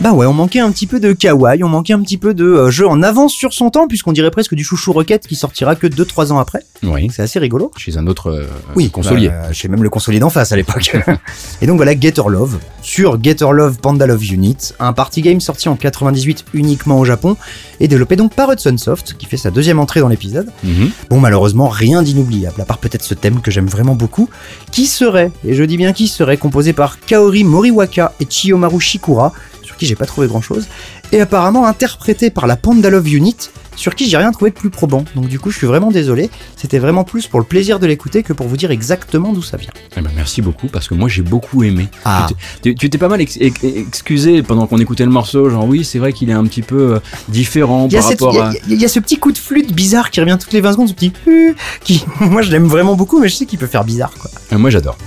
Bah 0.00 0.12
ouais, 0.12 0.24
on 0.24 0.32
manquait 0.32 0.60
un 0.60 0.70
petit 0.72 0.86
peu 0.86 0.98
de 0.98 1.12
kawaii, 1.12 1.62
on 1.62 1.68
manquait 1.68 1.92
un 1.92 2.00
petit 2.00 2.16
peu 2.16 2.32
de 2.32 2.46
euh, 2.46 2.70
jeu 2.70 2.88
en 2.88 3.02
avance 3.02 3.34
sur 3.34 3.52
son 3.52 3.68
temps, 3.68 3.86
puisqu'on 3.86 4.12
dirait 4.12 4.30
presque 4.30 4.54
du 4.54 4.64
chouchou 4.64 4.94
roquette 4.94 5.26
qui 5.26 5.36
sortira 5.36 5.76
que 5.76 5.86
2-3 5.86 6.32
ans 6.32 6.38
après. 6.38 6.60
Oui. 6.82 7.08
C'est 7.12 7.20
assez 7.20 7.38
rigolo. 7.38 7.70
Chez 7.76 7.98
un 7.98 8.06
autre 8.06 8.30
euh, 8.30 8.46
Oui, 8.74 8.88
consolier. 8.90 9.28
bah, 9.28 9.52
chez 9.52 9.68
même 9.68 9.82
le 9.82 9.90
consolier 9.90 10.18
d'en 10.18 10.30
face 10.30 10.52
à 10.52 10.56
l'époque. 10.56 10.96
et 11.60 11.66
donc 11.66 11.76
voilà 11.76 11.92
Getter 12.00 12.22
Love 12.28 12.58
sur 12.80 13.22
Getter 13.22 13.48
Love 13.52 13.76
Panda 13.78 14.06
Love 14.06 14.24
Unit, 14.32 14.56
un 14.78 14.94
party 14.94 15.20
game 15.20 15.38
sorti 15.38 15.68
en 15.68 15.76
98 15.76 16.46
uniquement 16.54 16.98
au 16.98 17.04
Japon 17.04 17.36
et 17.78 17.86
développé 17.86 18.16
donc 18.16 18.34
par 18.34 18.50
Hudson 18.50 18.78
Soft 18.78 19.16
qui 19.18 19.26
fait 19.26 19.36
sa 19.36 19.50
deuxième 19.50 19.78
entrée 19.78 20.00
dans 20.00 20.08
l'épisode. 20.08 20.50
Mhm. 20.64 20.90
Bon 21.10 21.20
malheureusement 21.20 21.68
rien 21.68 22.02
d'inoubliable 22.02 22.58
à 22.58 22.64
part 22.64 22.78
peut-être 22.78 23.04
ce 23.04 23.12
thème 23.12 23.42
que 23.42 23.50
j'aime 23.50 23.66
vraiment 23.66 23.96
beaucoup 23.96 24.30
qui 24.72 24.86
serait 24.86 25.30
et 25.44 25.52
je 25.52 25.62
dis 25.62 25.76
bien 25.76 25.92
qui 25.92 26.08
serait 26.08 26.38
composé 26.38 26.72
par 26.72 27.00
Kaori 27.00 27.44
Moriwaka 27.44 28.14
et 28.18 28.26
Chiyomaru 28.26 28.80
Shikura 28.80 29.34
qui 29.80 29.86
j'ai 29.86 29.96
pas 29.96 30.04
trouvé 30.06 30.26
grand 30.28 30.42
chose 30.42 30.66
et 31.10 31.20
apparemment 31.20 31.66
interprété 31.66 32.28
par 32.30 32.46
la 32.46 32.56
Panda 32.56 32.90
Love 32.90 33.08
Unit 33.14 33.34
sur 33.76 33.94
qui 33.94 34.10
j'ai 34.10 34.18
rien 34.18 34.30
trouvé 34.30 34.50
de 34.50 34.56
plus 34.56 34.68
probant. 34.68 35.04
Donc 35.16 35.26
du 35.28 35.40
coup 35.40 35.50
je 35.50 35.56
suis 35.56 35.66
vraiment 35.66 35.90
désolé, 35.90 36.28
c'était 36.56 36.78
vraiment 36.78 37.02
plus 37.02 37.26
pour 37.26 37.40
le 37.40 37.46
plaisir 37.46 37.78
de 37.78 37.86
l'écouter 37.86 38.22
que 38.22 38.34
pour 38.34 38.46
vous 38.46 38.58
dire 38.58 38.70
exactement 38.70 39.32
d'où 39.32 39.40
ça 39.42 39.56
vient. 39.56 39.70
Eh 39.96 40.02
ben, 40.02 40.10
merci 40.14 40.42
beaucoup 40.42 40.66
parce 40.68 40.86
que 40.86 40.92
moi 40.94 41.08
j'ai 41.08 41.22
beaucoup 41.22 41.62
aimé. 41.64 41.88
Ah. 42.04 42.26
Tu 42.62 42.74
t'es- 42.74 42.98
pas 42.98 43.08
mal 43.08 43.22
ex- 43.22 43.38
ex- 43.40 43.64
excusé 43.64 44.42
pendant 44.42 44.66
qu'on 44.66 44.78
écoutait 44.78 45.04
le 45.06 45.10
morceau, 45.10 45.48
genre 45.48 45.64
oui 45.64 45.82
c'est 45.84 45.98
vrai 45.98 46.12
qu'il 46.12 46.28
est 46.28 46.34
un 46.34 46.44
petit 46.44 46.60
peu 46.62 46.96
euh, 46.96 46.98
différent 47.28 47.88
y, 47.88 47.94
par 47.94 48.02
cette- 48.04 48.20
rapport 48.20 48.34
y 48.34 48.38
à... 48.38 48.52
il 48.68 48.78
y 48.80 48.84
a 48.84 48.88
ce 48.88 49.00
petit 49.00 49.18
coup 49.18 49.32
de 49.32 49.38
flûte 49.38 49.72
bizarre 49.72 50.10
qui 50.10 50.20
revient 50.20 50.36
toutes 50.38 50.52
les 50.52 50.60
20 50.60 50.72
secondes, 50.72 50.88
ce 50.88 50.94
petit 50.94 51.12
hu 51.26 51.54
qui, 51.82 52.04
moi 52.20 52.42
je 52.42 52.50
l'aime 52.50 52.66
vraiment 52.66 52.96
beaucoup, 52.96 53.18
mais 53.18 53.28
je 53.30 53.34
sais 53.36 53.46
qu'il 53.46 53.58
peut 53.58 53.66
faire 53.66 53.84
bizarre 53.84 54.12
quoi. 54.20 54.30
Euh, 54.52 54.58
Moi 54.58 54.68
j'adore. 54.68 54.98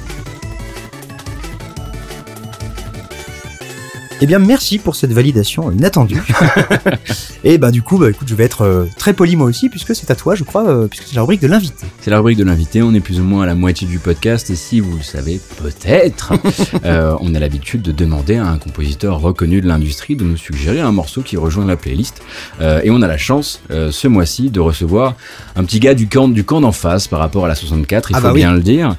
Eh 4.24 4.26
bien, 4.26 4.40
merci 4.40 4.78
pour 4.78 4.96
cette 4.96 5.12
validation 5.12 5.70
inattendue. 5.70 6.24
Et 7.44 7.58
bah 7.58 7.72
du 7.72 7.82
coup, 7.82 7.98
bah 7.98 8.10
écoute, 8.10 8.30
je 8.30 8.36
vais 8.36 8.46
être 8.46 8.62
euh, 8.62 8.86
très 8.98 9.12
poli 9.12 9.36
moi 9.36 9.48
aussi, 9.48 9.68
puisque 9.68 9.94
c'est 9.94 10.10
à 10.12 10.16
toi, 10.16 10.34
je 10.34 10.46
crois, 10.46 10.66
euh, 10.66 10.88
puisque 10.88 11.08
c'est 11.08 11.16
la 11.16 11.24
rubrique 11.24 11.42
de 11.42 11.48
l'invité. 11.48 11.86
C'est 12.00 12.10
la 12.10 12.20
rubrique 12.20 12.38
de 12.38 12.46
l'invité, 12.46 12.82
on 12.82 12.94
est 12.94 13.02
plus 13.02 13.20
ou 13.20 13.26
moins 13.26 13.44
à 13.44 13.46
la 13.46 13.54
moitié 13.54 13.86
du 13.86 14.00
podcast 14.00 14.50
et 14.50 14.56
si 14.56 14.80
vous 14.80 14.96
le 14.96 15.04
savez 15.04 15.42
peut-être, 15.62 16.32
euh, 16.86 17.18
on 17.20 17.36
a 17.36 17.40
l'habitude 17.40 17.82
de 17.82 17.92
demander 17.92 18.38
à 18.38 18.48
un 18.48 18.58
compositeur 18.60 19.20
reconnu 19.20 19.60
de 19.60 19.68
l'industrie 19.68 20.16
de 20.16 20.24
nous 20.24 20.38
suggérer 20.38 20.80
un 20.80 20.94
morceau 20.94 21.22
qui 21.22 21.36
rejoint 21.36 21.66
la 21.66 21.76
playlist. 21.76 22.22
Et 22.62 22.92
on 22.92 23.02
a 23.02 23.08
la 23.08 23.18
chance 23.18 23.62
ce 23.70 24.08
mois-ci 24.08 24.50
de 24.52 24.62
recevoir 24.62 25.16
un 25.58 25.66
petit 25.66 25.82
gars 25.82 25.96
du 25.96 26.08
camp 26.08 26.30
du 26.30 26.46
camp 26.46 26.62
d'en 26.62 26.72
face 26.72 27.10
par 27.10 27.20
rapport 27.20 27.44
à 27.44 27.50
la 27.50 27.56
64, 27.56 28.12
il 28.12 28.16
Ah 28.16 28.20
faut 28.20 28.24
bah 28.28 28.34
oui. 28.34 28.40
bien 28.40 28.54
le 28.54 28.62
dire, 28.62 28.96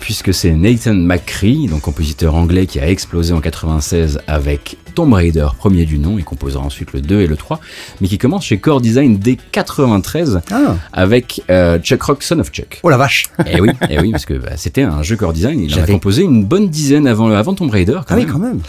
puisque 0.00 0.34
c'est 0.34 0.50
Nathan 0.50 0.94
McCree, 0.94 1.68
donc 1.68 1.82
compositeur 1.82 2.34
anglais 2.34 2.66
qui 2.66 2.80
a 2.80 2.88
explosé 2.88 3.32
en 3.32 3.40
96 3.40 4.18
avec 4.26 4.55
avec 4.56 4.78
Tomb 4.94 5.12
Raider, 5.12 5.46
premier 5.58 5.84
du 5.84 5.98
nom, 5.98 6.18
et 6.18 6.22
composera 6.22 6.64
ensuite 6.64 6.92
le 6.94 7.02
2 7.02 7.20
et 7.20 7.26
le 7.26 7.36
3, 7.36 7.60
mais 8.00 8.08
qui 8.08 8.16
commence 8.16 8.44
chez 8.46 8.58
Core 8.58 8.80
Design 8.80 9.18
dès 9.18 9.36
93 9.52 10.40
Ah. 10.50 10.76
avec 10.94 11.42
euh, 11.50 11.78
Chuck 11.78 12.02
Rock, 12.02 12.22
Son 12.22 12.38
of 12.40 12.50
Chuck. 12.50 12.80
Oh 12.82 12.88
la 12.88 12.96
vache. 12.96 13.26
Eh 13.46 13.60
oui, 13.60 13.70
eh 13.90 14.00
oui, 14.00 14.10
parce 14.12 14.24
que 14.24 14.34
bah, 14.34 14.56
c'était 14.56 14.82
un 14.82 15.02
jeu 15.02 15.16
Core 15.16 15.34
Design, 15.34 15.60
il 15.60 15.74
en 15.78 15.82
a 15.82 15.86
composé 15.86 16.22
une 16.22 16.44
bonne 16.44 16.68
dizaine 16.68 17.06
avant, 17.06 17.30
avant 17.30 17.54
Tomb 17.54 17.68
Raider. 17.70 18.00
Quand 18.06 18.14
Ah 18.14 18.14
oui, 18.16 18.24
même. 18.24 18.32
quand 18.32 18.38
même. 18.38 18.60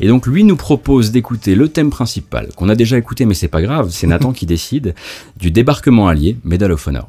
Et 0.00 0.08
donc 0.08 0.26
lui 0.26 0.42
nous 0.42 0.56
propose 0.56 1.12
d'écouter 1.12 1.54
le 1.54 1.68
thème 1.68 1.90
principal, 1.90 2.48
qu'on 2.56 2.68
a 2.68 2.74
déjà 2.74 2.98
écouté 2.98 3.24
mais 3.24 3.34
c'est 3.34 3.48
pas 3.48 3.62
grave, 3.62 3.88
c'est 3.90 4.06
Nathan 4.08 4.32
qui 4.32 4.46
décide, 4.46 4.94
du 5.38 5.50
débarquement 5.52 6.08
allié, 6.08 6.36
Medal 6.44 6.72
of 6.72 6.86
Honor. 6.88 7.08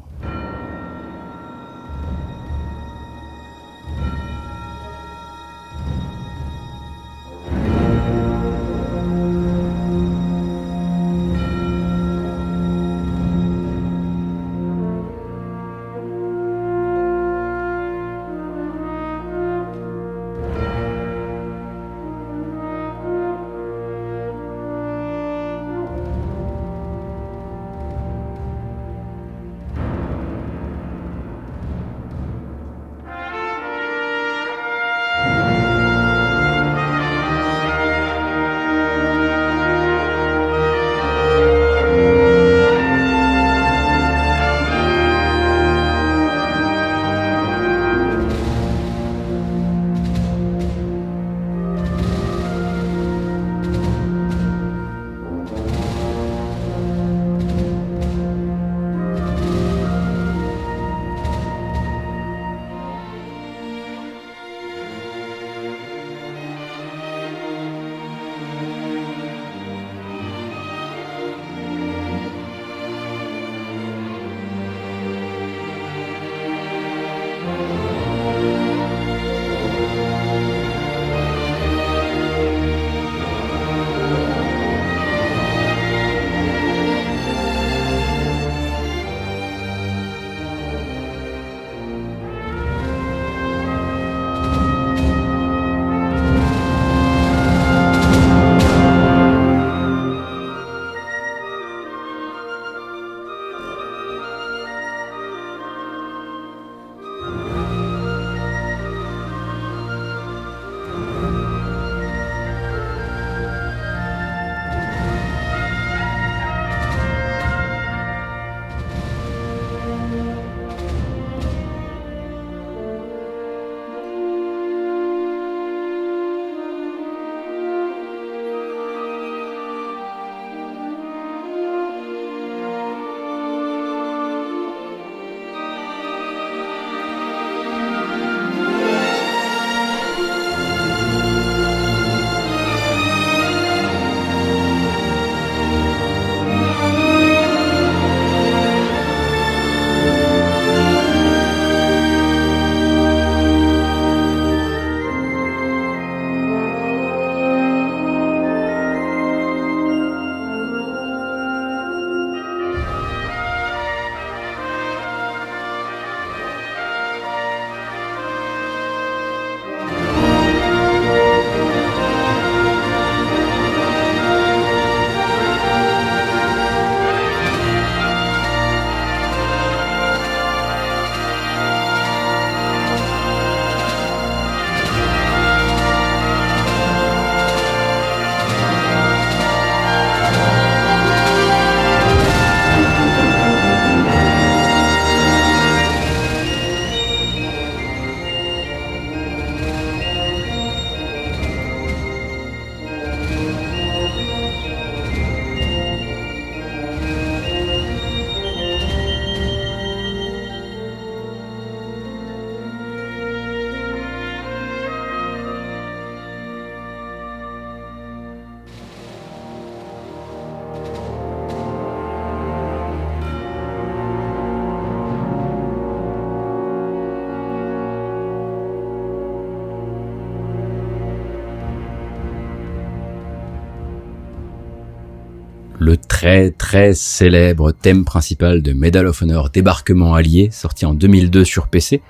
Très 236.68 236.92
célèbre 236.92 237.72
thème 237.72 238.04
principal 238.04 238.60
de 238.60 238.74
Medal 238.74 239.06
of 239.06 239.22
Honor 239.22 239.48
Débarquement 239.48 240.12
Allié, 240.12 240.50
sorti 240.52 240.84
en 240.84 240.92
2002 240.92 241.42
sur 241.42 241.68
PC. 241.68 242.02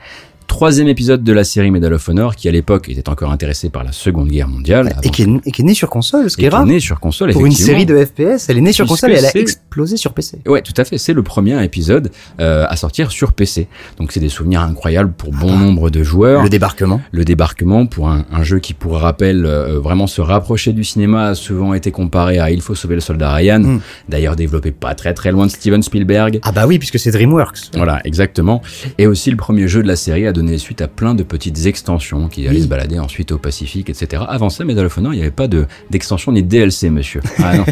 Troisième 0.48 0.88
épisode 0.88 1.22
de 1.22 1.32
la 1.32 1.44
série 1.44 1.70
Medal 1.70 1.92
of 1.92 2.08
Honor, 2.08 2.34
qui 2.34 2.48
à 2.48 2.50
l'époque 2.50 2.88
était 2.88 3.08
encore 3.08 3.30
intéressé 3.30 3.68
par 3.68 3.84
la 3.84 3.92
Seconde 3.92 4.28
Guerre 4.28 4.48
mondiale. 4.48 4.96
Et 5.04 5.10
qui, 5.10 5.22
est, 5.22 5.28
et 5.44 5.52
qui 5.52 5.62
est 5.62 5.64
née 5.64 5.74
sur 5.74 5.88
console, 5.88 6.28
ce 6.30 6.36
qui 6.36 6.42
est 6.42 6.48
qui 6.48 6.54
est 6.54 6.56
rare. 6.56 6.66
né 6.66 6.80
sur 6.80 6.98
console, 6.98 7.32
Pour 7.32 7.46
une 7.46 7.52
série 7.52 7.86
de 7.86 7.96
FPS, 8.04 8.48
elle 8.48 8.56
est 8.58 8.60
née 8.62 8.72
sur 8.72 8.86
console 8.86 9.12
et 9.12 9.16
elle 9.16 9.26
a 9.26 9.36
explosé 9.36 9.96
sur 9.96 10.14
PC. 10.14 10.38
Ouais, 10.48 10.62
tout 10.62 10.72
à 10.76 10.84
fait. 10.84 10.98
C'est 10.98 11.12
le 11.12 11.22
premier 11.22 11.62
épisode 11.62 12.10
euh, 12.40 12.66
à 12.68 12.74
sortir 12.76 13.12
sur 13.12 13.34
PC. 13.34 13.68
Donc 13.98 14.10
c'est 14.10 14.18
des 14.18 14.30
souvenirs 14.30 14.62
incroyables 14.62 15.12
pour 15.12 15.30
bon 15.30 15.56
nombre 15.56 15.90
de 15.90 16.02
joueurs. 16.02 16.42
Le 16.42 16.48
débarquement. 16.48 17.00
Le 17.12 17.24
débarquement 17.24 17.86
pour 17.86 18.08
un, 18.08 18.24
un 18.32 18.42
jeu 18.42 18.58
qui, 18.58 18.74
pour 18.74 18.96
rappel, 18.98 19.44
euh, 19.46 19.78
vraiment 19.78 20.08
se 20.08 20.20
rapprocher 20.22 20.72
du 20.72 20.82
cinéma, 20.82 21.26
a 21.28 21.34
souvent 21.36 21.72
été 21.74 21.92
comparé 21.92 22.38
à 22.40 22.50
Il 22.50 22.62
faut 22.62 22.74
sauver 22.74 22.96
le 22.96 23.00
soldat 23.00 23.32
Ryan, 23.32 23.60
Mm. 23.60 23.80
d'ailleurs 24.08 24.34
développé 24.34 24.72
pas 24.72 24.94
très 24.96 25.14
très 25.14 25.30
loin 25.30 25.46
de 25.46 25.50
Steven 25.52 25.82
Spielberg. 25.82 26.40
Ah 26.42 26.50
bah 26.52 26.66
oui, 26.66 26.78
puisque 26.80 26.98
c'est 26.98 27.10
DreamWorks. 27.12 27.70
Voilà, 27.76 28.00
exactement. 28.04 28.60
Et 28.96 29.06
aussi 29.06 29.30
le 29.30 29.36
premier 29.36 29.68
jeu 29.68 29.82
de 29.84 29.88
la 29.88 29.94
série 29.96 30.26
à 30.26 30.32
donné 30.38 30.56
suite 30.58 30.80
à 30.80 30.88
plein 30.88 31.14
de 31.14 31.22
petites 31.22 31.66
extensions 31.66 32.28
qui 32.28 32.46
allaient 32.46 32.56
Oui. 32.58 32.62
se 32.62 32.68
balader 32.68 32.98
ensuite 32.98 33.32
au 33.32 33.38
Pacifique, 33.38 33.90
etc. 33.90 34.22
Avant 34.28 34.48
ça, 34.50 34.64
Medal 34.64 34.86
of 34.86 34.96
Honor, 34.98 35.12
il 35.12 35.16
n'y 35.16 35.22
avait 35.22 35.30
pas 35.30 35.48
de- 35.48 35.66
d'extension 35.90 36.32
ni 36.32 36.42
de 36.42 36.48
DLC, 36.48 36.90
monsieur. 36.90 37.20
Ah 37.44 37.56
non. 37.56 37.64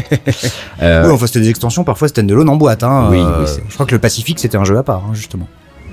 Euh, 0.81 1.05
Oui, 1.07 1.11
enfin, 1.13 1.27
c'était 1.27 1.39
des 1.41 1.49
extensions, 1.49 1.83
parfois 1.83 2.07
c'était 2.07 2.23
de 2.23 2.33
l'eau 2.33 2.47
en 2.47 2.55
boîte. 2.55 2.83
Hein. 2.83 3.07
Oui, 3.09 3.17
Euh, 3.19 3.45
oui, 3.45 3.51
je 3.67 3.73
crois 3.73 3.85
que 3.85 3.93
le 3.95 3.99
Pacifique 3.99 4.39
c'était 4.39 4.57
un 4.57 4.63
jeu 4.65 4.77
à 4.77 4.83
part, 4.83 5.03
hein, 5.05 5.13
justement. 5.13 5.47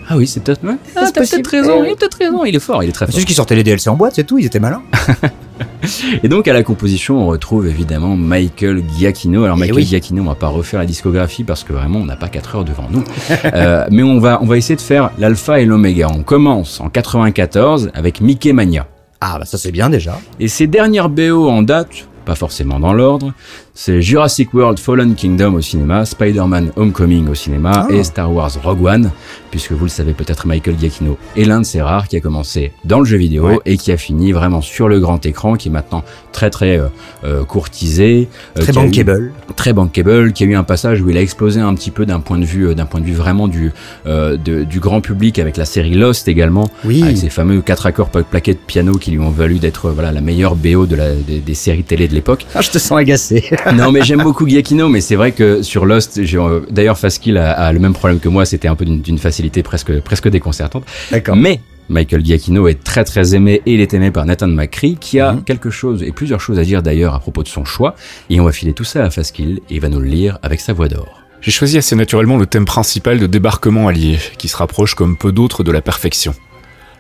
Ah 0.09 0.17
oui, 0.17 0.27
c'est 0.27 0.41
peut-être. 0.43 0.63
Ouais. 0.65 0.77
Ah, 0.97 1.07
C'est 1.07 1.15
peut-être 1.15 1.47
raison, 1.47 1.83
il 1.85 1.93
a 1.93 1.97
peut-être 1.97 2.19
raison, 2.19 2.45
il 2.45 2.55
est 2.55 2.59
fort, 2.59 2.83
il 2.83 2.91
est 2.91 2.93
très 2.93 3.07
C'est 3.07 3.13
fort. 3.13 3.17
juste 3.17 3.27
qu'ils 3.27 3.37
sortaient 3.37 3.55
les 3.57 3.65
DLC 3.65 3.89
en 3.89 3.97
boîte, 3.97 4.15
c'est 4.17 4.25
tout, 4.25 4.39
ils 4.39 4.47
étaient 4.47 4.61
malins. 4.61 4.83
Et 6.23 6.29
donc 6.29 6.49
à 6.49 6.53
la 6.53 6.63
composition, 6.63 7.19
on 7.23 7.27
retrouve 7.27 7.67
évidemment 7.69 8.17
Michael 8.17 8.83
Giacchino. 8.99 9.45
Alors 9.45 9.57
Eh 9.57 9.61
Michael 9.61 9.77
oui. 9.77 9.85
Giacchino, 9.85 10.23
on 10.23 10.27
va 10.27 10.35
pas 10.35 10.49
refaire 10.49 10.81
la 10.81 10.87
discographie 10.87 11.45
parce 11.45 11.63
que 11.65 11.73
vraiment 11.73 12.01
on 12.01 12.05
n'a 12.05 12.17
pas 12.17 12.29
4 12.29 12.57
heures 12.57 12.65
devant 12.65 12.89
nous. 12.91 13.05
Euh, 13.55 13.87
mais 13.91 14.03
on 14.03 14.19
va, 14.19 14.39
on 14.43 14.47
va 14.47 14.57
essayer 14.57 14.75
de 14.77 14.81
faire 14.81 15.11
l'alpha 15.19 15.61
et 15.61 15.65
l'oméga. 15.65 16.09
On 16.13 16.23
commence 16.23 16.81
en 16.81 16.89
94 16.89 17.91
avec 17.95 18.21
Mickey 18.21 18.53
Mania. 18.53 18.87
Ah, 19.21 19.39
bah 19.39 19.45
ça 19.45 19.59
c'est 19.59 19.71
bien 19.71 19.91
déjà. 19.91 20.19
Et 20.41 20.49
ses 20.49 20.67
dernières 20.67 21.09
BO 21.09 21.49
en 21.49 21.63
date, 21.63 21.89
pas 22.25 22.35
forcément 22.35 22.81
dans 22.81 22.93
l'ordre, 22.93 23.33
c'est 23.77 24.01
Jurassic 24.01 24.55
World 24.55 24.79
Fallen 24.79 25.15
Kingdom 25.17 25.55
au 25.55 25.61
cinéma, 25.61 26.05
Spider-Man 26.05 26.71
Homecoming 26.77 27.29
au 27.29 27.35
cinéma 27.35 27.87
Ah. 27.91 27.93
et 27.93 28.05
Star 28.05 28.33
Wars 28.33 28.53
Rogue 28.63 28.85
One, 28.85 29.11
puisque 29.51 29.73
vous 29.73 29.85
le 29.87 29.91
savez 29.91 30.13
peut-être 30.13 30.47
Michael 30.47 30.77
Giacchino 30.79 31.19
est 31.37 31.45
l'un 31.45 31.61
de 31.61 31.67
ces 31.67 31.83
rares 31.83 32.07
qui 32.07 32.17
a 32.17 32.21
commencé 32.21 32.71
dans 32.85 33.01
le 33.01 33.05
jeu 33.05 33.17
vidéo 33.17 33.49
Ouais. 33.49 33.59
et 33.67 33.77
qui 33.77 33.91
a 33.91 33.97
fini 33.97 34.31
vraiment 34.31 34.61
sur 34.61 34.89
le 34.89 35.01
grand 35.01 35.27
écran, 35.27 35.57
qui 35.57 35.69
est 35.69 35.73
maintenant 35.73 36.05
très 36.31 36.51
très 36.51 36.79
euh, 36.79 36.87
euh, 37.25 37.45
courtisé, 37.45 38.29
euh, 38.57 38.63
Très 38.63 38.73
qui 38.73 38.79
a 38.79 38.83
eu- 38.83 38.85
bankable. 38.87 39.33
très 39.57 39.73
bankable, 39.73 40.33
qui 40.33 40.45
a 40.45 40.47
eu 40.47 40.55
un 40.55 40.63
passage 40.65 41.03
où 41.03 41.11
il 41.11 41.17
a 41.17 41.21
explosé 41.21 41.61
un 41.61 41.75
petit 41.75 41.91
peu 41.91 42.07
d'un 42.07 42.21
point 42.21 42.39
de 42.39 42.45
vue, 42.45 42.69
euh, 42.69 42.75
d'un 42.75 42.87
point 42.87 43.01
de 43.01 43.07
vue 43.07 43.13
vraiment 43.15 43.49
du 43.49 43.73
euh, 44.07 44.37
de- 44.37 44.63
du 44.63 44.79
grand 44.79 45.01
public 45.01 45.41
avec 45.41 45.57
la 45.57 45.65
série 45.65 45.95
Lost 45.95 46.29
également, 46.29 46.69
Oui. 46.85 47.03
avec 47.03 47.17
ces 47.17 47.29
fameux 47.29 47.61
quatre 47.61 47.87
accords 47.87 48.11
pla- 48.11 48.23
plaqués 48.23 48.55
de 48.55 48.59
piano 48.59 48.93
qui 48.99 49.11
lui 49.11 49.19
ont 49.19 49.31
valu 49.31 49.59
d'être 49.59 49.87
euh, 49.87 49.93
voilà 49.93 50.13
la 50.13 50.21
meilleure 50.21 50.55
BO 50.55 50.87
de 50.87 50.95
la, 50.95 51.13
des, 51.15 51.41
des 51.41 51.55
séries 51.55 51.83
télé 51.83 52.07
de 52.07 52.15
l'époque. 52.15 52.47
Ah, 52.55 52.61
je 52.61 52.71
te 52.71 52.79
sens 52.79 52.99
agacé. 52.99 53.45
non 53.73 53.93
mais 53.93 54.03
j'aime 54.03 54.23
beaucoup 54.23 54.47
Giacchino, 54.49 54.89
mais 54.89 55.01
c'est 55.01 55.17
vrai 55.17 55.33
que 55.33 55.63
sur 55.63 55.87
Lost, 55.87 56.23
j'ai, 56.25 56.39
euh, 56.39 56.61
d'ailleurs 56.71 56.99
Faskill 56.99 57.39
a, 57.39 57.53
a 57.53 57.73
le 57.73 57.79
même 57.79 57.93
problème 57.95 58.21
que 58.21 58.29
moi, 58.29 58.45
c'était 58.45 58.69
un 58.69 58.75
peu 58.77 58.85
d'une, 58.85 59.01
d'une 59.01 59.19
facilité 59.19 59.63
presque 59.63 60.01
presque 60.01 60.29
déconcertante. 60.29 60.85
D'accord. 61.11 61.37
Mais 61.37 61.61
Michael 61.89 62.25
Giacchino 62.25 62.67
est 62.69 62.83
très 62.83 63.05
très 63.05 63.35
aimé 63.35 63.61
et 63.67 63.75
il 63.75 63.81
est 63.81 63.93
aimé 63.95 64.11
par 64.11 64.25
Nathan 64.27 64.47
McCree 64.49 64.97
qui 65.01 65.21
a 65.21 65.33
Mhm. 65.33 65.45
quelque 65.45 65.71
chose 65.71 66.03
et 66.03 66.13
plusieurs 66.13 66.41
choses 66.41 66.59
à 66.59 66.65
dire 66.65 66.83
d'ailleurs 66.83 67.15
à 67.15 67.21
propos 67.21 67.43
de 67.43 67.49
son 67.49 67.65
choix 67.65 67.95
et 68.31 68.41
on 68.41 68.45
va 68.45 68.53
filer 68.53 68.73
tout 68.73 68.85
ça 68.85 69.05
à 69.05 69.11
Faskill 69.11 69.61
et 69.71 69.75
il 69.75 69.81
va 69.81 69.89
nous 69.89 70.01
le 70.01 70.07
lire 70.07 70.39
avec 70.43 70.61
sa 70.61 70.73
voix 70.73 70.89
d'or. 70.89 71.21
J'ai 71.43 71.51
choisi 71.51 71.77
assez 71.77 71.95
naturellement 71.95 72.39
le 72.39 72.47
thème 72.47 72.65
principal 72.65 73.19
de 73.19 73.27
Débarquement 73.27 73.87
allié, 73.89 74.19
qui 74.39 74.49
se 74.49 74.57
rapproche 74.57 74.95
comme 74.95 75.19
peu 75.19 75.31
d'autres 75.31 75.63
de 75.63 75.73
la 75.73 75.83
perfection. 75.83 76.35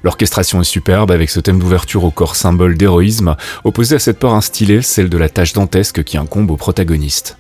L'orchestration 0.04 0.60
est 0.60 0.64
superbe 0.64 1.10
avec 1.10 1.30
ce 1.30 1.40
thème 1.40 1.58
d'ouverture 1.58 2.04
au 2.04 2.10
corps 2.10 2.36
symbole 2.36 2.76
d'héroïsme, 2.76 3.36
opposé 3.64 3.96
à 3.96 3.98
cette 3.98 4.18
peur 4.18 4.34
instillée, 4.34 4.82
celle 4.82 5.08
de 5.08 5.16
la 5.16 5.30
tâche 5.30 5.54
dantesque 5.54 6.04
qui 6.04 6.18
incombe 6.18 6.50
au 6.50 6.56
protagoniste. 6.56 7.38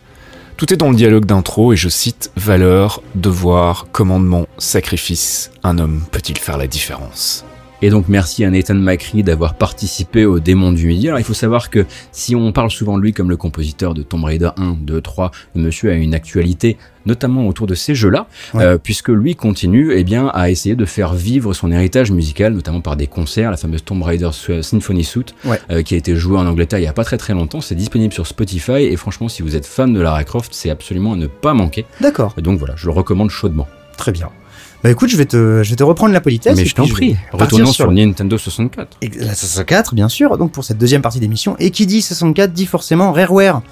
Tout 0.56 0.72
est 0.72 0.78
dans 0.78 0.88
le 0.88 0.96
dialogue 0.96 1.26
d'intro 1.26 1.74
et 1.74 1.76
je 1.76 1.90
cite 1.90 2.30
Valeur, 2.36 3.02
devoir, 3.14 3.86
commandement, 3.92 4.46
sacrifice. 4.56 5.50
Un 5.62 5.78
homme 5.78 6.04
peut-il 6.10 6.38
faire 6.38 6.56
la 6.56 6.66
différence? 6.66 7.44
Et 7.86 7.90
donc 7.90 8.06
merci 8.08 8.46
à 8.46 8.50
Nathan 8.50 8.76
McCree 8.76 9.22
d'avoir 9.22 9.52
participé 9.56 10.24
au 10.24 10.40
Démon 10.40 10.72
du 10.72 10.86
Midi. 10.86 11.08
Alors 11.08 11.20
il 11.20 11.24
faut 11.24 11.34
savoir 11.34 11.68
que 11.68 11.84
si 12.12 12.34
on 12.34 12.50
parle 12.50 12.70
souvent 12.70 12.96
de 12.96 13.02
lui 13.02 13.12
comme 13.12 13.28
le 13.28 13.36
compositeur 13.36 13.92
de 13.92 14.02
Tomb 14.02 14.24
Raider 14.24 14.48
1, 14.56 14.78
2, 14.80 15.02
3, 15.02 15.30
le 15.54 15.60
monsieur 15.60 15.90
a 15.90 15.94
une 15.94 16.14
actualité 16.14 16.78
notamment 17.04 17.46
autour 17.46 17.66
de 17.66 17.74
ces 17.74 17.94
jeux-là, 17.94 18.26
Ouais. 18.54 18.64
euh, 18.64 18.78
puisque 18.82 19.10
lui 19.10 19.36
continue 19.36 19.92
eh 19.94 20.02
bien, 20.02 20.28
à 20.32 20.48
essayer 20.48 20.76
de 20.76 20.84
faire 20.86 21.12
vivre 21.12 21.52
son 21.52 21.70
héritage 21.70 22.10
musical, 22.10 22.54
notamment 22.54 22.80
par 22.80 22.96
des 22.96 23.06
concerts, 23.06 23.50
la 23.50 23.58
fameuse 23.58 23.84
Tomb 23.84 24.02
Raider 24.02 24.30
Su- 24.32 24.62
Symphony 24.62 25.04
Suite, 25.04 25.34
Ouais. 25.44 25.60
euh, 25.70 25.82
qui 25.82 25.92
a 25.92 25.98
été 25.98 26.16
jouée 26.16 26.38
en 26.38 26.46
Angleterre 26.46 26.78
il 26.78 26.84
y 26.84 26.86
a 26.86 26.94
pas 26.94 27.04
très 27.04 27.18
très 27.18 27.34
longtemps. 27.34 27.60
C'est 27.60 27.74
disponible 27.74 28.14
sur 28.14 28.26
Spotify 28.26 28.84
et 28.84 28.96
franchement 28.96 29.28
si 29.28 29.42
vous 29.42 29.56
êtes 29.56 29.66
fan 29.66 29.92
de 29.92 30.00
Lara 30.00 30.24
Croft, 30.24 30.54
c'est 30.54 30.70
absolument 30.70 31.12
à 31.12 31.16
ne 31.16 31.26
pas 31.26 31.52
manquer. 31.52 31.84
D'accord, 32.00 32.32
Et 32.38 32.40
donc 32.40 32.58
voilà, 32.58 32.72
je 32.78 32.86
le 32.86 32.92
recommande 32.92 33.28
chaudement. 33.28 33.68
très 33.98 34.10
bien. 34.12 34.30
Bah 34.84 34.90
écoute, 34.90 35.08
je 35.08 35.16
vais 35.16 35.24
te, 35.24 35.62
je 35.62 35.70
vais 35.70 35.76
te 35.76 35.82
reprendre 35.82 36.12
la 36.12 36.20
politesse. 36.20 36.58
Mais 36.58 36.66
je 36.66 36.74
t'en 36.74 36.86
prie. 36.86 37.16
Retournons 37.32 37.72
sur. 37.72 37.90
Nintendo 37.90 38.36
64. 38.36 38.98
Euh, 39.02 39.08
la 39.16 39.34
64, 39.34 39.94
bien 39.94 40.10
sûr. 40.10 40.36
Donc 40.36 40.52
pour 40.52 40.62
cette 40.62 40.76
deuxième 40.76 41.00
partie 41.00 41.20
d'émission, 41.20 41.56
et 41.58 41.70
qui 41.70 41.86
dit 41.86 42.02
64 42.02 42.52
dit 42.52 42.66
forcément 42.66 43.10
Rareware. 43.10 43.62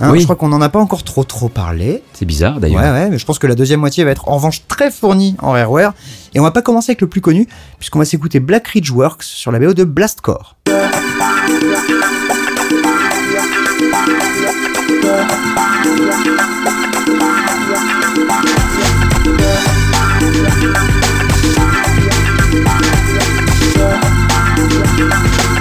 Hein, 0.00 0.10
oui. 0.10 0.20
Je 0.20 0.24
crois 0.24 0.36
qu'on 0.36 0.48
n'en 0.48 0.62
a 0.62 0.70
pas 0.70 0.78
encore 0.78 1.02
trop 1.02 1.22
trop 1.22 1.50
parlé. 1.50 2.02
C'est 2.14 2.24
bizarre 2.24 2.60
d'ailleurs. 2.60 2.80
Ouais, 2.80 2.90
ouais, 2.90 3.10
mais 3.10 3.18
je 3.18 3.26
pense 3.26 3.38
que 3.38 3.46
la 3.46 3.54
deuxième 3.54 3.80
moitié 3.80 4.04
va 4.04 4.10
être 4.10 4.26
en 4.26 4.36
revanche 4.36 4.62
très 4.66 4.90
fournie 4.90 5.36
en 5.40 5.50
Rareware. 5.50 5.92
Et 6.32 6.40
on 6.40 6.42
va 6.42 6.50
pas 6.50 6.62
commencer 6.62 6.92
avec 6.92 7.02
le 7.02 7.08
plus 7.08 7.20
connu, 7.20 7.46
puisqu'on 7.78 7.98
va 7.98 8.06
s'écouter 8.06 8.40
Black 8.40 8.66
Ridge 8.68 8.90
Works 8.90 9.22
sur 9.22 9.52
la 9.52 9.58
BO 9.58 9.74
de 9.74 9.84
Blastcore. 9.84 10.56
Thank 20.72 21.08
you. 25.48 25.53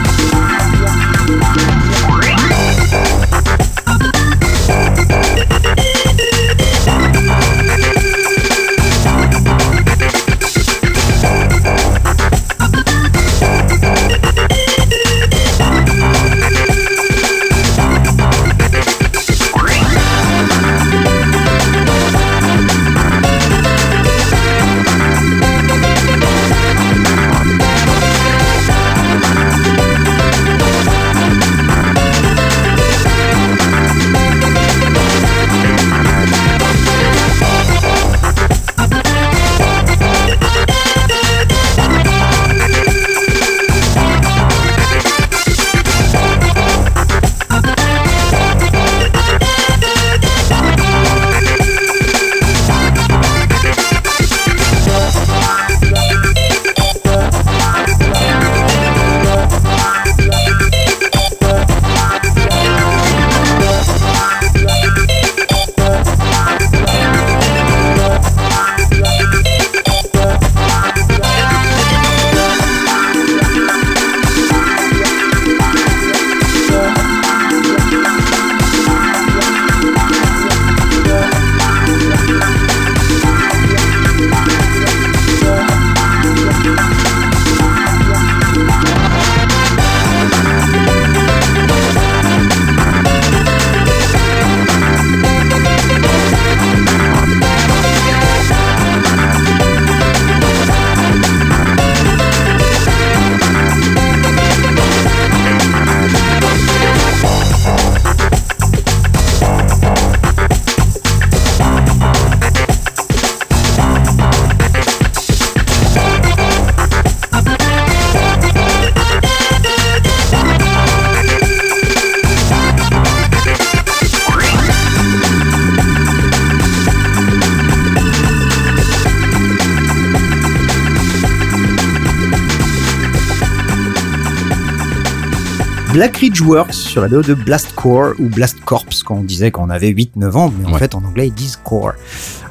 Black 135.93 136.17
Ridge 136.17 136.41
Works 136.41 136.73
sur 136.73 137.01
la 137.03 137.07
BO 137.07 137.21
de 137.21 137.35
Blast 137.35 137.73
Core 137.75 138.13
ou 138.17 138.27
Blast 138.27 138.59
Corps 138.65 138.83
quand 139.05 139.15
on 139.15 139.23
disait 139.23 139.51
qu'on 139.51 139.69
avait 139.69 139.89
8-9 139.91 140.31
ans, 140.35 140.51
mais 140.59 140.65
en 140.67 140.73
Ouais. 140.73 140.79
fait 140.79 140.95
en 140.95 141.03
anglais 141.03 141.27
ils 141.27 141.33
disent 141.33 141.59
Core. 141.63 141.93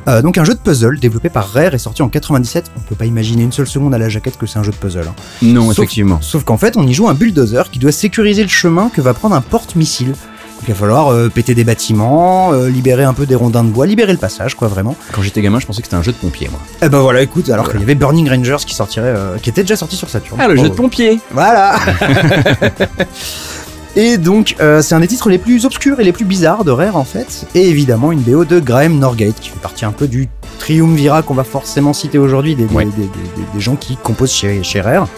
Euh, 0.08 0.22
donc 0.22 0.38
un 0.38 0.44
jeu 0.44 0.54
de 0.54 0.58
puzzle 0.60 0.98
développé 1.00 1.28
par 1.28 1.48
Rare 1.48 1.74
et 1.74 1.78
sorti 1.78 2.02
en 2.02 2.08
97. 2.08 2.70
On 2.76 2.80
peut 2.80 2.94
pas 2.94 3.06
imaginer 3.06 3.42
une 3.42 3.50
seule 3.52 3.66
seconde 3.66 3.94
à 3.94 3.98
la 3.98 4.08
jaquette 4.08 4.38
que 4.38 4.46
c'est 4.46 4.58
un 4.60 4.62
jeu 4.62 4.70
de 4.70 4.76
puzzle. 4.76 5.06
hein. 5.08 5.14
Non, 5.42 5.66
Sauf- 5.66 5.78
effectivement. 5.78 6.20
Sauf 6.20 6.44
qu'en 6.44 6.56
fait 6.56 6.76
on 6.76 6.86
y 6.86 6.94
joue 6.94 7.08
un 7.08 7.14
bulldozer 7.14 7.68
qui 7.70 7.78
doit 7.80 7.90
sécuriser 7.92 8.42
le 8.42 8.48
chemin 8.48 8.90
que 8.94 9.00
va 9.00 9.12
prendre 9.12 9.34
un 9.34 9.40
porte-missile. 9.42 10.14
Donc, 10.62 10.68
il 10.68 10.74
va 10.74 10.78
falloir 10.78 11.08
euh, 11.12 11.28
péter 11.28 11.56
des 11.56 11.64
bâtiments, 11.64 12.52
euh, 12.52 12.68
libérer 12.68 13.02
un 13.02 13.14
peu 13.14 13.26
des 13.26 13.34
rondins 13.34 13.64
de 13.64 13.70
bois, 13.70 13.84
libérer 13.84 14.12
le 14.12 14.18
passage 14.18 14.54
quoi 14.54 14.68
vraiment. 14.68 14.94
Quand 15.10 15.20
j'étais 15.20 15.42
gamin, 15.42 15.58
je 15.58 15.66
pensais 15.66 15.82
que 15.82 15.86
c'était 15.88 15.96
un 15.96 16.02
jeu 16.04 16.12
de 16.12 16.16
pompier, 16.18 16.48
moi. 16.52 16.60
Eh 16.82 16.88
ben 16.88 17.00
voilà 17.00 17.20
écoute, 17.20 17.50
alors 17.50 17.68
qu'il 17.68 17.80
y 17.80 17.82
avait 17.82 17.96
Burning 17.96 18.30
Rangers 18.30 18.58
qui 18.64 18.72
sortirait, 18.76 19.08
euh, 19.16 19.38
qui 19.42 19.50
était 19.50 19.62
déjà 19.62 19.74
sorti 19.74 19.96
sur 19.96 20.08
Saturn. 20.08 20.38
Ah, 20.40 20.46
le 20.46 20.54
jeu 20.56 20.68
de 20.68 20.74
pompier 20.74 21.18
Voilà 21.32 21.74
Et 23.96 24.16
donc, 24.16 24.54
c'est 24.58 24.94
un 24.94 25.00
des 25.00 25.08
titres 25.08 25.28
les 25.28 25.38
plus 25.38 25.66
obscurs 25.66 25.98
et 26.00 26.04
les 26.04 26.12
plus 26.12 26.24
bizarres 26.24 26.64
de 26.64 26.70
Rare 26.70 26.96
en 26.96 27.04
fait, 27.04 27.44
et 27.54 27.68
évidemment 27.68 28.10
une 28.12 28.20
BO 28.20 28.44
de 28.44 28.58
Graham 28.58 28.98
Norgate 28.98 29.38
qui 29.40 29.50
fait 29.50 29.58
partie 29.60 29.84
un 29.84 29.92
peu 29.92 30.06
du 30.08 30.28
triumvirat 30.60 31.22
qu'on 31.22 31.34
va 31.34 31.44
forcément 31.44 31.92
citer 31.92 32.16
aujourd'hui, 32.18 32.54
des, 32.54 32.64
des- 32.64 32.74
Ouais. 32.74 32.84
des, 32.84 32.90
des- 32.92 33.02
des- 33.02 33.08
des 33.54 33.60
gens 33.60 33.74
qui 33.76 33.96
composent 33.96 34.32
chez, 34.32 34.62
chez 34.62 34.80
Rare. 34.80 35.08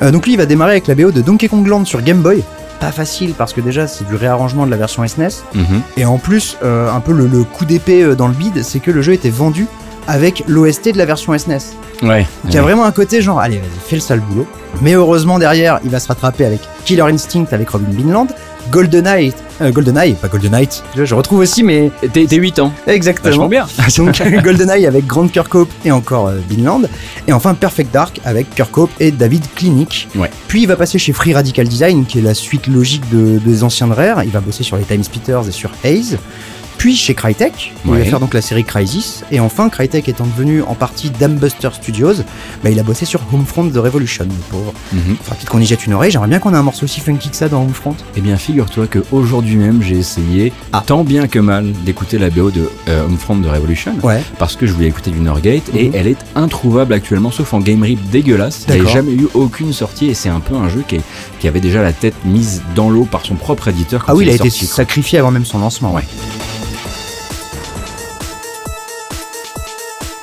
Donc 0.00 0.26
lui, 0.26 0.32
il 0.32 0.36
va 0.38 0.46
démarrer 0.46 0.72
avec 0.72 0.86
la 0.88 0.94
BO 0.94 1.10
de 1.12 1.20
Donkey 1.20 1.46
Kong 1.48 1.66
Land 1.66 1.84
sur 1.84 2.00
Game 2.02 2.22
Boy. 2.22 2.42
Pas 2.80 2.92
facile 2.92 3.34
parce 3.36 3.52
que 3.52 3.60
déjà 3.60 3.86
c'est 3.88 4.06
du 4.06 4.14
réarrangement 4.14 4.64
de 4.66 4.70
la 4.70 4.76
version 4.76 5.06
SNES, 5.06 5.42
Mhm. 5.54 5.80
et 5.96 6.04
en 6.04 6.18
plus, 6.18 6.56
euh, 6.62 6.90
un 6.92 7.00
peu 7.00 7.12
le, 7.12 7.26
le 7.26 7.42
coup 7.44 7.64
d'épée 7.64 8.02
euh, 8.02 8.14
dans 8.14 8.28
le 8.28 8.34
bide, 8.34 8.62
c'est 8.62 8.78
que 8.80 8.90
le 8.90 9.02
jeu 9.02 9.12
était 9.14 9.30
vendu 9.30 9.66
avec 10.06 10.44
l'OST 10.46 10.92
de 10.92 10.98
la 10.98 11.04
version 11.04 11.36
SNES. 11.36 11.58
Ouais. 12.02 12.20
Donc 12.22 12.28
il 12.44 12.54
y 12.54 12.58
a 12.58 12.62
vraiment 12.62 12.84
un 12.84 12.92
côté 12.92 13.20
genre, 13.20 13.40
allez, 13.40 13.58
vas-y, 13.58 13.88
fais 13.88 13.96
le 13.96 14.00
sale 14.02 14.20
boulot. 14.20 14.46
Mais 14.80 14.92
heureusement, 14.94 15.38
derrière, 15.38 15.80
il 15.84 15.90
va 15.90 15.98
se 15.98 16.06
rattraper 16.08 16.44
avec 16.44 16.60
Killer 16.84 17.02
Instinct 17.02 17.46
avec 17.52 17.68
Robin 17.70 17.90
Binland, 17.90 18.28
GoldenEye, 18.70 19.32
euh, 19.60 19.70
GoldenEye, 19.70 20.14
pas 20.14 20.28
GoldenEye, 20.28 20.68
je, 20.96 21.04
je 21.04 21.14
retrouve 21.14 21.40
aussi, 21.40 21.62
mais 21.62 21.90
T'es 22.12 22.26
t'es 22.26 22.36
8 22.36 22.58
ans. 22.60 22.72
Vachement 22.86 22.92
exactement. 22.94 23.48
bien. 23.48 23.66
Donc 23.96 24.22
GoldenEye 24.44 24.86
avec 24.86 25.06
Grant 25.06 25.28
Kirkhope 25.28 25.70
et 25.84 25.90
encore 25.90 26.28
euh, 26.28 26.38
Binland. 26.48 26.88
Et 27.26 27.32
enfin 27.32 27.54
Perfect 27.54 27.92
Dark 27.92 28.20
avec 28.24 28.50
Kirkhope 28.54 28.90
et 29.00 29.10
David 29.10 29.44
Klinik. 29.54 30.08
Ouais. 30.16 30.30
Puis 30.48 30.62
il 30.62 30.66
va 30.66 30.76
passer 30.76 30.98
chez 30.98 31.12
Free 31.12 31.34
Radical 31.34 31.66
Design, 31.68 32.04
qui 32.06 32.18
est 32.18 32.22
la 32.22 32.34
suite 32.34 32.66
logique 32.66 33.08
de- 33.10 33.38
des 33.38 33.64
anciens 33.64 33.86
de 33.88 33.92
Rare. 33.94 34.24
Il 34.24 34.30
va 34.30 34.40
bosser 34.40 34.62
sur 34.62 34.76
les 34.76 34.84
Time 34.84 35.02
Splitters 35.02 35.48
et 35.48 35.52
sur 35.52 35.70
Haze. 35.84 36.18
Puis 36.78 36.94
chez 36.96 37.12
Crytek, 37.14 37.72
où 37.84 37.94
il 37.94 37.98
va 37.98 38.04
faire 38.04 38.20
donc 38.20 38.32
la 38.34 38.40
série 38.40 38.62
Crysis. 38.64 39.24
Et 39.32 39.40
enfin, 39.40 39.68
Crytek 39.68 40.08
étant 40.08 40.24
devenu 40.26 40.62
en 40.62 40.74
partie 40.74 41.10
Dambuster 41.10 41.70
Studios, 41.74 42.14
bah, 42.62 42.70
il 42.70 42.78
a 42.78 42.84
bossé 42.84 43.04
sur 43.04 43.20
Homefront 43.32 43.68
The 43.68 43.76
Revolution, 43.78 44.24
le 44.24 44.30
pauvre. 44.50 44.72
Mhm. 44.92 45.16
Faudra 45.20 45.34
peut-être 45.36 45.50
qu'on 45.50 45.60
y 45.60 45.66
jette 45.66 45.86
une 45.86 45.94
oreille. 45.94 46.12
J'aimerais 46.12 46.28
bien 46.28 46.38
qu'on 46.38 46.54
ait 46.54 46.56
un 46.56 46.62
morceau 46.62 46.84
aussi 46.84 47.00
funky 47.00 47.30
que 47.30 47.36
ça 47.36 47.48
dans 47.48 47.62
Homefront. 47.62 47.96
Eh 48.16 48.20
bien, 48.20 48.36
figure-toi 48.36 48.86
que 48.86 49.00
aujourd'hui 49.10 49.56
même, 49.56 49.82
j'ai 49.82 49.98
essayé 49.98 50.52
Ah. 50.72 50.84
tant 50.86 51.02
bien 51.02 51.26
que 51.26 51.40
mal 51.40 51.72
d'écouter 51.84 52.16
la 52.16 52.30
BO 52.30 52.52
de 52.52 52.70
euh, 52.88 53.04
Homefront 53.06 53.36
de 53.36 53.48
Revolution. 53.48 53.94
Ouais. 54.04 54.22
Parce 54.38 54.54
que 54.54 54.64
je 54.66 54.72
voulais 54.72 54.86
écouter 54.86 55.10
du 55.10 55.18
Norgate 55.20 55.62
et 55.74 55.88
Mhm. 55.88 55.94
elle 55.94 56.06
est 56.06 56.18
introuvable 56.36 56.92
actuellement, 56.94 57.32
sauf 57.32 57.52
en 57.54 57.58
Game 57.58 57.82
Rip 57.82 57.98
dégueulasse. 58.10 58.66
Il 58.68 58.74
n'y 58.74 58.78
D'accord. 58.78 58.92
jamais 58.94 59.12
eu 59.14 59.26
aucune 59.34 59.72
sortie 59.72 60.06
et 60.06 60.14
c'est 60.14 60.28
un 60.28 60.40
peu 60.40 60.54
un 60.54 60.68
jeu 60.68 60.84
qui, 60.86 60.94
est- 60.96 61.02
qui 61.40 61.48
avait 61.48 61.60
déjà 61.60 61.82
la 61.82 61.92
tête 61.92 62.14
mise 62.24 62.62
dans 62.76 62.88
l'eau 62.88 63.04
par 63.10 63.26
son 63.26 63.34
propre 63.34 63.66
éditeur. 63.66 64.04
Quand 64.04 64.12
Ah 64.12 64.14
oui, 64.14 64.26
il 64.26 64.30
a 64.30 64.34
été 64.34 64.48
sorti, 64.48 64.66
sacrifié 64.66 65.18
avant 65.18 65.32
même 65.32 65.44
son 65.44 65.58
lancement. 65.58 65.92
Ouais. 65.92 66.04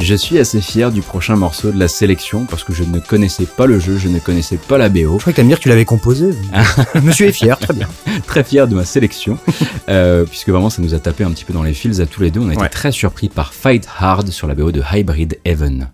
Je 0.05 0.13
suis 0.13 0.37
assez 0.37 0.61
fier 0.61 0.91
du 0.91 1.01
prochain 1.01 1.35
morceau 1.35 1.71
de 1.71 1.79
la 1.79 1.87
sélection 1.87 2.45
parce 2.45 2.63
que 2.63 2.73
je 2.73 2.83
ne 2.83 2.99
connaissais 2.99 3.47
pas 3.47 3.65
le 3.65 3.79
jeu, 3.79 3.97
je 3.97 4.07
ne 4.07 4.19
connaissais 4.19 4.57
pas 4.57 4.77
la 4.77 4.87
BO. 4.87 4.99
Je 4.99 5.05
crois 5.05 5.17
que 5.17 5.31
t'allais 5.31 5.45
me 5.45 5.49
dire 5.49 5.57
que 5.57 5.63
tu 5.63 5.69
l'avais 5.69 5.83
composé. 5.83 6.29
Monsieur 7.03 7.25
est 7.25 7.31
fier, 7.31 7.57
très 7.57 7.73
bien. 7.73 7.89
Très 8.27 8.43
fier 8.43 8.67
de 8.67 8.75
ma 8.75 8.85
sélection 8.85 9.39
euh, 9.89 10.23
puisque 10.25 10.49
vraiment 10.49 10.69
ça 10.69 10.83
nous 10.83 10.93
a 10.93 10.99
tapé 10.99 11.23
un 11.23 11.31
petit 11.31 11.43
peu 11.43 11.53
dans 11.53 11.63
les 11.63 11.73
fils 11.73 12.01
à 12.01 12.05
tous 12.05 12.21
les 12.21 12.29
deux. 12.29 12.39
On 12.39 12.49
a 12.49 12.53
été 12.53 12.69
très 12.69 12.91
surpris 12.91 13.29
par 13.29 13.55
Fight 13.55 13.87
Hard 13.97 14.29
sur 14.29 14.45
la 14.47 14.53
BO 14.53 14.71
de 14.71 14.83
Hybrid 14.93 15.39
Heaven. 15.43 15.89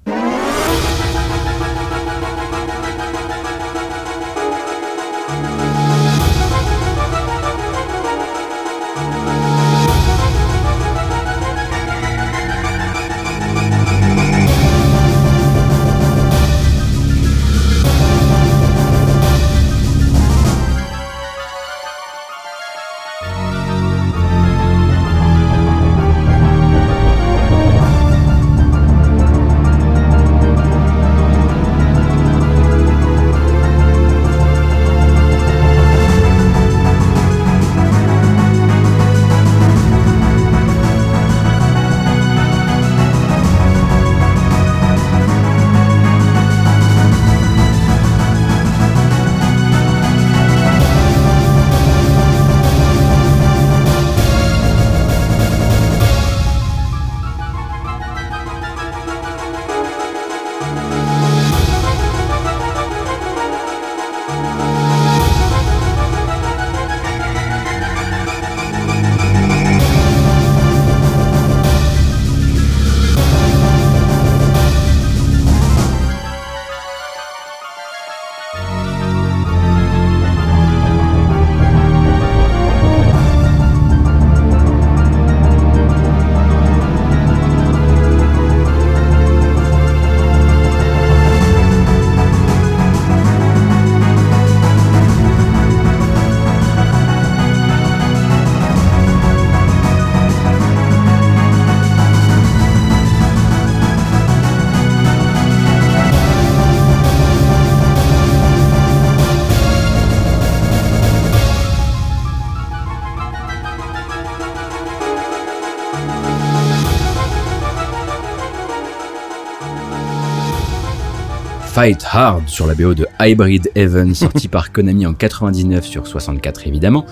Fight 121.74 122.06
Hard 122.12 122.50
sur 122.50 122.68
la 122.68 122.76
BO 122.76 122.94
de 122.94 123.08
Hybrid 123.22 123.72
Heaven, 123.76 124.14
sorti 124.14 124.50
par 124.50 124.74
Konami 124.74 125.06
en 125.06 125.14
99 125.14 125.86
sur 125.86 126.06
64 126.06 126.68
évidemment. 126.68 127.06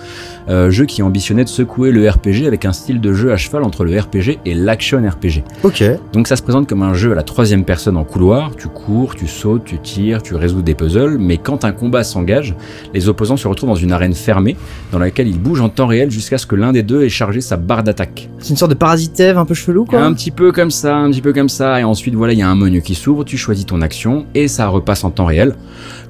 Euh, 0.50 0.70
jeu 0.70 0.84
qui 0.84 1.02
ambitionnait 1.02 1.44
de 1.44 1.48
secouer 1.48 1.90
le 1.90 2.06
RPG 2.06 2.46
avec 2.46 2.66
un 2.66 2.74
style 2.74 3.00
de 3.00 3.14
jeu 3.14 3.32
à 3.32 3.38
cheval 3.38 3.62
entre 3.62 3.84
le 3.84 3.98
RPG 3.98 4.38
et 4.44 4.52
l'action 4.52 4.98
RPG. 5.00 5.44
Ok. 5.62 5.82
Donc 6.12 6.28
ça 6.28 6.36
se 6.36 6.42
présente 6.42 6.68
comme 6.68 6.82
un 6.82 6.92
jeu 6.92 7.12
à 7.12 7.14
la 7.14 7.22
troisième 7.22 7.64
personne 7.64 7.96
en 7.96 8.04
couloir, 8.04 8.54
tu 8.54 8.68
cours, 8.68 9.14
tu 9.14 9.28
sautes, 9.28 9.64
tu 9.64 9.78
tires, 9.78 10.22
tu 10.22 10.34
résous 10.34 10.60
des 10.60 10.74
puzzles, 10.74 11.16
mais 11.18 11.38
quand 11.38 11.64
un 11.64 11.72
combat 11.72 12.04
s'engage, 12.04 12.54
les 12.92 13.08
opposants 13.08 13.38
se 13.38 13.48
retrouvent 13.48 13.70
dans 13.70 13.76
une 13.76 13.92
arène 13.92 14.14
fermée 14.14 14.56
dans 14.92 14.98
laquelle 14.98 15.28
ils 15.28 15.40
bougent 15.40 15.62
en 15.62 15.70
temps 15.70 15.86
réel 15.86 16.10
jusqu'à 16.10 16.36
ce 16.36 16.44
que 16.44 16.54
l'un 16.54 16.72
des 16.72 16.82
deux 16.82 17.02
ait 17.02 17.08
chargé 17.08 17.40
sa 17.40 17.56
barre 17.56 17.82
d'attaque. 17.82 18.28
C'est 18.40 18.50
une 18.50 18.56
sorte 18.56 18.72
de 18.72 18.76
parasitève 18.76 19.38
un 19.38 19.46
peu 19.46 19.54
chelou, 19.54 19.86
quoi. 19.86 20.02
Un 20.02 20.12
petit 20.12 20.30
peu 20.30 20.52
comme 20.52 20.70
ça, 20.70 20.96
un 20.96 21.10
petit 21.10 21.22
peu 21.22 21.32
comme 21.32 21.48
ça, 21.48 21.80
et 21.80 21.84
ensuite 21.84 22.14
voilà, 22.14 22.34
il 22.34 22.40
y 22.40 22.42
a 22.42 22.48
un 22.48 22.56
menu 22.56 22.82
qui 22.82 22.94
s'ouvre, 22.94 23.24
tu 23.24 23.38
choisis 23.38 23.64
ton 23.64 23.80
action, 23.80 24.26
et 24.34 24.50
ça 24.50 24.59
ça 24.60 24.68
repasse 24.68 25.04
en 25.04 25.10
temps 25.10 25.24
réel. 25.24 25.54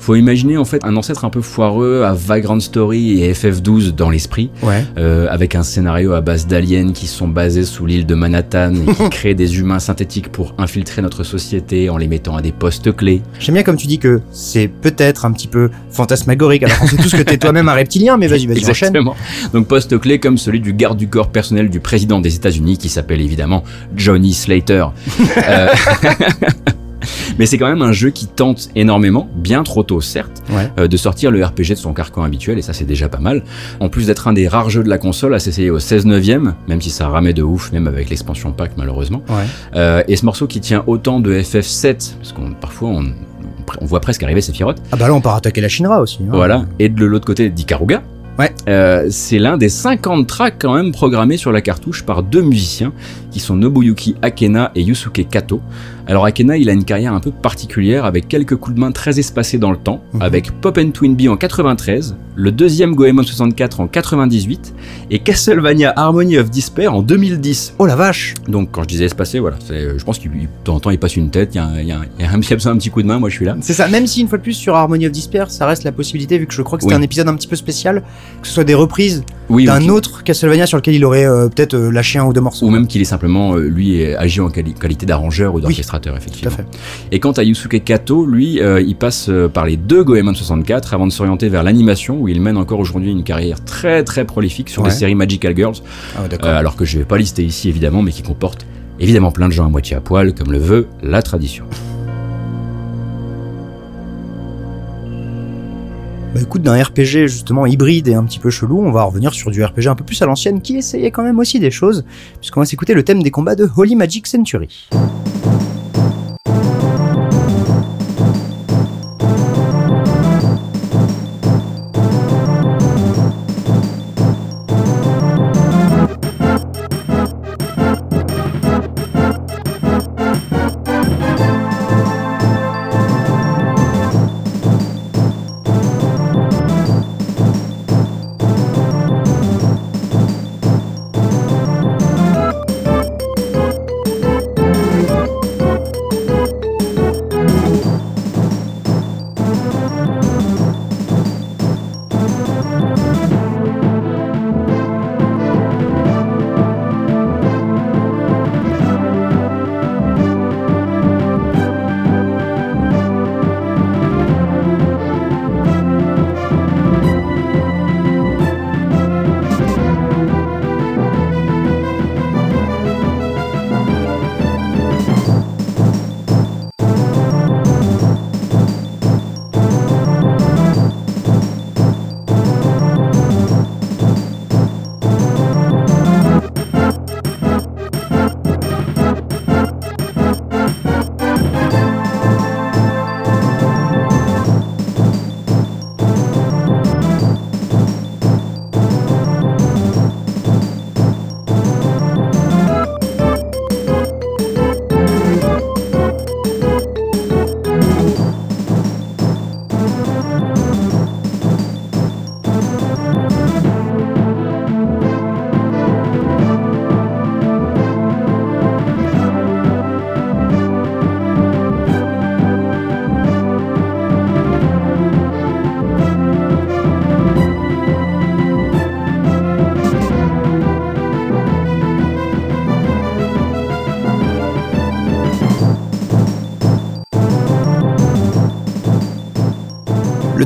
Faut 0.00 0.16
imaginer 0.16 0.56
en 0.56 0.64
fait 0.64 0.82
un 0.84 0.96
ancêtre 0.96 1.24
un 1.24 1.30
peu 1.30 1.40
foireux 1.40 2.02
à 2.04 2.14
Vagrant 2.14 2.58
Story 2.58 3.22
et 3.22 3.32
FF12 3.32 3.94
dans 3.94 4.10
l'esprit, 4.10 4.50
Ouais. 4.64 4.84
euh, 4.98 5.28
avec 5.30 5.54
un 5.54 5.62
scénario 5.62 6.14
à 6.14 6.20
base 6.20 6.48
d'aliens 6.48 6.90
qui 6.92 7.06
sont 7.06 7.28
basés 7.28 7.62
sous 7.64 7.86
l'île 7.86 8.06
de 8.06 8.14
Manhattan 8.16 8.72
et 8.74 8.92
qui 8.92 9.08
créent 9.10 9.36
des 9.36 9.60
humains 9.60 9.78
synthétiques 9.78 10.32
pour 10.32 10.52
infiltrer 10.58 11.00
notre 11.00 11.22
société 11.22 11.90
en 11.90 11.96
les 11.96 12.08
mettant 12.08 12.34
à 12.34 12.42
des 12.42 12.50
postes 12.50 12.90
clés. 12.96 13.22
J'aime 13.38 13.54
bien 13.54 13.62
comme 13.62 13.76
tu 13.76 13.86
dis 13.86 14.00
que 14.00 14.20
c'est 14.32 14.66
peut-être 14.66 15.26
un 15.26 15.30
petit 15.32 15.46
peu 15.46 15.70
fantasmagorique, 15.92 16.64
alors 16.64 16.76
qu'on 16.80 16.88
sait 16.88 16.96
tous 16.96 17.12
que 17.12 17.22
t'es 17.22 17.38
toi-même 17.38 17.68
un 17.68 17.74
reptilien, 17.74 18.16
mais 18.16 18.26
vas-y, 18.26 18.46
vas-y, 18.46 18.58
enchaîne. 18.68 18.88
Exactement. 18.88 19.14
Donc 19.52 19.68
poste 19.68 19.96
clé 20.00 20.18
comme 20.18 20.38
celui 20.38 20.58
du 20.58 20.72
garde 20.72 20.98
du 20.98 21.06
corps 21.08 21.28
personnel 21.30 21.70
du 21.70 21.78
président 21.78 22.18
des 22.20 22.34
États-Unis 22.34 22.78
qui 22.78 22.88
s'appelle 22.88 23.20
évidemment 23.20 23.62
Johnny 23.94 24.34
Slater. 24.34 24.86
Euh, 25.48 25.68
Mais 27.38 27.46
c'est 27.46 27.58
quand 27.58 27.68
même 27.68 27.82
un 27.82 27.92
jeu 27.92 28.10
qui 28.10 28.26
tente 28.26 28.68
énormément, 28.76 29.28
bien 29.34 29.62
trop 29.62 29.82
tôt 29.82 30.00
certes, 30.00 30.42
Ouais. 30.52 30.70
euh, 30.78 30.88
de 30.88 30.96
sortir 30.96 31.30
le 31.30 31.44
RPG 31.44 31.70
de 31.70 31.74
son 31.76 31.92
carcan 31.92 32.22
habituel, 32.22 32.58
et 32.58 32.62
ça 32.62 32.72
c'est 32.72 32.84
déjà 32.84 33.08
pas 33.08 33.18
mal. 33.20 33.42
En 33.80 33.88
plus 33.88 34.06
d'être 34.06 34.28
un 34.28 34.32
des 34.32 34.48
rares 34.48 34.70
jeux 34.70 34.82
de 34.82 34.88
la 34.88 34.98
console 34.98 35.34
à 35.34 35.38
s'essayer 35.38 35.70
au 35.70 35.78
16 35.78 36.06
neuvième, 36.06 36.54
même 36.68 36.80
si 36.80 36.90
ça 36.90 37.08
ramait 37.08 37.32
de 37.32 37.42
ouf, 37.42 37.72
même 37.72 37.86
avec 37.86 38.10
l'expansion 38.10 38.52
pack 38.52 38.72
malheureusement. 38.76 39.22
Ouais. 39.28 39.44
Euh, 39.76 40.02
et 40.08 40.16
ce 40.16 40.24
morceau 40.24 40.46
qui 40.46 40.60
tient 40.60 40.84
autant 40.86 41.20
de 41.20 41.32
FF7, 41.32 42.14
parce 42.16 42.32
qu'on 42.32 42.52
parfois 42.52 42.90
on, 42.90 43.04
on 43.80 43.84
voit 43.86 44.00
presque 44.00 44.22
arriver 44.22 44.40
Sephiroth, 44.40 44.78
Ah 44.92 44.96
bah 44.96 45.08
là, 45.08 45.14
on 45.14 45.20
part 45.20 45.36
attaquer 45.36 45.60
la 45.60 45.68
Shinra 45.68 46.00
aussi. 46.00 46.18
hein. 46.22 46.30
voilà, 46.32 46.64
et 46.78 46.88
de 46.88 47.04
l'autre 47.04 47.26
côté 47.26 47.48
d'Ikaruga. 47.50 48.02
Ouais. 48.38 48.52
Euh, 48.70 49.08
c'est 49.10 49.38
l'un 49.38 49.58
des 49.58 49.68
50 49.68 50.26
tracks 50.26 50.54
quand 50.58 50.72
même 50.74 50.92
programmés 50.92 51.36
sur 51.36 51.52
la 51.52 51.60
cartouche 51.60 52.04
par 52.04 52.22
deux 52.22 52.40
musiciens 52.40 52.90
qui 53.30 53.38
sont 53.38 53.54
Nobuyuki 53.54 54.14
Akena 54.22 54.70
et 54.74 54.80
Yusuke 54.82 55.28
Kato. 55.28 55.60
Alors 56.10 56.24
Akena, 56.24 56.56
il 56.56 56.68
a 56.68 56.72
une 56.72 56.82
carrière 56.82 57.14
un 57.14 57.20
peu 57.20 57.30
particulière 57.30 58.04
avec 58.04 58.26
quelques 58.26 58.56
coups 58.56 58.74
de 58.74 58.80
main 58.80 58.90
très 58.90 59.20
espacés 59.20 59.58
dans 59.58 59.70
le 59.70 59.76
temps, 59.76 60.02
Mhm. 60.14 60.22
avec 60.22 60.50
Pop 60.60 60.76
and 60.76 60.90
Twinbee 60.90 61.28
en 61.28 61.36
93, 61.36 62.16
le 62.34 62.50
deuxième 62.50 62.96
Goemon 62.96 63.22
64 63.22 63.78
en 63.78 63.86
98 63.86 64.74
et 65.12 65.20
Castlevania 65.20 65.92
Harmony 65.94 66.36
of 66.38 66.50
Despair 66.50 66.92
en 66.94 67.02
2010. 67.02 67.74
Oh 67.78 67.86
la 67.86 67.94
vache 67.94 68.34
Donc 68.48 68.70
quand 68.72 68.82
je 68.82 68.88
disais 68.88 69.04
espacé, 69.04 69.38
voilà, 69.38 69.56
je 69.68 70.02
pense 70.02 70.18
qu'il 70.18 70.32
de 70.32 70.46
temps 70.64 70.74
en 70.74 70.80
temps 70.80 70.90
il 70.90 70.98
passe 70.98 71.14
une 71.14 71.30
tête, 71.30 71.50
il 71.54 71.58
y 71.58 71.60
a, 71.60 71.66
un- 71.66 71.80
il 71.80 71.86
y 71.86 71.92
a 71.92 71.98
un- 72.00 72.04
il 72.18 72.24
y 72.24 72.26
un, 72.28 72.40
petit 72.76 72.90
coup 72.90 73.02
de 73.02 73.06
main, 73.06 73.20
moi 73.20 73.28
je 73.28 73.36
suis 73.36 73.44
là. 73.44 73.56
C'est 73.60 73.72
ça, 73.74 73.86
même 73.86 74.08
si 74.08 74.20
une 74.20 74.26
fois 74.26 74.38
de 74.38 74.42
plus 74.42 74.54
sur 74.54 74.74
Harmony 74.74 75.06
of 75.06 75.12
Despair, 75.12 75.48
ça 75.48 75.64
reste 75.66 75.84
la 75.84 75.92
possibilité, 75.92 76.38
vu 76.38 76.48
que 76.48 76.54
je 76.54 76.62
crois 76.62 76.76
que 76.76 76.82
c'était 76.82 76.94
Oui. 76.96 77.00
un 77.00 77.04
épisode 77.04 77.28
un 77.28 77.36
petit 77.36 77.46
peu 77.46 77.54
spécial, 77.56 78.02
que 78.42 78.48
ce 78.48 78.52
soit 78.54 78.64
des 78.64 78.74
reprises 78.74 79.22
Oui, 79.48 79.66
d'un 79.66 79.88
autre 79.88 80.24
Castlevania 80.24 80.66
sur 80.66 80.76
lequel 80.76 80.94
il 80.96 81.04
aurait 81.04 81.26
euh, 81.26 81.46
peut-être 81.48 81.74
euh, 81.74 81.90
lâché 81.92 82.18
un 82.18 82.24
ou 82.24 82.32
deux 82.32 82.40
morceaux. 82.40 82.66
ou 82.66 82.70
même 82.70 82.88
qu'il 82.88 83.00
est 83.00 83.04
simplement, 83.04 83.54
euh, 83.54 83.60
lui, 83.68 84.04
agi 84.14 84.40
en 84.40 84.48
quali- 84.50 84.74
qualité 84.74 85.06
d'arrangeur 85.06 85.54
ou 85.54 85.60
d'orchestrateur, 85.60 85.99
Tout 86.02 86.08
à 86.10 86.16
effectivement. 86.16 86.50
fait. 86.56 86.66
Et 87.12 87.20
quant 87.20 87.32
à 87.32 87.42
Yusuke 87.42 87.82
Kato, 87.84 88.24
lui, 88.26 88.60
euh, 88.60 88.80
il 88.80 88.96
passe 88.96 89.28
euh, 89.28 89.48
par 89.48 89.64
les 89.66 89.76
deux 89.76 90.02
Goemon 90.04 90.34
64 90.34 90.94
avant 90.94 91.06
de 91.06 91.12
s'orienter 91.12 91.48
vers 91.48 91.62
l'animation, 91.62 92.20
où 92.20 92.28
il 92.28 92.40
mène 92.40 92.56
encore 92.56 92.78
aujourd'hui 92.80 93.10
une 93.10 93.24
carrière 93.24 93.64
très 93.64 94.02
très 94.04 94.24
prolifique 94.24 94.68
sur 94.70 94.82
Ouais. 94.82 94.88
des 94.88 94.94
séries 94.94 95.14
Magical 95.14 95.54
Girls, 95.56 95.76
Ah 96.16 96.22
ouais, 96.22 96.28
euh, 96.44 96.58
alors 96.58 96.76
que 96.76 96.84
je 96.84 96.98
vais 96.98 97.04
pas 97.04 97.18
lister 97.18 97.44
ici 97.44 97.68
évidemment, 97.68 98.02
mais 98.02 98.12
qui 98.12 98.22
comporte 98.22 98.66
évidemment 98.98 99.30
plein 99.30 99.48
de 99.48 99.52
gens 99.52 99.66
à 99.66 99.68
moitié 99.68 99.96
à 99.96 100.00
poil, 100.00 100.34
comme 100.34 100.52
le 100.52 100.58
veut 100.58 100.86
la 101.02 101.22
tradition. 101.22 101.64
Bah 106.32 106.40
écoute, 106.40 106.62
d'un 106.62 106.80
RPG 106.80 107.26
justement 107.26 107.66
hybride 107.66 108.06
et 108.06 108.14
un 108.14 108.22
petit 108.24 108.38
peu 108.38 108.50
chelou, 108.50 108.80
on 108.80 108.92
va 108.92 109.02
revenir 109.02 109.34
sur 109.34 109.50
du 109.50 109.64
RPG 109.64 109.88
un 109.88 109.96
peu 109.96 110.04
plus 110.04 110.22
à 110.22 110.26
l'ancienne 110.26 110.60
qui 110.60 110.76
essayait 110.76 111.10
quand 111.10 111.24
même 111.24 111.40
aussi 111.40 111.58
des 111.58 111.72
choses, 111.72 112.04
puisqu'on 112.38 112.60
va 112.60 112.66
s'écouter 112.66 112.94
le 112.94 113.02
thème 113.02 113.20
des 113.22 113.32
combats 113.32 113.56
de 113.56 113.68
Holy 113.76 113.96
Magic 113.96 114.28
Century. 114.28 114.88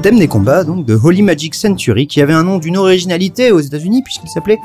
Thème 0.05 0.19
des 0.19 0.29
combats, 0.29 0.65
donc, 0.65 0.85
de 0.85 1.01
Holy 1.03 1.23
Magic 1.23 1.55
Century, 1.55 2.07
qui 2.07 2.21
avait 2.21 2.35
un 2.35 2.43
nom 2.43 2.59
d'une 2.59 2.77
originalité 2.77 3.53
aux 3.53 3.61
États-Unis, 3.61 4.03
puisqu'il 4.03 4.29
s'appelait 4.29 4.59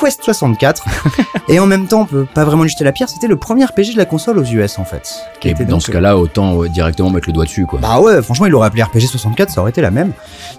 Quest 0.00 0.22
64. 0.22 0.84
et 1.48 1.58
en 1.58 1.66
même 1.66 1.86
temps, 1.86 2.02
on 2.02 2.06
peut 2.06 2.26
pas 2.32 2.44
vraiment 2.44 2.62
lui 2.62 2.70
jeter 2.70 2.84
la 2.84 2.92
pierre, 2.92 3.08
c'était 3.08 3.26
le 3.26 3.36
premier 3.36 3.64
RPG 3.64 3.92
de 3.92 3.98
la 3.98 4.04
console 4.04 4.38
aux 4.38 4.44
US, 4.44 4.78
en 4.78 4.84
fait. 4.84 5.20
Qui 5.40 5.48
Et 5.48 5.50
était 5.52 5.64
dans 5.64 5.72
donc, 5.72 5.82
ce 5.82 5.90
cas-là, 5.90 6.16
autant 6.16 6.62
euh, 6.62 6.68
directement 6.68 7.10
mettre 7.10 7.28
le 7.28 7.32
doigt 7.32 7.44
dessus, 7.44 7.66
quoi. 7.66 7.78
Bah 7.80 8.00
ouais, 8.00 8.22
franchement, 8.22 8.46
il 8.46 8.54
aurait 8.54 8.68
appelé 8.68 8.82
RPG 8.82 9.06
64, 9.06 9.50
ça 9.50 9.60
aurait 9.60 9.70
été 9.70 9.80
la 9.80 9.90
même. 9.90 10.12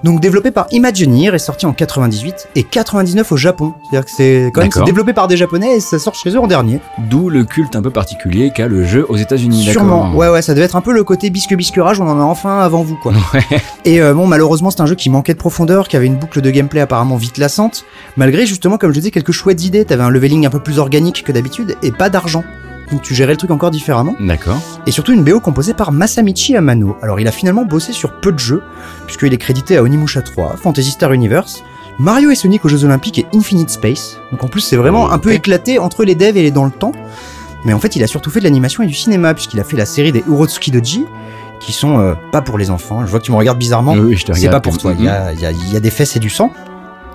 Donc 0.04 0.20
développé 0.20 0.52
par 0.52 0.68
Imagineer 0.72 1.34
et 1.34 1.40
sorti 1.40 1.66
en 1.66 1.74
98 1.74 2.50
et 2.56 2.64
99 2.64 3.32
au 3.32 3.38
Japon. 3.38 3.74
C'est-à-dire 3.84 4.06
que 4.06 4.12
c'est 4.12 4.52
quand 4.54 4.62
même 4.62 4.72
c'est 4.72 4.84
développé 4.84 5.14
par 5.14 5.28
des 5.28 5.38
Japonais 5.38 5.78
et 5.78 5.80
ça 5.80 6.00
sort 6.00 6.16
chez 6.16 6.32
eux 6.32 6.40
en 6.40 6.48
dernier. 6.48 6.80
D'où 6.98 7.30
le 7.30 7.44
culte 7.44 7.76
un 7.76 7.82
peu 7.82 7.90
particulier 7.90 8.52
qu'a 8.52 8.68
le 8.68 8.84
jeu 8.84 9.06
aux 9.10 9.18
États-Unis. 9.18 9.64
Sûrement. 9.66 10.14
Ouais 10.14 10.30
ouais, 10.30 10.42
ça 10.42 10.54
devait 10.54 10.66
être 10.66 10.76
un 10.76 10.82
peu 10.82 10.94
le 10.94 11.04
côté 11.04 11.30
bisque 11.30 11.54
biscurage, 11.56 12.00
on 12.00 12.08
en 12.08 12.20
a 12.20 12.24
enfin 12.24 12.60
avant 12.60 12.84
vous 12.84 12.96
quoi. 12.96 13.14
Et 13.86 14.02
euh, 14.02 14.14
bon, 14.14 14.28
malheureusement, 14.28 14.72
c'est 14.72 14.82
un 14.82 14.86
jeu 14.86 14.96
qui 14.96 15.10
manquait 15.10 15.34
de 15.34 15.40
profondeur, 15.40 15.88
qui 15.88 15.96
avait 15.96 16.08
une 16.08 16.18
boucle 16.18 16.42
de 16.42 16.50
gameplay 16.50 16.82
apparemment 16.82 17.18
vite 17.18 17.38
lassante, 17.38 17.86
malgré 18.18 18.46
justement 18.46 18.78
comme 18.78 18.92
je 18.92 19.00
disais 19.00 19.12
quelques 19.12 19.31
chouettes 19.32 19.64
idées, 19.64 19.86
t'avais 19.86 20.04
un 20.04 20.10
leveling 20.10 20.46
un 20.46 20.50
peu 20.50 20.60
plus 20.60 20.80
organique 20.80 21.24
que 21.24 21.32
d'habitude 21.32 21.76
et 21.84 21.92
pas 21.92 22.10
d'argent. 22.10 22.44
Donc 22.92 23.02
tu 23.02 23.16
gérais 23.16 23.32
le 23.32 23.38
truc 23.38 23.52
encore 23.52 23.72
différemment. 23.72 24.16
D'accord. 24.20 24.60
et 24.86 24.92
surtout 24.92 25.14
une 25.14 25.24
BO 25.24 25.40
composée 25.40 25.74
par 25.74 25.92
Masamichi 25.94 26.56
Amano. 26.58 26.98
Alors 27.02 27.20
il 27.22 27.28
a 27.28 27.32
finalement 27.32 27.64
bossé 27.64 27.94
sur 27.94 28.12
peu 28.20 28.32
de 28.34 28.40
jeux, 28.40 28.62
puisqu'il 29.06 29.34
est 29.34 29.38
crédité 29.38 29.78
à 29.78 29.84
Onimusha 29.84 30.22
3, 30.22 30.58
Fantasy 30.58 30.92
Star 30.92 31.14
Universe, 31.14 31.64
Mario 32.00 32.32
et 32.32 32.36
Sonic 32.36 32.66
aux 32.66 32.70
Jeux 32.70 32.84
Olympiques 32.84 33.20
et 33.20 33.26
Infinite 33.34 33.70
Space. 33.70 34.18
Donc 34.32 34.44
en 34.44 34.48
plus 34.48 34.60
c'est 34.62 34.76
vraiment 34.76 35.10
un 35.12 35.20
peu 35.20 35.32
éclaté 35.32 35.80
entre 35.80 36.04
les 36.04 36.16
devs 36.16 36.36
et 36.36 36.42
les 36.44 36.52
dans 36.52 36.66
le 36.66 36.72
temps. 36.72 36.92
Mais 37.64 37.72
en 37.74 37.80
fait 37.80 37.96
il 37.96 38.04
a 38.04 38.08
surtout 38.08 38.30
fait 38.30 38.40
de 38.40 38.44
l'animation 38.46 38.84
et 38.84 38.88
du 38.88 38.94
cinéma, 38.94 39.34
puisqu'il 39.34 39.60
a 39.62 39.64
fait 39.64 39.78
la 39.78 39.86
série 39.86 40.12
des 40.12 40.24
Urotsuki 40.28 40.72
Doji, 40.72 41.06
qui 41.62 41.72
sont 41.72 42.00
euh, 42.00 42.14
pas 42.34 42.42
pour 42.42 42.58
les 42.58 42.72
enfants. 42.72 43.06
Je 43.06 43.12
vois 43.12 43.20
que 43.20 43.26
tu 43.26 43.32
me 43.32 43.38
regardes 43.38 43.60
bizarrement. 43.60 43.94
Oui, 43.94 44.18
je 44.18 44.26
te 44.26 44.34
C'est 44.34 44.50
pas 44.50 44.60
pour 44.60 44.78
toi. 44.78 44.94
Il 44.98 45.06
y 45.06 45.08
a- 45.08 45.32
il 45.32 45.72
y 45.72 45.78
a 45.78 45.80
des 45.80 45.92
fesses 45.92 46.16
et 46.16 46.20
du 46.20 46.30
sang. 46.30 46.52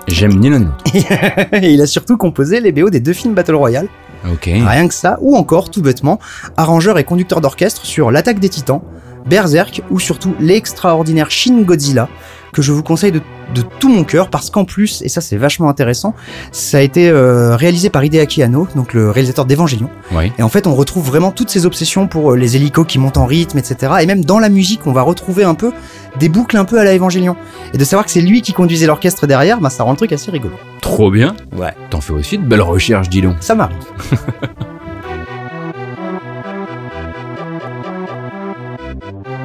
J'aime 0.07 0.39
ni 0.39 0.49
l'un 0.49 0.59
ni 0.59 0.65
l'autre. 0.65 0.83
et 1.53 1.73
il 1.73 1.81
a 1.81 1.85
surtout 1.85 2.17
composé 2.17 2.59
les 2.61 2.71
BO 2.71 2.89
des 2.89 2.99
deux 2.99 3.13
films 3.13 3.33
Battle 3.33 3.55
Royale. 3.55 3.87
Ok. 4.31 4.45
Rien 4.45 4.87
que 4.87 4.93
ça. 4.93 5.17
Ou 5.21 5.35
encore, 5.35 5.69
tout 5.69 5.81
bêtement, 5.81 6.19
arrangeur 6.55 6.97
et 6.97 7.03
conducteur 7.03 7.41
d'orchestre 7.41 7.85
sur 7.85 8.09
L'attaque 8.09 8.39
des 8.39 8.49
titans, 8.49 8.81
Berserk 9.25 9.81
ou 9.91 9.99
surtout 9.99 10.33
l'extraordinaire 10.39 11.29
Shin 11.29 11.61
Godzilla, 11.61 12.07
que 12.53 12.61
je 12.61 12.71
vous 12.71 12.83
conseille 12.83 13.11
de, 13.11 13.21
de 13.53 13.61
tout 13.61 13.89
mon 13.89 14.03
cœur 14.03 14.29
parce 14.29 14.49
qu'en 14.49 14.65
plus, 14.65 15.01
et 15.03 15.09
ça 15.09 15.21
c'est 15.21 15.37
vachement 15.37 15.69
intéressant, 15.69 16.13
ça 16.51 16.77
a 16.77 16.81
été 16.81 17.09
euh, 17.09 17.55
réalisé 17.55 17.89
par 17.89 18.03
Hideaki 18.03 18.43
Anno, 18.43 18.67
donc 18.75 18.93
le 18.93 19.09
réalisateur 19.11 19.45
d'Evangelion. 19.45 19.89
Oui. 20.11 20.31
Et 20.37 20.43
en 20.43 20.49
fait, 20.49 20.67
on 20.67 20.75
retrouve 20.75 21.05
vraiment 21.05 21.31
toutes 21.31 21.49
ces 21.49 21.65
obsessions 21.65 22.07
pour 22.07 22.33
euh, 22.33 22.35
les 22.35 22.55
hélicos 22.55 22.85
qui 22.87 22.99
montent 22.99 23.17
en 23.17 23.25
rythme, 23.25 23.57
etc. 23.57 23.93
Et 24.01 24.05
même 24.05 24.23
dans 24.23 24.39
la 24.39 24.49
musique, 24.49 24.87
on 24.87 24.91
va 24.91 25.01
retrouver 25.01 25.43
un 25.43 25.55
peu 25.55 25.71
des 26.19 26.29
boucles 26.29 26.57
un 26.57 26.65
peu 26.65 26.79
à 26.79 26.83
la 26.83 26.95
Evangelion. 26.95 27.35
Et 27.73 27.77
de 27.77 27.83
savoir 27.83 28.05
que 28.05 28.11
c'est 28.11 28.21
lui 28.21 28.41
qui 28.41 28.53
conduisait 28.53 28.87
l'orchestre 28.87 29.27
derrière, 29.27 29.59
bah, 29.59 29.69
ça 29.69 29.83
rend 29.83 29.91
le 29.91 29.97
truc 29.97 30.11
assez 30.13 30.31
rigolo. 30.31 30.55
Trop 30.81 31.11
bien. 31.11 31.35
Ouais. 31.55 31.73
T'en 31.89 32.01
fais 32.01 32.13
aussi 32.13 32.37
de 32.37 32.45
belles 32.45 32.61
recherches, 32.61 33.09
dis 33.09 33.21
donc. 33.21 33.37
Ça 33.39 33.55
m'arrive. 33.55 33.77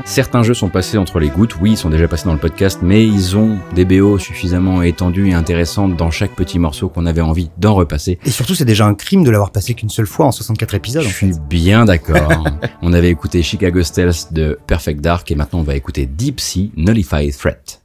Certains 0.05 0.43
jeux 0.43 0.55
sont 0.55 0.69
passés 0.69 0.99
entre 0.99 1.21
les 1.21 1.29
gouttes, 1.29 1.57
oui, 1.61 1.73
ils 1.73 1.77
sont 1.77 1.89
déjà 1.89 2.09
passés 2.09 2.25
dans 2.25 2.33
le 2.33 2.39
podcast, 2.39 2.81
mais 2.83 3.07
ils 3.07 3.37
ont 3.37 3.59
des 3.75 3.85
BO 3.85 4.19
suffisamment 4.19 4.83
étendues 4.83 5.29
et 5.29 5.35
intéressantes 5.35 5.97
dans 5.97 6.11
chaque 6.11 6.35
petit 6.35 6.59
morceau 6.59 6.89
qu'on 6.89 7.07
avait 7.07 7.21
envie 7.21 7.51
d'en 7.59 7.75
repasser. 7.75 8.19
Et 8.25 8.31
surtout, 8.31 8.55
c'est 8.55 8.65
déjà 8.65 8.87
un 8.87 8.95
crime 8.95 9.25
de 9.25 9.31
l'avoir 9.31 9.53
passé 9.53 9.75
qu'une 9.75 9.91
seule 9.91 10.07
fois 10.07 10.27
en 10.27 10.33
64 10.33 10.75
épisodes. 10.75 11.03
Je 11.03 11.09
en 11.09 11.11
fait. 11.11 11.33
suis 11.33 11.41
bien 11.49 11.85
d'accord. 11.85 12.45
on 12.83 12.93
avait 12.93 13.11
écouté 13.11 13.43
Chicago 13.43 13.83
Stealth 13.83 14.33
de 14.33 14.59
Perfect 14.67 15.01
Dark 15.01 15.31
et 15.31 15.35
maintenant 15.35 15.61
on 15.61 15.65
va 15.65 15.77
écouter 15.77 16.07
Deep 16.07 16.41
Sea 16.41 16.73
Nullified 16.77 17.37
Threat. 17.37 17.83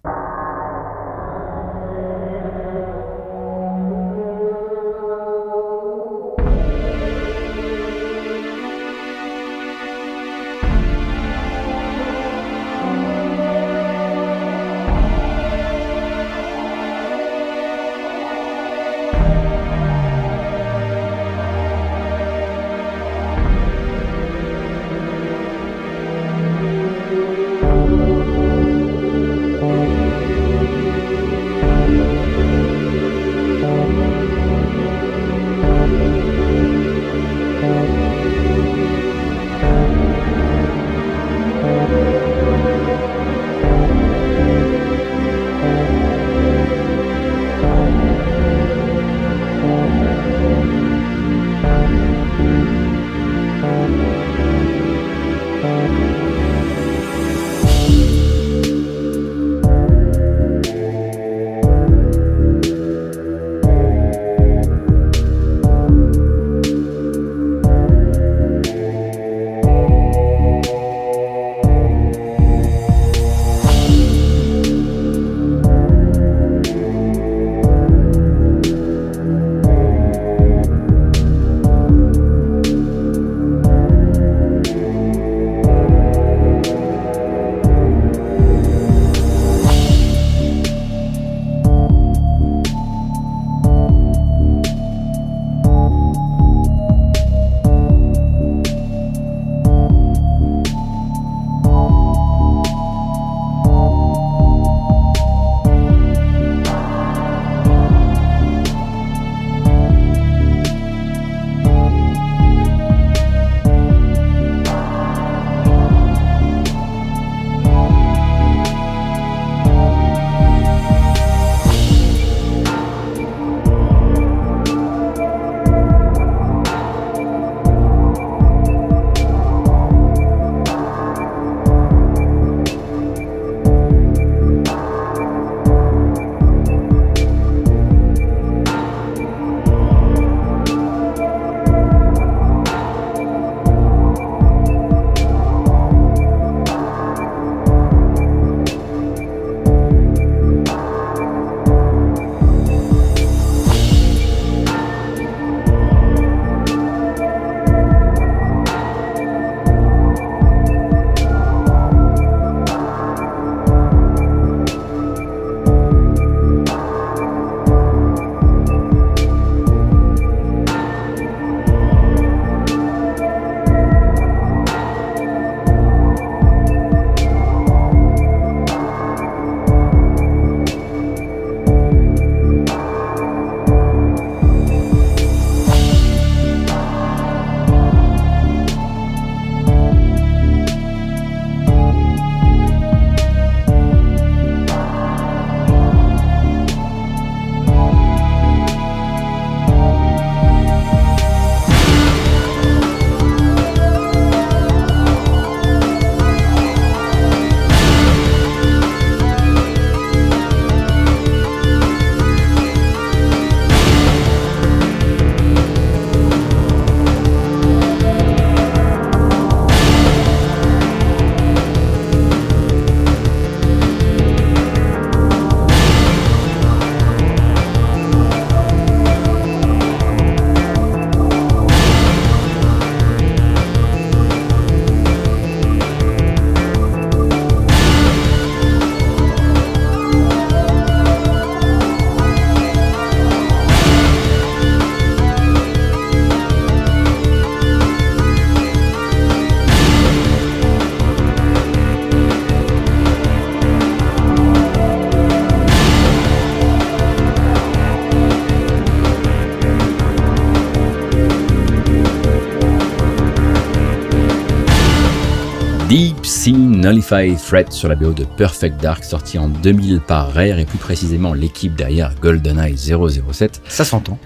Nullified 266.53 267.37
Threat 267.37 267.71
sur 267.71 267.89
la 267.89 267.95
BO 267.95 268.13
de 268.13 268.23
Perfect 268.23 268.81
Dark, 268.81 269.03
sorti 269.03 269.37
en 269.37 269.49
2000 269.49 269.99
par 269.99 270.33
Rare 270.33 270.59
et 270.59 270.65
plus 270.65 270.77
précisément 270.77 271.33
l'équipe 271.33 271.75
derrière 271.75 272.13
GoldenEye 272.21 272.77
007. 272.77 273.61
Ça 273.67 273.83
s'entend. 273.83 274.17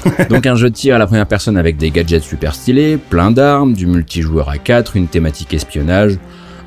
Donc 0.30 0.46
un 0.46 0.54
jeu 0.54 0.70
de 0.70 0.74
tir 0.74 0.94
à 0.94 0.98
la 0.98 1.06
première 1.06 1.26
personne 1.26 1.56
avec 1.56 1.76
des 1.76 1.90
gadgets 1.90 2.22
super 2.22 2.54
stylés, 2.54 2.96
plein 2.96 3.30
d'armes, 3.30 3.72
du 3.74 3.86
multijoueur 3.86 4.48
à 4.48 4.58
4, 4.58 4.96
une 4.96 5.08
thématique 5.08 5.54
espionnage, 5.54 6.18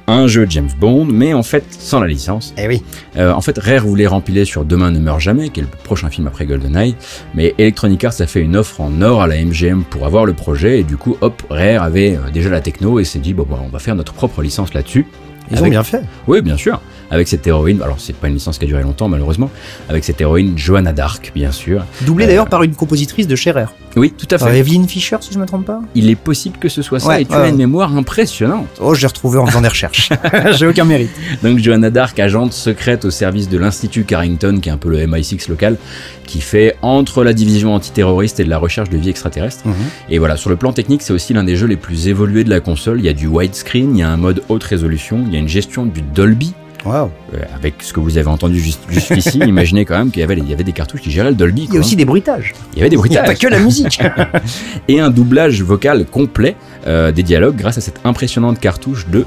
un 0.09 0.27
jeu 0.27 0.45
James 0.49 0.69
Bond, 0.79 1.05
mais 1.05 1.33
en 1.33 1.43
fait 1.43 1.63
sans 1.69 1.99
la 1.99 2.07
licence. 2.07 2.53
Eh 2.57 2.67
oui. 2.67 2.81
Euh, 3.17 3.31
en 3.31 3.41
fait, 3.41 3.57
Rare 3.57 3.85
voulait 3.85 4.07
rempiler 4.07 4.45
sur 4.45 4.65
Demain 4.65 4.91
ne 4.91 4.99
meurt 4.99 5.19
jamais, 5.19 5.49
qui 5.49 5.59
est 5.59 5.63
le 5.63 5.69
prochain 5.83 6.09
film 6.09 6.27
après 6.27 6.45
GoldenEye, 6.45 6.95
mais 7.35 7.53
Electronic 7.57 8.03
Arts 8.03 8.19
a 8.19 8.27
fait 8.27 8.41
une 8.41 8.55
offre 8.55 8.81
en 8.81 9.01
or 9.01 9.21
à 9.21 9.27
la 9.27 9.43
MGM 9.43 9.83
pour 9.83 10.05
avoir 10.05 10.25
le 10.25 10.33
projet, 10.33 10.79
et 10.79 10.83
du 10.83 10.97
coup, 10.97 11.17
hop, 11.21 11.41
Rare 11.49 11.83
avait 11.83 12.15
euh, 12.15 12.29
déjà 12.31 12.49
la 12.49 12.61
techno 12.61 12.99
et 12.99 13.03
s'est 13.03 13.19
dit, 13.19 13.33
bon, 13.33 13.45
bah, 13.49 13.59
on 13.63 13.69
va 13.69 13.79
faire 13.79 13.95
notre 13.95 14.13
propre 14.13 14.41
licence 14.41 14.73
là-dessus. 14.73 15.05
Ils 15.51 15.63
ont 15.63 15.67
bien 15.67 15.83
fait. 15.83 16.01
Oui, 16.27 16.41
bien 16.41 16.57
sûr. 16.57 16.79
Avec 17.11 17.27
cette 17.27 17.47
héroïne, 17.47 17.81
alors 17.81 17.99
c'est 17.99 18.15
pas 18.15 18.27
une 18.27 18.35
licence 18.35 18.59
qui 18.59 18.65
a 18.65 18.67
duré 18.67 18.83
longtemps 18.83 19.07
malheureusement, 19.07 19.49
avec 19.89 20.03
cette 20.03 20.21
héroïne 20.21 20.55
Johanna 20.55 20.93
Dark, 20.93 21.31
bien 21.33 21.51
sûr. 21.51 21.83
Doublé 22.01 22.25
Euh, 22.25 22.27
d'ailleurs 22.27 22.49
par 22.49 22.61
une 22.61 22.75
compositrice 22.75 23.27
de 23.27 23.35
Scherer. 23.35 23.65
Oui, 23.99 24.13
tout 24.17 24.27
à 24.31 24.37
fait. 24.37 24.57
Evelyn 24.57 24.87
Fisher, 24.87 25.17
si 25.19 25.33
je 25.33 25.39
me 25.39 25.45
trompe 25.45 25.65
pas. 25.65 25.81
Il 25.93 26.09
est 26.09 26.15
possible 26.15 26.57
que 26.57 26.69
ce 26.69 26.81
soit 26.81 26.99
ça, 26.99 27.09
Ouais, 27.09 27.21
et 27.23 27.25
tu 27.25 27.33
as 27.33 27.49
une 27.49 27.57
mémoire 27.57 27.95
impressionnante. 27.95 28.67
Oh, 28.79 28.95
j'ai 28.95 29.07
retrouvé 29.07 29.39
en 29.39 29.45
faisant 29.45 29.61
des 29.61 29.67
recherches. 29.67 30.09
j'ai 30.57 30.67
aucun 30.67 30.85
mérite. 30.85 31.11
Donc 31.43 31.59
Johanna 31.59 31.89
Dark, 31.89 32.17
agente 32.19 32.53
secrète 32.53 33.03
au 33.03 33.11
service 33.11 33.49
de 33.49 33.57
l'Institut 33.57 34.05
Carrington, 34.05 34.59
qui 34.61 34.69
est 34.69 34.71
un 34.71 34.77
peu 34.77 34.89
le 34.89 35.05
MI6 35.05 35.49
local, 35.49 35.77
qui 36.25 36.39
fait 36.39 36.77
entre 36.81 37.23
la 37.23 37.33
division 37.33 37.73
antiterroriste 37.75 38.39
et 38.39 38.45
de 38.45 38.49
la 38.49 38.57
recherche 38.57 38.89
de 38.89 38.97
vie 38.97 39.09
extraterrestre. 39.09 39.67
Mhm. 39.67 39.73
Et 40.09 40.17
voilà, 40.17 40.37
sur 40.37 40.49
le 40.49 40.55
plan 40.55 40.71
technique, 40.71 41.01
c'est 41.01 41.13
aussi 41.13 41.33
l'un 41.33 41.43
des 41.43 41.57
jeux 41.57 41.67
les 41.67 41.77
plus 41.77 42.07
évolués 42.07 42.45
de 42.45 42.49
la 42.49 42.61
console. 42.61 42.99
Il 42.99 43.05
y 43.05 43.09
a 43.09 43.13
du 43.13 43.27
widescreen, 43.27 43.95
il 43.95 43.99
y 43.99 44.03
a 44.03 44.09
un 44.09 44.17
mode 44.17 44.43
haute 44.47 44.63
résolution, 44.63 45.23
il 45.27 45.33
y 45.33 45.35
a 45.35 45.39
une 45.39 45.49
gestion 45.49 45.85
du 45.85 46.01
Dolby. 46.01 46.53
Waouh. 46.85 47.09
Euh, 47.33 47.39
avec 47.55 47.75
ce 47.81 47.93
que 47.93 47.99
vous 47.99 48.17
avez 48.17 48.27
entendu 48.27 48.59
juste, 48.59 48.81
jusqu'ici, 48.89 49.39
imaginez 49.45 49.85
quand 49.85 49.97
même 49.97 50.11
qu'il 50.11 50.21
y 50.21 50.23
avait, 50.23 50.35
il 50.37 50.49
y 50.49 50.53
avait 50.53 50.63
des 50.63 50.71
cartouches 50.71 51.01
qui 51.01 51.11
géraient 51.11 51.29
le 51.29 51.35
Dolby. 51.35 51.65
Il 51.69 51.73
y 51.73 51.77
a 51.77 51.79
aussi 51.79 51.95
des 51.95 52.05
bruitages. 52.05 52.53
Il 52.73 52.79
y 52.79 52.81
avait 52.81 52.89
des 52.89 52.95
Il 52.95 52.99
n'y 53.09 53.17
a 53.17 53.21
bruitages. 53.23 53.39
pas 53.39 53.47
que 53.47 53.51
la 53.51 53.59
musique. 53.59 53.99
et 54.87 54.99
un 54.99 55.09
doublage 55.09 55.61
vocal 55.61 56.05
complet 56.05 56.55
euh, 56.87 57.11
des 57.11 57.23
dialogues 57.23 57.55
grâce 57.57 57.77
à 57.77 57.81
cette 57.81 57.99
impressionnante 58.03 58.59
cartouche 58.59 59.07
de 59.07 59.25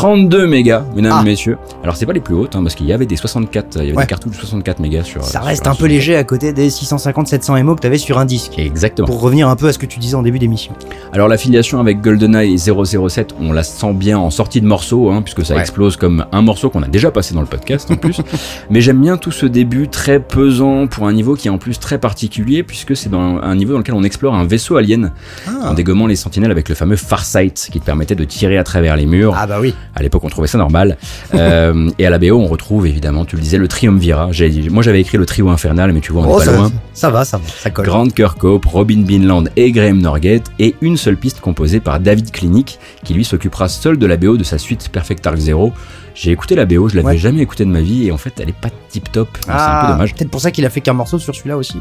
32 0.00 0.46
mégas, 0.46 0.82
mesdames 0.96 1.12
Ah. 1.16 1.20
et 1.22 1.24
messieurs. 1.24 1.58
Alors 1.82 1.94
c'est 1.96 2.06
pas 2.06 2.12
les 2.12 2.20
plus 2.20 2.34
hautes, 2.34 2.56
hein, 2.56 2.62
parce 2.62 2.74
qu'il 2.74 2.86
y 2.86 2.92
avait 2.92 3.06
des 3.06 3.16
64, 3.16 3.76
il 3.76 3.78
y 3.80 3.88
avait 3.88 3.96
Ouais. 3.98 4.04
des 4.04 4.08
cartouches 4.08 4.32
de 4.36 4.40
64 4.40 4.78
mégas 4.80 5.02
sur. 5.04 5.22
Ça 5.22 5.40
reste 5.40 5.66
un 5.66 5.74
peu 5.74 5.86
léger 5.86 6.16
à 6.16 6.24
côté 6.24 6.52
des 6.52 6.70
650-700 6.70 7.62
MO 7.62 7.74
que 7.74 7.80
t'avais 7.80 7.98
sur 7.98 8.18
un 8.18 8.24
disque. 8.24 8.58
Exactement. 8.58 9.06
Pour 9.06 9.20
revenir 9.20 9.48
un 9.48 9.56
peu 9.56 9.68
à 9.68 9.72
ce 9.72 9.78
que 9.78 9.86
tu 9.86 9.98
disais 9.98 10.14
en 10.14 10.22
début 10.22 10.38
d'émission. 10.38 10.72
Alors 11.12 11.28
l'affiliation 11.28 11.80
avec 11.80 12.00
GoldenEye 12.00 12.54
et 12.54 12.58
007, 12.58 13.34
on 13.40 13.52
la 13.52 13.62
sent 13.62 13.92
bien 13.92 14.18
en 14.18 14.30
sortie 14.30 14.60
de 14.60 14.66
morceau, 14.66 15.10
hein, 15.10 15.22
puisque 15.22 15.44
ça 15.44 15.54
Ouais. 15.54 15.60
explose 15.60 15.96
comme 15.96 16.24
un 16.32 16.42
morceau 16.42 16.70
qu'on 16.70 16.82
a 16.82 16.88
déjà 16.88 17.10
passé 17.10 17.34
dans 17.34 17.40
le 17.40 17.46
podcast 17.46 17.90
en 17.90 17.96
plus. 17.96 18.20
Mais 18.70 18.80
j'aime 18.80 19.00
bien 19.00 19.16
tout 19.16 19.30
ce 19.32 19.46
début 19.46 19.88
très 19.88 20.18
pesant 20.20 20.86
pour 20.86 21.06
un 21.08 21.12
niveau 21.12 21.34
qui 21.34 21.48
est 21.48 21.50
en 21.50 21.58
plus 21.58 21.78
très 21.78 21.98
particulier, 21.98 22.62
puisque 22.62 22.96
c'est 22.96 23.10
dans 23.10 23.38
un 23.42 23.54
niveau 23.54 23.72
dans 23.74 23.78
lequel 23.80 23.94
on 23.94 24.02
explore 24.04 24.34
un 24.34 24.44
vaisseau 24.44 24.76
alien 24.76 25.12
Ah, 25.46 25.70
en 25.70 25.74
dégommant 25.74 26.06
les 26.06 26.16
sentinelles 26.16 26.50
avec 26.50 26.68
le 26.68 26.74
fameux 26.74 26.96
Farsight 26.96 27.68
qui 27.72 27.80
te 27.80 27.84
permettait 27.84 28.14
de 28.14 28.24
tirer 28.24 28.56
à 28.58 28.64
travers 28.64 28.96
les 28.96 29.06
murs. 29.06 29.34
Ah 29.36 29.46
bah 29.46 29.58
oui. 29.60 29.74
À 29.94 30.02
l'époque, 30.02 30.22
on 30.24 30.28
trouvait 30.28 30.46
ça 30.46 30.58
normal. 30.58 30.96
Euh, 31.34 31.90
et 31.98 32.06
à 32.06 32.10
la 32.10 32.18
BO, 32.18 32.36
on 32.38 32.46
retrouve 32.46 32.86
évidemment, 32.86 33.24
tu 33.24 33.36
le 33.36 33.42
disais, 33.42 33.58
le 33.58 33.68
Triumvirat. 33.68 34.30
Moi, 34.70 34.82
j'avais 34.82 35.00
écrit 35.00 35.18
le 35.18 35.26
trio 35.26 35.48
infernal, 35.48 35.92
mais 35.92 36.00
tu 36.00 36.12
vois, 36.12 36.22
on 36.22 36.34
Oh, 36.34 36.38
pas 36.38 36.44
ça, 36.44 36.52
loin. 36.52 36.72
ça 36.92 37.10
va, 37.10 37.24
ça 37.24 37.38
va, 37.38 37.44
ça 37.48 37.70
colle. 37.70 37.86
Grant 37.86 38.06
Kirkhope, 38.08 38.64
Robin 38.66 39.02
Binland 39.02 39.44
et 39.56 39.72
Graham 39.72 39.98
Norgate, 40.00 40.46
et 40.58 40.74
une 40.80 40.96
seule 40.96 41.16
piste 41.16 41.40
composée 41.40 41.80
par 41.80 41.98
David 42.00 42.30
Klinik, 42.30 42.78
qui 43.04 43.14
lui 43.14 43.24
s'occupera 43.24 43.68
seul 43.68 43.98
de 43.98 44.06
la 44.06 44.16
BO 44.16 44.36
de 44.36 44.44
sa 44.44 44.58
suite 44.58 44.88
Perfect 44.90 45.24
Dark 45.24 45.36
Zero. 45.38 45.72
J'ai 46.14 46.32
écouté 46.32 46.54
la 46.54 46.66
BO, 46.66 46.88
je 46.88 46.96
l'avais 46.96 47.06
Ouais. 47.08 47.16
jamais 47.18 47.40
écouté 47.40 47.64
de 47.64 47.70
ma 47.70 47.80
vie, 47.80 48.06
et 48.08 48.12
en 48.12 48.16
fait, 48.18 48.34
elle 48.40 48.48
est 48.50 48.54
pas 48.60 48.68
tip 48.90 49.10
top. 49.10 49.28
C'est 49.44 49.50
un 49.50 49.54
Ah, 49.56 49.82
peu 49.86 49.92
dommage. 49.92 50.14
Peut-être 50.14 50.30
pour 50.30 50.40
ça 50.40 50.50
qu'il 50.50 50.66
a 50.66 50.70
fait 50.70 50.80
qu'un 50.80 50.92
morceau 50.92 51.18
sur 51.18 51.34
celui-là 51.34 51.56
aussi. 51.56 51.78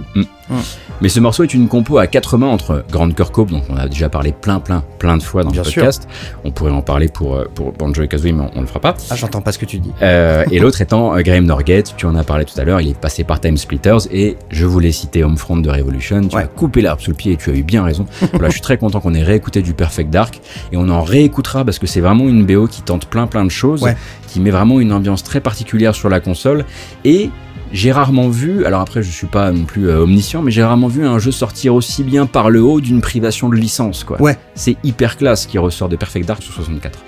Mais 1.01 1.09
ce 1.09 1.19
morceau 1.19 1.43
est 1.43 1.53
une 1.53 1.67
compo 1.67 1.97
à 1.97 2.07
quatre 2.07 2.37
mains 2.37 2.47
entre 2.47 2.83
Grant 2.91 3.09
Kirkhope, 3.11 3.51
dont 3.51 3.61
on 3.69 3.77
a 3.77 3.87
déjà 3.87 4.09
parlé 4.09 4.31
plein, 4.33 4.59
plein, 4.59 4.83
plein 4.97 5.15
de 5.17 5.23
fois 5.23 5.43
dans 5.43 5.51
Bien 5.51 5.63
le 5.63 5.69
sûr. 5.69 5.81
podcast. 5.83 6.07
On 6.43 6.51
pourrait 6.51 6.71
en 6.71 6.81
parler 6.81 7.07
pour, 7.07 7.35
euh, 7.35 7.45
pour 7.53 7.71
Banjo 7.71 8.01
et 8.03 8.07
Kazooie, 8.07 8.33
mais 8.33 8.43
on, 8.43 8.51
on 8.57 8.61
le 8.61 8.67
fera 8.67 8.79
pas. 8.79 8.95
Ah, 9.09 9.15
j'entends 9.15 9.41
pas 9.41 9.51
ce 9.51 9.59
que 9.59 9.65
tu 9.65 9.79
dis. 9.79 9.91
Euh, 10.01 10.43
et 10.51 10.59
l'autre 10.59 10.81
étant 10.81 11.15
euh, 11.15 11.21
Graham 11.21 11.45
Norgate, 11.45 11.93
tu 11.95 12.05
en 12.05 12.15
as 12.15 12.23
parlé 12.23 12.43
tout 12.45 12.59
à 12.59 12.63
l'heure, 12.65 12.81
il 12.81 12.89
est 12.89 12.99
passé 12.99 13.23
par 13.23 13.39
Time 13.39 13.55
Splitters 13.57 14.07
et 14.11 14.35
je 14.49 14.65
voulais 14.65 14.91
citer 14.91 15.23
Homefront 15.23 15.57
de 15.57 15.69
Revolution, 15.69 16.21
tu 16.27 16.35
Ouais. 16.35 16.43
as 16.43 16.47
coupé 16.47 16.81
l'arbre 16.81 17.01
sous 17.01 17.11
le 17.11 17.15
pied 17.15 17.33
et 17.33 17.37
tu 17.37 17.49
as 17.49 17.53
eu 17.53 17.63
bien 17.63 17.83
raison. 17.83 18.05
voilà, 18.33 18.47
je 18.49 18.53
suis 18.53 18.61
très 18.61 18.77
content 18.77 18.99
qu'on 18.99 19.13
ait 19.13 19.23
réécouté 19.23 19.61
du 19.61 19.73
Perfect 19.73 20.09
Dark 20.09 20.41
et 20.71 20.77
on 20.77 20.89
en 20.89 21.01
réécoutera 21.01 21.63
parce 21.63 21.79
que 21.79 21.87
c'est 21.87 22.01
vraiment 22.01 22.27
une 22.27 22.45
BO 22.45 22.67
qui 22.67 22.81
tente 22.81 23.05
plein 23.05 23.27
plein 23.27 23.45
de 23.45 23.51
choses, 23.51 23.83
Ouais. 23.83 23.95
qui 24.27 24.39
met 24.41 24.51
vraiment 24.51 24.79
une 24.81 24.91
ambiance 24.91 25.23
très 25.23 25.39
particulière 25.39 25.95
sur 25.95 26.09
la 26.09 26.19
console 26.19 26.65
et 27.05 27.29
j'ai 27.71 27.91
rarement 27.91 28.29
vu, 28.29 28.65
alors 28.65 28.81
après 28.81 29.03
je 29.03 29.11
suis 29.11 29.27
pas 29.27 29.51
non 29.51 29.65
plus 29.65 29.89
euh, 29.89 30.01
omniscient, 30.01 30.41
mais 30.41 30.51
j'ai 30.51 30.63
rarement 30.63 30.87
vu 30.87 31.05
un 31.05 31.19
jeu 31.19 31.31
sortir 31.31 31.75
aussi 31.75 32.03
bien 32.03 32.25
par 32.25 32.49
le 32.49 32.61
haut 32.61 32.81
d'une 32.81 33.01
privation 33.01 33.49
de 33.49 33.55
licence 33.55 34.03
quoi. 34.03 34.21
Ouais. 34.21 34.37
C'est 34.55 34.77
hyper 34.83 35.17
classe 35.17 35.45
qui 35.45 35.57
ressort 35.57 35.89
de 35.89 35.95
Perfect 35.95 36.27
Dark 36.27 36.41
sur 36.41 36.53
64. 36.53 36.99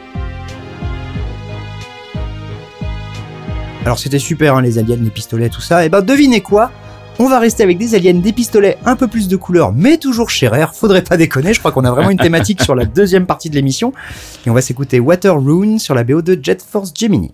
Alors 3.84 3.98
c'était 3.98 4.20
super, 4.20 4.56
hein, 4.56 4.62
les 4.62 4.78
aliens, 4.78 4.98
les 5.02 5.10
pistolets, 5.10 5.50
tout 5.50 5.62
ça. 5.62 5.86
Et 5.86 5.90
ben 5.90 6.02
devinez 6.02 6.42
quoi? 6.42 6.72
On 7.18 7.28
va 7.28 7.40
rester 7.40 7.64
avec 7.64 7.78
des 7.78 7.96
aliens, 7.96 8.14
des 8.14 8.32
pistolets, 8.32 8.78
un 8.86 8.96
peu 8.96 9.08
plus 9.08 9.28
de 9.28 9.36
couleurs, 9.36 9.74
mais 9.74 9.98
toujours 9.98 10.30
chez 10.30 10.48
Rare. 10.48 10.74
Faudrait 10.76 11.04
pas 11.04 11.18
déconner, 11.18 11.54
je 11.54 11.60
crois 11.60 11.72
qu'on 11.72 11.84
a 11.84 11.92
vraiment 11.92 12.10
une 12.10 12.18
thématique 12.18 12.62
sur 12.64 12.76
la 12.76 12.86
deuxième 12.86 13.26
partie 13.26 13.50
de 13.50 13.56
l'émission. 13.56 13.94
Et 14.46 14.50
on 14.50 14.54
va 14.54 14.62
s'écouter 14.62 15.00
Water 15.00 15.36
Rune 15.40 15.80
sur 15.80 15.96
la 15.96 16.04
BO 16.04 16.22
de 16.22 16.40
Jet 16.42 16.64
Force 16.64 16.92
Gemini. 16.96 17.32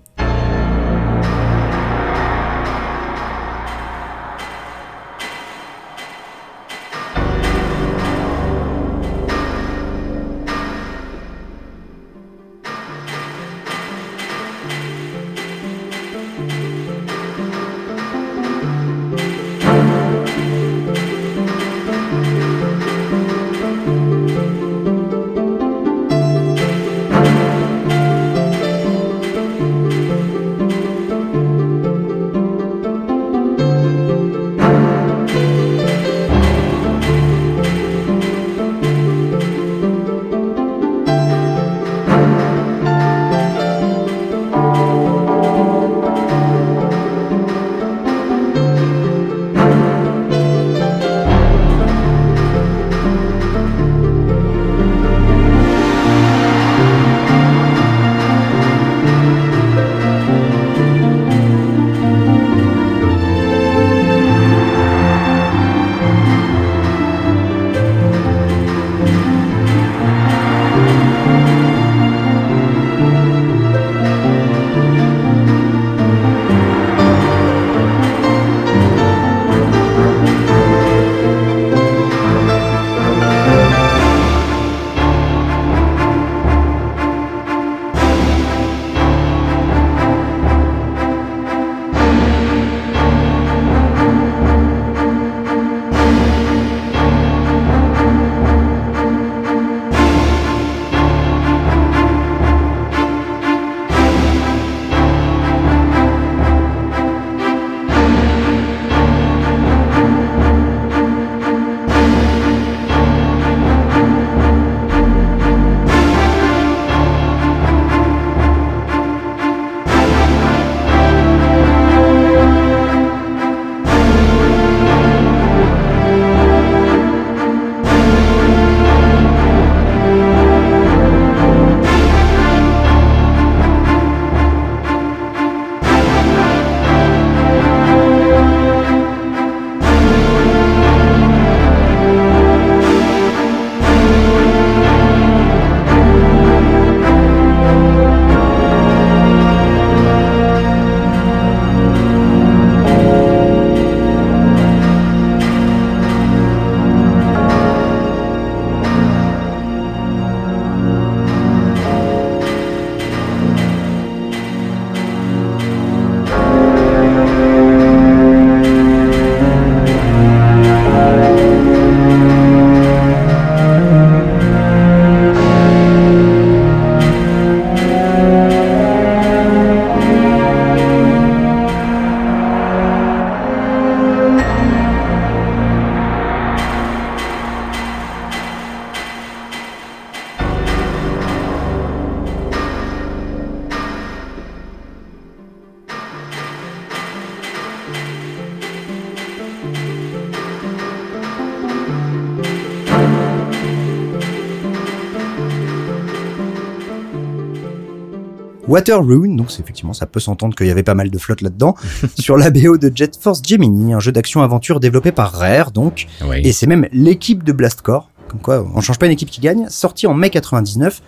Water 208.78 209.04
Rune, 209.04 209.36
donc 209.36 209.48
effectivement 209.60 209.94
ça 209.94 210.06
peut 210.06 210.20
s'entendre 210.20 210.56
qu'il 210.56 210.68
y 210.68 210.70
avait 210.70 210.84
pas 210.84 210.94
mal 210.94 211.10
de 211.10 211.18
flotte 211.18 211.42
là-dedans, 211.42 211.74
sur 212.20 212.38
la 212.38 212.52
BO 212.52 212.78
de 212.78 212.92
Jet 212.94 213.18
Force 213.20 213.42
Gemini, 213.44 213.96
un 213.96 214.00
jeu 214.00 214.12
d'action-aventure 214.12 214.80
développé 214.80 215.12
par 215.12 215.32
Rare 215.32 215.72
donc, 215.72 216.06
Oui. 216.30 216.42
et 216.44 216.52
c'est 216.54 216.68
même 216.68 216.88
l'équipe 216.92 217.44
de 217.44 217.52
Blastcore, 217.54 218.08
comme 218.28 218.40
quoi 218.40 218.64
on 218.76 218.80
change 218.82 219.00
pas 219.00 219.08
une 219.08 219.14
équipe 219.14 219.32
qui 219.32 219.42
gagne, 219.42 219.66
sorti 219.70 220.06
en 220.06 220.14
mai 220.14 220.30
99. 220.30 221.02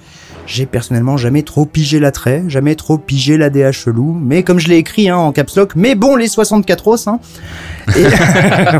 J'ai 0.51 0.65
personnellement 0.65 1.15
jamais 1.15 1.43
trop 1.43 1.65
pigé 1.65 1.99
l'attrait, 1.99 2.43
jamais 2.47 2.73
trop 2.73 2.97
pigé 2.97 3.37
la 3.37 3.51
DH 3.51 3.71
chelou, 3.71 4.17
mais 4.19 4.41
comme 4.41 4.57
je 4.59 4.67
l'ai 4.67 4.77
écrit 4.77 5.07
hein, 5.07 5.15
en 5.15 5.31
caps 5.31 5.55
lock, 5.55 5.73
mais 5.75 5.93
bon 5.93 6.15
les 6.15 6.27
64 6.27 6.87
os, 6.87 7.07
hein. 7.07 7.19
Et- 7.95 8.05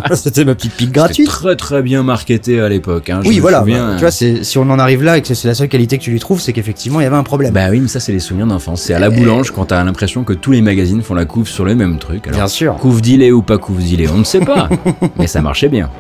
C'était 0.16 0.46
ma 0.46 0.56
petite 0.56 0.74
pique 0.74 0.92
gratuite. 0.92 1.28
très 1.28 1.56
très 1.56 1.84
bien 1.84 2.02
marketé 2.02 2.60
à 2.60 2.70
l'époque. 2.70 3.12
Hein, 3.12 3.22
Oui, 3.24 3.38
voilà. 3.38 3.60
souviens, 3.60 3.90
bah, 3.90 3.94
tu 3.98 4.02
vois, 4.02 4.10
c'est, 4.12 4.44
si 4.44 4.58
on 4.58 4.64
en 4.64 4.80
arrive 4.80 5.04
là 5.04 5.18
et 5.18 5.22
que 5.22 5.32
c'est 5.32 5.48
la 5.48 5.54
seule 5.54 5.68
qualité 5.70 6.00
que 6.00 6.04
tu 6.04 6.10
lui 6.10 6.20
trouves, 6.20 6.42
c'est 6.42 6.54
qu'effectivement, 6.54 7.00
il 7.02 7.04
y 7.04 7.06
avait 7.06 7.16
un 7.16 7.22
problème. 7.24 7.54
Bah 7.54 7.68
oui, 7.70 7.80
mais 7.82 7.88
ça 7.88 8.00
c'est 8.00 8.12
les 8.14 8.20
souvenirs 8.20 8.48
d'enfance. 8.48 8.82
C'est 8.82 8.96
à 8.96 9.00
la 9.00 9.12
boulange 9.12 9.52
quand 9.52 9.66
t'as 9.66 9.84
l'impression 9.84 10.24
que 10.24 10.34
tous 10.34 10.52
les 10.52 10.62
magazines 10.64 11.04
font 11.04 11.14
la 11.14 11.26
couve 11.26 11.48
sur 11.48 11.66
le 11.66 11.76
même 11.76 12.00
truc. 12.00 12.26
Alors, 12.28 12.40
Bien 12.40 12.48
sûr. 12.48 12.76
couve 12.78 13.02
d'ilé 13.04 13.32
ou 13.32 13.44
pas 13.44 13.60
couve 13.60 13.78
d'ilé, 13.78 14.08
on 14.10 14.18
ne 14.18 14.24
sait 14.24 14.40
pas. 14.40 14.70
mais 15.20 15.28
ça 15.28 15.42
marchait 15.44 15.70
bien. 15.70 15.92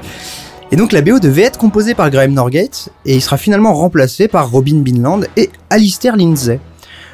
Et 0.71 0.75
donc, 0.75 0.91
la 0.91 1.01
BO 1.01 1.19
devait 1.19 1.41
être 1.43 1.57
composée 1.57 1.95
par 1.95 2.09
Graham 2.11 2.33
Norgate 2.33 2.89
et 3.05 3.15
il 3.15 3.21
sera 3.21 3.37
finalement 3.37 3.73
remplacé 3.73 4.27
par 4.27 4.51
Robin 4.51 4.77
Binland 4.81 5.21
et 5.35 5.49
Alistair 5.69 6.15
Lindsay. 6.15 6.59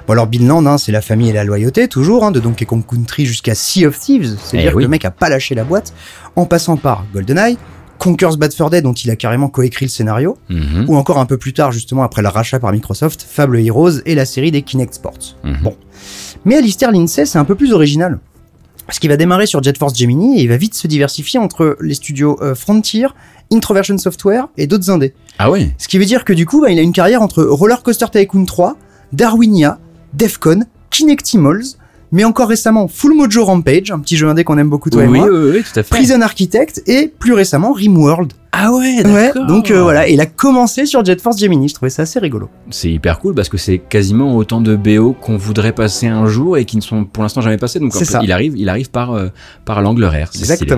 Bon, 0.07 0.13
alors 0.13 0.27
Binland, 0.27 0.67
hein, 0.67 0.77
c'est 0.77 0.91
la 0.91 1.01
famille 1.01 1.29
et 1.29 1.33
la 1.33 1.45
loyauté, 1.45 1.87
toujours, 1.87 2.25
hein, 2.25 2.31
de 2.31 2.39
Donkey 2.39 2.65
Kong 2.65 2.83
Country 2.85 3.25
jusqu'à 3.25 3.55
Sea 3.55 3.87
of 3.87 3.97
Thieves. 3.97 4.35
C'est 4.43 4.57
Eh 4.57 4.67
oui. 4.67 4.73
que 4.73 4.79
le 4.79 4.87
mec 4.89 5.05
a 5.05 5.11
pas 5.11 5.29
lâché 5.29 5.55
la 5.55 5.63
boîte, 5.63 5.93
en 6.35 6.45
passant 6.45 6.75
par 6.77 7.05
GoldenEye, 7.13 7.57
Conker's 7.97 8.35
Bad 8.37 8.53
Fur 8.53 8.69
Day, 8.69 8.81
dont 8.81 8.91
il 8.93 9.09
a 9.09 9.15
carrément 9.15 9.47
coécrit 9.47 9.85
le 9.85 9.89
scénario, 9.89 10.37
Mhm, 10.49 10.85
ou 10.89 10.97
encore 10.97 11.17
un 11.17 11.25
peu 11.25 11.37
plus 11.37 11.53
tard, 11.53 11.71
justement 11.71 12.03
après 12.03 12.21
le 12.21 12.27
rachat 12.27 12.59
par 12.59 12.71
Microsoft, 12.73 13.25
Fable 13.27 13.57
Heroes 13.59 14.01
et 14.05 14.15
la 14.15 14.25
série 14.25 14.51
des 14.51 14.63
Kinect 14.63 14.93
Sports. 14.95 15.37
mhm. 15.45 15.57
Bon. 15.63 15.75
Mais 16.43 16.57
Alistair 16.57 16.91
Lindsay, 16.91 17.25
c'est 17.25 17.39
un 17.39 17.45
peu 17.45 17.55
plus 17.55 17.71
original. 17.71 18.19
Parce 18.87 18.99
qu'il 18.99 19.09
va 19.09 19.17
démarrer 19.17 19.45
sur 19.45 19.63
Jet 19.63 19.77
Force 19.77 19.97
Gemini 19.97 20.39
et 20.39 20.43
il 20.43 20.49
va 20.49 20.57
vite 20.57 20.75
se 20.75 20.87
diversifier 20.87 21.39
entre 21.39 21.77
les 21.81 21.95
studios 21.95 22.37
euh, 22.41 22.53
Frontier, 22.55 23.07
Introversion 23.51 23.97
Software 23.97 24.47
et 24.57 24.67
d'autres 24.67 24.89
indés. 24.89 25.13
Ah 25.39 25.49
ouais 25.49 25.71
Ce 25.77 25.87
qui 25.87 25.97
veut 25.97 26.05
dire 26.05 26.23
que 26.23 26.33
du 26.33 26.45
coup, 26.45 26.61
bah, 26.61 26.69
il 26.69 26.79
a 26.79 26.81
une 26.81 26.93
carrière 26.93 27.21
entre 27.21 27.43
Roller 27.43 27.81
Coaster 27.81 28.05
Tycoon 28.11 28.45
3, 28.45 28.77
Darwinia, 29.13 29.79
Defcon, 30.13 30.65
Kinectimals, 30.91 31.63
mais 32.15 32.23
encore 32.23 32.47
récemment 32.49 32.87
Full 32.87 33.13
Mojo 33.13 33.43
Rampage, 33.45 33.91
un 33.91 33.99
petit 33.99 34.15
jeu 34.17 34.27
indé 34.27 34.43
qu'on 34.43 34.57
aime 34.57 34.69
beaucoup 34.69 34.89
toi 34.89 35.01
oui, 35.03 35.07
et 35.07 35.19
moi, 35.21 35.27
oui, 35.29 35.51
oui, 35.57 35.63
tout 35.63 35.79
à 35.79 35.83
fait. 35.83 35.89
Prison 35.89 36.21
Architect 36.21 36.81
et 36.87 37.07
plus 37.19 37.33
récemment 37.33 37.73
Rimworld. 37.73 38.33
Ah 38.57 38.71
ouais, 38.71 39.03
Ouais, 39.03 39.03
d'accord. 39.03 39.45
donc 39.47 39.69
euh, 39.69 39.81
voilà, 39.83 40.07
et 40.07 40.13
il 40.13 40.21
a 40.21 40.25
commencé 40.25 40.85
sur 40.85 41.03
Jet 41.03 41.19
Force 41.21 41.37
Gemini, 41.37 41.67
je 41.67 41.73
trouvais 41.73 41.89
ça 41.89 42.03
assez 42.03 42.19
rigolo. 42.19 42.47
C'est 42.71 42.89
hyper 42.89 43.19
cool 43.19 43.35
parce 43.35 43.49
que 43.49 43.57
c'est 43.57 43.79
quasiment 43.79 44.33
autant 44.37 44.61
de 44.61 44.77
BO 44.77 45.11
qu'on 45.11 45.35
voudrait 45.35 45.73
passer 45.73 46.07
un 46.07 46.25
jour 46.27 46.57
et 46.57 46.63
qui 46.63 46.77
ne 46.77 46.81
sont 46.81 47.03
pour 47.03 47.21
l'instant 47.23 47.41
jamais 47.41 47.57
passés. 47.57 47.79
Donc 47.79 47.93
en 47.93 47.99
C'est 47.99 48.05
fait, 48.05 48.13
ça. 48.13 48.19
il 48.23 48.31
arrive, 48.31 48.53
il 48.55 48.69
arrive 48.69 48.89
par 48.89 49.11
euh, 49.11 49.27
par 49.65 49.81
l'angle 49.81 50.05
rare. 50.05 50.29
c'est 50.31 50.45
stylé. 50.55 50.71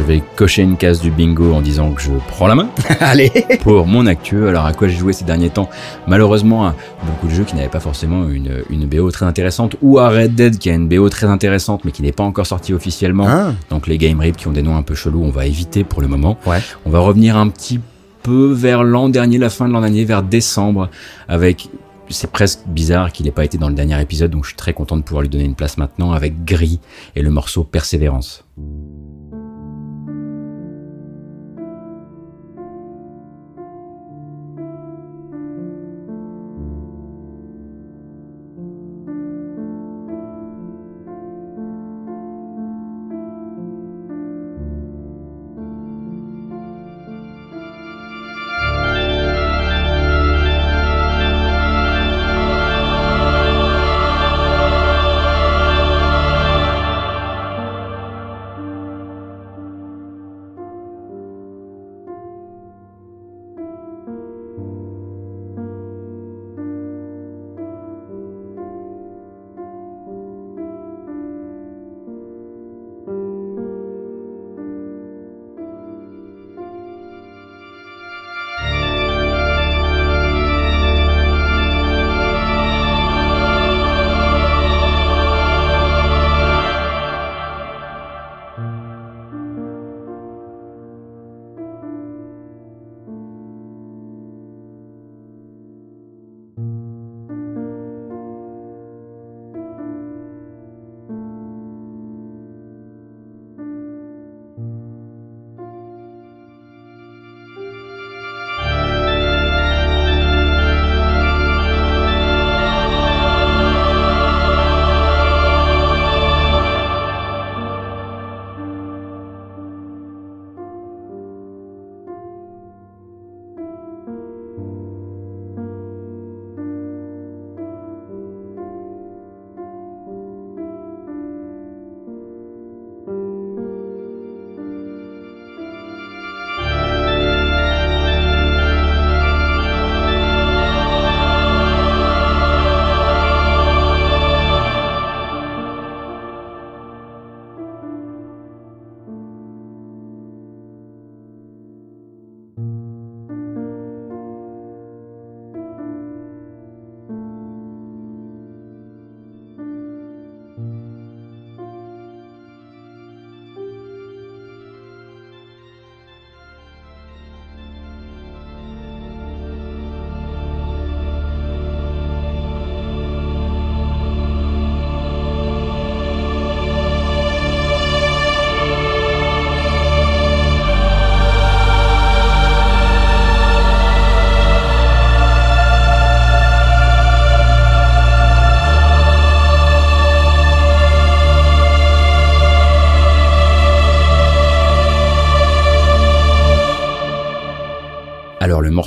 Je 0.00 0.04
vais 0.06 0.22
cocher 0.34 0.62
une 0.62 0.78
case 0.78 1.02
du 1.02 1.10
bingo 1.10 1.52
en 1.52 1.60
disant 1.60 1.92
que 1.92 2.00
je 2.00 2.12
prends 2.26 2.46
la 2.46 2.54
main 2.54 2.70
Allez 3.00 3.30
pour 3.62 3.86
mon 3.86 4.06
actueux. 4.06 4.48
Alors 4.48 4.64
à 4.64 4.72
quoi 4.72 4.88
j'ai 4.88 4.96
joué 4.96 5.12
ces 5.12 5.26
derniers 5.26 5.50
temps? 5.50 5.68
Malheureusement, 6.06 6.68
à 6.68 6.74
beaucoup 7.04 7.26
de 7.26 7.32
jeux 7.32 7.44
qui 7.44 7.54
n'avaient 7.54 7.68
pas 7.68 7.80
forcément 7.80 8.26
une, 8.26 8.64
une 8.70 8.86
BO 8.86 9.10
très 9.10 9.26
intéressante 9.26 9.76
ou 9.82 9.98
à 9.98 10.08
Red 10.08 10.34
Dead 10.34 10.58
qui 10.58 10.70
a 10.70 10.72
une 10.72 10.88
BO 10.88 11.10
très 11.10 11.26
intéressante 11.26 11.84
mais 11.84 11.92
qui 11.92 12.00
n'est 12.00 12.12
pas 12.12 12.24
encore 12.24 12.46
sortie 12.46 12.72
officiellement. 12.72 13.28
Hein 13.28 13.54
Donc 13.68 13.86
les 13.86 13.98
Game 13.98 14.18
Rip 14.18 14.38
qui 14.38 14.48
ont 14.48 14.52
des 14.52 14.62
noms 14.62 14.74
un 14.74 14.82
peu 14.82 14.94
chelous, 14.94 15.22
on 15.22 15.30
va 15.30 15.44
éviter 15.44 15.84
pour 15.84 16.00
le 16.00 16.08
moment. 16.08 16.38
Ouais. 16.46 16.62
On 16.86 16.90
va 16.90 17.00
revenir 17.00 17.36
un 17.36 17.48
petit 17.48 17.78
peu 18.22 18.52
vers 18.52 18.84
l'an 18.84 19.10
dernier, 19.10 19.36
la 19.36 19.50
fin 19.50 19.68
de 19.68 19.74
l'an 19.74 19.82
dernier, 19.82 20.06
vers 20.06 20.22
décembre, 20.22 20.88
avec 21.28 21.68
c'est 22.08 22.30
presque 22.30 22.60
bizarre 22.66 23.12
qu'il 23.12 23.26
n'ait 23.26 23.32
pas 23.32 23.44
été 23.44 23.58
dans 23.58 23.68
le 23.68 23.74
dernier 23.74 24.00
épisode, 24.00 24.30
donc 24.30 24.44
je 24.44 24.48
suis 24.48 24.56
très 24.56 24.72
content 24.72 24.96
de 24.96 25.02
pouvoir 25.02 25.22
lui 25.22 25.28
donner 25.28 25.44
une 25.44 25.54
place 25.54 25.76
maintenant 25.76 26.12
avec 26.12 26.44
Gris 26.44 26.80
et 27.14 27.22
le 27.22 27.30
morceau 27.30 27.64
Persévérance. 27.64 28.44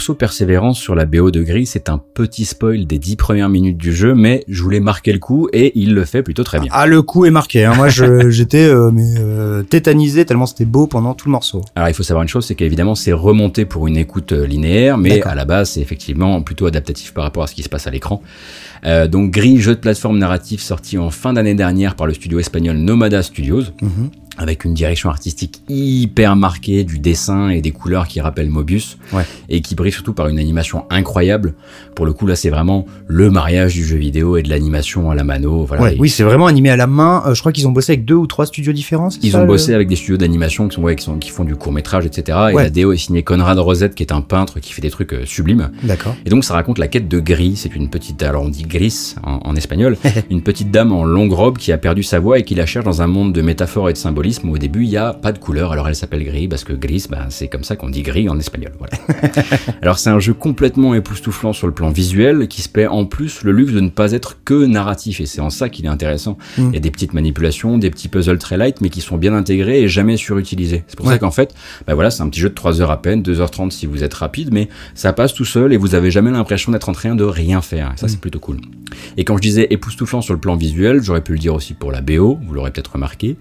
Morceau 0.04 0.16
Persévérance 0.16 0.80
sur 0.80 0.96
la 0.96 1.06
BO 1.06 1.32
de 1.32 1.42
Gris, 1.44 1.66
c'est 1.66 1.88
un 1.88 1.98
petit 1.98 2.44
spoil 2.44 2.86
des 2.86 3.00
dix 3.00 3.16
premières 3.16 3.48
minutes 3.48 3.78
du 3.78 3.96
jeu, 3.96 4.14
mais 4.14 4.44
je 4.50 4.62
voulais 4.62 4.82
marquer 4.82 5.14
le 5.14 5.20
coup 5.20 5.48
et 5.54 5.72
il 5.80 5.94
le 5.94 6.04
fait 6.04 6.22
plutôt 6.24 6.44
très 6.44 6.60
bien. 6.60 6.68
Ah, 6.74 6.88
le 6.88 7.02
coup 7.02 7.24
est 7.24 7.32
marqué. 7.32 7.64
Hein. 7.64 7.74
Moi, 7.78 7.88
j'étais 8.30 8.66
euh, 8.66 8.92
euh, 9.18 9.64
tétanisé 9.64 10.26
tellement 10.26 10.46
c'était 10.46 10.66
beau 10.66 10.88
pendant 10.88 11.14
tout 11.14 11.30
le 11.30 11.32
morceau. 11.32 11.62
Alors 11.78 11.88
il 11.88 11.94
faut 11.94 12.04
savoir 12.04 12.22
une 12.22 12.28
chose, 12.28 12.46
c'est 12.46 12.56
qu'évidemment 12.56 12.96
c'est 12.96 13.14
remonté 13.14 13.64
pour 13.64 13.88
une 13.88 13.96
écoute 13.96 14.34
euh, 14.34 14.46
linéaire, 14.46 14.98
mais 14.98 15.22
à 15.22 15.36
la 15.36 15.46
base 15.46 15.70
c'est 15.70 15.80
effectivement 15.80 16.42
plutôt 16.42 16.66
adaptatif 16.66 17.14
par 17.14 17.24
rapport 17.24 17.44
à 17.44 17.48
ce 17.48 17.56
qui 17.56 17.64
se 17.64 17.70
passe 17.70 17.88
à 17.88 17.90
l'écran. 17.90 18.22
Euh, 18.86 19.08
donc 19.08 19.32
Gris, 19.32 19.60
jeu 19.60 19.76
de 19.76 19.80
plateforme 19.80 20.18
narratif 20.18 20.62
sorti 20.62 20.98
en 20.98 21.12
fin 21.12 21.32
d'année 21.32 21.56
dernière 21.56 21.96
par 21.96 22.08
le 22.08 22.14
studio 22.14 22.40
espagnol 22.40 22.76
Nomada 22.76 23.24
Studios, 23.24 23.64
Mhm. 23.82 24.10
Avec 24.38 24.66
une 24.66 24.74
direction 24.74 25.10
artistique 25.10 25.62
hyper 25.70 26.36
marquée, 26.36 26.84
du 26.84 27.00
dessin 27.00 27.50
et 27.50 27.62
des 27.62 27.72
couleurs 27.72 28.08
qui 28.08 28.20
rappellent 28.22 28.50
Mobius, 28.50 28.98
Ouais. 29.12 29.24
et 29.50 29.62
qui 29.62 29.76
brille 29.76 29.92
surtout 29.92 30.14
par 30.14 30.28
une 30.28 30.40
animation 30.40 30.86
incroyable. 30.90 31.54
Pour 31.96 32.06
le 32.06 32.14
coup 32.14 32.26
là 32.26 32.36
c'est 32.36 32.50
vraiment 32.50 32.86
le 33.08 33.30
mariage 33.30 33.74
du 33.76 33.86
jeu 33.86 33.98
vidéo 33.98 34.38
et 34.38 34.42
de 34.44 34.50
l'animation 34.50 35.12
à 35.12 35.16
la 35.16 35.24
mano. 35.24 35.66
Voilà. 35.66 35.84
Ouais, 35.84 35.96
oui, 36.00 36.10
c'est 36.10 36.24
vraiment 36.24 36.48
animé 36.48 36.70
à 36.72 36.76
la 36.76 36.88
main. 36.88 37.24
Euh, 37.28 37.34
je 37.36 37.40
crois 37.42 37.52
qu'ils 37.52 37.68
ont 37.68 37.72
bossé 37.72 37.92
avec 37.94 38.06
deux 38.06 38.16
ou 38.16 38.26
trois 38.28 38.46
studios 38.46 38.74
différents. 38.74 39.10
Ils 39.22 39.32
ça, 39.32 39.38
ont 39.38 39.42
le- 39.42 39.48
bossé 39.48 39.74
avec 39.74 39.88
des 39.88 39.96
studios 39.96 40.18
d'animation 40.18 40.68
qui, 40.68 40.76
sont, 40.76 40.82
ouais, 40.82 40.96
qui, 40.96 41.04
sont, 41.06 41.18
qui 41.18 41.30
font 41.30 41.44
du 41.44 41.56
court 41.56 41.72
métrage, 41.72 42.06
etc. 42.06 42.38
Et 42.52 42.56
la 42.56 42.70
DO 42.70 42.92
est 42.94 42.98
signée 42.98 43.22
Conrad 43.24 43.58
Rosette, 43.60 43.94
qui 43.96 44.02
est 44.04 44.12
un 44.12 44.22
peintre 44.22 44.60
qui 44.60 44.74
fait 44.74 44.82
des 44.82 44.90
trucs 44.90 45.14
euh, 45.14 45.26
sublimes. 45.26 45.70
D'accord. 45.84 46.16
Et 46.26 46.30
donc 46.30 46.44
ça 46.44 46.54
raconte 46.56 46.80
la 46.80 46.88
quête 46.88 47.08
de 47.08 47.20
Gris. 47.20 47.56
C'est 47.58 47.76
une 47.76 47.90
petite, 47.90 48.22
alors 48.24 48.44
on 48.44 48.50
dit 48.50 48.64
Gris 48.64 49.16
en, 49.24 49.40
en 49.44 49.56
espagnol, 49.56 49.98
une 50.32 50.42
petite 50.42 50.72
dame 50.72 50.92
en 50.92 51.04
longue 51.06 51.34
robe 51.34 51.58
qui 51.58 51.72
a 51.72 51.78
perdu 51.78 52.02
sa 52.04 52.20
voix 52.20 52.40
et 52.40 52.44
qui 52.44 52.56
la 52.56 52.66
cherche 52.66 52.86
dans 52.86 53.02
un 53.04 53.08
monde 53.08 53.34
de 53.34 53.42
métaphores 53.42 53.90
et 53.90 53.94
de 53.94 53.98
symbolisme 54.24 54.50
au 54.50 54.58
début 54.58 54.84
il 54.84 54.90
y 54.90 54.96
a 54.98 55.12
pas 55.14 55.32
de 55.34 55.38
couleur. 55.38 55.72
Alors 55.74 55.88
elle 55.90 55.96
s'appelle 55.96 56.24
Gris 56.24 56.48
parce 56.48 56.64
que 56.64 56.72
Gris, 56.74 57.08
bah, 57.10 57.26
c'est 57.30 57.50
comme 57.50 57.64
ça 57.66 57.76
qu'on 57.76 57.90
dit 57.90 58.04
Gris 58.04 58.30
en 58.30 58.40
espagnol. 58.40 58.72
Voilà. 58.80 58.98
alors 59.82 60.00
c'est 60.00 60.10
un 60.10 60.20
jeu 60.20 60.34
complètement 60.34 60.96
époustouflant 60.96 61.52
sur 61.52 61.68
le 61.68 61.74
plan 61.74 61.90
visuel 61.90 62.48
qui 62.48 62.62
se 62.62 62.70
paie 62.70 62.88
en 62.88 63.06
plus 63.06 63.44
le 63.44 63.52
luxe 63.52 63.74
de 63.74 63.82
ne 63.82 63.90
pas 63.90 64.14
être 64.14 64.38
que 64.46 64.66
narratif 64.66 65.20
et 65.20 65.26
c'est 65.26 65.42
en 65.42 65.50
ça 65.50 65.68
qu'il 65.68 65.86
est 65.86 65.90
intéressant. 65.90 66.38
Mm. 66.58 66.68
Il 66.70 66.74
y 66.74 66.78
a 66.78 66.80
des 66.80 66.92
petites 66.92 67.14
manipulations, 67.14 67.78
des 67.78 67.90
petits 67.90 68.08
puzzles 68.08 68.38
très 68.38 68.58
light 68.58 68.80
mais 68.80 68.90
qui 68.90 69.02
sont 69.02 69.18
bien 69.18 69.34
intégrés 69.34 69.82
et 69.82 69.88
jamais 69.90 70.16
surutilisés. 70.16 70.84
C'est 70.88 70.96
pour 70.96 71.04
Ouais. 71.08 71.14
ça 71.14 71.20
qu'en 71.20 71.32
fait, 71.32 71.54
bah 71.86 71.94
voilà, 71.96 72.10
c'est 72.12 72.24
un 72.24 72.30
petit 72.30 72.40
jeu 72.40 72.50
de 72.50 72.54
3 72.56 72.80
heures 72.82 72.92
à 72.92 73.02
peine, 73.02 73.22
2h30 73.24 73.72
si 73.72 73.86
vous 73.88 74.04
êtes 74.06 74.14
rapide, 74.14 74.50
mais 74.54 74.70
ça 74.96 75.12
passe 75.12 75.34
tout 75.34 75.44
seul 75.46 75.74
et 75.74 75.78
vous 75.78 75.96
avez 75.96 76.12
jamais 76.12 76.32
l'impression 76.32 76.72
d'être 76.72 76.88
en 76.88 76.94
train 76.94 77.16
de 77.16 77.26
rien 77.26 77.62
faire. 77.62 77.92
Et 77.94 78.00
ça, 78.00 78.08
c'est 78.08 78.20
plutôt 78.22 78.40
cool. 78.40 78.58
Et 79.18 79.26
quand 79.26 79.36
je 79.38 79.42
disais 79.42 79.68
époustouflant 79.70 80.22
sur 80.22 80.34
le 80.34 80.40
plan 80.40 80.56
visuel, 80.56 81.02
j'aurais 81.02 81.22
pu 81.22 81.34
le 81.34 81.40
dire 81.40 81.54
aussi 81.56 81.74
pour 81.74 81.92
la 81.92 82.00
BO, 82.02 82.40
vous 82.46 82.54
l'aurez 82.54 82.72
peut-être 82.72 82.94
remarqué. 82.94 83.36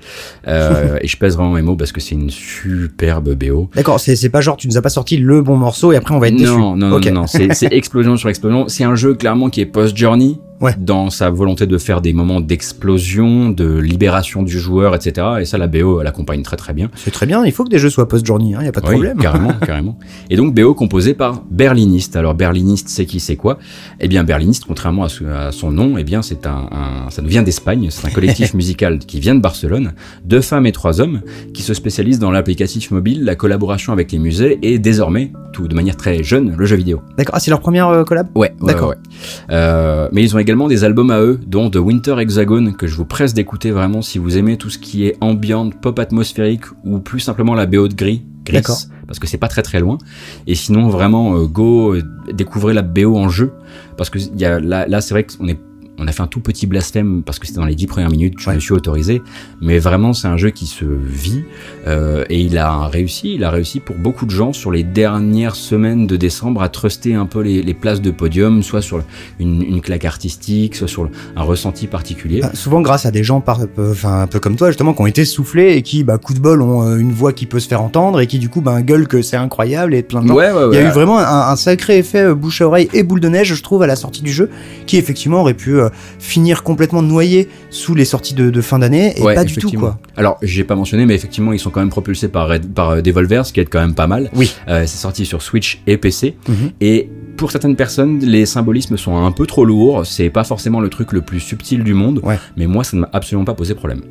Euh, 0.49 0.72
et 1.01 1.07
je 1.07 1.16
pèse 1.16 1.36
vraiment 1.36 1.53
mes 1.53 1.62
mots 1.62 1.77
parce 1.77 1.93
que 1.93 2.01
c'est 2.01 2.15
une 2.15 2.31
superbe 2.31 3.35
BO. 3.35 3.70
D'accord, 3.74 4.01
c'est 4.01 4.28
pas 4.28 4.40
genre 4.40 4.57
tu 4.57 4.69
nous 4.69 4.77
as 4.77 4.82
pas 4.82 4.89
sorti 4.89 5.16
le 5.16 5.43
bon 5.43 5.57
morceau 5.57 5.93
et 5.93 5.97
après 5.97 6.15
on 6.15 6.19
va 6.19 6.28
être 6.28 6.36
déçu. 6.36 6.51
Non, 6.51 6.77
non, 6.77 6.93
Ok. 6.97 7.07
non, 7.07 7.23
non, 7.23 7.27
c'est 7.27 7.73
explosion 7.73 8.16
sur 8.16 8.28
explosion. 8.28 8.69
C'est 8.69 8.85
un 8.85 8.94
jeu 8.94 9.15
clairement 9.15 9.51
qui 9.51 9.61
est 9.61 9.66
post-journey. 9.66 10.39
Ouais. 10.63 10.75
Dans 10.79 11.11
sa 11.11 11.29
volonté 11.29 11.67
de 11.67 11.77
faire 11.77 12.01
des 12.01 12.13
moments 12.13 12.41
d'explosion, 12.41 13.51
de 13.51 13.79
libération 13.79 14.43
du 14.43 14.59
joueur, 14.59 14.95
etc. 14.95 15.27
Et 15.41 15.45
ça, 15.45 15.59
la 15.59 15.67
BO, 15.67 16.01
elle 16.01 16.07
accompagne 16.07 16.43
très 16.43 16.57
très 16.57 16.73
bien. 16.73 16.89
C'est 16.95 17.11
très 17.11 17.27
bien. 17.27 17.45
Il 17.45 17.53
faut 17.53 17.65
que 17.65 17.69
des 17.69 17.79
jeux 17.79 17.91
soient 17.91 18.09
post-journey. 18.09 18.55
Il 18.61 18.65
y 18.65 18.69
a 18.69 18.73
pas 18.73 18.81
de 18.81 18.87
Oui, 18.87 18.93
problème. 18.95 19.19
carrément, 19.19 19.53
carrément. 19.67 19.99
Et 20.31 20.37
donc 20.37 20.55
BO 20.55 20.73
composé 20.75 21.15
par 21.15 21.43
Berliniste. 21.51 22.17
Alors 22.17 22.35
Berliniste, 22.35 22.89
c'est 22.89 23.07
qui, 23.07 23.19
c'est 23.21 23.37
quoi? 23.37 23.59
Eh 24.01 24.09
bien 24.09 24.25
Berliniste, 24.25 24.65
contrairement 24.67 25.05
à, 25.05 25.09
ce- 25.09 25.25
à 25.25 25.51
son 25.53 25.71
nom, 25.73 25.99
eh 25.99 26.05
bien 26.05 26.23
c'est 26.23 26.47
un, 26.47 26.69
un- 26.71 27.11
ça 27.11 27.23
nous 27.23 27.29
vient 27.29 27.43
d'Espagne. 27.43 27.89
C'est 27.91 28.07
un 28.07 28.11
collectif 28.11 28.55
musical 28.63 28.99
qui 29.01 29.19
vient 29.21 29.35
de 29.35 29.41
Barcelone, 29.41 29.93
deux 30.25 30.41
femmes 30.43 30.67
et 30.67 30.73
trois 30.73 31.01
hommes, 31.01 31.23
qui 31.55 31.63
se 31.63 31.75
spécialisent 31.75 32.19
dans 32.21 32.31
l'applicatif 32.31 32.91
mobile, 32.93 33.25
la 33.25 33.35
collaboration 33.35 33.93
avec 33.93 34.13
les 34.13 34.19
musées 34.19 34.59
et 34.63 34.79
désormais, 34.79 35.33
tout 35.53 35.67
de 35.67 35.75
manière 35.75 35.97
très 35.97 36.23
jeune, 36.23 36.55
le 36.57 36.67
jeu 36.67 36.77
vidéo. 36.77 37.01
D'accord. 37.19 37.35
Ah, 37.37 37.41
c'est 37.41 37.51
leur 37.51 37.61
première 37.61 37.89
euh, 37.89 38.05
collab? 38.05 38.29
Ouais, 38.35 38.55
ouais, 38.61 38.73
D'accord. 38.73 38.91
ouais, 38.91 38.97
ouais. 38.97 39.47
Euh, 39.51 40.09
mais 40.13 40.23
ils 40.23 40.35
ont 40.35 40.39
également 40.39 40.52
des 40.53 40.85
albums 40.85 41.11
à 41.11 41.20
eux, 41.20 41.41
dont 41.47 41.70
The 41.70 41.77
Winter 41.77 42.16
Hexagon, 42.19 42.73
que 42.73 42.87
je 42.87 42.95
vous 42.95 43.05
presse 43.05 43.33
d'écouter 43.35 43.70
vraiment 43.70 44.03
si 44.03 44.19
vous 44.19 44.37
aimez 44.37 44.59
tout 44.59 44.70
ce 44.70 44.79
qui 44.79 45.07
est 45.07 45.16
ambient, 45.20 45.70
pop 45.70 45.99
atmosphérique 45.99 46.65
ou 46.85 46.99
plus 46.99 47.20
simplement 47.20 47.55
la 47.55 47.66
BO 47.66 47.89
de 47.89 47.95
Gris. 47.95 48.23
Gris 48.45 48.62
parce 49.07 49.19
que 49.19 49.27
c'est 49.27 49.39
pas 49.39 49.49
très 49.49 49.62
très 49.62 49.81
loin. 49.81 49.99
Et 50.47 50.55
sinon, 50.55 50.89
vraiment, 50.89 51.37
euh, 51.37 51.47
go, 51.47 51.95
euh, 51.95 52.03
découvrez 52.33 52.74
la 52.74 52.83
BO 52.83 53.16
en 53.16 53.29
jeu, 53.29 53.53
parce 53.97 54.11
que 54.11 54.19
y 54.19 54.45
a, 54.45 54.61
là, 54.61 54.87
là 54.87 55.01
c'est 55.01 55.15
vrai 55.15 55.24
qu'on 55.24 55.49
est 55.49 55.59
on 55.98 56.09
a 56.09 56.12
fait 56.12 56.23
un 56.23 56.27
tout 56.27 56.40
petit 56.40 56.66
blasphème 56.66 57.23
parce 57.23 57.39
que 57.39 57.47
c'était 57.47 57.60
dans 57.60 57.66
les 57.66 57.74
dix 57.74 57.86
premières 57.86 58.10
minutes, 58.10 58.35
je 58.39 58.48
Ouais. 58.48 58.55
me 58.56 58.60
suis 58.60 58.73
autorisé, 58.73 59.23
mais 59.60 59.78
vraiment 59.78 60.12
c'est 60.14 60.27
un 60.27 60.36
jeu 60.36 60.51
qui 60.51 60.66
se 60.66 60.85
vit 60.85 61.43
euh, 61.86 62.24
et 62.31 62.40
il 62.40 62.56
a 62.59 62.86
réussi, 62.89 63.35
il 63.35 63.44
a 63.44 63.51
réussi 63.51 63.78
pour 63.81 63.97
beaucoup 63.97 64.24
de 64.27 64.31
gens 64.31 64.52
sur 64.52 64.70
les 64.70 64.82
dernières 64.82 65.55
semaines 65.55 66.06
de 66.06 66.16
décembre 66.16 66.62
à 66.62 66.69
truster 66.69 67.14
un 67.14 67.27
peu 67.27 67.40
les, 67.40 67.62
les 67.62 67.74
places 67.74 68.01
de 68.01 68.10
podium, 68.10 68.62
soit 68.62 68.82
sur 68.82 69.02
une, 69.39 69.62
une 69.62 69.81
claque 69.81 70.05
artistique, 70.05 70.74
soit 70.77 70.89
sur 70.89 71.09
un 71.36 71.43
ressenti 71.43 71.86
particulier. 71.86 72.40
Ah, 72.43 72.51
souvent 72.55 72.81
grâce 72.81 73.06
à 73.06 73.10
des 73.10 73.23
gens 73.23 73.40
par, 73.40 73.66
peu- 73.69 73.90
enfin 73.90 74.23
un 74.23 74.27
peu 74.27 74.40
comme 74.40 74.56
toi 74.56 74.69
justement 74.70 74.94
qui 74.94 75.02
ont 75.02 75.06
été 75.06 75.24
soufflés 75.24 75.74
et 75.77 75.82
qui 75.82 76.05
bah 76.05 76.19
coup 76.19 76.35
de 76.35 76.40
bol 76.40 76.62
ont 76.62 76.82
euh, 76.89 76.97
une 76.97 77.12
voix 77.12 77.32
qui 77.32 77.47
peut 77.47 77.60
se 77.60 77.69
faire 77.69 77.82
entendre 77.82 78.20
et 78.20 78.27
qui 78.27 78.39
du 78.39 78.48
coup 78.48 78.60
bah 78.60 78.82
gueule 78.82 79.06
que 79.06 79.23
c'est 79.23 79.36
incroyable 79.36 79.94
et 79.94 80.02
plein 80.02 80.23
de 80.23 80.28
gens. 80.28 80.35
ouais, 80.35 80.52
ouais, 80.52 80.69
Il 80.73 80.74
y 80.74 80.78
a 80.78 80.89
eu 80.89 80.90
vraiment 80.90 81.19
un, 81.19 81.51
un 81.51 81.56
sacré 81.56 81.98
effet 81.98 82.24
euh, 82.24 82.35
bouche 82.35 82.60
à 82.62 82.66
oreille 82.66 82.89
et 82.93 83.02
boule 83.02 83.20
de 83.20 83.28
neige, 83.28 83.55
je 83.55 83.62
trouve, 83.62 83.82
à 83.82 83.86
la 83.86 83.97
sortie 83.97 84.23
du 84.23 84.32
jeu, 84.32 84.48
qui 84.86 84.97
effectivement 84.97 85.40
aurait 85.43 85.55
pu 85.55 85.81
euh, 85.83 85.89
finir 86.19 86.63
complètement 86.63 87.03
noyé 87.03 87.49
sous 87.71 87.95
les 87.95 88.05
sorties 88.05 88.35
de, 88.35 88.51
de 88.51 88.61
fin 88.61 88.79
d'année, 88.79 89.13
et 89.19 89.23
Ouais, 89.23 89.35
pas 89.35 89.45
du 89.45 89.55
tout, 89.57 89.71
quoi. 89.73 89.99
Alors, 90.17 90.39
j'ai 90.43 90.65
pas 90.65 90.75
mentionné, 90.75 91.07
mais 91.07 91.15
effectivement, 91.15 91.53
ils 91.53 91.59
sont 91.59 91.71
quand 91.71 91.81
même 91.81 91.89
propulsés 91.91 92.29
par, 92.29 92.49
Red- 92.49 92.73
par 92.73 92.91
euh, 92.91 93.01
Devolver, 93.03 93.45
ce 93.47 93.53
qui 93.53 93.61
est 93.61 93.65
quand 93.65 93.81
même 93.81 93.95
pas 93.95 94.07
mal. 94.07 94.31
Oui. 94.35 94.53
Euh, 94.69 94.83
c'est 94.87 94.99
sorti 94.99 95.25
sur 95.27 95.43
Switch 95.43 95.81
et 95.87 95.97
PC. 95.97 96.37
Mhm. 96.49 96.71
Et 96.81 97.09
pour 97.37 97.51
certaines 97.51 97.77
personnes, 97.77 98.21
les 98.21 98.47
symbolismes 98.47 98.97
sont 98.97 99.17
un 99.17 99.33
peu 99.33 99.47
trop 99.47 99.65
lourds. 99.65 100.07
C'est 100.07 100.31
pas 100.31 100.45
forcément 100.45 100.81
le 100.81 100.89
truc 100.89 101.13
le 101.13 101.23
plus 101.23 101.41
subtil 101.41 101.83
du 101.85 101.95
monde. 101.95 102.21
Ouais. 102.23 102.39
Mais 102.57 102.67
moi, 102.67 102.85
ça 102.85 102.97
ne 102.97 103.03
m'a 103.03 103.11
absolument 103.13 103.45
pas 103.45 103.55
posé 103.55 103.75
problème. 103.75 104.03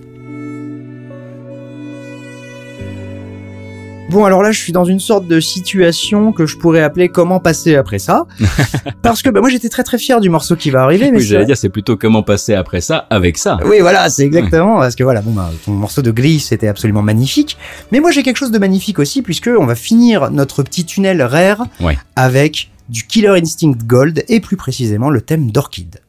Bon, 4.11 4.25
alors 4.25 4.43
là, 4.43 4.51
je 4.51 4.59
suis 4.59 4.73
dans 4.73 4.83
une 4.83 4.99
sorte 4.99 5.25
de 5.25 5.39
situation 5.39 6.33
que 6.33 6.45
je 6.45 6.57
pourrais 6.57 6.81
appeler 6.81 7.07
comment 7.07 7.39
passer 7.39 7.75
après 7.75 7.97
ça. 7.97 8.25
Parce 9.01 9.21
que 9.21 9.29
bah, 9.29 9.39
moi, 9.39 9.49
j'étais 9.49 9.69
très 9.69 9.83
très 9.83 9.97
fier 9.97 10.19
du 10.19 10.29
morceau 10.29 10.57
qui 10.57 10.69
va 10.69 10.83
arriver, 10.83 11.11
mais 11.11 11.19
Oui, 11.19 11.23
j'allais 11.23 11.45
dire, 11.45 11.55
c'est 11.55 11.69
plutôt 11.69 11.95
comment 11.95 12.21
passer 12.21 12.53
après 12.53 12.81
ça 12.81 13.07
avec 13.09 13.37
ça. 13.37 13.57
Oui, 13.65 13.77
voilà, 13.79 14.09
c'est 14.09 14.23
exactement 14.23 14.77
parce 14.79 14.95
que 14.95 15.03
voilà, 15.03 15.21
bon, 15.21 15.31
bah, 15.31 15.49
ton 15.65 15.71
morceau 15.71 16.01
de 16.01 16.11
gris, 16.11 16.41
c'était 16.41 16.67
absolument 16.67 17.01
magnifique. 17.01 17.57
Mais 17.93 18.01
moi, 18.01 18.11
j'ai 18.11 18.21
quelque 18.21 18.37
chose 18.37 18.51
de 18.51 18.59
magnifique 18.59 18.99
aussi, 18.99 19.21
puisque 19.21 19.49
on 19.57 19.65
va 19.65 19.75
finir 19.75 20.29
notre 20.29 20.61
petit 20.63 20.83
tunnel 20.85 21.21
rare 21.21 21.65
Ouais. 21.79 21.97
avec 22.17 22.69
du 22.89 23.03
Killer 23.07 23.39
Instinct 23.41 23.77
Gold 23.85 24.25
et 24.27 24.41
plus 24.41 24.57
précisément 24.57 25.09
le 25.09 25.21
thème 25.21 25.51
d'Orchid. 25.51 26.01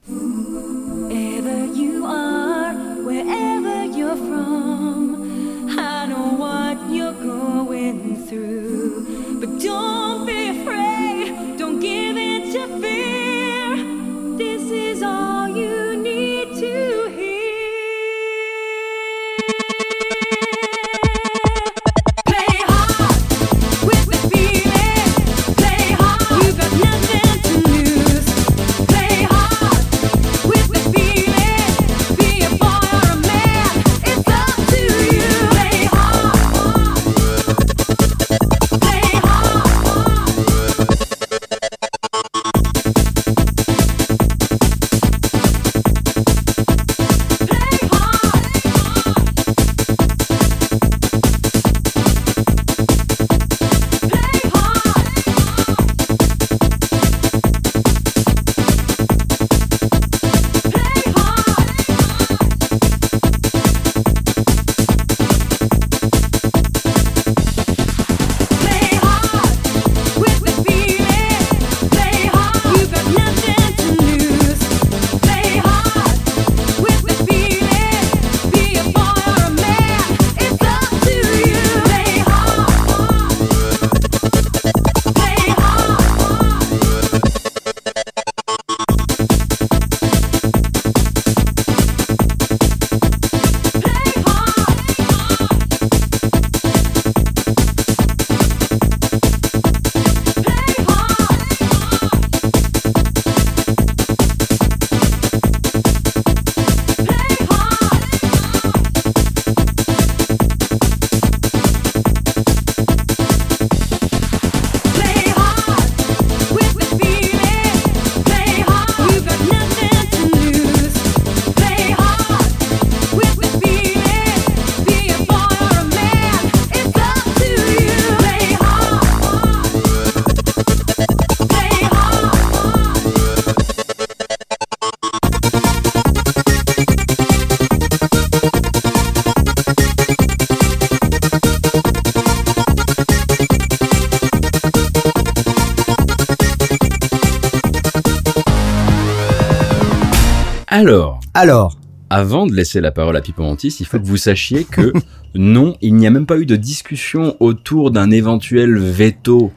Alors, 150.82 151.20
Alors, 151.34 151.76
avant 152.10 152.44
de 152.46 152.52
laisser 152.52 152.80
la 152.80 152.90
parole 152.90 153.16
à 153.16 153.20
Pipo 153.20 153.42
Mantis, 153.44 153.76
il 153.78 153.86
faut 153.86 154.00
que 154.00 154.04
vous 154.06 154.16
sachiez 154.16 154.64
que 154.64 154.92
non, 155.36 155.76
il 155.80 155.94
n'y 155.94 156.08
a 156.08 156.10
même 156.10 156.26
pas 156.26 156.38
eu 156.38 156.44
de 156.46 156.56
discussion 156.56 157.36
autour 157.38 157.92
d'un 157.92 158.10
éventuel 158.10 158.78
veto. 158.78 159.52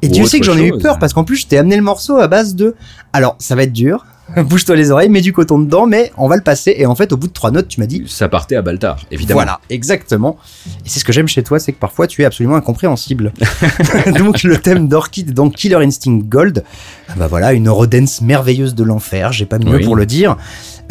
et 0.00 0.08
Ou 0.08 0.12
tu 0.12 0.24
sais 0.24 0.38
autre 0.38 0.46
que 0.46 0.52
j'en 0.52 0.58
ai 0.58 0.68
eu 0.68 0.70
chose. 0.70 0.82
peur 0.82 0.98
parce 0.98 1.12
qu'en 1.12 1.24
plus, 1.24 1.36
je 1.36 1.46
t'ai 1.48 1.58
amené 1.58 1.76
le 1.76 1.82
morceau 1.82 2.16
à 2.16 2.28
base 2.28 2.54
de. 2.54 2.74
Alors, 3.12 3.36
ça 3.38 3.54
va 3.54 3.64
être 3.64 3.74
dur. 3.74 4.06
Bouge-toi 4.44 4.76
les 4.76 4.90
oreilles, 4.90 5.08
mets 5.08 5.20
du 5.20 5.32
coton 5.32 5.58
dedans, 5.58 5.86
mais 5.86 6.12
on 6.16 6.28
va 6.28 6.36
le 6.36 6.42
passer. 6.42 6.74
Et 6.76 6.86
en 6.86 6.94
fait, 6.94 7.12
au 7.12 7.16
bout 7.16 7.26
de 7.28 7.32
trois 7.32 7.50
notes, 7.50 7.68
tu 7.68 7.80
m'as 7.80 7.86
dit. 7.86 8.04
Ça 8.06 8.28
partait 8.28 8.56
à 8.56 8.62
Baltar, 8.62 8.98
évidemment. 9.10 9.38
Voilà, 9.38 9.60
exactement. 9.70 10.36
Et 10.84 10.88
c'est 10.88 11.00
ce 11.00 11.04
que 11.04 11.12
j'aime 11.12 11.28
chez 11.28 11.42
toi, 11.42 11.58
c'est 11.58 11.72
que 11.72 11.78
parfois 11.78 12.06
tu 12.06 12.22
es 12.22 12.24
absolument 12.24 12.56
incompréhensible. 12.56 13.32
donc 14.18 14.42
le 14.42 14.58
thème 14.58 14.88
d'Orchid 14.88 15.32
dans 15.32 15.50
Killer 15.50 15.76
Instinct 15.76 16.20
Gold, 16.24 16.64
ah 17.08 17.12
bah 17.16 17.26
voilà, 17.26 17.52
une 17.52 17.68
Eurodance 17.68 18.20
merveilleuse 18.20 18.74
de 18.74 18.84
l'enfer, 18.84 19.32
j'ai 19.32 19.46
pas 19.46 19.58
mieux 19.58 19.76
Oui. 19.76 19.84
pour 19.84 19.96
le 19.96 20.06
dire. 20.06 20.36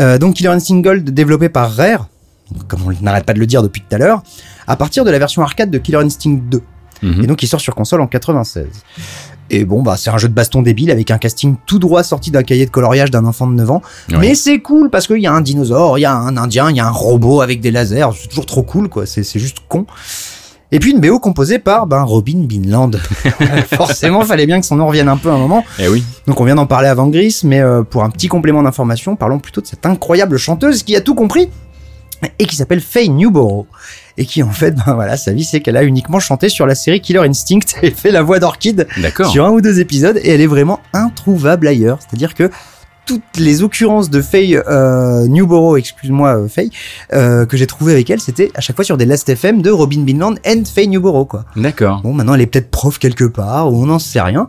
Euh, 0.01 0.17
donc 0.17 0.35
Killer 0.35 0.49
Instinct 0.49 0.81
Gold 0.81 1.09
développé 1.09 1.49
par 1.49 1.71
Rare, 1.71 2.07
comme 2.67 2.81
on 2.85 3.03
n'arrête 3.03 3.25
pas 3.25 3.33
de 3.33 3.39
le 3.39 3.45
dire 3.45 3.63
depuis 3.63 3.81
tout 3.81 3.95
à 3.95 3.97
l'heure, 3.97 4.21
à 4.67 4.75
partir 4.75 5.05
de 5.05 5.11
la 5.11 5.19
version 5.19 5.41
arcade 5.41 5.71
de 5.71 5.77
Killer 5.77 5.97
Instinct 5.99 6.39
2. 6.49 6.61
Mhm. 7.01 7.23
Et 7.23 7.27
donc 7.27 7.41
il 7.43 7.47
sort 7.47 7.61
sur 7.61 7.75
console 7.75 8.01
en 8.01 8.07
96. 8.07 8.67
Et 9.49 9.65
bon, 9.65 9.81
bah 9.81 9.95
c'est 9.97 10.09
un 10.09 10.17
jeu 10.17 10.27
de 10.27 10.33
baston 10.33 10.61
débile 10.61 10.91
avec 10.91 11.11
un 11.11 11.17
casting 11.17 11.55
tout 11.65 11.79
droit 11.79 12.03
sorti 12.03 12.31
d'un 12.31 12.43
cahier 12.43 12.65
de 12.65 12.71
coloriage 12.71 13.11
d'un 13.11 13.25
enfant 13.25 13.47
de 13.47 13.53
9 13.53 13.71
ans. 13.71 13.81
Ouais. 14.11 14.17
Mais 14.19 14.35
c'est 14.35 14.59
cool 14.59 14.89
parce 14.89 15.07
qu'il 15.07 15.19
y 15.19 15.27
a 15.27 15.33
un 15.33 15.41
dinosaure, 15.41 15.97
il 15.97 16.01
y 16.01 16.05
a 16.05 16.13
un 16.13 16.37
indien, 16.37 16.69
il 16.69 16.77
y 16.77 16.79
a 16.79 16.87
un 16.87 16.91
robot 16.91 17.41
avec 17.41 17.61
des 17.61 17.71
lasers. 17.71 18.09
C'est 18.15 18.27
toujours 18.27 18.45
trop 18.45 18.63
cool, 18.63 18.89
quoi. 18.89 19.05
C'est 19.05 19.23
c'est 19.23 19.39
juste 19.39 19.57
con. 19.67 19.85
Et 20.71 20.77
puis 20.77 20.91
une 20.91 20.99
BO 20.99 21.19
composée 21.19 21.57
par 21.57 21.87
ben, 21.87 22.03
Robin 22.03 22.43
Binland. 22.45 22.91
Forcément, 23.75 24.23
fallait 24.23 24.45
bien 24.45 24.59
que 24.59 24.65
son 24.65 24.75
nom 24.75 24.87
revienne 24.87 25.09
un 25.09 25.17
peu 25.17 25.29
à 25.29 25.33
un 25.33 25.39
moment. 25.39 25.63
Eh 25.79 25.87
oui. 25.87 26.03
Donc 26.27 26.39
on 26.39 26.45
vient 26.45 26.55
d'en 26.55 26.67
parler 26.67 26.87
avant 26.87 27.07
Gris, 27.07 27.41
mais 27.43 27.59
euh, 27.59 27.81
pour 27.81 28.03
un 28.03 28.09
petit 28.09 28.27
complément 28.27 28.61
d'information, 28.61 29.15
parlons 29.15 29.39
plutôt 29.39 29.61
de 29.61 29.67
cette 29.67 29.85
incroyable 29.85 30.37
chanteuse 30.37 30.83
qui 30.83 30.95
a 30.95 31.01
tout 31.01 31.15
compris 31.15 31.49
et 32.39 32.45
qui 32.45 32.55
s'appelle 32.55 32.81
Faye 32.81 33.09
Newborough. 33.09 33.65
Et 34.17 34.25
qui 34.25 34.43
en 34.43 34.51
fait, 34.51 34.71
ben 34.85 34.93
voilà, 34.93 35.17
sa 35.17 35.31
vie 35.31 35.43
c'est 35.43 35.61
qu'elle 35.61 35.77
a 35.77 35.83
uniquement 35.83 36.19
chanté 36.19 36.49
sur 36.49 36.65
la 36.65 36.75
série 36.75 37.01
Killer 37.01 37.19
Instinct 37.19 37.59
et 37.81 37.91
fait 37.91 38.11
la 38.11 38.21
voix 38.21 38.39
d'Orchid 38.39 38.87
sur 39.31 39.45
un 39.45 39.51
ou 39.51 39.61
deux 39.61 39.79
épisodes 39.79 40.19
et 40.21 40.29
elle 40.29 40.41
est 40.41 40.47
vraiment 40.47 40.79
introuvable 40.93 41.67
ailleurs. 41.67 41.99
C'est-à-dire 42.01 42.33
que 42.33 42.49
toutes 43.09 43.37
les 43.37 43.63
occurrences 43.63 44.11
de 44.11 44.21
Faye 44.21 44.55
euh, 44.55 45.25
Newborough, 45.25 45.79
excuse-moi 45.79 46.43
euh, 46.43 46.47
Faye, 46.47 46.69
euh, 47.11 47.47
que 47.47 47.57
j'ai 47.57 47.65
trouvé 47.65 47.93
avec 47.93 48.07
elle, 48.11 48.19
c'était 48.19 48.51
à 48.53 48.61
chaque 48.61 48.75
fois 48.75 48.85
sur 48.85 48.97
des 48.97 49.05
Last 49.07 49.27
FM 49.27 49.63
de 49.63 49.71
Robin 49.71 50.01
Binland 50.01 50.35
and 50.45 50.65
Faye 50.71 50.87
Newborough 50.87 51.27
quoi. 51.27 51.45
D'accord. 51.55 52.01
Bon, 52.03 52.13
maintenant 52.13 52.35
elle 52.35 52.41
est 52.41 52.45
peut-être 52.45 52.69
prof 52.69 52.99
quelque 52.99 53.23
part, 53.23 53.73
ou 53.73 53.81
on 53.81 53.87
n'en 53.87 53.97
sait 53.97 54.21
rien. 54.21 54.47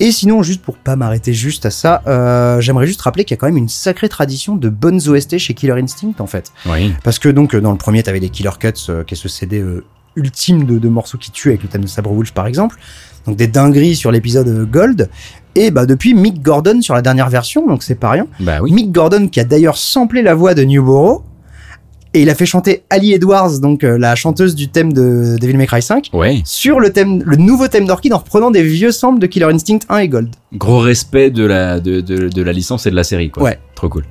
Et 0.00 0.12
sinon, 0.12 0.42
juste 0.42 0.62
pour 0.62 0.76
pas 0.76 0.96
m'arrêter 0.96 1.34
juste 1.34 1.66
à 1.66 1.70
ça, 1.70 2.02
euh, 2.06 2.60
j'aimerais 2.60 2.86
juste 2.86 3.02
rappeler 3.02 3.24
qu'il 3.24 3.34
y 3.34 3.38
a 3.38 3.40
quand 3.40 3.46
même 3.46 3.58
une 3.58 3.68
sacrée 3.68 4.08
tradition 4.08 4.56
de 4.56 4.68
bonnes 4.70 5.00
OST 5.06 5.36
chez 5.38 5.52
Killer 5.54 5.74
Instinct 5.74 6.14
en 6.20 6.26
fait. 6.26 6.52
Oui. 6.66 6.94
Parce 7.04 7.18
que 7.18 7.28
donc 7.28 7.54
euh, 7.54 7.60
dans 7.60 7.72
le 7.72 7.78
premier, 7.78 8.02
t'avais 8.02 8.18
les 8.18 8.30
Killer 8.30 8.50
Cuts, 8.58 8.72
euh, 8.88 9.04
qui 9.04 9.14
est 9.14 9.16
ce 9.16 9.28
CD 9.28 9.58
euh, 9.58 9.84
ultime 10.16 10.64
de, 10.64 10.78
de 10.78 10.88
morceaux 10.88 11.18
qui 11.18 11.30
tuent 11.30 11.50
avec 11.50 11.62
le 11.62 11.68
thème 11.68 11.82
de 11.82 11.86
Sabre 11.86 12.12
Wulf 12.12 12.32
par 12.32 12.46
exemple. 12.46 12.78
Donc 13.26 13.36
des 13.36 13.46
dingueries 13.46 13.96
sur 13.96 14.10
l'épisode 14.10 14.48
euh, 14.48 14.64
Gold. 14.64 15.10
Et 15.54 15.70
bah 15.70 15.84
depuis 15.84 16.14
Mick 16.14 16.42
Gordon 16.42 16.80
sur 16.80 16.94
la 16.94 17.02
dernière 17.02 17.28
version, 17.28 17.66
donc 17.66 17.82
c'est 17.82 17.96
pas 17.96 18.10
rien. 18.10 18.26
Bah 18.38 18.58
oui. 18.62 18.72
Mick 18.72 18.92
Gordon 18.92 19.28
qui 19.28 19.40
a 19.40 19.44
d'ailleurs 19.44 19.76
samplé 19.76 20.22
la 20.22 20.34
voix 20.34 20.54
de 20.54 20.62
Newborough. 20.62 21.22
Et 22.12 22.22
il 22.22 22.30
a 22.30 22.34
fait 22.34 22.46
chanter 22.46 22.82
Ali 22.90 23.12
Edwards, 23.12 23.60
donc 23.60 23.84
euh, 23.84 23.96
la 23.96 24.16
chanteuse 24.16 24.56
du 24.56 24.68
thème 24.68 24.92
de 24.92 25.36
Devil 25.40 25.56
May 25.56 25.66
Cry 25.66 25.80
5, 25.80 26.10
Ouais. 26.12 26.42
sur 26.44 26.80
le 26.80 26.90
thème, 26.92 27.22
le 27.24 27.36
nouveau 27.36 27.68
thème 27.68 27.86
d'Orchid 27.86 28.12
en 28.12 28.18
reprenant 28.18 28.50
des 28.50 28.64
vieux 28.64 28.90
samples 28.90 29.20
de 29.20 29.26
Killer 29.26 29.44
Instinct 29.46 29.78
1 29.88 29.98
et 29.98 30.08
Gold. 30.08 30.28
Gros 30.54 30.80
respect 30.80 31.30
de 31.30 31.44
la, 31.44 31.78
de, 31.78 32.00
de, 32.00 32.28
de 32.28 32.42
la 32.42 32.52
licence 32.52 32.86
et 32.86 32.90
de 32.90 32.96
la 32.96 33.04
série, 33.04 33.30
quoi. 33.30 33.44
Ouais. 33.44 33.58
Trop 33.76 33.88
cool. 33.88 34.04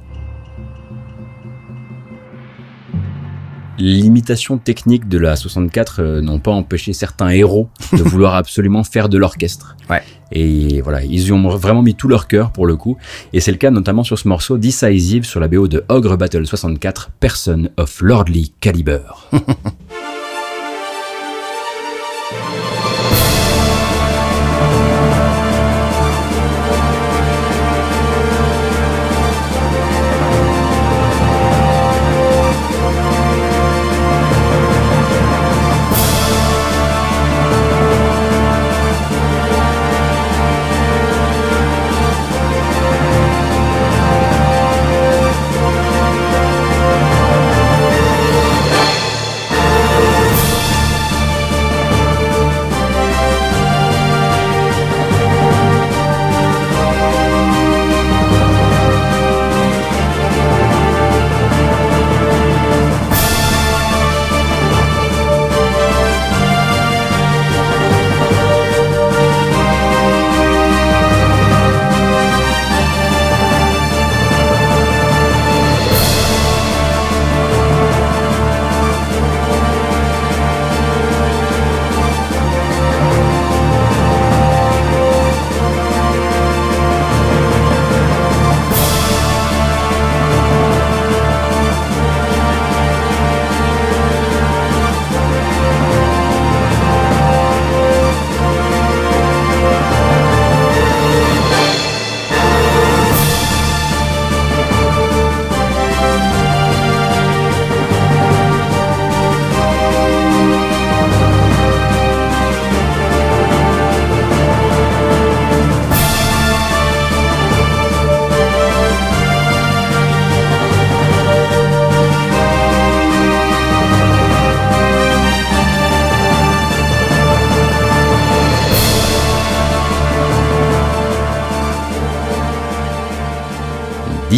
L'imitation 3.79 4.57
technique 4.57 5.07
de 5.07 5.17
la 5.17 5.35
64 5.35 6.01
euh, 6.01 6.21
n'ont 6.21 6.39
pas 6.39 6.51
empêché 6.51 6.93
certains 6.93 7.29
héros 7.29 7.69
de 7.93 8.03
vouloir 8.03 8.35
absolument 8.35 8.83
faire 8.83 9.09
de 9.09 9.17
l'orchestre. 9.17 9.75
Ouais. 9.89 10.03
Et 10.31 10.81
voilà, 10.81 11.03
ils 11.03 11.27
y 11.27 11.31
ont 11.31 11.49
vraiment 11.49 11.81
mis 11.81 11.95
tout 11.95 12.07
leur 12.07 12.27
cœur 12.27 12.51
pour 12.51 12.67
le 12.67 12.75
coup. 12.75 12.97
Et 13.33 13.39
c'est 13.39 13.51
le 13.51 13.57
cas 13.57 13.71
notamment 13.71 14.03
sur 14.03 14.19
ce 14.19 14.27
morceau 14.27 14.57
Decisive 14.57 15.23
sur 15.23 15.39
la 15.39 15.47
BO 15.47 15.67
de 15.67 15.83
Ogre 15.89 16.17
Battle 16.17 16.45
64, 16.45 17.11
Person 17.19 17.69
of 17.77 18.01
Lordly 18.01 18.53
Caliber. 18.59 19.01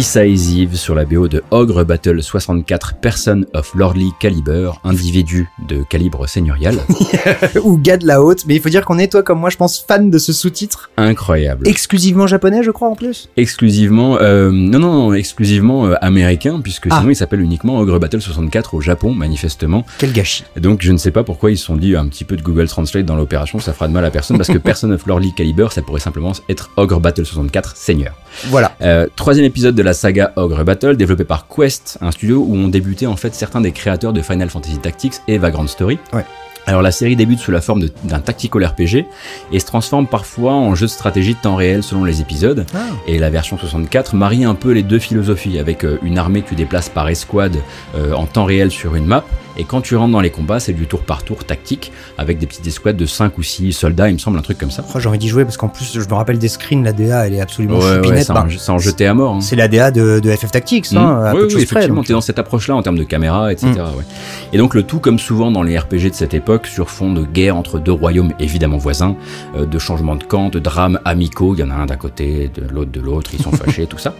Decisive 0.06 0.74
sur 0.74 0.96
la 0.96 1.04
BO 1.04 1.28
de 1.28 1.44
Ogre 1.52 1.84
Battle 1.84 2.20
64, 2.20 2.94
Person 3.00 3.42
of 3.54 3.72
Lordly 3.76 4.10
Caliber, 4.18 4.72
individu 4.82 5.48
de 5.68 5.84
calibre 5.84 6.26
seigneurial. 6.26 6.76
Ou 7.62 7.78
gars 7.78 7.98
de 7.98 8.06
la 8.08 8.20
haute, 8.20 8.44
mais 8.48 8.56
il 8.56 8.60
faut 8.60 8.68
dire 8.68 8.84
qu'on 8.84 8.98
est, 8.98 9.06
toi 9.12 9.22
comme 9.22 9.38
moi, 9.38 9.48
je 9.48 9.56
pense, 9.56 9.78
fan 9.86 10.10
de 10.10 10.18
ce 10.18 10.32
sous-titre. 10.32 10.90
Incroyable. 10.96 11.68
Exclusivement 11.68 12.26
japonais, 12.26 12.64
je 12.64 12.72
crois, 12.72 12.88
en 12.88 12.96
plus. 12.96 13.28
exclusivement, 13.36 14.18
euh, 14.20 14.50
non, 14.50 14.80
non, 14.80 14.92
non, 14.92 15.14
exclusivement 15.14 15.86
euh, 15.86 15.94
américain, 16.00 16.58
puisque 16.60 16.88
Ah. 16.90 16.96
sinon 16.98 17.10
il 17.10 17.14
s'appelle 17.16 17.40
uniquement 17.40 17.78
Ogre 17.78 18.00
Battle 18.00 18.20
64 18.20 18.74
au 18.74 18.80
Japon, 18.80 19.14
manifestement. 19.14 19.86
Quel 19.98 20.12
gâchis. 20.12 20.42
Donc 20.56 20.82
je 20.82 20.90
ne 20.90 20.98
sais 20.98 21.12
pas 21.12 21.22
pourquoi 21.22 21.52
ils 21.52 21.56
se 21.58 21.64
sont 21.66 21.76
dit 21.76 21.94
un 21.94 22.08
petit 22.08 22.24
peu 22.24 22.34
de 22.36 22.42
Google 22.42 22.66
Translate 22.66 23.06
dans 23.06 23.14
l'opération, 23.14 23.60
ça 23.60 23.72
fera 23.72 23.86
de 23.86 23.92
mal 23.92 24.04
à 24.04 24.10
personne, 24.10 24.36
parce 24.36 24.48
que 24.50 24.58
Person 24.72 24.90
of 24.90 25.06
Lordly 25.06 25.32
Caliber, 25.32 25.68
ça 25.70 25.80
pourrait 25.80 26.00
simplement 26.00 26.32
être 26.48 26.70
Ogre 26.76 26.98
Battle 26.98 27.24
64 27.24 27.76
Seigneur. 27.76 28.14
Voilà. 28.48 28.74
Euh, 28.82 29.06
troisième 29.14 29.44
épisode 29.46 29.76
de 29.76 29.82
la 29.82 29.91
saga 29.94 30.32
Ogre 30.36 30.64
Battle, 30.64 30.96
développé 30.96 31.24
par 31.24 31.46
Quest, 31.48 31.98
un 32.00 32.10
studio 32.10 32.44
où 32.46 32.54
ont 32.54 32.68
débuté 32.68 33.06
en 33.06 33.16
fait 33.16 33.34
certains 33.34 33.60
des 33.60 33.72
créateurs 33.72 34.12
de 34.12 34.22
Final 34.22 34.48
Fantasy 34.48 34.78
Tactics 34.78 35.14
et 35.28 35.38
Vagrant 35.38 35.66
Story. 35.66 35.98
Ouais. 36.12 36.24
Alors 36.66 36.82
la 36.82 36.92
série 36.92 37.16
débute 37.16 37.40
sous 37.40 37.50
la 37.50 37.60
forme 37.60 37.88
d'un 38.04 38.20
tactical 38.20 38.64
RPG 38.64 39.04
et 39.52 39.58
se 39.58 39.66
transforme 39.66 40.06
parfois 40.06 40.52
en 40.52 40.74
jeu 40.74 40.86
de 40.86 40.90
stratégie 40.90 41.34
de 41.34 41.40
temps 41.40 41.56
réel 41.56 41.82
selon 41.82 42.04
les 42.04 42.20
épisodes. 42.20 42.66
Ah. 42.74 42.78
Et 43.06 43.18
la 43.18 43.30
version 43.30 43.58
64 43.58 44.14
marie 44.14 44.44
un 44.44 44.54
peu 44.54 44.70
les 44.70 44.82
deux 44.82 45.00
philosophies 45.00 45.58
avec 45.58 45.84
euh, 45.84 45.98
une 46.02 46.18
armée 46.18 46.42
que 46.42 46.50
tu 46.50 46.54
déplaces 46.54 46.88
par 46.88 47.08
escouade 47.08 47.56
euh, 47.96 48.12
en 48.12 48.26
temps 48.26 48.44
réel 48.44 48.70
sur 48.70 48.94
une 48.94 49.06
map. 49.06 49.24
Et 49.56 49.64
quand 49.64 49.80
tu 49.80 49.96
rentres 49.96 50.12
dans 50.12 50.20
les 50.20 50.30
combats, 50.30 50.60
c'est 50.60 50.72
du 50.72 50.86
tour 50.86 51.00
par 51.00 51.24
tour 51.24 51.44
tactique 51.44 51.92
avec 52.18 52.38
des 52.38 52.46
petites 52.46 52.66
escouades 52.66 52.96
de 52.96 53.06
5 53.06 53.36
ou 53.38 53.42
6 53.42 53.72
soldats, 53.72 54.08
il 54.08 54.14
me 54.14 54.18
semble, 54.18 54.38
un 54.38 54.42
truc 54.42 54.58
comme 54.58 54.70
ça. 54.70 54.84
Oh, 54.94 54.98
J'ai 55.00 55.08
envie 55.08 55.18
d'y 55.18 55.28
jouer 55.28 55.44
parce 55.44 55.56
qu'en 55.56 55.68
plus, 55.68 55.92
je 55.94 56.08
me 56.08 56.14
rappelle 56.14 56.38
des 56.38 56.48
screens, 56.48 56.82
la 56.84 56.92
DA, 56.92 57.26
elle 57.26 57.34
est 57.34 57.40
absolument 57.40 57.78
Ouais, 57.78 57.84
ouais, 57.84 57.96
choupinette. 57.96 58.26
c'est 58.26 58.32
Bah, 58.32 58.46
en, 58.68 58.78
jeté 58.78 59.06
à 59.06 59.14
mort. 59.14 59.34
hein. 59.34 59.40
c'est 59.40 59.56
la 59.56 59.68
DA 59.68 59.90
de, 59.90 60.20
de 60.20 60.30
FF 60.30 60.50
Tactics, 60.50 60.92
Mmh. 60.92 60.96
hein, 60.96 61.24
à 61.24 61.32
oui, 61.34 61.40
peu 61.40 61.46
de 61.46 61.46
oui, 61.46 61.52
près, 61.54 61.62
effectivement, 61.62 61.96
donc. 61.96 62.06
t'es 62.06 62.12
dans 62.12 62.20
cette 62.20 62.38
approche-là 62.38 62.74
en 62.76 62.82
termes 62.82 62.98
de 62.98 63.04
caméra, 63.04 63.52
etc. 63.52 63.68
Mm. 63.72 63.78
ouais. 63.98 64.04
Et 64.52 64.58
donc 64.58 64.74
le 64.74 64.82
tout, 64.82 64.98
comme 65.00 65.18
souvent 65.18 65.50
dans 65.50 65.62
les 65.62 65.78
RPG 65.78 66.10
de 66.10 66.14
cette 66.14 66.34
époque, 66.34 66.66
sur 66.66 66.88
fond 66.90 67.12
de 67.12 67.24
guerre 67.24 67.56
entre 67.56 67.78
deux 67.78 67.92
royaumes 67.92 68.32
évidemment 68.38 68.78
voisins, 68.78 69.16
euh, 69.56 69.66
de 69.66 69.78
changements 69.78 70.16
de 70.16 70.24
camp, 70.24 70.48
de 70.48 70.58
drames 70.58 70.98
amicaux, 71.04 71.54
il 71.54 71.60
y 71.60 71.62
en 71.62 71.70
a 71.70 71.74
un 71.74 71.86
d'un 71.86 71.96
côté, 71.96 72.50
de 72.54 72.62
l'autre 72.72 72.90
de 72.90 73.00
l'autre, 73.00 73.30
ils 73.34 73.42
sont 73.42 73.52
fâchés, 73.52 73.86
tout 73.86 73.98
ça. 73.98 74.14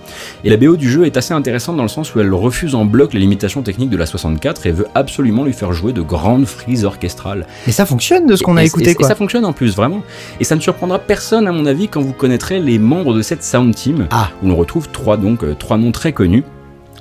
Et 0.44 0.50
la 0.50 0.56
BO 0.56 0.76
du 0.76 0.90
jeu 0.90 1.06
est 1.06 1.16
assez 1.16 1.32
intéressante 1.34 1.76
dans 1.76 1.82
le 1.82 1.88
sens 1.88 2.14
où 2.14 2.20
elle 2.20 2.32
refuse 2.34 2.74
en 2.74 2.84
bloc 2.84 3.12
les 3.14 3.20
limitations 3.20 3.62
techniques 3.62 3.90
de 3.90 3.96
la 3.96 4.06
64 4.06 4.66
et 4.66 4.72
veut 4.72 4.86
absolument 4.94 5.21
lui 5.22 5.52
faire 5.52 5.72
jouer 5.72 5.92
de 5.92 6.02
grandes 6.02 6.46
frises 6.46 6.84
orchestrales. 6.84 7.46
Mais 7.66 7.72
ça 7.72 7.86
fonctionne 7.86 8.26
de 8.26 8.36
ce 8.36 8.42
qu'on 8.42 8.56
a 8.56 8.62
Et- 8.62 8.64
et- 8.64 8.68
écouté, 8.68 8.90
et 8.90 8.94
quoi. 8.94 9.08
ça 9.08 9.14
fonctionne 9.14 9.44
en 9.44 9.52
plus, 9.52 9.74
vraiment. 9.76 10.02
Et 10.40 10.44
ça 10.44 10.54
ne 10.56 10.60
surprendra 10.60 10.98
personne, 10.98 11.46
à 11.48 11.52
mon 11.52 11.66
avis, 11.66 11.88
quand 11.88 12.00
vous 12.00 12.12
connaîtrez 12.12 12.60
les 12.60 12.78
membres 12.78 13.14
de 13.14 13.22
cette 13.22 13.42
sound 13.44 13.74
team, 13.74 14.06
Ah. 14.10 14.30
où 14.42 14.48
l'on 14.48 14.56
retrouve 14.56 14.88
trois, 14.90 15.16
donc, 15.16 15.42
euh, 15.44 15.54
trois 15.54 15.76
noms 15.78 15.92
très 15.92 16.12
connus. 16.12 16.44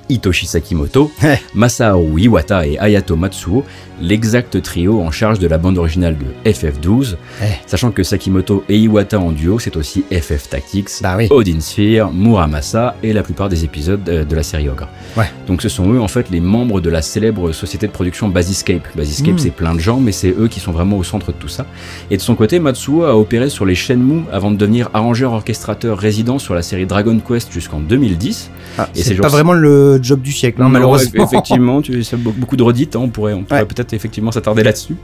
Hitoshi 0.08 0.46
Sakimoto. 0.46 1.10
Masaharu 1.54 2.20
Iwata 2.20 2.66
et 2.66 2.76
Hayato 2.78 3.16
Matsuo, 3.16 3.64
l'exact 4.02 4.60
trio 4.60 5.00
en 5.00 5.10
charge 5.10 5.38
de 5.38 5.46
la 5.46 5.56
bande 5.58 5.78
originale 5.78 6.16
de 6.18 6.50
FF12, 6.50 7.16
Ouais. 7.40 7.58
sachant 7.66 7.90
que 7.90 8.02
Sakimoto 8.02 8.64
et 8.68 8.76
Iwata 8.78 9.18
en 9.18 9.32
duo, 9.32 9.58
c'est 9.58 9.76
aussi 9.76 10.04
FF 10.10 10.48
Tactics, 10.50 10.88
Bah 11.02 11.14
oui. 11.16 11.28
Odin 11.30 11.60
Sphere, 11.60 12.12
Muramasa 12.12 12.96
et 13.02 13.12
la 13.12 13.22
plupart 13.22 13.48
des 13.48 13.64
épisodes 13.64 14.06
euh, 14.08 14.24
de 14.24 14.34
la 14.36 14.42
série 14.42 14.68
Ogre. 14.68 14.88
Ouais. 15.16 15.26
Donc 15.46 15.62
ce 15.62 15.68
sont 15.68 15.90
eux 15.92 16.00
en 16.00 16.08
fait 16.08 16.28
les 16.30 16.40
membres 16.40 16.80
de 16.80 16.90
la 16.90 17.00
célèbre 17.02 17.52
société 17.52 17.86
de 17.86 17.92
production 17.92 18.28
Basiscape. 18.28 18.86
Basiscape 18.96 19.34
Mm. 19.34 19.38
c'est 19.38 19.50
plein 19.50 19.74
de 19.74 19.80
gens 19.80 20.00
mais 20.00 20.12
c'est 20.12 20.30
eux 20.38 20.48
qui 20.48 20.60
sont 20.60 20.72
vraiment 20.72 20.98
au 20.98 21.04
centre 21.04 21.28
de 21.32 21.36
tout 21.36 21.48
ça. 21.48 21.64
Et 22.10 22.16
de 22.16 22.22
son 22.22 22.34
côté 22.34 22.58
Matsuo 22.58 23.04
a 23.04 23.16
opéré 23.16 23.48
sur 23.48 23.64
les 23.64 23.74
Shenmue 23.74 24.22
avant 24.32 24.50
de 24.50 24.56
devenir 24.56 24.90
arrangeur 24.94 25.32
orchestrateur 25.32 25.96
résident 25.98 26.38
sur 26.38 26.54
la 26.54 26.62
série 26.62 26.86
Dragon 26.86 27.18
Quest 27.26 27.52
jusqu'en 27.52 27.78
2010. 27.80 28.50
Ah, 28.78 28.88
et 28.94 28.98
c'est 29.02 29.10
ces 29.10 29.14
pas 29.16 29.28
vraiment 29.28 29.52
le 29.52 30.02
job 30.02 30.20
du 30.22 30.32
siècle, 30.32 30.60
hein, 30.60 30.64
Non, 30.64 30.70
malheureusement. 30.70 31.24
Effectivement, 31.24 31.82
tu 31.82 32.02
c'est 32.02 32.16
beaucoup 32.16 32.38
beaucoup 32.40 32.56
de 32.56 32.62
redites, 32.62 32.96
hein, 32.96 33.00
on 33.02 33.08
pourrait, 33.08 33.34
on 33.34 33.42
pourrait 33.44 33.60
Ouais. 33.60 33.66
peut-être 33.66 33.91
effectivement 33.96 34.32
s'attarder 34.32 34.62
là-dessus. 34.62 34.96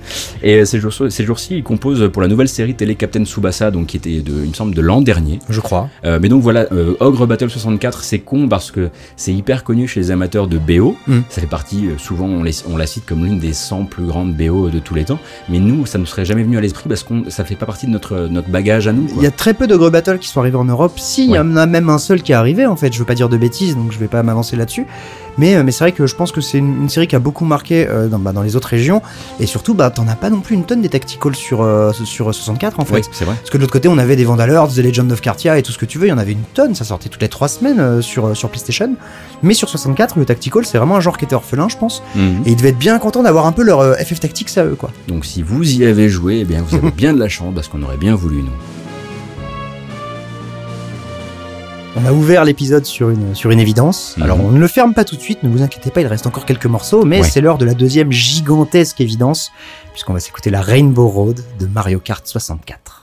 Et 0.42 0.60
euh, 0.60 0.64
ces 0.64 0.80
jours- 0.80 0.92
ces 1.10 1.24
jours-ci, 1.24 1.56
il 1.56 1.62
compose 1.62 2.10
pour 2.12 2.22
la 2.22 2.28
nouvelle 2.28 2.48
série 2.48 2.74
télé 2.74 2.94
Captain 2.94 3.24
Tsubasa, 3.24 3.70
donc 3.70 3.86
qui 3.88 3.96
était, 3.96 4.20
de, 4.20 4.42
il 4.44 4.48
me 4.50 4.54
semble, 4.54 4.74
de 4.74 4.80
l'an 4.80 5.00
dernier. 5.00 5.38
Je 5.48 5.60
crois. 5.60 5.88
Euh, 6.04 6.18
mais 6.20 6.28
donc 6.28 6.42
voilà, 6.42 6.66
euh, 6.72 6.94
Ogre 7.00 7.26
Battle 7.26 7.50
64, 7.50 8.02
c'est 8.02 8.18
con 8.20 8.48
parce 8.48 8.70
que 8.70 8.90
c'est 9.16 9.32
hyper 9.32 9.64
connu 9.64 9.86
chez 9.88 10.00
les 10.00 10.10
amateurs 10.10 10.46
de 10.46 10.58
BO. 10.58 10.96
Mm. 11.06 11.18
Ça 11.28 11.40
fait 11.40 11.46
partie, 11.46 11.86
euh, 11.86 11.98
souvent, 11.98 12.26
on, 12.26 12.42
les- 12.42 12.62
on 12.68 12.76
la 12.76 12.86
cite 12.86 13.04
comme 13.06 13.24
l'une 13.24 13.38
des 13.38 13.52
100 13.52 13.84
plus 13.84 14.04
grandes 14.06 14.34
BO 14.34 14.68
de 14.70 14.78
tous 14.78 14.94
les 14.94 15.04
temps. 15.04 15.18
Mais 15.48 15.58
nous, 15.58 15.86
ça 15.86 15.98
ne 15.98 16.04
serait 16.04 16.24
jamais 16.24 16.42
venu 16.42 16.56
à 16.58 16.60
l'esprit 16.60 16.88
parce 16.88 17.02
que 17.02 17.28
ça 17.30 17.44
fait 17.44 17.54
pas 17.56 17.66
partie 17.66 17.86
de 17.86 17.92
notre, 17.92 18.28
notre 18.30 18.48
bagage 18.48 18.86
à 18.88 18.92
nous. 18.92 19.06
Il 19.16 19.22
y 19.22 19.26
a 19.26 19.30
très 19.30 19.54
peu 19.54 19.66
d'Ogre 19.66 19.90
Battle 19.90 20.18
qui 20.18 20.28
sont 20.28 20.40
arrivés 20.40 20.56
en 20.56 20.64
Europe. 20.64 20.92
Si, 20.98 21.24
il 21.24 21.30
y 21.30 21.32
Ouais. 21.32 21.38
en 21.38 21.56
a 21.56 21.66
même 21.66 21.88
un 21.90 21.98
seul 21.98 22.22
qui 22.22 22.32
est 22.32 22.34
arrivé, 22.36 22.66
en 22.66 22.76
fait. 22.76 22.92
Je 22.92 22.98
veux 22.98 23.04
pas 23.04 23.14
dire 23.14 23.28
de 23.28 23.36
bêtises, 23.36 23.76
donc 23.76 23.92
je 23.92 23.98
vais 23.98 24.08
pas 24.08 24.22
m'avancer 24.22 24.56
là-dessus. 24.56 24.86
Mais, 25.38 25.54
euh, 25.54 25.62
mais 25.62 25.72
c'est 25.72 25.84
vrai 25.84 25.92
que 25.92 26.06
je 26.06 26.14
pense 26.14 26.32
que 26.32 26.40
c'est 26.40 26.58
une, 26.58 26.82
une 26.82 26.88
série 26.88 27.06
qui 27.06 27.16
a 27.16 27.18
beaucoup 27.18 27.44
marqué 27.44 27.86
euh, 27.88 28.08
dans, 28.08 28.18
bah, 28.18 28.32
dans 28.32 28.42
les 28.42 28.56
autres 28.56 28.68
régions. 28.68 29.02
Et 29.40 29.46
surtout, 29.46 29.74
bah, 29.74 29.90
t'en 29.90 30.06
as 30.08 30.16
pas 30.16 30.30
non 30.30 30.40
plus 30.40 30.54
une 30.54 30.64
tonne 30.64 30.82
des 30.82 30.88
tacticals 30.88 31.36
sur, 31.36 31.62
euh, 31.62 31.92
sur 31.92 32.34
64, 32.34 32.80
en 32.80 32.84
fait. 32.84 32.94
Ouais, 32.94 33.02
c'est 33.12 33.24
vrai. 33.24 33.34
Parce 33.36 33.50
que 33.50 33.56
de 33.56 33.62
l'autre 33.62 33.72
côté, 33.72 33.88
on 33.88 33.98
avait 33.98 34.16
des 34.16 34.24
Vandalords, 34.24 34.74
The 34.74 34.78
Legend 34.78 35.10
of 35.12 35.20
Cartia 35.20 35.58
et 35.58 35.62
tout 35.62 35.72
ce 35.72 35.78
que 35.78 35.86
tu 35.86 35.98
veux. 35.98 36.06
Il 36.06 36.10
y 36.10 36.12
en 36.12 36.18
avait 36.18 36.32
une 36.32 36.42
tonne. 36.54 36.74
Ça 36.74 36.84
sortait 36.84 37.08
toutes 37.08 37.22
les 37.22 37.28
trois 37.28 37.48
semaines 37.48 38.02
sur, 38.02 38.36
sur 38.36 38.50
PlayStation. 38.50 38.94
Mais 39.42 39.54
sur 39.54 39.68
64, 39.68 40.18
le 40.18 40.24
tactical, 40.24 40.66
c'est 40.66 40.78
vraiment 40.78 40.96
un 40.96 41.00
genre 41.00 41.16
qui 41.16 41.24
était 41.24 41.34
orphelin, 41.34 41.68
je 41.68 41.76
pense. 41.76 42.02
Mhm. 42.14 42.42
Et 42.44 42.50
ils 42.50 42.56
devaient 42.56 42.70
être 42.70 42.78
bien 42.78 42.98
contents 42.98 43.22
d'avoir 43.22 43.46
un 43.46 43.52
peu 43.52 43.62
leur 43.62 43.96
FF 43.96 44.20
Tactics 44.20 44.56
à 44.58 44.64
eux, 44.64 44.76
quoi. 44.76 44.90
Donc 45.06 45.24
si 45.24 45.42
vous 45.42 45.78
y 45.78 45.84
avez 45.84 46.08
joué, 46.08 46.40
eh 46.40 46.44
bien 46.44 46.62
vous 46.62 46.76
avez 46.76 46.90
bien 46.96 47.12
de 47.12 47.18
la 47.18 47.28
chance 47.28 47.54
parce 47.54 47.68
qu'on 47.68 47.82
aurait 47.82 47.96
bien 47.96 48.14
voulu 48.14 48.42
nous. 48.42 48.77
On 52.00 52.06
a 52.06 52.12
ouvert 52.12 52.44
l'épisode 52.44 52.84
sur 52.84 53.10
une, 53.10 53.34
sur 53.34 53.50
une 53.50 53.58
évidence. 53.58 54.14
Mhm. 54.16 54.22
Alors 54.22 54.40
on 54.40 54.50
ne 54.52 54.58
le 54.60 54.68
ferme 54.68 54.94
pas 54.94 55.04
tout 55.04 55.16
de 55.16 55.20
suite, 55.20 55.42
ne 55.42 55.48
vous 55.48 55.62
inquiétez 55.62 55.90
pas, 55.90 56.00
il 56.00 56.06
reste 56.06 56.26
encore 56.28 56.46
quelques 56.46 56.66
morceaux, 56.66 57.04
mais 57.04 57.20
Ouais. 57.22 57.28
c'est 57.28 57.40
l'heure 57.40 57.58
de 57.58 57.64
la 57.64 57.74
deuxième 57.74 58.12
gigantesque 58.12 59.00
évidence, 59.00 59.50
puisqu'on 59.92 60.12
va 60.12 60.20
s'écouter 60.20 60.50
la 60.50 60.60
Rainbow 60.60 61.08
Road 61.08 61.40
de 61.58 61.66
Mario 61.66 61.98
Kart 61.98 62.24
64. 62.26 62.97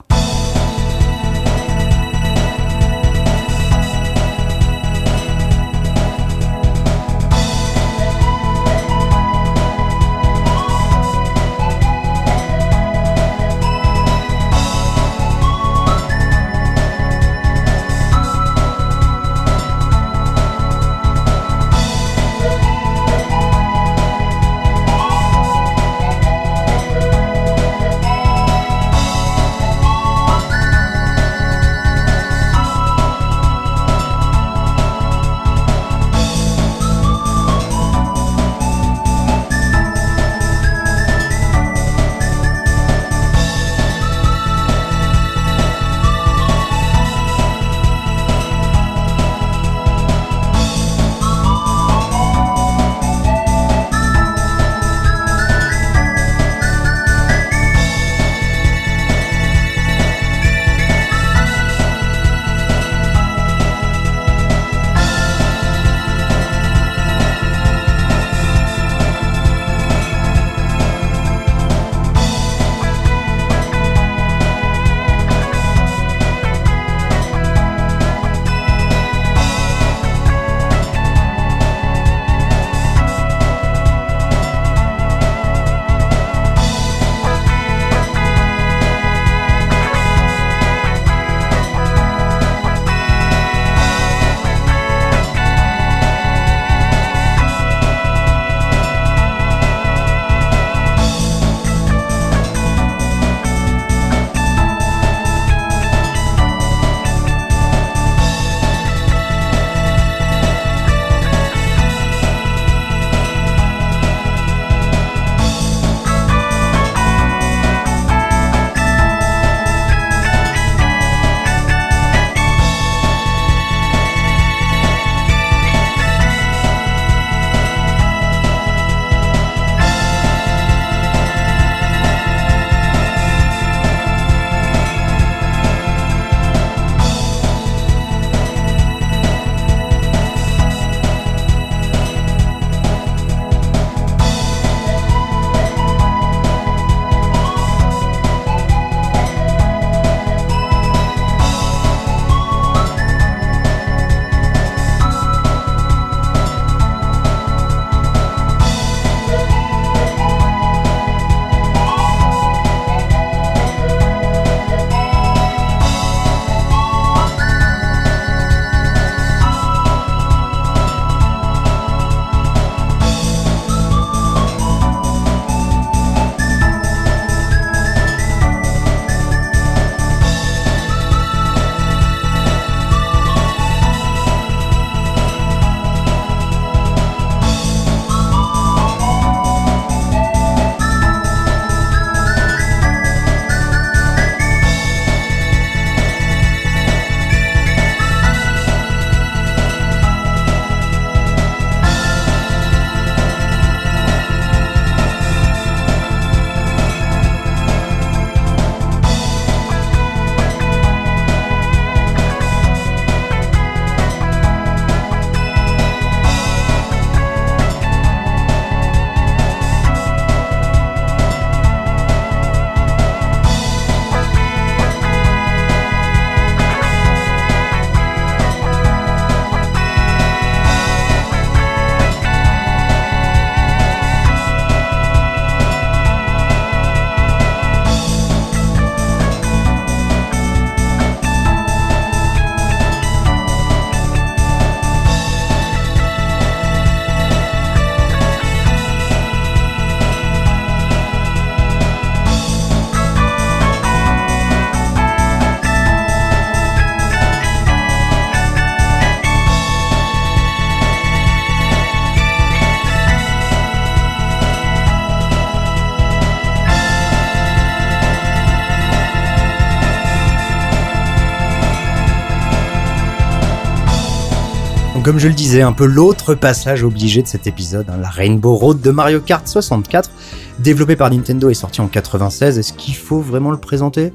Comme 275.06 275.20
je 275.20 275.28
le 275.28 275.34
disais, 275.34 275.62
un 275.62 275.70
peu 275.72 275.86
l'autre 275.86 276.34
passage 276.34 276.82
obligé 276.82 277.22
de 277.22 277.28
cet 277.28 277.46
épisode, 277.46 277.86
hein, 277.88 277.96
la 278.02 278.08
Rainbow 278.10 278.56
Road 278.56 278.80
de 278.80 278.90
Mario 278.90 279.20
Kart 279.20 279.46
64, 279.46 280.10
développé 280.58 280.96
par 280.96 281.10
Nintendo 281.12 281.48
et 281.48 281.54
sorti 281.54 281.80
en 281.80 281.86
96. 281.86 282.58
Est-ce 282.58 282.72
qu'il 282.72 282.96
faut 282.96 283.20
vraiment 283.20 283.52
le 283.52 283.56
présenter? 283.56 284.12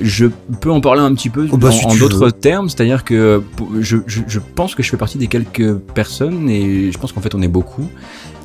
Je 0.00 0.26
peux 0.60 0.72
en 0.72 0.80
parler 0.80 1.02
un 1.02 1.14
petit 1.14 1.30
peu 1.30 1.46
Oh 1.52 1.56
bah, 1.56 1.68
en, 1.68 1.70
si 1.70 1.86
en 1.86 1.90
tu 1.90 2.00
d'autres 2.00 2.30
termes, 2.30 2.68
c'est-à-dire 2.68 3.04
que 3.04 3.44
je, 3.78 3.98
je- 4.08 4.22
je 4.26 4.40
pense 4.56 4.74
que 4.74 4.82
je 4.82 4.90
fais 4.90 4.96
partie 4.96 5.18
des 5.18 5.28
quelques 5.28 5.72
personnes, 5.76 6.48
et 6.50 6.90
je 6.90 6.98
pense 6.98 7.12
qu'en 7.12 7.20
fait 7.20 7.36
on 7.36 7.40
est 7.42 7.46
beaucoup, 7.48 7.88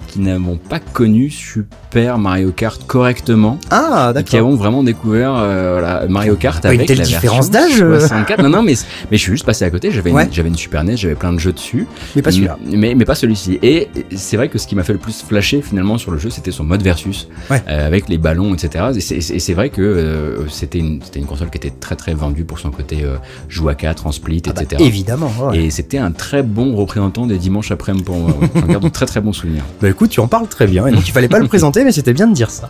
qui 0.10 0.20
n'avons 0.20 0.58
pas 0.58 0.80
connu 0.80 1.30
Super 1.30 2.18
Mario 2.18 2.52
Kart 2.52 2.82
correctement, 2.88 3.60
Ah, 3.70 4.12
et 4.16 4.18
qui 4.24 4.34
d'accord. 4.34 4.48
avons 4.48 4.56
vraiment 4.58 4.84
découvert 4.84 5.34
euh, 5.36 5.78
voilà, 5.80 6.08
Mario 6.10 6.36
Kart 6.36 6.62
Pas 6.62 6.74
une 6.74 6.80
avec 6.80 6.88
telle 6.88 6.98
la 6.98 7.04
différence 7.06 7.50
version 7.50 7.70
d'âge, 7.70 7.82
euh. 7.82 8.00
64. 8.00 8.42
Non, 8.44 8.50
non, 8.50 8.64
mais, 8.64 8.74
mais 9.12 9.18
je 9.18 9.22
suis 9.24 9.32
juste 9.34 9.46
passé 9.46 9.66
à 9.66 9.70
côté, 9.70 9.92
j'avais 9.92 10.12
Ouais. 10.12 10.28
une, 10.36 10.56
Super 10.56 10.84
NES, 10.84 10.98
j'avais 10.98 11.16
plein 11.16 11.32
de 11.32 11.38
jeux 11.40 11.54
dessus. 11.54 11.88
Mais 12.16 12.22
pas 12.22 12.32
celui-là. 12.32 12.58
Mais, 12.66 12.96
mais 12.96 13.06
pas 13.06 13.16
celui-ci. 13.16 13.60
Et 13.62 13.88
c'est 14.16 14.36
vrai 14.38 14.50
que 14.50 14.58
ce 14.58 14.66
qui 14.68 14.76
m'a 14.76 14.84
fait 14.84 14.94
le 14.94 15.00
plus 15.00 15.22
flasher 15.24 15.62
finalement 15.62 15.98
sur 15.98 16.12
le 16.12 16.18
jeu, 16.18 16.30
c'était 16.30 16.52
son 16.52 16.64
mode 16.64 16.82
versus, 16.82 17.28
Ouais. 17.52 17.62
euh, 17.70 17.86
avec 17.86 18.10
les 18.10 18.18
ballons, 18.18 18.54
etc. 18.56 18.86
Et 18.96 19.00
c'est- 19.02 19.54
vrai 19.54 19.70
que 19.70 19.82
euh, 19.82 20.48
c'était 20.50 20.80
une, 20.80 21.00
console 21.28 21.50
qui 21.50 21.58
était 21.58 21.70
très 21.80 21.96
très 21.96 22.14
vendue 22.14 22.44
pour 22.46 22.60
son 22.60 22.72
côté 22.72 23.04
euh, 23.04 23.16
joue 23.48 23.70
à 23.70 23.76
4 23.76 24.08
en 24.08 24.12
split, 24.12 24.42
Ah 24.48 24.54
bah, 24.54 24.62
etc. 24.64 24.84
évidemment. 24.84 25.32
ouais. 25.50 25.58
Et 25.66 25.70
c'était 25.72 25.98
un 25.98 26.12
très 26.12 26.42
bon 26.44 26.76
représentant 26.76 27.26
des 27.28 27.38
dimanches 27.38 27.72
après-midi 27.72 28.04
pour 28.04 28.18
moi. 28.18 28.32
ouais. 28.42 28.48
J'en 28.56 28.68
garde 28.68 28.84
de 28.84 28.90
très 28.90 29.06
très 29.06 29.22
bons 29.22 29.34
souvenirs. 29.34 29.64
Bah 29.82 29.92
écoute, 30.00 30.12
tu 30.12 30.22
en 30.22 30.28
parles 30.28 30.48
très 30.48 30.66
bien, 30.66 30.88
et 30.88 30.92
donc 30.94 31.06
il 31.06 31.12
fallait 31.12 31.28
pas 31.28 31.40
le 31.40 31.48
présenter, 31.50 31.84
mais 31.84 31.92
c'était 31.92 32.14
bien 32.14 32.26
de 32.28 32.34
dire 32.34 32.50
ça. 32.52 32.70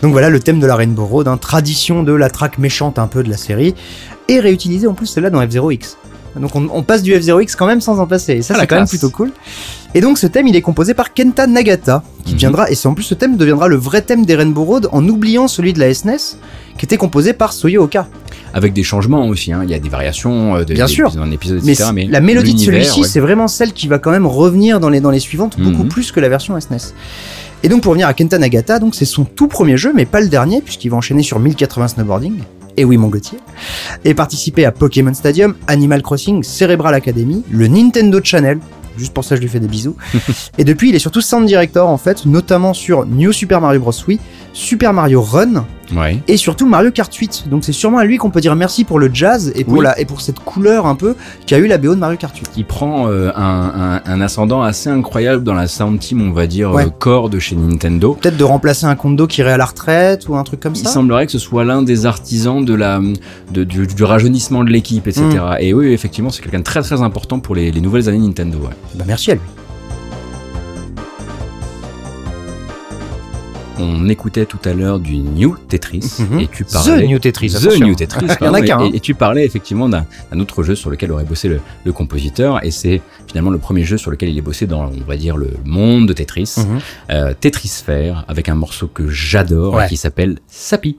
Donc 0.00 0.12
voilà 0.12 0.30
le 0.30 0.40
thème 0.40 0.60
de 0.60 0.66
la 0.66 0.76
Rainbow 0.76 1.04
Road, 1.04 1.28
hein, 1.28 1.36
tradition 1.36 2.02
de 2.02 2.12
la 2.14 2.30
track 2.30 2.56
méchante 2.56 2.98
un 2.98 3.06
peu 3.06 3.22
de 3.22 3.28
la 3.28 3.36
série, 3.36 3.74
et 4.28 4.40
réutilisé 4.40 4.86
en 4.86 4.94
plus 4.94 5.06
celle-là 5.06 5.28
dans 5.28 5.42
F0X. 5.42 5.96
Donc 6.36 6.54
on, 6.56 6.68
on 6.72 6.82
passe 6.82 7.02
du 7.02 7.12
F0X 7.12 7.54
quand 7.54 7.66
même 7.66 7.82
sans 7.82 7.98
en 8.00 8.06
passer, 8.06 8.32
et 8.34 8.42
ça 8.42 8.54
Ah, 8.56 8.60
c'est 8.60 8.66
quand 8.66 8.76
même 8.76 8.88
plutôt 8.88 9.10
cool. 9.10 9.30
Et 9.94 10.00
donc 10.00 10.16
ce 10.16 10.26
thème 10.26 10.46
il 10.48 10.56
est 10.56 10.62
composé 10.62 10.94
par 10.94 11.12
Kenta 11.12 11.46
Nagata, 11.46 12.02
qui 12.24 12.30
Mhm. 12.30 12.34
deviendra, 12.36 12.70
et 12.70 12.74
c'est 12.74 12.88
en 12.88 12.94
plus 12.94 13.02
ce 13.04 13.14
thème 13.14 13.36
deviendra 13.36 13.68
le 13.68 13.76
vrai 13.76 14.00
thème 14.00 14.24
des 14.24 14.36
Rainbow 14.36 14.64
Road 14.64 14.88
en 14.92 15.06
oubliant 15.06 15.48
celui 15.48 15.74
de 15.74 15.80
la 15.80 15.92
SNES, 15.92 16.38
qui 16.78 16.86
était 16.86 16.96
composé 16.96 17.34
par 17.34 17.52
Soyo 17.52 17.82
Oka. 17.82 18.06
Avec 18.54 18.72
des 18.72 18.82
changements 18.82 19.26
aussi, 19.28 19.52
hein. 19.52 19.60
il 19.64 19.70
y 19.70 19.74
a 19.74 19.78
des 19.78 19.88
variations 19.88 20.56
euh, 20.56 20.64
de, 20.64 20.74
Bien 20.74 20.86
des- 20.86 20.92
sûr. 20.92 21.10
dans 21.12 21.24
l'épisode, 21.24 21.60
Mais, 21.64 21.72
etc. 21.72 21.90
Mais, 21.94 22.06
la 22.06 22.20
mélodie 22.20 22.54
de 22.54 22.58
celui-ci, 22.58 23.00
ouais. 23.02 23.06
c'est 23.06 23.20
vraiment 23.20 23.48
celle 23.48 23.72
qui 23.72 23.86
va 23.88 23.98
quand 23.98 24.10
même 24.10 24.26
revenir 24.26 24.80
dans 24.80 24.88
les, 24.90 25.00
dans 25.00 25.10
les 25.10 25.20
suivantes, 25.20 25.58
beaucoup 25.60 25.84
Mhm. 25.84 25.88
plus 25.88 26.10
que 26.12 26.20
la 26.20 26.28
version 26.28 26.58
SNES. 26.58 26.92
Et 27.62 27.68
donc 27.68 27.82
pour 27.82 27.90
revenir 27.90 28.08
à 28.08 28.14
Kenta 28.14 28.38
Nagata, 28.38 28.78
donc 28.78 28.94
c'est 28.94 29.04
son 29.04 29.24
tout 29.24 29.46
premier 29.46 29.76
jeu, 29.76 29.92
mais 29.94 30.06
pas 30.06 30.20
le 30.20 30.28
dernier, 30.28 30.62
puisqu'il 30.62 30.88
va 30.90 30.96
enchaîner 30.96 31.22
sur 31.22 31.38
1080 31.38 31.88
Snowboarding, 31.88 32.38
et 32.76 32.84
oui 32.84 32.96
mon 32.96 33.08
Gauthier, 33.08 33.38
et 34.04 34.14
participer 34.14 34.64
à 34.64 34.72
Pokémon 34.72 35.12
Stadium, 35.12 35.54
Animal 35.66 36.02
Crossing, 36.02 36.42
Cerebral 36.42 36.94
Academy, 36.94 37.42
le 37.50 37.68
Nintendo 37.68 38.18
Channel, 38.24 38.58
juste 38.96 39.12
pour 39.12 39.24
ça 39.24 39.36
je 39.36 39.42
lui 39.42 39.48
fais 39.48 39.60
des 39.60 39.68
bisous, 39.68 39.94
et 40.58 40.64
depuis 40.64 40.88
il 40.88 40.94
est 40.94 40.98
surtout 41.00 41.20
Sound 41.20 41.46
Director 41.46 41.86
en 41.88 41.98
fait, 41.98 42.24
notamment 42.24 42.72
sur 42.72 43.04
New 43.06 43.30
Super 43.32 43.60
Mario 43.60 43.80
Bros. 43.80 43.92
Wii, 44.08 44.18
Super 44.54 44.92
Mario 44.94 45.20
Run, 45.20 45.64
Ouais. 45.94 46.22
et 46.28 46.36
surtout 46.36 46.66
Mario 46.66 46.90
Kart 46.90 47.12
8. 47.12 47.44
Donc 47.50 47.64
c'est 47.64 47.72
sûrement 47.72 47.98
à 47.98 48.04
lui 48.04 48.16
qu'on 48.16 48.30
peut 48.30 48.40
dire 48.40 48.54
merci 48.56 48.84
pour 48.84 48.98
le 48.98 49.10
jazz 49.12 49.52
et 49.54 49.64
pour, 49.64 49.74
Oui. 49.78 49.84
la, 49.84 49.98
et 49.98 50.04
pour 50.04 50.20
cette 50.20 50.38
couleur 50.40 50.86
un 50.86 50.94
peu 50.94 51.14
qu'a 51.46 51.58
eu 51.58 51.66
la 51.66 51.78
BO 51.78 51.94
de 51.94 52.00
Mario 52.00 52.16
Kart 52.16 52.36
8. 52.36 52.50
qui 52.52 52.64
prend 52.64 53.08
euh, 53.08 53.30
un, 53.36 54.00
un- 54.04 54.12
un 54.12 54.20
ascendant 54.20 54.62
assez 54.62 54.88
incroyable 54.90 55.42
dans 55.44 55.54
la 55.54 55.66
sound 55.68 55.98
team, 55.98 56.20
on 56.28 56.32
va 56.32 56.46
dire, 56.46 56.70
Ouais. 56.72 56.86
euh, 56.86 56.90
core 56.98 57.28
de 57.30 57.38
chez 57.38 57.56
Nintendo. 57.56 58.16
Peut-être 58.20 58.36
de 58.36 58.44
remplacer 58.44 58.86
un 58.86 58.94
Kondo 58.96 59.26
qui 59.26 59.40
irait 59.40 59.52
à 59.52 59.56
la 59.56 59.64
retraite 59.66 60.28
ou 60.28 60.36
un 60.36 60.42
truc 60.44 60.60
comme 60.60 60.74
Il 60.74 60.82
ça. 60.84 60.90
semblerait 60.90 61.26
que 61.26 61.32
ce 61.32 61.38
soit 61.38 61.64
l'un 61.64 61.82
des 61.82 62.06
artisans 62.06 62.64
de 62.64 62.74
la, 62.74 63.00
de- 63.52 63.64
du, 63.64 63.86
du 63.86 64.04
rajeunissement 64.04 64.64
de 64.64 64.70
l'équipe, 64.70 65.06
etc. 65.06 65.24
Mm. 65.26 65.56
Et 65.60 65.74
oui, 65.74 65.92
effectivement, 65.92 66.30
c'est 66.30 66.42
quelqu'un 66.42 66.58
de 66.60 66.64
très 66.64 66.82
très 66.82 67.02
important 67.02 67.40
pour 67.40 67.54
les, 67.54 67.70
les 67.72 67.80
nouvelles 67.80 68.08
années 68.08 68.18
Nintendo. 68.18 68.58
ouais. 68.58 68.74
Bah 68.94 69.04
merci 69.06 69.30
à 69.30 69.34
lui. 69.34 69.40
On 73.82 74.08
écoutait 74.08 74.44
tout 74.46 74.58
à 74.64 74.72
l'heure 74.74 74.98
du 75.00 75.16
New 75.18 75.56
Tetris 75.68 76.04
Mhm. 76.18 76.40
et 76.40 76.48
tu 76.48 76.64
parlais. 76.64 77.02
The 77.04 77.08
New 77.08 77.18
Tetris, 77.18 77.50
The. 77.52 77.80
New 77.80 77.94
Tetris. 77.94 78.26
Il 78.40 78.44
y 78.44 78.48
en 78.48 78.54
a 78.54 78.60
et- 78.60 78.70
hein. 78.70 78.90
Et, 78.92 79.00
tu 79.00 79.14
parlais 79.14 79.44
effectivement 79.44 79.88
d'un 79.88 80.04
autre 80.38 80.62
jeu 80.62 80.74
sur 80.74 80.90
lequel 80.90 81.10
aurait 81.12 81.24
bossé 81.24 81.48
le, 81.48 81.60
le 81.84 81.92
compositeur, 81.92 82.62
et 82.64 82.70
c'est 82.70 83.00
finalement 83.26 83.50
le 83.50 83.58
premier 83.58 83.84
jeu 83.84 83.96
sur 83.96 84.10
lequel 84.10 84.28
il 84.28 84.36
est 84.38 84.42
bossé 84.42 84.66
dans, 84.66 84.84
on 84.90 85.04
va 85.08 85.16
dire, 85.16 85.36
le 85.36 85.50
monde 85.64 86.06
de 86.08 86.12
Tetris, 86.12 86.56
euh, 87.10 87.32
Tetris 87.40 87.68
Sphere, 87.68 88.24
avec 88.28 88.48
un 88.48 88.54
morceau 88.54 88.86
que 88.86 89.08
j'adore 89.08 89.74
Ouais. 89.74 89.88
qui 89.88 89.96
s'appelle 89.96 90.38
Sapi. 90.46 90.98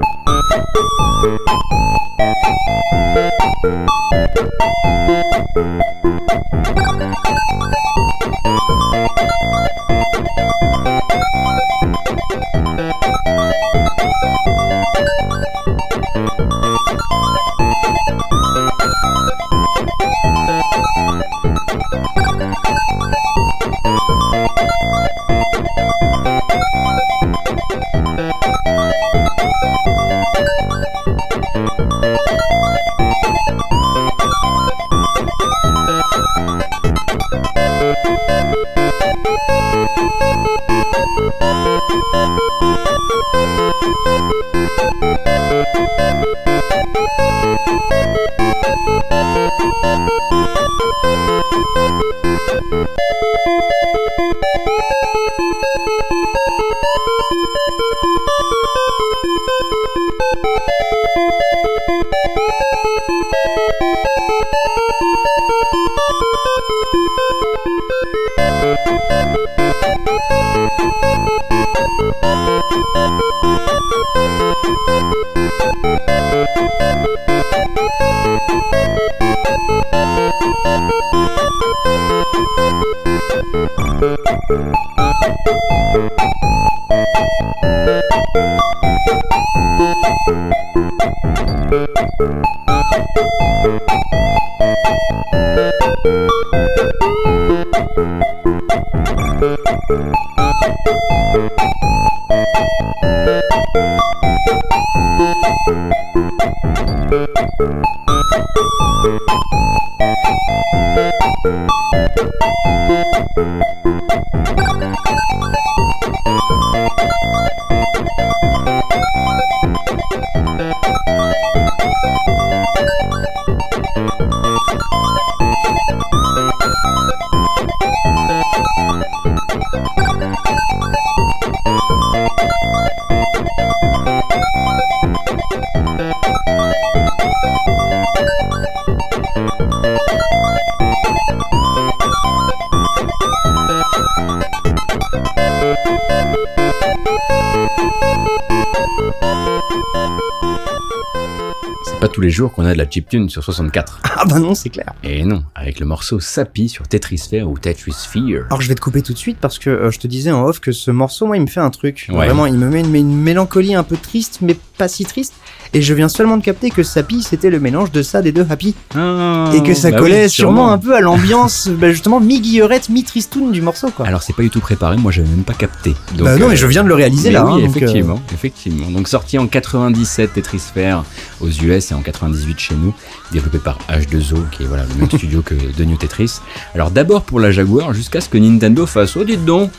La 152.81 152.89
chiptune 152.89 153.29
sur 153.29 153.43
64. 153.43 153.99
Ah 154.13 154.25
bah 154.25 154.39
non, 154.39 154.53
c'est 154.53 154.69
clair. 154.69 154.93
Et 155.03 155.23
non, 155.23 155.43
avec 155.55 155.79
le 155.79 155.85
morceau 155.87 156.19
Sapi 156.19 156.69
sur 156.69 156.87
Tetrisphere 156.87 157.43
ou 157.49 157.57
Tetrisphere. 157.57 158.45
Alors 158.49 158.61
je 158.61 158.67
vais 158.67 158.75
te 158.75 158.81
couper 158.81 159.01
tout 159.01 159.13
de 159.13 159.17
suite 159.17 159.37
parce 159.39 159.57
que 159.57 159.69
euh, 159.69 159.89
je 159.89 159.97
te 159.97 160.05
disais 160.05 160.31
en 160.31 160.43
off 160.45 160.59
que 160.59 160.71
ce 160.71 160.91
morceau, 160.91 161.25
moi, 161.25 161.37
il 161.37 161.41
me 161.41 161.47
fait 161.47 161.59
un 161.59 161.71
truc. 161.71 162.05
Ouais. 162.09 162.25
Vraiment, 162.27 162.45
il 162.45 162.53
me 162.53 162.69
met 162.69 162.81
une, 162.81 162.93
une 162.93 163.17
mélancolie 163.17 163.73
un 163.73 163.83
peu 163.83 163.97
triste, 163.97 164.39
mais 164.41 164.55
pas 164.77 164.87
si 164.87 165.05
triste. 165.05 165.33
Et 165.73 165.81
je 165.81 165.93
viens 165.93 166.09
seulement 166.09 166.35
de 166.35 166.43
capter 166.43 166.69
que 166.69 166.83
Sapi, 166.83 167.23
c'était 167.23 167.49
le 167.49 167.59
mélange 167.59 167.91
de 167.91 168.01
ça 168.01 168.21
des 168.21 168.33
deux 168.33 168.45
Happy. 168.49 168.75
Ah, 168.93 169.51
et 169.55 169.63
que 169.63 169.73
ça 169.73 169.91
bah 169.91 169.99
collait 169.99 170.23
oui, 170.23 170.29
sûrement 170.29 170.71
un 170.71 170.77
peu 170.77 170.93
à 170.93 170.99
l'ambiance, 170.99 171.69
bah, 171.79 171.91
justement, 171.91 172.19
mi-guillerette, 172.19 172.89
mi-tristoun 172.89 173.51
du 173.51 173.61
morceau, 173.61 173.89
quoi. 173.89 174.05
Alors 174.05 174.21
c'est 174.21 174.35
pas 174.35 174.41
du 174.41 174.49
tout 174.49 174.59
préparé, 174.59 174.97
moi 174.97 175.11
j'avais 175.11 175.29
même 175.29 175.43
pas 175.43 175.53
capté. 175.53 175.95
Donc, 176.15 176.25
bah 176.25 176.37
non, 176.37 176.47
euh, 176.47 176.49
mais 176.49 176.55
je 176.57 176.67
viens 176.67 176.83
de 176.83 176.89
le 176.89 176.95
réaliser 176.95 177.31
là. 177.31 177.45
oui, 177.45 177.51
hein, 177.51 177.67
donc, 177.67 177.77
euh, 177.77 177.79
effectivement, 177.79 178.21
effectivement. 178.33 178.91
Donc 178.91 179.07
sorti 179.07 179.37
en 179.37 179.47
97 179.47 180.33
Tetrisphere 180.33 181.05
aux 181.41 181.49
US 181.49 181.91
et 181.91 181.93
en 181.93 182.01
98 182.01 182.59
chez 182.59 182.75
nous, 182.75 182.93
développé 183.31 183.57
par 183.59 183.77
H2O, 183.89 184.49
qui 184.51 184.63
est 184.63 184.65
voilà 184.67 184.83
le 184.83 184.95
même 184.99 185.09
studio 185.17 185.41
que 185.41 185.55
de 185.55 185.83
New 185.83 185.97
Tetris. 185.97 186.39
Alors 186.75 186.91
d'abord 186.91 187.23
pour 187.23 187.39
la 187.39 187.51
Jaguar, 187.51 187.93
jusqu'à 187.93 188.21
ce 188.21 188.29
que 188.29 188.37
Nintendo 188.37 188.85
fasse 188.85 189.15
oh 189.17 189.23
dites 189.23 189.45
donc, 189.45 189.71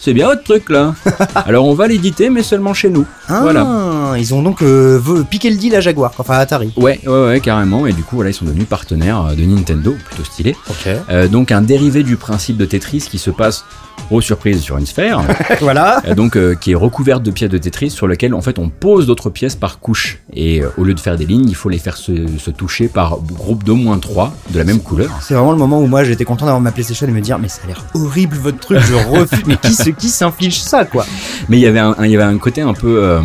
c'est 0.00 0.14
bien 0.14 0.28
votre 0.28 0.44
truc 0.44 0.70
là. 0.70 0.94
Alors 1.34 1.66
on 1.66 1.74
va 1.74 1.88
l'éditer 1.88 2.30
mais 2.30 2.42
seulement 2.44 2.72
chez 2.72 2.88
nous. 2.88 3.04
Ah, 3.28 3.40
Voilà. 3.42 4.14
ils 4.16 4.32
ont 4.32 4.42
donc 4.42 4.62
euh, 4.62 5.00
piqué 5.28 5.50
le 5.50 5.56
deal 5.56 5.74
à 5.74 5.80
Jaguar, 5.80 6.12
enfin 6.18 6.34
à 6.34 6.38
Atari. 6.38 6.72
Ouais, 6.76 7.00
ouais, 7.04 7.26
ouais, 7.26 7.40
carrément. 7.40 7.84
Et 7.86 7.92
du 7.92 8.02
coup, 8.04 8.14
voilà, 8.16 8.30
ils 8.30 8.34
sont 8.34 8.44
devenus 8.44 8.66
partenaires 8.68 9.26
euh, 9.26 9.34
de 9.34 9.42
Nintendo, 9.42 9.96
plutôt 10.06 10.22
stylé. 10.24 10.54
Ok. 10.70 10.88
Euh, 11.10 11.26
donc 11.26 11.50
un 11.50 11.62
dérivé 11.62 12.04
du 12.04 12.16
principe 12.16 12.56
de 12.56 12.64
Tetris 12.64 13.00
qui 13.10 13.18
se 13.18 13.30
passe, 13.30 13.64
aux 14.12 14.20
surprises, 14.20 14.62
sur 14.62 14.78
une 14.78 14.86
sphère, 14.86 15.20
voilà. 15.60 16.00
euh, 16.06 16.14
donc 16.14 16.36
euh, 16.36 16.54
qui 16.54 16.70
est 16.70 16.74
recouverte 16.76 17.22
de 17.24 17.30
pièces 17.32 17.50
de 17.50 17.58
Tetris 17.58 17.90
sur 17.90 18.06
lesquelles 18.06 18.32
en 18.34 18.40
fait 18.40 18.58
on 18.60 18.68
pose 18.70 19.06
d'autres 19.06 19.28
pièces 19.30 19.56
par 19.56 19.80
couche. 19.80 20.20
Et 20.40 20.62
euh, 20.62 20.68
au 20.76 20.84
lieu 20.84 20.94
de 20.94 21.00
faire 21.00 21.16
des 21.16 21.26
lignes, 21.26 21.48
il 21.48 21.56
faut 21.56 21.68
les 21.68 21.78
faire 21.80 21.96
se, 21.96 22.12
se 22.38 22.50
toucher 22.52 22.86
par 22.86 23.18
groupe 23.18 23.64
d'au 23.64 23.74
moins 23.74 23.98
trois 23.98 24.32
de 24.52 24.58
la 24.58 24.62
même 24.64 24.78
couleur. 24.80 25.10
C'est 25.20 25.34
vraiment 25.34 25.50
le 25.50 25.58
moment 25.58 25.80
où 25.82 25.88
moi 25.88 26.04
j'étais 26.04 26.24
content 26.24 26.44
d'avoir 26.46 26.60
ma 26.60 26.70
PlayStation 26.70 27.08
et 27.08 27.10
me 27.10 27.20
dire 27.20 27.40
mais 27.40 27.48
ça 27.48 27.62
a 27.64 27.66
l'air 27.66 27.84
horrible 27.94 28.36
votre 28.36 28.58
truc, 28.60 28.78
je 28.78 28.94
refuse. 28.94 29.42
mais 29.46 29.56
qui 29.56 29.74
se 29.74 29.90
qui 29.90 30.08
s'inflige 30.08 30.60
ça 30.60 30.84
quoi? 30.84 31.04
Mais 31.48 31.56
il 31.58 31.60
y 31.60 31.66
avait 31.66 31.80
un, 31.80 31.96
un- 31.98 32.04
il 32.06 32.12
y 32.12 32.14
avait 32.14 32.22
un 32.24 32.38
côté 32.38 32.60
un 32.60 32.72
peu, 32.72 33.02
euh, 33.02 33.20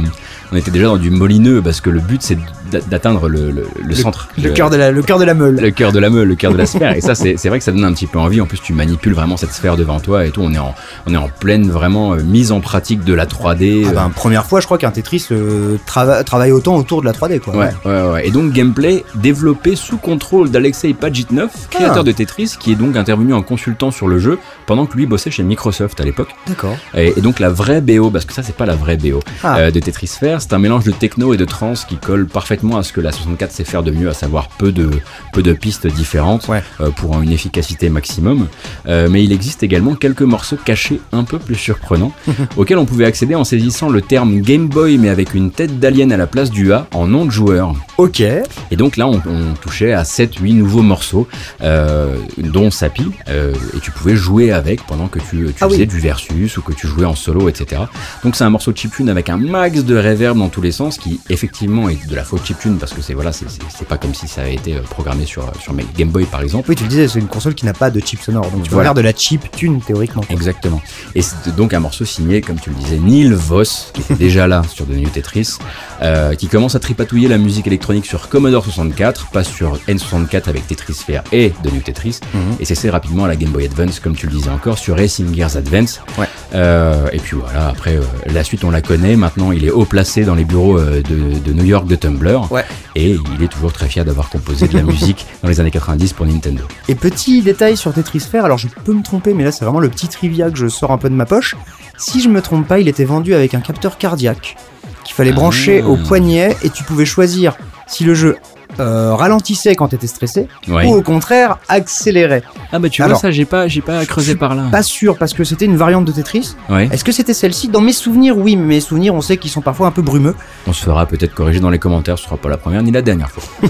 on 0.52 0.56
était 0.56 0.72
déjà 0.72 0.85
dans 0.88 0.98
du 0.98 1.11
molineux 1.11 1.61
parce 1.61 1.81
que 1.81 1.91
le 1.91 1.99
but 1.99 2.23
c'est 2.23 2.38
d'atteindre 2.80 3.28
le, 3.30 3.52
le- 3.52 3.68
le 3.84 3.95
centre, 3.95 4.28
Le 4.41 4.50
cœur 4.52 4.70
de 4.70 4.76
la 4.76 4.91
le 4.91 5.02
cœur 5.02 5.20
de 5.20 5.26
la 5.26 5.34
meule. 5.34 5.56
le 5.60 5.72
cœur 5.72 5.91
de 5.91 6.00
la 6.00 6.10
meule, 6.10 6.28
le 6.28 6.36
cœur 6.36 6.52
de 6.52 6.58
la 6.58 6.66
sphère. 6.66 6.95
Et 6.95 7.02
ça, 7.02 7.16
c'est 7.16 7.36
c'est 7.38 7.50
vrai 7.50 7.60
que 7.60 7.66
ça 7.66 7.72
donne 7.72 7.84
un 7.86 7.94
petit 7.94 8.08
peu 8.08 8.20
envie. 8.20 8.41
En 8.41 8.45
plus, 8.45 8.60
tu 8.60 8.74
manipules 8.74 9.14
vraiment 9.14 9.38
cette 9.38 9.52
sphère 9.54 9.78
devant 9.78 10.00
toi 10.00 10.26
et 10.26 10.32
tout. 10.32 10.41
On 10.41 10.54
est 10.54 10.58
en, 10.60 10.74
on 11.08 11.14
est 11.14 11.18
en 11.18 11.30
pleine 11.30 11.70
vraiment 11.70 12.14
euh, 12.14 12.24
mise 12.24 12.52
en 12.52 12.60
pratique 12.62 13.04
de 13.04 13.14
la 13.14 13.26
3D. 13.26 13.84
Ah 13.86 13.90
euh, 13.90 13.94
ben, 13.94 14.10
première 14.10 14.45
fois 14.45 14.60
je 14.60 14.66
crois 14.66 14.78
qu'un 14.78 14.91
Tetris 14.91 15.28
euh, 15.32 15.78
trava- 15.88 16.24
travaille 16.24 16.52
autant 16.52 16.76
autour 16.76 17.02
de 17.02 17.06
la 17.06 17.12
3D 17.14 17.40
quoi. 17.40 17.56
Ouais, 17.56 17.70
ouais, 17.86 18.02
ouais. 18.12 18.28
Et 18.28 18.32
donc 18.32 18.52
gameplay 18.54 19.04
développé 19.16 19.76
sous 19.76 19.98
contrôle 19.98 20.50
d'Alexei 20.52 20.94
Pajitnov, 20.94 21.50
créateur 21.70 21.98
Ah. 22.00 22.04
de 22.04 22.12
Tetris, 22.12 22.56
qui 22.60 22.72
est 22.72 22.76
donc 22.76 22.95
intervenu 22.95 23.34
en 23.34 23.41
consultant 23.41 23.91
sur 23.91 24.08
le 24.08 24.20
jeu 24.20 24.40
pendant 24.66 24.86
que 24.86 24.95
lui 24.98 25.06
bossait 25.06 25.32
chez 25.32 25.44
Microsoft 25.44 26.00
à 26.00 26.04
l'époque. 26.04 26.30
D'accord. 26.48 26.76
Et, 26.95 27.14
et 27.18 27.22
donc 27.22 27.40
la 27.40 27.50
vraie 27.50 27.82
BO, 27.82 28.10
parce 28.10 28.26
que 28.26 28.34
ça 28.34 28.44
c'est 28.44 28.56
pas 28.56 28.66
la 28.66 28.76
vraie 28.76 28.98
BO 28.98 29.20
Ah. 29.44 29.58
euh, 29.58 29.72
de 29.72 29.80
Tetris 29.80 30.08
Sphere, 30.08 30.41
c'est 30.41 30.54
un 30.54 30.60
mélange 30.60 30.84
de 30.86 30.91
techno 30.91 31.34
et 31.34 31.38
de 31.38 31.45
trance 31.45 31.86
qui 31.86 31.98
colle 31.98 32.26
parfaitement 32.28 32.62
à 32.77 32.84
ce 32.84 32.94
que 32.94 33.02
la 33.02 33.11
64 33.11 33.52
sait 33.52 33.64
faire 33.64 33.84
de 33.84 33.91
mieux, 33.91 34.10
à 34.10 34.14
savoir 34.14 34.49
peu 34.57 34.72
de, 34.72 34.90
peu 35.34 35.41
de 35.44 35.53
pistes 35.53 35.88
différentes 35.88 36.48
Ouais. 36.48 36.64
euh, 36.81 36.90
pour 36.90 37.22
une 37.22 37.31
efficacité 37.31 37.90
maximum. 37.90 38.48
Euh, 38.88 39.07
mais 39.10 39.23
il 39.23 39.31
existe 39.31 39.64
également 39.64 39.95
quelques 39.95 40.22
morceaux 40.22 40.57
cachés 40.64 40.99
un 41.11 41.23
peu 41.23 41.40
plus 41.40 41.56
surprenants 41.56 42.11
auxquels 42.57 42.77
on 42.77 42.85
pouvait 42.85 43.06
accéder 43.06 43.35
en 43.35 43.44
saisissant 43.44 43.90
le 43.90 44.02
terme 44.02 44.40
Game 44.41 44.68
Boy 44.68 44.98
mais 44.98 45.10
avec 45.10 45.34
une 45.34 45.52
tête 45.52 45.80
d'alien 45.80 46.11
à 46.11 46.18
la 46.18 46.27
place 46.27 46.49
du 46.52 46.72
A 46.73 46.88
en 46.94 47.07
nom 47.07 47.26
de 47.26 47.31
joueur. 47.31 47.73
Ok. 47.98 48.22
Et 48.22 48.76
donc 48.76 48.98
là, 48.98 49.07
on, 49.07 49.22
on 49.27 49.53
touchait 49.61 49.94
à 49.94 50.03
7-8 50.03 50.56
nouveaux 50.56 50.81
morceaux, 50.81 51.27
euh, 51.61 52.18
dont 52.38 52.72
Sapi, 52.72 53.11
et 53.27 53.80
tu 53.81 53.91
pouvais 53.91 54.15
jouer 54.15 54.52
avec 54.52 54.84
pendant 54.85 55.07
que 55.07 55.19
tu, 55.19 55.45
tu 55.48 55.53
Ah 55.61 55.68
oui. 55.68 55.73
faisais 55.73 55.85
du 55.85 55.99
versus 55.99 56.57
ou 56.57 56.61
que 56.61 56.73
tu 56.73 56.88
jouais 56.88 57.06
en 57.06 57.15
solo, 57.15 57.49
etc. 57.49 57.84
Donc 58.23 58.35
c'est 58.35 58.44
un 58.44 58.49
morceau 58.49 58.72
de 58.72 58.77
chiptune 58.77 59.10
avec 59.10 59.30
un 59.30 59.38
max 59.38 59.84
de 59.84 59.95
reverb 59.95 60.38
dans 60.38 60.49
tous 60.49 60.61
les 60.61 60.72
sens, 60.72 60.98
qui 60.98 61.19
effectivement 61.30 61.90
est 61.90 62.07
de 62.07 62.15
la 62.15 62.23
faute 62.23 62.45
chiptune 62.53 62.77
parce 62.77 62.93
que 62.93 63.01
c'est 63.01 63.13
voilà, 63.13 63.31
c'est- 63.31 63.45
c'est 63.49 63.61
c'est 63.77 63.88
pas 63.88 63.97
comme 63.97 64.13
si 64.13 64.27
ça 64.27 64.41
avait 64.41 64.53
été 64.55 64.75
euh, 64.75 64.81
programmé 64.81 65.25
sur 65.25 65.51
sur 65.59 65.73
Game 65.97 66.09
Boy 66.09 66.25
par 66.25 66.41
exemple. 66.41 66.69
Oui 66.69 66.75
tu 66.75 66.84
le 66.84 66.89
disais 66.89 67.07
c'est 67.07 67.19
une 67.19 67.27
console 67.27 67.55
qui 67.55 67.65
n'a 67.65 67.73
pas 67.73 67.89
de 67.89 67.99
chip 67.99 68.21
sonore 68.21 68.49
donc 68.51 68.63
tu 68.63 68.69
vas 68.69 68.75
Voilà. 68.75 68.89
faire 68.89 68.93
de 68.95 69.01
la 69.01 69.13
chip 69.13 69.49
tune 69.51 69.81
théoriquement. 69.81 70.23
Exactement. 70.30 70.81
Et 71.15 71.21
c'est 71.21 71.55
donc 71.55 71.73
un 71.73 71.80
morceau 71.80 72.05
signé, 72.05 72.41
comme 72.41 72.59
tu 72.59 72.69
le 72.69 72.75
disais, 72.75 72.97
Neil 72.97 73.31
Voss, 73.34 73.91
qui 73.93 74.01
était 74.01 74.15
déjà 74.27 74.47
là 74.47 74.61
sur 74.71 74.85
The 74.85 74.89
New 74.91 75.09
Tetris, 75.09 75.57
euh, 76.01 76.35
qui 76.35 76.47
commence 76.47 76.75
à 76.75 76.80
tripatouiller 76.80 77.27
la 77.27 77.38
musique 77.38 77.67
électronique 77.67 78.05
sur 78.05 78.30
Commodore 78.30 78.63
64, 78.63 79.27
passe 79.31 79.49
sur 79.49 79.77
N64 79.88 80.49
avec 80.49 80.67
Tetris 80.67 80.93
Sphere 80.93 81.23
et 81.31 81.51
The 81.63 81.71
New 81.73 81.81
Tetris, 81.81 82.19
Mhm. 82.34 82.41
et 82.59 82.65
s'essaie 82.65 82.89
rapidement 82.89 83.25
à 83.25 83.27
la 83.27 83.35
Game 83.35 83.49
Boy 83.51 83.65
Advance, 83.65 83.99
comme 83.99 84.15
tu 84.15 84.27
le 84.27 84.34
disais 84.34 84.49
encore, 84.49 84.77
sur 84.77 84.95
Racing 84.97 85.34
Gears 85.35 85.55
Advance. 85.57 86.01
Ouais. 86.17 86.27
Euh, 86.55 87.07
et 87.11 87.19
puis 87.19 87.35
voilà, 87.38 87.67
après, 87.69 87.95
euh, 87.95 88.01
la 88.31 88.43
suite 88.43 88.63
on 88.63 88.69
la 88.71 88.81
connaît, 88.81 89.15
maintenant 89.15 89.51
il 89.51 89.65
est 89.65 89.71
haut 89.71 89.85
placé 89.85 90.23
dans 90.23 90.35
les 90.35 90.45
bureaux 90.45 90.80
de, 90.80 91.01
de 91.39 91.53
New 91.53 91.63
York 91.65 91.88
de 91.88 91.95
Tumblr, 91.95 92.32
Ouais. 92.51 92.65
et 92.95 93.18
il 93.38 93.43
est 93.43 93.47
toujours 93.47 93.72
très 93.73 93.88
fier 93.88 94.03
d'avoir 94.05 94.30
composé 94.30 94.68
de 94.68 94.76
la 94.76 94.84
musique 94.91 95.26
dans 95.41 95.49
les 95.49 95.60
années 95.60 95.72
90 95.72 96.14
pour 96.14 96.26
Nintendo. 96.26 96.64
Et 96.88 96.95
petit 96.95 97.41
détail 97.41 97.77
sur 97.77 97.93
Tetris 97.93 98.19
Sphere, 98.22 98.45
alors 98.45 98.57
je 98.57 98.68
peux 98.68 98.93
me 98.93 99.03
tromper, 99.03 99.34
mais 99.34 99.43
là 99.43 99.51
c'est 99.51 99.65
vraiment 99.65 99.80
le 99.80 99.89
petit 99.89 100.07
trivia 100.07 100.49
que 100.51 100.57
je 100.57 100.68
sors 100.68 100.91
un 100.91 100.97
peu 100.97 101.10
de 101.10 101.15
ma 101.15 101.26
poche. 101.26 101.55
Si 101.97 102.22
je 102.22 102.30
me 102.30 102.41
trompe 102.41 102.68
pas, 102.68 102.80
il 102.80 102.88
était 102.88 103.05
vendu 103.05 103.34
avec 103.34 103.53
un 103.53 103.61
capteur 103.61 103.97
cardiaque 103.97 104.55
qu'il 105.03 105.15
fallait 105.15 105.31
Ah. 105.31 105.35
brancher 105.35 105.81
au 105.84 105.95
poignet 105.97 106.55
et 106.64 106.69
tu 106.69 106.84
pouvais 106.84 107.05
choisir 107.05 107.55
si 107.88 108.03
le 108.03 108.14
jeu 108.15 108.38
euh, 108.80 109.14
ralentissait 109.16 109.76
quand 109.76 109.90
t'étais 109.90 110.08
stressé 110.08 110.48
Ouais. 110.68 110.86
ou 110.88 110.94
au 110.95 111.02
contraire 111.02 111.58
accélérait. 111.68 112.44
Ah 112.72 112.80
bah 112.80 112.90
tu 112.90 113.02
Alors, 113.02 113.16
vois 113.18 113.22
ça, 113.22 113.32
j'ai 113.32 113.45
pas, 113.45 113.68
j'ai 113.68 113.82
pas 113.82 114.06
creusé 114.06 114.36
par 114.36 114.56
là. 114.56 114.64
Pas 114.72 114.84
sûr 114.84 115.18
parce 115.18 115.34
que 115.34 115.44
c'était 115.44 115.66
une 115.66 115.78
variante 115.78 116.06
de 116.06 116.12
Tetris. 116.12 116.56
Ouais. 116.70 116.88
Est-ce 116.91 117.04
que 117.04 117.12
c'était 117.12 117.34
celle-ci 117.34 117.68
Dans 117.68 117.82
mes 117.82 117.94
souvenirs, 117.94 118.38
oui, 118.38 118.56
mais 118.56 118.66
mes 118.66 118.82
souvenirs, 118.82 119.14
on 119.14 119.22
sait 119.22 119.38
qu'ils 119.38 119.52
sont 119.52 119.62
parfois 119.62 119.88
un 119.88 119.91
peu 119.91 120.02
brumeux. 120.02 120.36
On 120.68 120.74
se 120.74 120.84
fera 120.84 121.06
peut-être 121.06 121.34
corriger 121.34 121.60
dans 121.60 121.70
les 121.70 121.80
commentaires, 121.80 122.18
ce 122.18 122.26
sera 122.26 122.38
pas 122.38 122.50
la 122.50 122.58
première 122.58 122.84
ni 122.84 122.91
la 122.91 123.02
dernière 123.02 123.30
fois. 123.32 123.44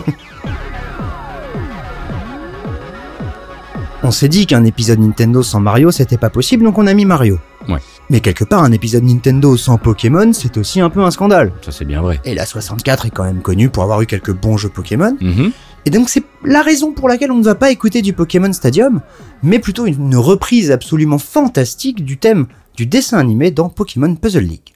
On 4.06 4.12
s'est 4.12 4.28
dit 4.28 4.46
qu'un 4.46 4.66
épisode 4.66 5.00
Nintendo 5.00 5.42
sans 5.44 5.62
Mario, 5.62 5.90
c'était 5.90 6.18
pas 6.18 6.30
possible, 6.30 6.66
donc 6.66 6.78
on 6.78 6.88
a 6.88 6.94
mis 6.94 7.06
Mario. 7.06 7.40
Ouais. 7.70 7.80
Mais 8.14 8.20
quelque 8.20 8.44
part, 8.44 8.64
un 8.64 8.72
épisode 8.72 9.04
Nintendo 9.06 9.58
sans 9.58 9.80
Pokémon, 9.80 10.34
c'est 10.34 10.58
aussi 10.58 10.80
un 10.80 10.92
peu 10.92 11.02
un 11.02 11.10
scandale. 11.10 11.52
Ça 11.66 11.72
c'est 11.72 11.84
bien 11.84 12.00
vrai. 12.00 12.22
Et 12.26 12.36
la 12.36 12.46
64 12.46 13.08
est 13.08 13.10
quand 13.10 13.24
même 13.24 13.42
connue 13.42 13.70
pour 13.70 13.82
avoir 13.82 14.04
eu 14.04 14.06
quelques 14.06 14.32
bons 14.32 14.56
jeux 14.56 14.70
Pokémon. 14.70 15.18
Mhm. 15.20 15.52
Et 15.88 15.90
donc 15.90 16.10
c'est 16.10 16.24
la 16.46 16.62
raison 16.62 16.92
pour 16.92 17.10
laquelle 17.10 17.32
on 17.32 17.40
ne 17.40 17.44
va 17.44 17.56
pas 17.56 17.72
écouter 17.72 18.04
du 18.04 18.14
Pokémon 18.14 18.54
Stadium, 18.54 19.02
mais 19.42 19.58
plutôt 19.58 19.88
une 19.88 20.16
reprise 20.16 20.70
absolument 20.70 21.18
fantastique 21.18 22.06
du 22.06 22.18
thème 22.18 22.46
du 22.78 22.86
dessin 22.86 23.18
animé 23.18 23.50
dans 23.50 23.70
Pokémon 23.70 24.14
Puzzle 24.14 24.44
League. 24.44 24.74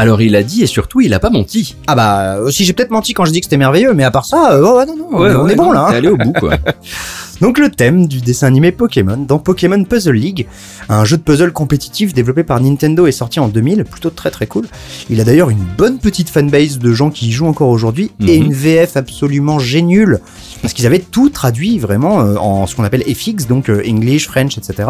Alors 0.00 0.22
il 0.22 0.34
a 0.34 0.42
dit 0.42 0.62
et 0.62 0.66
surtout 0.66 1.02
il 1.02 1.12
a 1.12 1.18
pas 1.18 1.28
menti. 1.28 1.76
Ah 1.86 1.94
bah, 1.94 2.36
euh, 2.38 2.50
si 2.50 2.64
j'ai 2.64 2.72
peut-être 2.72 2.90
menti 2.90 3.12
quand 3.12 3.26
je 3.26 3.32
dis 3.32 3.40
que 3.40 3.44
c'était 3.46 3.58
merveilleux, 3.58 3.92
mais 3.92 4.04
à 4.04 4.10
part 4.10 4.24
ça, 4.24 4.52
euh, 4.54 4.62
ouais, 4.78 4.86
non, 4.86 4.96
non, 4.96 5.08
on 5.12 5.26
est- 5.26 5.34
on 5.34 5.46
est 5.48 5.54
bon 5.56 5.72
là. 5.72 5.88
T'es 5.90 5.94
hein. 5.96 5.98
allé 5.98 6.08
au 6.08 6.16
bout 6.16 6.32
quoi. 6.32 6.54
Donc 7.42 7.58
le 7.58 7.70
thème 7.70 8.06
du 8.06 8.20
dessin 8.20 8.46
animé 8.48 8.70
Pokémon 8.70 9.16
dans 9.16 9.38
Pokémon 9.38 9.82
Puzzle 9.84 10.12
League, 10.14 10.46
un 10.90 11.04
jeu 11.06 11.16
de 11.16 11.22
puzzle 11.22 11.52
compétitif 11.52 12.12
développé 12.12 12.44
par 12.44 12.60
Nintendo 12.60 13.06
et 13.06 13.12
sorti 13.12 13.40
en 13.40 13.48
2000, 13.48 13.84
plutôt 13.84 14.10
très 14.10 14.30
très 14.30 14.46
cool. 14.46 14.66
Il 15.08 15.20
a 15.22 15.24
d'ailleurs 15.24 15.48
une 15.48 15.64
bonne 15.78 15.98
petite 15.98 16.28
fanbase 16.28 16.78
de 16.78 16.92
gens 16.92 17.08
qui 17.10 17.28
y 17.28 17.32
jouent 17.32 17.46
encore 17.46 17.68
aujourd'hui 17.70 18.10
et 18.26 18.38
Mhm. 18.38 18.46
une 18.46 18.52
VF 18.52 18.96
absolument 18.98 19.58
géniale 19.58 20.20
parce 20.60 20.74
qu'ils 20.74 20.84
avaient 20.86 20.98
tout 20.98 21.30
traduit 21.30 21.78
vraiment 21.78 22.20
euh, 22.20 22.36
en 22.36 22.66
ce 22.66 22.74
qu'on 22.76 22.84
appelle 22.84 23.02
FX, 23.04 23.46
donc 23.48 23.70
euh, 23.70 23.82
English, 23.88 24.26
French, 24.28 24.58
etc. 24.58 24.88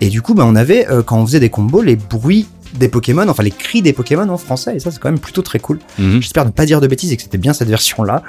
Et 0.00 0.08
du 0.08 0.22
coup, 0.22 0.34
bah, 0.34 0.44
on 0.46 0.56
avait 0.56 0.88
euh, 0.90 1.02
quand 1.04 1.18
on 1.20 1.26
faisait 1.26 1.40
des 1.40 1.50
combos 1.50 1.82
les 1.82 1.94
bruits 1.96 2.46
des 2.78 2.88
Pokémon, 2.88 3.28
enfin 3.28 3.42
les 3.42 3.50
cris 3.50 3.82
des 3.82 3.92
Pokémon 3.92 4.28
en 4.28 4.38
français 4.38 4.76
et 4.76 4.80
ça 4.80 4.90
c'est 4.90 4.98
quand 4.98 5.10
même 5.10 5.18
plutôt 5.18 5.42
très 5.42 5.58
cool. 5.58 5.78
Mhm. 5.98 6.22
J'espère 6.22 6.44
ne 6.44 6.50
pas 6.50 6.66
dire 6.66 6.80
de 6.80 6.86
bêtises 6.86 7.12
et 7.12 7.16
que 7.16 7.22
c'était 7.22 7.38
bien 7.38 7.52
cette 7.52 7.68
version-là. 7.68 8.22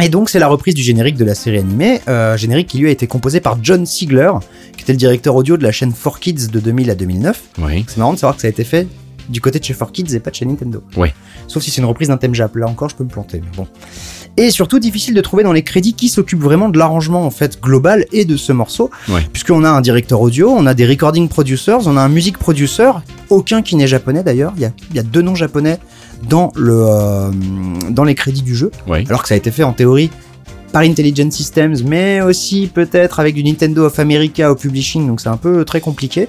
Et 0.00 0.08
donc 0.08 0.28
c'est 0.28 0.38
la 0.38 0.48
reprise 0.48 0.74
du 0.74 0.82
générique 0.82 1.16
de 1.16 1.24
la 1.24 1.34
série 1.34 1.58
animée, 1.58 2.00
euh, 2.08 2.36
générique 2.36 2.68
qui 2.68 2.78
lui 2.78 2.88
a 2.88 2.90
été 2.90 3.06
composé 3.06 3.40
par 3.40 3.58
John 3.62 3.86
Siegler, 3.86 4.32
qui 4.76 4.82
était 4.82 4.92
le 4.92 4.98
directeur 4.98 5.34
audio 5.34 5.56
de 5.56 5.62
la 5.62 5.72
chaîne 5.72 5.92
4Kids 5.92 6.50
de 6.50 6.60
2000 6.60 6.90
à 6.90 6.94
2009. 6.94 7.42
Ouais. 7.58 7.84
C'est 7.88 7.96
marrant 7.96 8.12
de 8.12 8.18
savoir 8.18 8.36
que 8.36 8.42
ça 8.42 8.48
a 8.48 8.50
été 8.50 8.64
fait 8.64 8.86
du 9.28 9.40
côté 9.40 9.58
de 9.58 9.64
chez 9.64 9.74
4Kids 9.74 10.14
et 10.14 10.20
pas 10.20 10.30
de 10.30 10.36
chez 10.36 10.44
Nintendo. 10.44 10.82
Ouais. 10.96 11.14
Sauf 11.48 11.62
si 11.62 11.70
c'est 11.70 11.80
une 11.80 11.86
reprise 11.86 12.08
d'un 12.08 12.18
thème 12.18 12.34
Jap, 12.34 12.54
là 12.56 12.66
encore 12.66 12.90
je 12.90 12.96
peux 12.96 13.04
me 13.04 13.08
planter, 13.08 13.40
mais 13.40 13.56
bon. 13.56 13.66
Et 14.38 14.50
surtout 14.50 14.78
difficile 14.78 15.14
de 15.14 15.20
trouver 15.22 15.42
dans 15.44 15.52
les 15.52 15.62
crédits 15.62 15.94
qui 15.94 16.08
s'occupe 16.08 16.40
vraiment 16.40 16.68
de 16.68 16.78
l'arrangement 16.78 17.24
en 17.24 17.30
fait 17.30 17.58
global 17.60 18.04
et 18.12 18.24
de 18.26 18.36
ce 18.36 18.52
morceau, 18.52 18.90
puisqu'on 19.32 19.64
a 19.64 19.70
un 19.70 19.80
directeur 19.80 20.20
audio, 20.20 20.50
on 20.50 20.66
a 20.66 20.74
des 20.74 20.86
recording 20.86 21.28
producers, 21.28 21.78
on 21.86 21.96
a 21.96 22.02
un 22.02 22.08
music 22.10 22.36
producer, 22.36 22.90
aucun 23.30 23.62
qui 23.62 23.76
n'est 23.76 23.86
japonais 23.86 24.22
d'ailleurs, 24.22 24.52
il 24.56 24.62
y 24.62 24.66
a, 24.66 24.72
il 24.90 24.96
y 24.96 24.98
a 24.98 25.02
deux 25.02 25.22
noms 25.22 25.34
japonais 25.34 25.78
dans, 26.28 26.52
le, 26.54 26.84
euh, 26.86 27.30
dans 27.90 28.04
les 28.04 28.14
crédits 28.14 28.42
du 28.42 28.54
jeu, 28.54 28.70
alors 29.08 29.22
que 29.22 29.28
ça 29.28 29.34
a 29.34 29.36
été 29.38 29.50
fait 29.50 29.62
en 29.62 29.72
théorie 29.72 30.10
par 30.72 30.82
Intelligent 30.82 31.30
Systems, 31.30 31.76
mais 31.84 32.20
aussi 32.20 32.70
peut-être 32.72 33.20
avec 33.20 33.34
du 33.34 33.42
Nintendo 33.44 33.86
of 33.86 33.98
America 33.98 34.50
au 34.50 34.54
publishing, 34.56 35.06
donc 35.06 35.20
c'est 35.20 35.28
un 35.28 35.36
peu 35.36 35.64
très 35.64 35.80
compliqué. 35.80 36.28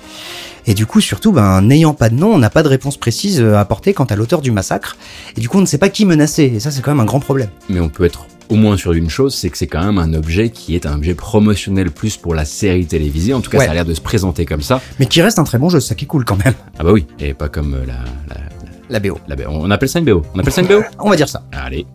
Et 0.66 0.74
du 0.74 0.86
coup, 0.86 1.00
surtout, 1.02 1.32
ben, 1.32 1.62
n'ayant 1.62 1.94
pas 1.94 2.10
de 2.10 2.16
nom, 2.16 2.34
on 2.34 2.38
n'a 2.38 2.50
pas 2.50 2.62
de 2.64 2.68
réponse 2.68 2.98
précise 2.98 3.40
euh, 3.40 3.56
à 3.56 3.62
apporter 3.62 3.94
quant 3.94 4.04
à 4.06 4.16
l'auteur 4.18 4.42
du 4.42 4.52
massacre. 4.52 4.98
Et 5.38 5.40
du 5.42 5.48
coup, 5.48 5.58
on 5.58 5.62
ne 5.62 5.66
sait 5.66 5.78
pas 5.78 5.88
qui 5.90 6.06
menacer, 6.06 6.44
et 6.56 6.60
ça, 6.60 6.72
c'est 6.72 6.82
quand 6.82 6.92
même 6.92 7.00
un 7.00 7.06
grand 7.06 7.20
problème. 7.22 7.48
Mais 7.70 7.80
on 7.80 7.88
peut 7.90 8.04
être 8.04 8.26
au 8.50 8.56
moins 8.56 8.76
sûr 8.78 8.94
d'une 8.94 9.10
chose, 9.10 9.34
c'est 9.36 9.50
que 9.50 9.58
c'est 9.58 9.68
quand 9.68 9.84
même 9.84 9.98
un 9.98 10.14
objet 10.14 10.50
qui 10.50 10.76
est 10.76 10.86
un 10.86 10.96
objet 10.96 11.14
promotionnel 11.16 11.92
plus 11.92 12.16
pour 12.18 12.34
la 12.36 12.44
série 12.46 12.86
télévisée. 12.86 13.34
En 13.34 13.42
tout 13.42 13.50
cas, 13.52 13.60
Ouais. 13.60 13.66
ça 13.66 13.72
a 13.72 13.74
l'air 13.74 13.86
de 13.86 13.94
se 13.94 14.02
présenter 14.02 14.46
comme 14.46 14.62
ça. 14.62 14.82
Mais 15.00 15.06
qui 15.06 15.22
reste 15.22 15.40
un 15.40 15.44
très 15.46 15.58
bon 15.58 15.70
jeu, 15.70 15.80
ça 15.82 15.96
qui 15.96 16.06
est 16.06 16.08
cool 16.08 16.24
quand 16.26 16.42
même. 16.44 16.54
Ah 16.80 16.84
bah 16.84 16.92
oui, 16.94 17.06
et 17.20 17.34
pas 17.34 17.48
comme 17.50 17.74
euh, 17.74 17.86
la, 17.86 17.96
la, 18.30 18.42
La 18.90 19.00
BO. 19.02 19.20
la- 19.28 19.36
la- 19.36 19.50
On 19.52 19.70
appelle 19.72 19.90
ça 19.90 20.00
une 20.00 20.06
BO. 20.06 20.22
On 20.34 20.40
appelle 20.40 20.54
ça 20.54 20.62
une 20.62 20.68
BO 20.68 20.82
On 21.00 21.10
va 21.10 21.16
dire 21.18 21.28
ça. 21.30 21.44
Allez. 21.54 21.86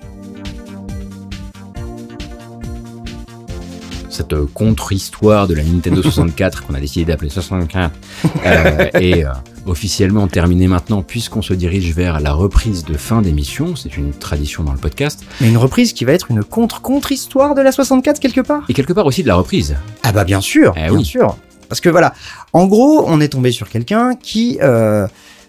Cette 4.13 4.35
euh, 4.35 4.47
contre-histoire 4.53 5.49
de 5.49 5.55
la 5.55 5.63
Nintendo 5.65 6.03
64 6.03 6.67
qu'on 6.67 6.75
a 6.75 6.81
décidé 6.81 7.07
d'appeler 7.07 7.31
64 7.31 7.91
euh, 8.45 8.89
est 8.95 9.25
euh, 9.25 9.31
officiellement 9.67 10.27
terminée 10.29 10.67
maintenant 10.69 11.03
puisqu'on 11.03 11.41
se 11.41 11.55
dirige 11.55 11.95
vers 11.95 12.21
la 12.21 12.33
reprise 12.35 12.85
de 12.85 12.95
fin 12.95 13.23
d'émission. 13.23 13.75
C'est 13.75 13.97
une 13.97 14.13
tradition 14.13 14.65
dans 14.65 14.73
le 14.73 14.79
podcast. 14.79 15.25
Mais 15.41 15.49
une 15.49 15.57
reprise 15.57 15.93
qui 15.95 16.05
va 16.05 16.13
être 16.13 16.31
une 16.31 16.45
contre-contre-histoire 16.45 17.55
de 17.55 17.63
la 17.63 17.73
64 17.73 18.21
quelque 18.21 18.43
part 18.43 18.63
Et 18.69 18.75
quelque 18.75 18.93
part 18.93 19.07
aussi 19.07 19.23
de 19.23 19.29
la 19.29 19.35
reprise. 19.37 19.77
Ah 20.03 20.13
bah 20.13 20.25
bien 20.25 20.41
sûr, 20.43 20.75
Eh 20.77 20.81
bien 20.83 20.93
oui. 20.93 21.05
sûr. 21.05 21.37
Parce 21.69 21.81
que 21.81 21.89
voilà, 21.89 22.13
en 22.53 22.67
gros, 22.67 23.05
on 23.09 23.19
est 23.23 23.29
tombé 23.29 23.51
sur 23.51 23.71
quelqu'un 23.71 24.15
qui 24.15 24.59
euh, 24.61 25.07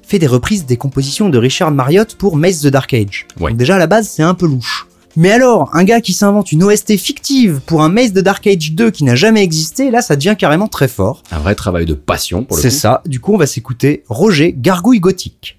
fait 0.07 0.19
des 0.19 0.27
reprises 0.27 0.65
des 0.65 0.77
compositions 0.77 1.27
de 1.27 1.37
Richard 1.37 1.71
Marriott 1.71 2.15
pour 2.15 2.37
Maze 2.37 2.61
the 2.61 2.67
Dark 2.67 2.93
Age. 2.93 3.27
Ouais. 3.41 3.51
Donc 3.51 3.57
déjà 3.59 3.75
à 3.75 3.79
la 3.79 3.87
base, 3.87 4.07
c'est 4.07 4.23
un 4.23 4.33
peu 4.33 4.47
louche. 4.47 4.87
Mais 5.15 5.31
alors, 5.31 5.69
un 5.73 5.83
gars 5.83 6.01
qui 6.01 6.11
s'invente 6.13 6.51
une 6.51 6.63
OST 6.63 6.97
fictive 6.97 7.61
pour 7.65 7.83
un 7.83 7.89
Maze 7.89 8.13
the 8.13 8.19
Dark 8.19 8.45
Age 8.47 8.71
2 8.73 8.89
qui 8.91 9.03
n'a 9.03 9.15
jamais 9.15 9.43
existé, 9.43 9.91
là 9.91 10.01
ça 10.01 10.15
devient 10.15 10.35
carrément 10.37 10.67
très 10.67 10.87
fort. 10.87 11.21
Un 11.31 11.39
vrai 11.39 11.53
travail 11.55 11.85
de 11.85 11.93
passion 11.93 12.43
pour 12.43 12.57
le 12.57 12.61
C'est 12.63 12.69
coup. 12.69 12.75
ça, 12.75 13.01
du 13.05 13.19
coup 13.19 13.33
on 13.33 13.37
va 13.37 13.45
s'écouter 13.45 14.03
Roger 14.09 14.53
Gargouille 14.57 14.99
Gothique. 14.99 15.57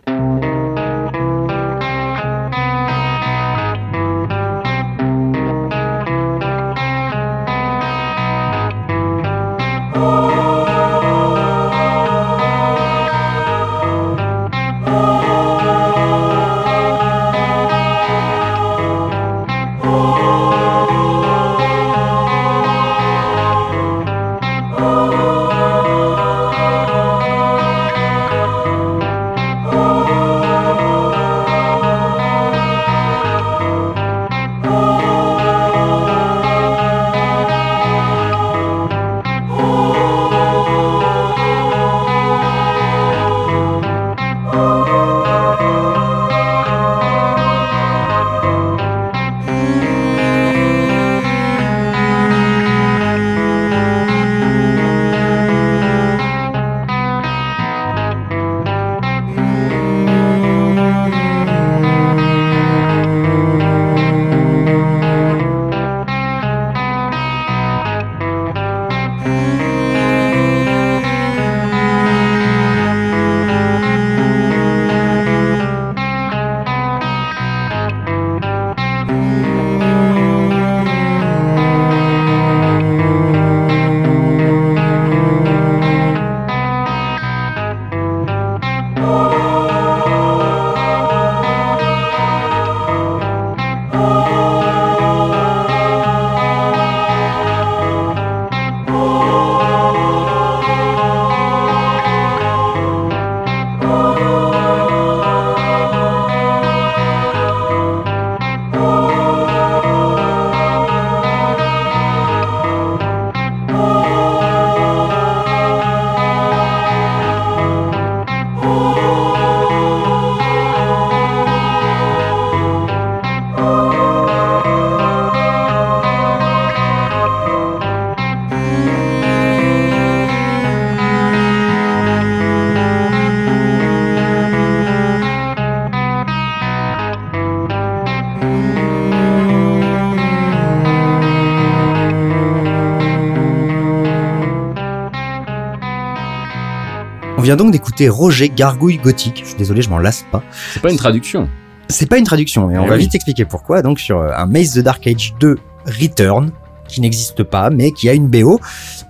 Vient 147.44 147.56
donc 147.56 147.70
d'écouter 147.70 148.08
Roger 148.08 148.48
Gargouille 148.48 148.96
Gothique. 148.96 149.40
Je 149.42 149.48
suis 149.50 149.56
désolé, 149.56 149.82
je 149.82 149.90
m'en 149.90 149.98
lasse 149.98 150.24
pas. 150.32 150.42
C'est 150.72 150.82
pas 150.82 150.90
une 150.90 150.96
traduction. 150.96 151.48
C'est 151.88 152.08
pas 152.08 152.16
une 152.18 152.24
traduction, 152.24 152.70
et 152.70 152.78
on 152.78 152.86
Eh 152.86 152.88
va 152.88 152.96
vite 152.96 153.14
expliquer 153.14 153.44
pourquoi. 153.44 153.82
Donc 153.82 154.00
sur 154.00 154.18
euh, 154.18 154.30
un 154.34 154.46
Maze 154.46 154.72
the 154.72 154.78
Dark 154.78 155.06
Age 155.06 155.34
2 155.38 155.58
Return, 155.86 156.50
qui 156.88 157.02
n'existe 157.02 157.42
pas, 157.42 157.68
mais 157.70 157.92
qui 157.92 158.08
a 158.08 158.14
une 158.14 158.26
BO, 158.28 158.58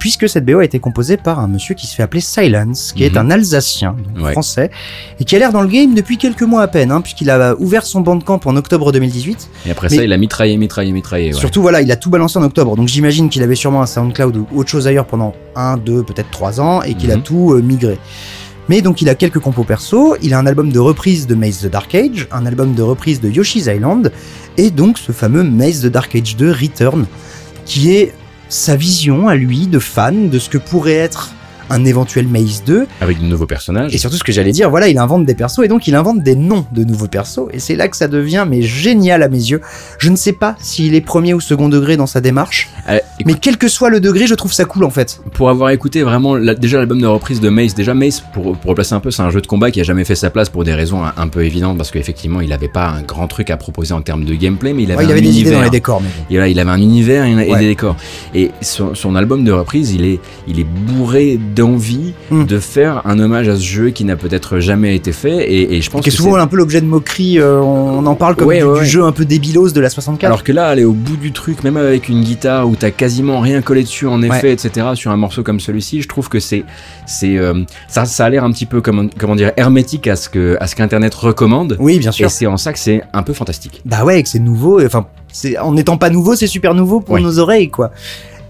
puisque 0.04 0.28
cette 0.28 0.44
BO 0.44 0.58
a 0.58 0.64
été 0.66 0.80
composée 0.80 1.16
par 1.16 1.38
un 1.40 1.48
monsieur 1.48 1.74
qui 1.74 1.86
se 1.86 1.94
fait 1.94 2.02
appeler 2.02 2.20
Silence, 2.20 2.92
qui 2.94 3.04
est 3.04 3.12
Mhm. 3.12 3.16
un 3.16 3.30
Alsacien, 3.30 3.96
donc 4.14 4.22
Ouais. 4.26 4.32
français, 4.32 4.70
et 5.18 5.24
qui 5.24 5.34
a 5.34 5.38
l'air 5.38 5.50
dans 5.50 5.62
le 5.62 5.66
game 5.68 5.94
depuis 5.94 6.18
quelques 6.18 6.42
mois 6.42 6.60
à 6.60 6.68
peine, 6.68 6.92
hein, 6.92 7.00
puisqu'il 7.00 7.30
a 7.30 7.54
ouvert 7.58 7.86
son 7.86 8.02
bandcamp 8.02 8.38
en 8.44 8.54
octobre 8.54 8.92
2018. 8.92 9.48
Et 9.64 9.70
après 9.70 9.88
Mais- 9.90 9.96
ça, 9.96 10.04
il 10.04 10.12
a 10.12 10.18
mitraillé, 10.18 10.58
mitraillé, 10.58 10.92
mitraillé. 10.92 11.32
ouais. 11.32 11.40
Surtout, 11.40 11.62
voilà, 11.62 11.80
il 11.80 11.90
a 11.90 11.96
tout 11.96 12.10
balancé 12.10 12.38
en 12.38 12.42
octobre, 12.42 12.76
donc 12.76 12.86
j'imagine 12.88 13.30
qu'il 13.30 13.42
avait 13.42 13.54
sûrement 13.54 13.80
un 13.80 13.86
SoundCloud 13.86 14.36
ou 14.36 14.46
autre 14.54 14.68
chose 14.68 14.86
ailleurs 14.86 15.06
pendant 15.06 15.34
un, 15.56 15.78
deux, 15.78 16.02
peut-être 16.02 16.30
trois 16.30 16.60
ans, 16.60 16.82
et 16.82 16.92
qu'il 16.92 17.10
a 17.10 17.16
Mhm. 17.16 17.22
tout 17.22 17.52
euh, 17.54 17.62
migré. 17.62 17.98
Mais 18.68 18.82
donc 18.82 19.00
il 19.00 19.08
a 19.08 19.14
quelques 19.14 19.38
compos 19.38 19.64
perso, 19.64 20.16
il 20.20 20.34
a 20.34 20.38
un 20.38 20.44
album 20.46 20.70
de 20.70 20.78
reprise 20.80 21.26
de 21.26 21.34
Maze 21.34 21.60
the 21.62 21.70
Dark 21.70 21.94
Age, 21.94 22.28
un 22.30 22.44
album 22.44 22.74
de 22.74 22.82
reprise 22.82 23.22
de 23.22 23.30
Yoshi's 23.30 23.68
Island, 23.74 24.12
et 24.58 24.70
donc 24.70 24.98
ce 24.98 25.12
fameux 25.12 25.44
Maze 25.44 25.80
the 25.80 25.86
Dark 25.86 26.14
Age 26.14 26.36
2 26.36 26.50
Return, 26.52 27.06
qui 27.64 27.92
est 27.92 28.12
sa 28.48 28.76
vision 28.76 29.28
à 29.28 29.34
lui 29.34 29.66
de 29.66 29.78
fan 29.78 30.30
de 30.30 30.38
ce 30.38 30.48
que 30.48 30.58
pourrait 30.58 30.92
être 30.92 31.33
un 31.70 31.84
éventuel 31.84 32.26
Maze 32.28 32.62
2, 32.66 32.86
Avec 33.00 33.20
de 33.20 33.24
nouveaux 33.26 33.46
personnages. 33.46 33.94
et 33.94 33.98
surtout 33.98 34.16
ce 34.16 34.24
que 34.24 34.32
j'allais 34.32 34.52
dire, 34.52 34.70
voilà, 34.70 34.88
il 34.88 34.98
invente 34.98 35.24
des 35.26 35.34
persos, 35.34 35.60
et 35.64 35.68
donc 35.68 35.86
il 35.88 35.94
invente 35.94 36.22
des 36.22 36.36
noms 36.36 36.64
de 36.72 36.84
nouveaux 36.84 37.08
persos, 37.08 37.48
et 37.52 37.58
c'est 37.58 37.76
là 37.76 37.88
que 37.88 37.96
ça 37.96 38.08
devient 38.08 38.44
mais 38.48 38.62
génial 38.62 39.22
à 39.22 39.28
mes 39.28 39.38
yeux. 39.38 39.60
Je 39.98 40.10
ne 40.10 40.16
sais 40.16 40.32
pas 40.32 40.56
s'il 40.60 40.94
est 40.94 41.00
premier 41.00 41.34
ou 41.34 41.40
second 41.40 41.68
degré 41.68 41.96
dans 41.96 42.06
sa 42.06 42.20
démarche, 42.20 42.68
Euh, 42.88 42.96
écoute, 43.18 43.26
mais 43.26 43.34
quel 43.34 43.56
que 43.56 43.68
soit 43.68 43.90
le 43.90 44.00
degré, 44.00 44.26
je 44.26 44.34
trouve 44.34 44.52
ça 44.52 44.64
cool 44.64 44.84
en 44.84 44.90
fait. 44.90 45.20
pour 45.34 45.48
avoir 45.50 45.70
écouté 45.70 46.02
vraiment 46.02 46.34
la- 46.36 46.54
déjà 46.54 46.78
l'album 46.78 47.00
de 47.00 47.06
reprise 47.06 47.40
de 47.40 47.48
Mace, 47.48 47.74
déjà 47.74 47.94
Mace, 47.94 48.22
pour, 48.32 48.56
pour 48.56 48.70
replacer 48.70 48.94
un 48.94 49.00
peu, 49.00 49.10
c'est 49.10 49.22
un 49.22 49.30
jeu 49.30 49.40
de 49.40 49.46
combat 49.46 49.70
qui 49.70 49.80
a 49.80 49.84
jamais 49.84 50.04
fait 50.04 50.14
sa 50.14 50.30
place 50.30 50.48
pour 50.50 50.64
des 50.64 50.74
raisons 50.74 51.02
un, 51.04 51.12
un 51.16 51.28
peu 51.28 51.44
évidentes, 51.44 51.76
parce 51.76 51.90
qu'effectivement, 51.90 52.40
il 52.40 52.52
avait 52.52 52.68
pas 52.68 52.88
un 52.88 53.02
grand 53.02 53.26
truc 53.28 53.50
à 53.50 53.56
proposer 53.56 53.94
en 53.94 54.02
termes 54.02 54.24
de 54.24 54.34
gameplay, 54.34 54.72
mais 54.72 54.82
il 54.84 54.92
avait, 54.92 54.98
Ouais, 54.98 55.04
il 55.04 55.08
un 55.08 55.10
avait 55.12 55.20
des 55.20 55.28
idées 55.30 55.40
univers. 55.40 55.58
dans 55.58 55.64
les 55.64 55.70
décors, 55.70 56.00
mais 56.02 56.08
Et 56.34 56.38
là, 56.38 56.48
il 56.48 56.58
avait 56.58 56.70
un 56.70 56.80
univers 56.80 57.24
et, 57.24 57.34
Ouais. 57.50 57.58
des 57.58 57.66
décors. 57.68 57.96
Et 58.34 58.50
son, 58.60 58.94
son 58.94 59.14
album 59.16 59.44
de 59.44 59.52
reprise, 59.52 59.92
il 59.92 60.04
est, 60.04 60.20
il 60.46 60.60
est 60.60 60.64
bourré 60.64 61.38
d'envie 61.54 62.12
Mm. 62.30 62.44
de 62.44 62.58
faire 62.58 63.02
un 63.06 63.18
hommage 63.18 63.48
à 63.48 63.56
ce 63.56 63.62
jeu 63.62 63.90
qui 63.90 64.04
n'a 64.04 64.16
peut-être 64.16 64.58
jamais 64.58 64.94
été 64.96 65.12
fait. 65.12 65.50
Et, 65.50 65.76
et 65.76 65.80
je 65.82 65.90
pense 65.90 66.00
qui 66.02 66.08
est 66.08 66.12
que 66.12 66.16
souvent 66.16 66.36
un 66.36 66.46
peu 66.46 66.56
l'objet 66.56 66.80
de 66.80 66.86
moquerie, 66.86 67.38
euh, 67.38 67.60
on 67.60 68.04
en 68.06 68.14
parle 68.14 68.34
comme 68.36 68.48
Ouais, 68.48 68.58
du, 68.58 68.64
ouais, 68.64 68.74
du 68.74 68.80
ouais. 68.80 68.86
jeu 68.86 69.04
un 69.04 69.12
peu 69.12 69.24
débilos 69.24 69.70
de 69.72 69.80
la 69.80 69.90
64. 69.90 70.24
Alors 70.26 70.42
que 70.42 70.52
là, 70.52 70.66
aller 70.68 70.84
au 70.84 70.92
bout 70.92 71.16
du 71.16 71.32
truc, 71.32 71.62
même 71.64 71.76
avec 71.76 72.08
une 72.08 72.22
guitare 72.22 72.68
où 72.68 72.76
t'as 72.76 72.90
quasiment 72.90 73.40
rien 73.40 73.60
collé 73.62 73.82
dessus 73.82 74.06
en 74.06 74.22
effet, 74.22 74.52
etc., 74.52 74.88
sur 74.94 75.10
un 75.10 75.16
morceau 75.16 75.42
comme 75.42 75.60
celui-ci, 75.60 76.02
je 76.02 76.08
trouve 76.08 76.28
que 76.28 76.40
c'est, 76.40 76.64
c'est, 77.06 77.36
euh, 77.36 77.62
ça, 77.88 78.04
ça 78.06 78.24
a 78.24 78.30
l'air 78.30 78.44
un 78.44 78.50
petit 78.50 78.66
peu 78.66 78.80
comment, 78.80 79.06
comment 79.18 79.36
dire 79.36 79.52
hermétique 79.56 80.06
à 80.06 80.16
ce 80.16 80.28
que, 80.28 80.56
à 80.60 80.66
ce 80.66 80.74
qu'Internet 80.76 81.14
recommande. 81.14 81.76
oui, 81.78 81.98
bien 81.98 82.10
Et 82.10 82.14
sûr. 82.14 82.30
c'est 82.30 82.46
en 82.46 82.56
ça 82.56 82.72
que 82.72 82.78
c'est 82.78 83.02
un 83.12 83.22
peu 83.22 83.32
fantastique. 83.32 83.82
Bah 83.84 84.04
ouais, 84.04 84.22
que 84.22 84.28
c'est 84.28 84.38
nouveau, 84.38 84.80
et 84.80 84.86
enfin, 84.86 85.06
en 85.60 85.72
n'étant 85.72 85.96
pas 85.96 86.10
nouveau, 86.10 86.34
c'est 86.36 86.46
super 86.46 86.74
nouveau 86.74 87.00
pour 87.00 87.18
nos 87.20 87.38
oreilles, 87.38 87.68
quoi. 87.68 87.90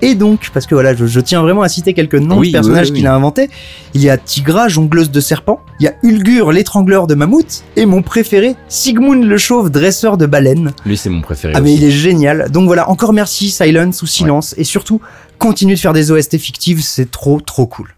Et 0.05 0.15
donc, 0.15 0.51
parce 0.53 0.67
que 0.67 0.75
voilà, 0.75 0.95
je, 0.95 1.07
je 1.07 1.21
tiens 1.21 1.41
vraiment 1.41 1.63
à 1.63 1.69
citer 1.69 1.95
quelques 1.95 2.15
noms 2.17 2.39
Oui, 2.39 2.49
de 2.49 2.53
personnages 2.53 2.89
oui, 2.89 2.93
oui, 2.93 2.99
qu'il 2.99 3.07
a 3.07 3.15
inventés. 3.15 3.49
Il 3.95 4.03
y 4.03 4.11
a 4.11 4.19
Tigra, 4.19 4.69
jongleuse 4.69 5.11
de 5.11 5.21
serpents. 5.21 5.61
Il 5.81 5.85
y 5.85 5.89
a 5.89 5.95
Ulgur, 6.03 6.53
l'étrangleur 6.53 7.07
de 7.07 7.15
mammouth. 7.15 7.65
Et 7.77 7.87
mon 7.87 8.03
préféré, 8.03 8.55
Sigmund 8.69 9.25
le 9.25 9.39
chauve, 9.39 9.71
dresseur 9.71 10.19
de 10.19 10.27
baleines. 10.27 10.73
Lui, 10.85 10.99
c'est 10.99 11.09
mon 11.09 11.23
préféré. 11.23 11.55
Ah 11.57 11.63
mais 11.63 11.73
il 11.73 11.83
est 11.85 11.91
génial. 11.91 12.51
Donc 12.51 12.67
voilà, 12.67 12.91
encore 12.91 13.15
merci 13.15 13.49
Silence 13.49 14.03
ou 14.03 14.07
Silence. 14.07 14.55
Et 14.59 14.65
surtout, 14.65 15.01
continue 15.39 15.75
de 15.75 15.81
faire 15.81 15.95
des 15.95 16.11
OST 16.11 16.37
fictives, 16.37 16.83
c'est 16.83 17.11
trop 17.11 17.41
trop 17.41 17.67
cool. 17.67 17.95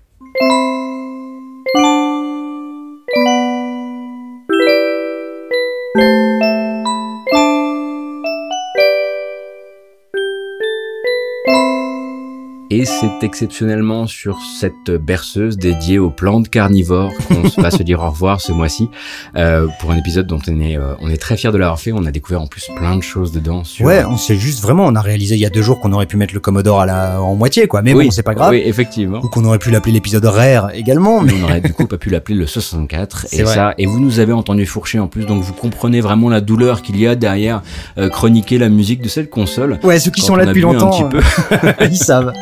Et 12.78 12.84
c'est 12.84 13.22
exceptionnellement 13.22 14.06
sur 14.06 14.36
cette 14.60 14.90
berceuse 14.90 15.56
dédiée 15.56 15.98
aux 15.98 16.10
plantes 16.10 16.50
carnivores 16.50 17.10
qu'on 17.26 17.40
va 17.62 17.70
se 17.70 17.82
dire 17.82 18.02
au 18.02 18.10
revoir 18.10 18.42
ce 18.42 18.52
mois-ci 18.52 18.90
euh, 19.34 19.66
pour 19.80 19.92
un 19.92 19.96
épisode 19.96 20.26
dont 20.26 20.40
on 20.46 20.60
est, 20.60 20.76
euh, 20.76 20.92
on 21.00 21.08
est 21.08 21.16
très 21.16 21.38
fiers 21.38 21.52
de 21.52 21.56
l'avoir 21.56 21.80
fait. 21.80 21.92
On 21.92 22.04
a 22.04 22.10
découvert 22.10 22.42
en 22.42 22.46
plus 22.46 22.68
plein 22.76 22.94
de 22.94 23.02
choses 23.02 23.32
dedans. 23.32 23.64
Sur... 23.64 23.86
Ouais, 23.86 24.04
on 24.04 24.18
s'est 24.18 24.36
juste 24.36 24.60
vraiment, 24.60 24.84
on 24.84 24.94
a 24.94 25.00
réalisé 25.00 25.36
il 25.36 25.40
y 25.40 25.46
a 25.46 25.48
deux 25.48 25.62
jours 25.62 25.80
qu'on 25.80 25.90
aurait 25.94 26.04
pu 26.04 26.18
mettre 26.18 26.34
le 26.34 26.40
Commodore 26.40 26.82
à 26.82 26.84
la, 26.84 27.22
en 27.22 27.34
moitié, 27.34 27.66
quoi. 27.66 27.80
Mais 27.80 27.94
oui, 27.94 28.04
bon, 28.04 28.10
c'est 28.10 28.22
pas 28.22 28.34
grave. 28.34 28.50
Oui, 28.50 28.60
effectivement. 28.62 29.20
Ou 29.24 29.28
qu'on 29.28 29.46
aurait 29.46 29.58
pu 29.58 29.70
l'appeler 29.70 29.92
l'épisode 29.92 30.26
rare 30.26 30.74
également. 30.74 31.22
Mais 31.22 31.32
on 31.40 31.44
aurait 31.44 31.62
du 31.62 31.72
coup 31.72 31.86
pas 31.86 31.96
pu 31.96 32.10
l'appeler 32.10 32.36
le 32.36 32.46
64 32.46 33.24
C'est 33.30 33.38
et 33.38 33.42
vrai. 33.42 33.54
ça 33.54 33.74
et 33.78 33.86
vous 33.86 34.00
nous 34.00 34.20
avez 34.20 34.34
entendu 34.34 34.66
fourcher 34.66 34.98
en 34.98 35.06
plus 35.06 35.24
donc 35.24 35.42
vous 35.42 35.54
comprenez 35.54 36.02
vraiment 36.02 36.28
la 36.28 36.42
douleur 36.42 36.82
qu'il 36.82 37.00
y 37.00 37.06
a 37.06 37.14
derrière 37.14 37.62
euh, 37.96 38.10
chroniquer 38.10 38.58
la 38.58 38.68
musique 38.68 39.00
de 39.00 39.08
cette 39.08 39.30
console 39.30 39.78
ouais, 39.82 39.98
ceux 39.98 40.10
qui 40.10 40.20
sont 40.20 40.36
là 40.36 40.44
depuis 40.44 40.60
longtemps, 40.60 41.08
ils 41.80 41.96
savent. 41.96 42.34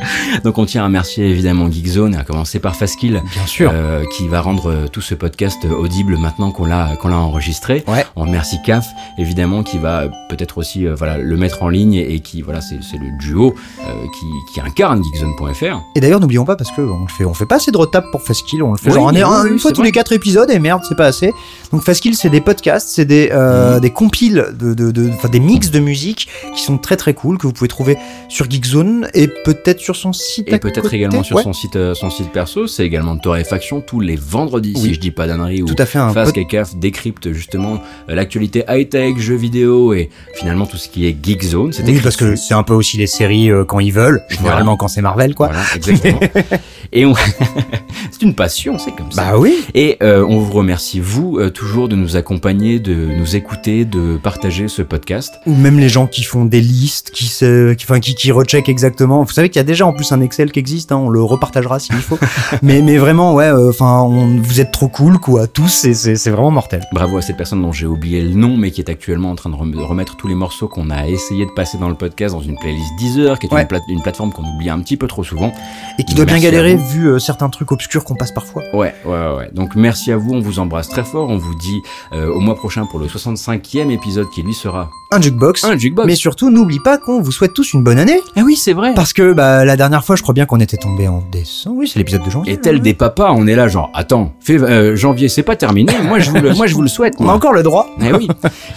Donc 0.45 0.59
on 0.59 0.67
tient 0.67 0.83
à 0.83 0.85
remercier 0.87 1.29
évidemment 1.29 1.71
Geekzone 1.71 2.15
à 2.15 2.25
commencer 2.25 2.59
par 2.59 2.77
Faskill 2.77 3.23
Bien 3.35 3.47
sûr. 3.47 3.71
euh, 3.73 4.05
qui 4.17 4.29
va 4.29 4.41
rendre 4.41 4.71
euh, 4.71 4.87
tout 4.89 5.01
ce 5.01 5.15
podcast 5.15 5.59
euh, 5.65 5.75
audible 5.75 6.17
maintenant 6.19 6.51
qu'on 6.51 6.65
l'a 6.67 6.97
qu'on 6.97 7.09
l'a 7.09 7.17
enregistré. 7.19 7.85
Ouais. 7.89 8.05
On 8.17 8.23
remercie 8.23 8.59
CAF 8.65 8.87
évidemment 9.19 9.63
qui 9.63 9.79
va 9.79 10.09
peut-être 10.29 10.59
aussi 10.59 10.87
euh, 10.87 10.95
voilà 10.95 11.19
le 11.19 11.37
mettre 11.37 11.63
en 11.63 11.69
ligne 11.69 11.95
et, 11.95 12.15
et 12.15 12.21
qui 12.21 12.43
voilà 12.43 12.61
c'est 12.61 12.79
c'est 12.83 12.99
le 12.99 13.11
duo 13.19 13.55
euh, 13.81 13.85
qui, 14.19 14.27
qui 14.55 14.61
incarne 14.61 15.03
Geekzone.fr. 15.03 15.81
Et 15.95 16.01
d'ailleurs, 16.01 16.21
n'oublions 16.21 16.45
pas 16.45 16.57
parce 16.57 16.71
que 16.71 16.81
on 16.83 17.03
le 17.03 17.09
fait, 17.09 17.25
on 17.25 17.35
fait 17.35 17.47
pas 17.47 17.57
assez 17.57 17.71
de 17.71 17.77
retap 17.77 18.05
pour 18.11 18.23
Fastkill, 18.23 18.63
on 18.63 18.73
le 18.73 18.79
fait 18.79 18.89
Oui, 18.91 18.95
genre 18.95 19.09
un- 19.09 19.15
oui, 19.15 19.23
un- 19.23 19.45
oui, 19.45 19.51
une 19.53 19.59
fois 19.59 19.71
tous 19.73 19.79
vrai. 19.79 19.87
les 19.87 19.93
quatre 19.93 20.13
épisodes 20.13 20.51
et 20.51 20.59
merde, 20.59 20.83
c'est 20.89 20.97
pas 20.97 21.07
assez. 21.07 21.33
Donc 21.73 21.83
Fastkill, 21.83 22.15
c'est 22.15 22.31
des 22.31 22.41
podcasts, 22.41 22.89
c'est 22.91 23.05
des 23.05 23.31
Mm. 23.35 23.81
des 23.81 23.91
compiles 23.91 24.47
de 24.59 24.75
de 24.75 24.91
des 24.91 25.41
mix 25.41 25.71
de 25.71 25.81
musique 25.81 26.29
qui 26.55 26.63
sont 26.63 26.79
très 26.79 26.97
très 26.97 27.15
cool 27.15 27.39
que 27.39 27.47
vous 27.47 27.53
pouvez 27.53 27.69
trouver 27.69 27.97
sur 28.29 28.49
Geekzone 28.51 29.09
et 29.15 29.29
peut-être 29.29 29.81
sur 29.81 29.97
son 30.05 30.13
site. 30.13 30.53
Et 30.53 30.59
peut-être 30.59 30.93
également 30.93 31.23
sur 31.23 31.37
Ouais, 31.37 31.43
son 31.43 31.55
site, 31.55 31.77
euh, 31.77 31.95
son 31.95 32.11
site 32.11 32.31
perso, 32.31 32.67
c'est 32.67 32.85
également 32.85 33.15
de 33.15 33.21
Torréfaction 33.21 33.81
tous 33.81 34.01
les 34.01 34.17
vendredis, 34.17 34.75
Oui. 34.77 34.83
si 34.83 34.95
je 34.95 35.01
dis 35.01 35.11
pas 35.11 35.27
d'annerie, 35.27 35.63
où 35.63 35.67
Tout 35.67 35.75
à 35.79 35.87
fait 35.87 35.99
un 35.99 36.11
Fast 36.11 36.37
et 36.37 36.47
CAF 36.47 36.77
décrypte 36.77 37.33
justement 37.33 37.81
euh, 38.11 38.15
l'actualité 38.15 38.65
high-tech, 38.69 39.17
jeux 39.19 39.35
vidéo 39.37 39.95
et 39.95 40.11
finalement 40.35 40.67
tout 40.67 40.77
ce 40.77 40.89
qui 40.91 41.07
est 41.07 41.17
Geek 41.23 41.43
Zone. 41.43 41.73
C'est 41.73 41.85
Oui, 41.85 42.01
parce 42.03 42.17
que 42.17 42.37
c'est 42.37 42.55
un 42.55 42.63
peu 42.63 42.75
aussi 42.75 42.99
les 42.99 43.07
séries 43.07 43.51
euh, 43.51 43.65
quand 43.65 43.81
ils 43.81 43.93
veulent, 43.93 44.21
généralement 44.29 44.77
quand 44.77 44.89
c'est 44.89 45.01
Marvel 45.01 45.35
quoi. 45.35 45.49
Voilà, 45.49 45.63
exactement. 45.75 46.21
et 46.93 47.07
on... 47.07 47.15
c'est 48.11 48.23
une 48.23 48.35
passion, 48.35 48.77
c'est 48.79 48.93
comme 48.95 49.11
ça. 49.11 49.23
Bah 49.33 49.39
oui. 49.39 49.65
Et 49.75 49.97
euh, 50.03 50.25
on 50.29 50.39
vous 50.39 50.53
remercie, 50.53 51.01
vous, 51.01 51.39
euh, 51.39 51.51
toujours 51.51 51.89
de 51.89 51.97
nous 51.97 52.17
accompagner, 52.17 52.79
de 52.79 52.95
nous 52.95 53.37
écouter, 53.37 53.85
de 53.87 54.19
partager 54.23 54.69
ce 54.69 54.83
podcast. 54.83 55.33
Ou 55.47 55.55
même 55.55 55.79
les 55.79 55.89
gens 55.89 56.07
qui 56.07 56.23
font 56.23 56.45
des 56.45 56.61
listes, 56.61 57.11
qui 57.11 57.25
se, 57.25 57.73
qui, 57.73 57.87
enfin, 57.87 58.01
qui, 58.01 58.15
qui 58.15 58.31
recheckent 58.33 58.69
exactement. 58.69 59.23
Vous 59.23 59.33
savez 59.33 59.49
qu'il 59.49 59.59
y 59.59 59.61
a 59.61 59.65
déjà 59.65 59.87
en 59.87 59.93
plus 59.95 60.11
un 60.13 60.21
Excel 60.21 60.53
qui 60.53 60.59
existe, 60.59 60.93
hein, 60.93 60.97
on 60.97 61.09
le 61.09 61.23
repartagera 61.23 61.79
s'il 61.79 61.95
faut. 61.97 62.19
mais, 62.63 62.83
mais 62.83 62.97
vraiment, 62.99 63.35
ouais, 63.35 63.47
euh, 63.49 63.71
enfin, 63.71 64.09
vous 64.43 64.61
êtes 64.61 64.71
trop 64.73 64.89
cool, 64.89 65.19
quoi, 65.19 65.47
tous, 65.47 65.69
c'est 65.93 66.31
vraiment 66.31 66.51
mortel. 66.51 66.83
Bravo 66.93 67.17
à 67.19 67.23
cette 67.23 67.37
personne 67.37 67.63
dont 67.63 67.73
j'ai 67.73 67.87
oublié 67.87 68.23
le 68.23 68.35
nom, 68.35 68.57
mais 68.57 68.71
qui 68.71 68.81
est 68.81 68.91
actuellement 68.91 69.31
en 69.31 69.35
train 69.35 69.51
de 69.51 69.55
rem- 69.57 69.75
remettre 69.79 70.17
tous 70.17 70.29
les 70.29 70.35
morceaux 70.35 70.69
qu'on 70.69 70.91
a 70.91 71.07
essayé 71.07 71.47
de 71.47 71.51
passer 71.53 71.79
dans 71.79 71.89
le 71.89 71.95
podcast 71.95 72.35
dans 72.35 72.41
une 72.43 72.59
playlist 72.59 72.91
Deezer, 72.99 73.39
qui 73.39 73.47
est 73.47 73.53
Ouais. 73.55 73.63
une, 73.63 73.69
plate- 73.69 73.83
une 73.89 74.03
plateforme 74.03 74.33
qu'on 74.33 74.43
oublie 74.45 74.69
un 74.71 74.81
petit 74.81 74.97
peu 74.97 75.07
trop 75.07 75.25
souvent. 75.25 75.53
Et 75.99 76.05
qui 76.05 76.15
doit 76.15 76.25
bien 76.25 76.39
galérer 76.39 76.77
vu 76.77 77.07
euh, 77.09 77.19
certains 77.19 77.49
trucs 77.49 77.71
obscurs 77.73 78.05
qu'on 78.05 78.15
passe 78.17 78.33
parfois. 78.33 78.63
Ouais, 78.73 78.95
ouais, 79.05 79.11
ouais, 79.13 79.37
ouais. 79.37 79.51
Donc 79.53 79.77
merci 79.77 80.11
à 80.13 80.17
vous, 80.17 80.33
on 80.33 80.41
vous 80.41 80.59
embrasse 80.59 80.89
très 80.89 81.05
fort, 81.05 81.29
on 81.29 81.39
vous 81.39 81.55
dit 81.55 81.81
euh, 82.13 82.29
au 82.35 82.41
mois 82.41 82.55
prochain 82.57 82.87
pour 82.87 82.99
le 82.99 83.07
65e 83.07 83.91
épisode 83.91 84.29
qui 84.35 84.43
lui 84.43 84.55
sera 84.55 84.91
Un 85.11 85.21
jukebox. 85.21 85.65
un 85.65 85.77
jukebox. 85.77 86.07
Mais 86.07 86.17
surtout, 86.17 86.51
n'oublie 86.51 86.81
pas 86.81 86.99
qu'on 86.99 87.21
vous 87.21 87.33
souhaite 87.33 87.53
tous 87.55 87.73
une 87.75 87.83
bonne 87.85 87.99
année. 87.99 88.19
Ah 88.37 88.43
oui, 88.45 88.57
c'est 88.57 88.73
vrai. 88.73 88.93
Parce 88.95 89.13
que 89.13 89.33
bah, 89.33 89.65
la 89.65 89.77
dernière 89.77 89.84
fois, 90.05 90.17
je 90.17 90.23
crois 90.23 90.35
bien 90.35 90.47
qu'on 90.47 90.61
était 90.61 90.77
tombé 90.77 91.09
en 91.09 91.23
décembre. 91.33 91.77
Oui, 91.79 91.89
c'est 91.89 91.99
l'épisode 91.99 92.25
de 92.25 92.31
janvier. 92.31 92.53
Et 92.53 92.57
tel 92.57 92.81
des 92.81 92.95
papas, 92.95 93.33
on 93.33 93.47
est 93.47 93.55
là 93.55 93.69
genre, 93.69 93.91
attends, 93.95 94.35
fait, 94.41 94.61
euh, 94.61 94.97
janvier, 94.97 95.29
c'est 95.29 95.43
pas 95.43 95.57
terminé, 95.57 95.93
moi 96.07 96.19
je 96.19 96.31
vous 96.31 96.37
le, 96.37 96.55
moi, 96.55 96.67
je 96.67 96.75
vous 96.75 96.83
le 96.83 96.89
souhaite. 96.89 97.15
On 97.19 97.29
a 97.29 97.33
encore 97.33 97.53
le 97.53 97.63
droit. 97.63 97.89
Eh 98.01 98.13
oui. 98.13 98.29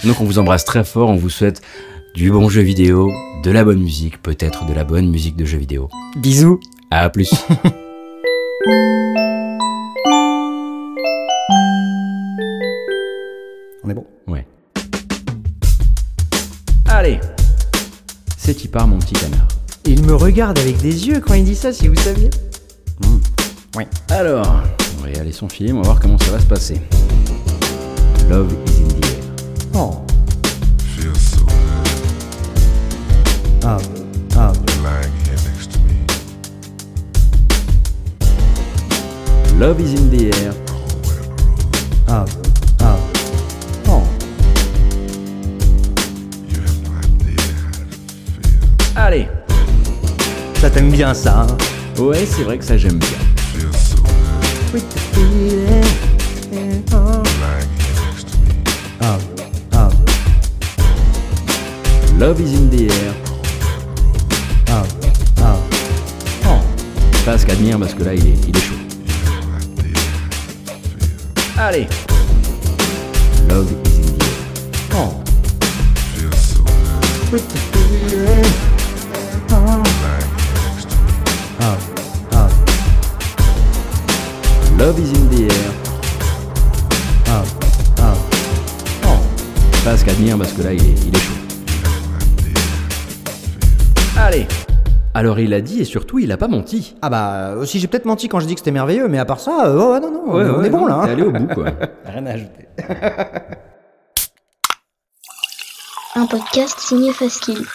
Donc 0.03 0.21
on 0.21 0.25
vous 0.25 0.39
embrasse 0.39 0.65
très 0.65 0.83
fort, 0.83 1.09
on 1.09 1.15
vous 1.15 1.29
souhaite 1.29 1.61
du 2.15 2.31
bon 2.31 2.49
jeu 2.49 2.61
vidéo, 2.61 3.11
de 3.43 3.51
la 3.51 3.63
bonne 3.63 3.79
musique, 3.79 4.21
peut-être 4.21 4.65
de 4.65 4.73
la 4.73 4.83
bonne 4.83 5.09
musique 5.09 5.35
de 5.35 5.45
jeu 5.45 5.57
vidéo. 5.57 5.89
Bisous. 6.15 6.59
À 6.89 7.09
plus. 7.09 7.31
On 13.83 13.89
est 13.89 13.93
bon? 13.93 14.05
Ouais. 14.27 14.45
Allez. 16.89 17.19
C'est 18.37 18.63
y 18.63 18.67
part 18.67 18.87
mon 18.87 18.97
petit 18.97 19.13
canard? 19.13 19.47
Il 19.89 20.03
me 20.03 20.15
regarde 20.15 20.59
avec 20.59 20.81
des 20.81 21.07
yeux 21.07 21.21
quand 21.25 21.33
il 21.33 21.45
dit 21.45 21.55
ça, 21.55 21.71
si 21.71 21.87
vous 21.87 21.95
saviez. 21.95 22.29
Alors, 24.09 24.63
on 24.99 25.03
va 25.03 25.09
y 25.09 25.15
aller 25.17 25.31
son 25.31 25.47
film, 25.47 25.77
on 25.77 25.81
va 25.81 25.87
voir 25.91 25.99
comment 26.01 26.17
ça 26.17 26.31
va 26.31 26.39
se 26.39 26.45
passer. 26.45 26.81
Love 28.29 28.51
is 28.51 28.81
in 28.81 28.87
the 28.89 29.05
air. 29.05 29.23
Oh. 29.75 30.03
Feels 30.97 31.17
so 31.17 31.37
good 31.45 31.53
Ah. 33.63 33.77
Ah. 34.35 34.51
lying 34.83 35.13
here 35.23 35.39
next 35.45 35.71
to 35.71 35.79
me. 35.79 35.95
Love 39.57 39.79
is 39.79 39.93
in 39.93 40.09
the 40.09 40.25
air. 40.41 40.53
Ah. 42.09 42.25
Ah. 42.81 42.97
Oh. 43.87 44.03
You 46.49 46.59
have 46.59 46.81
no 46.83 46.91
idea 46.99 47.39
how 47.61 47.83
it 47.83 47.93
feels. 48.41 48.97
Allez. 48.97 49.36
Ça 50.59 50.71
t'aime 50.71 50.89
bien 50.89 51.13
ça 51.13 51.41
hein 51.41 51.57
Ouais, 52.01 52.25
c'est 52.25 52.41
vrai 52.43 52.57
que 52.57 52.63
ça 52.65 52.77
j'aime 52.77 52.97
bien. 52.97 53.09
Ah, 58.99 59.17
ah, 59.73 59.89
Love 62.19 62.41
is 62.41 62.55
in 62.55 62.69
the 62.69 62.91
air. 62.91 63.13
ah, 64.69 64.83
ah. 65.41 65.57
Oh. 66.47 66.59
Pas 67.23 67.37
ce 67.37 67.45
qu'à 67.45 67.55
dire 67.55 67.77
parce 67.77 67.93
que 67.93 68.03
là 68.03 68.15
il 68.15 68.25
est, 68.25 68.47
il 68.47 68.57
est 68.57 68.59
chaud. 68.59 68.73
Allez. 71.59 71.87
Love 73.47 73.71
is 73.71 73.99
in 73.99 74.17
the 74.17 74.23
air. 74.23 74.29
Oh. 74.95 75.23
Love 84.77 84.99
is 84.99 85.11
in 85.11 85.27
the 85.31 85.51
air. 85.51 85.71
ah, 87.27 87.43
ah. 87.99 88.13
Oh. 89.05 89.17
Pas 89.83 89.97
ce 89.97 90.05
qu'à 90.05 90.13
dire 90.13 90.37
parce 90.37 90.53
que 90.53 90.61
là 90.61 90.73
il 90.73 90.81
est, 90.83 90.93
il 91.07 91.15
est 91.15 91.19
chaud. 91.19 91.33
Allez. 94.19 94.47
Alors 95.15 95.39
il 95.39 95.55
a 95.55 95.61
dit 95.61 95.81
et 95.81 95.83
surtout 95.83 96.19
il 96.19 96.31
a 96.31 96.37
pas 96.37 96.47
menti. 96.47 96.95
Ah 97.01 97.09
bah, 97.09 97.55
aussi 97.57 97.79
j'ai 97.79 97.87
peut-être 97.87 98.05
menti 98.05 98.27
quand 98.27 98.39
je 98.39 98.45
dis 98.45 98.53
que 98.53 98.59
c'était 98.59 98.69
merveilleux, 98.69 99.07
mais 99.07 99.17
à 99.17 99.25
part 99.25 99.39
ça, 99.39 99.65
euh, 99.65 99.93
ouais, 99.93 99.99
non, 99.99 100.11
non, 100.11 100.23
on 100.27 100.63
est 100.63 100.69
bon 100.69 100.85
là. 100.85 101.01
T'es 101.05 101.11
allé 101.11 101.23
au 101.23 101.31
bout 101.31 101.47
quoi. 101.47 101.71
Rien 102.05 102.25
à 102.27 102.31
ajouter. 102.33 102.67
Un 106.15 106.25
podcast 106.27 106.79
signé 106.79 107.13
Faskill. 107.13 107.65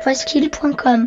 Faskill.com 0.00 1.06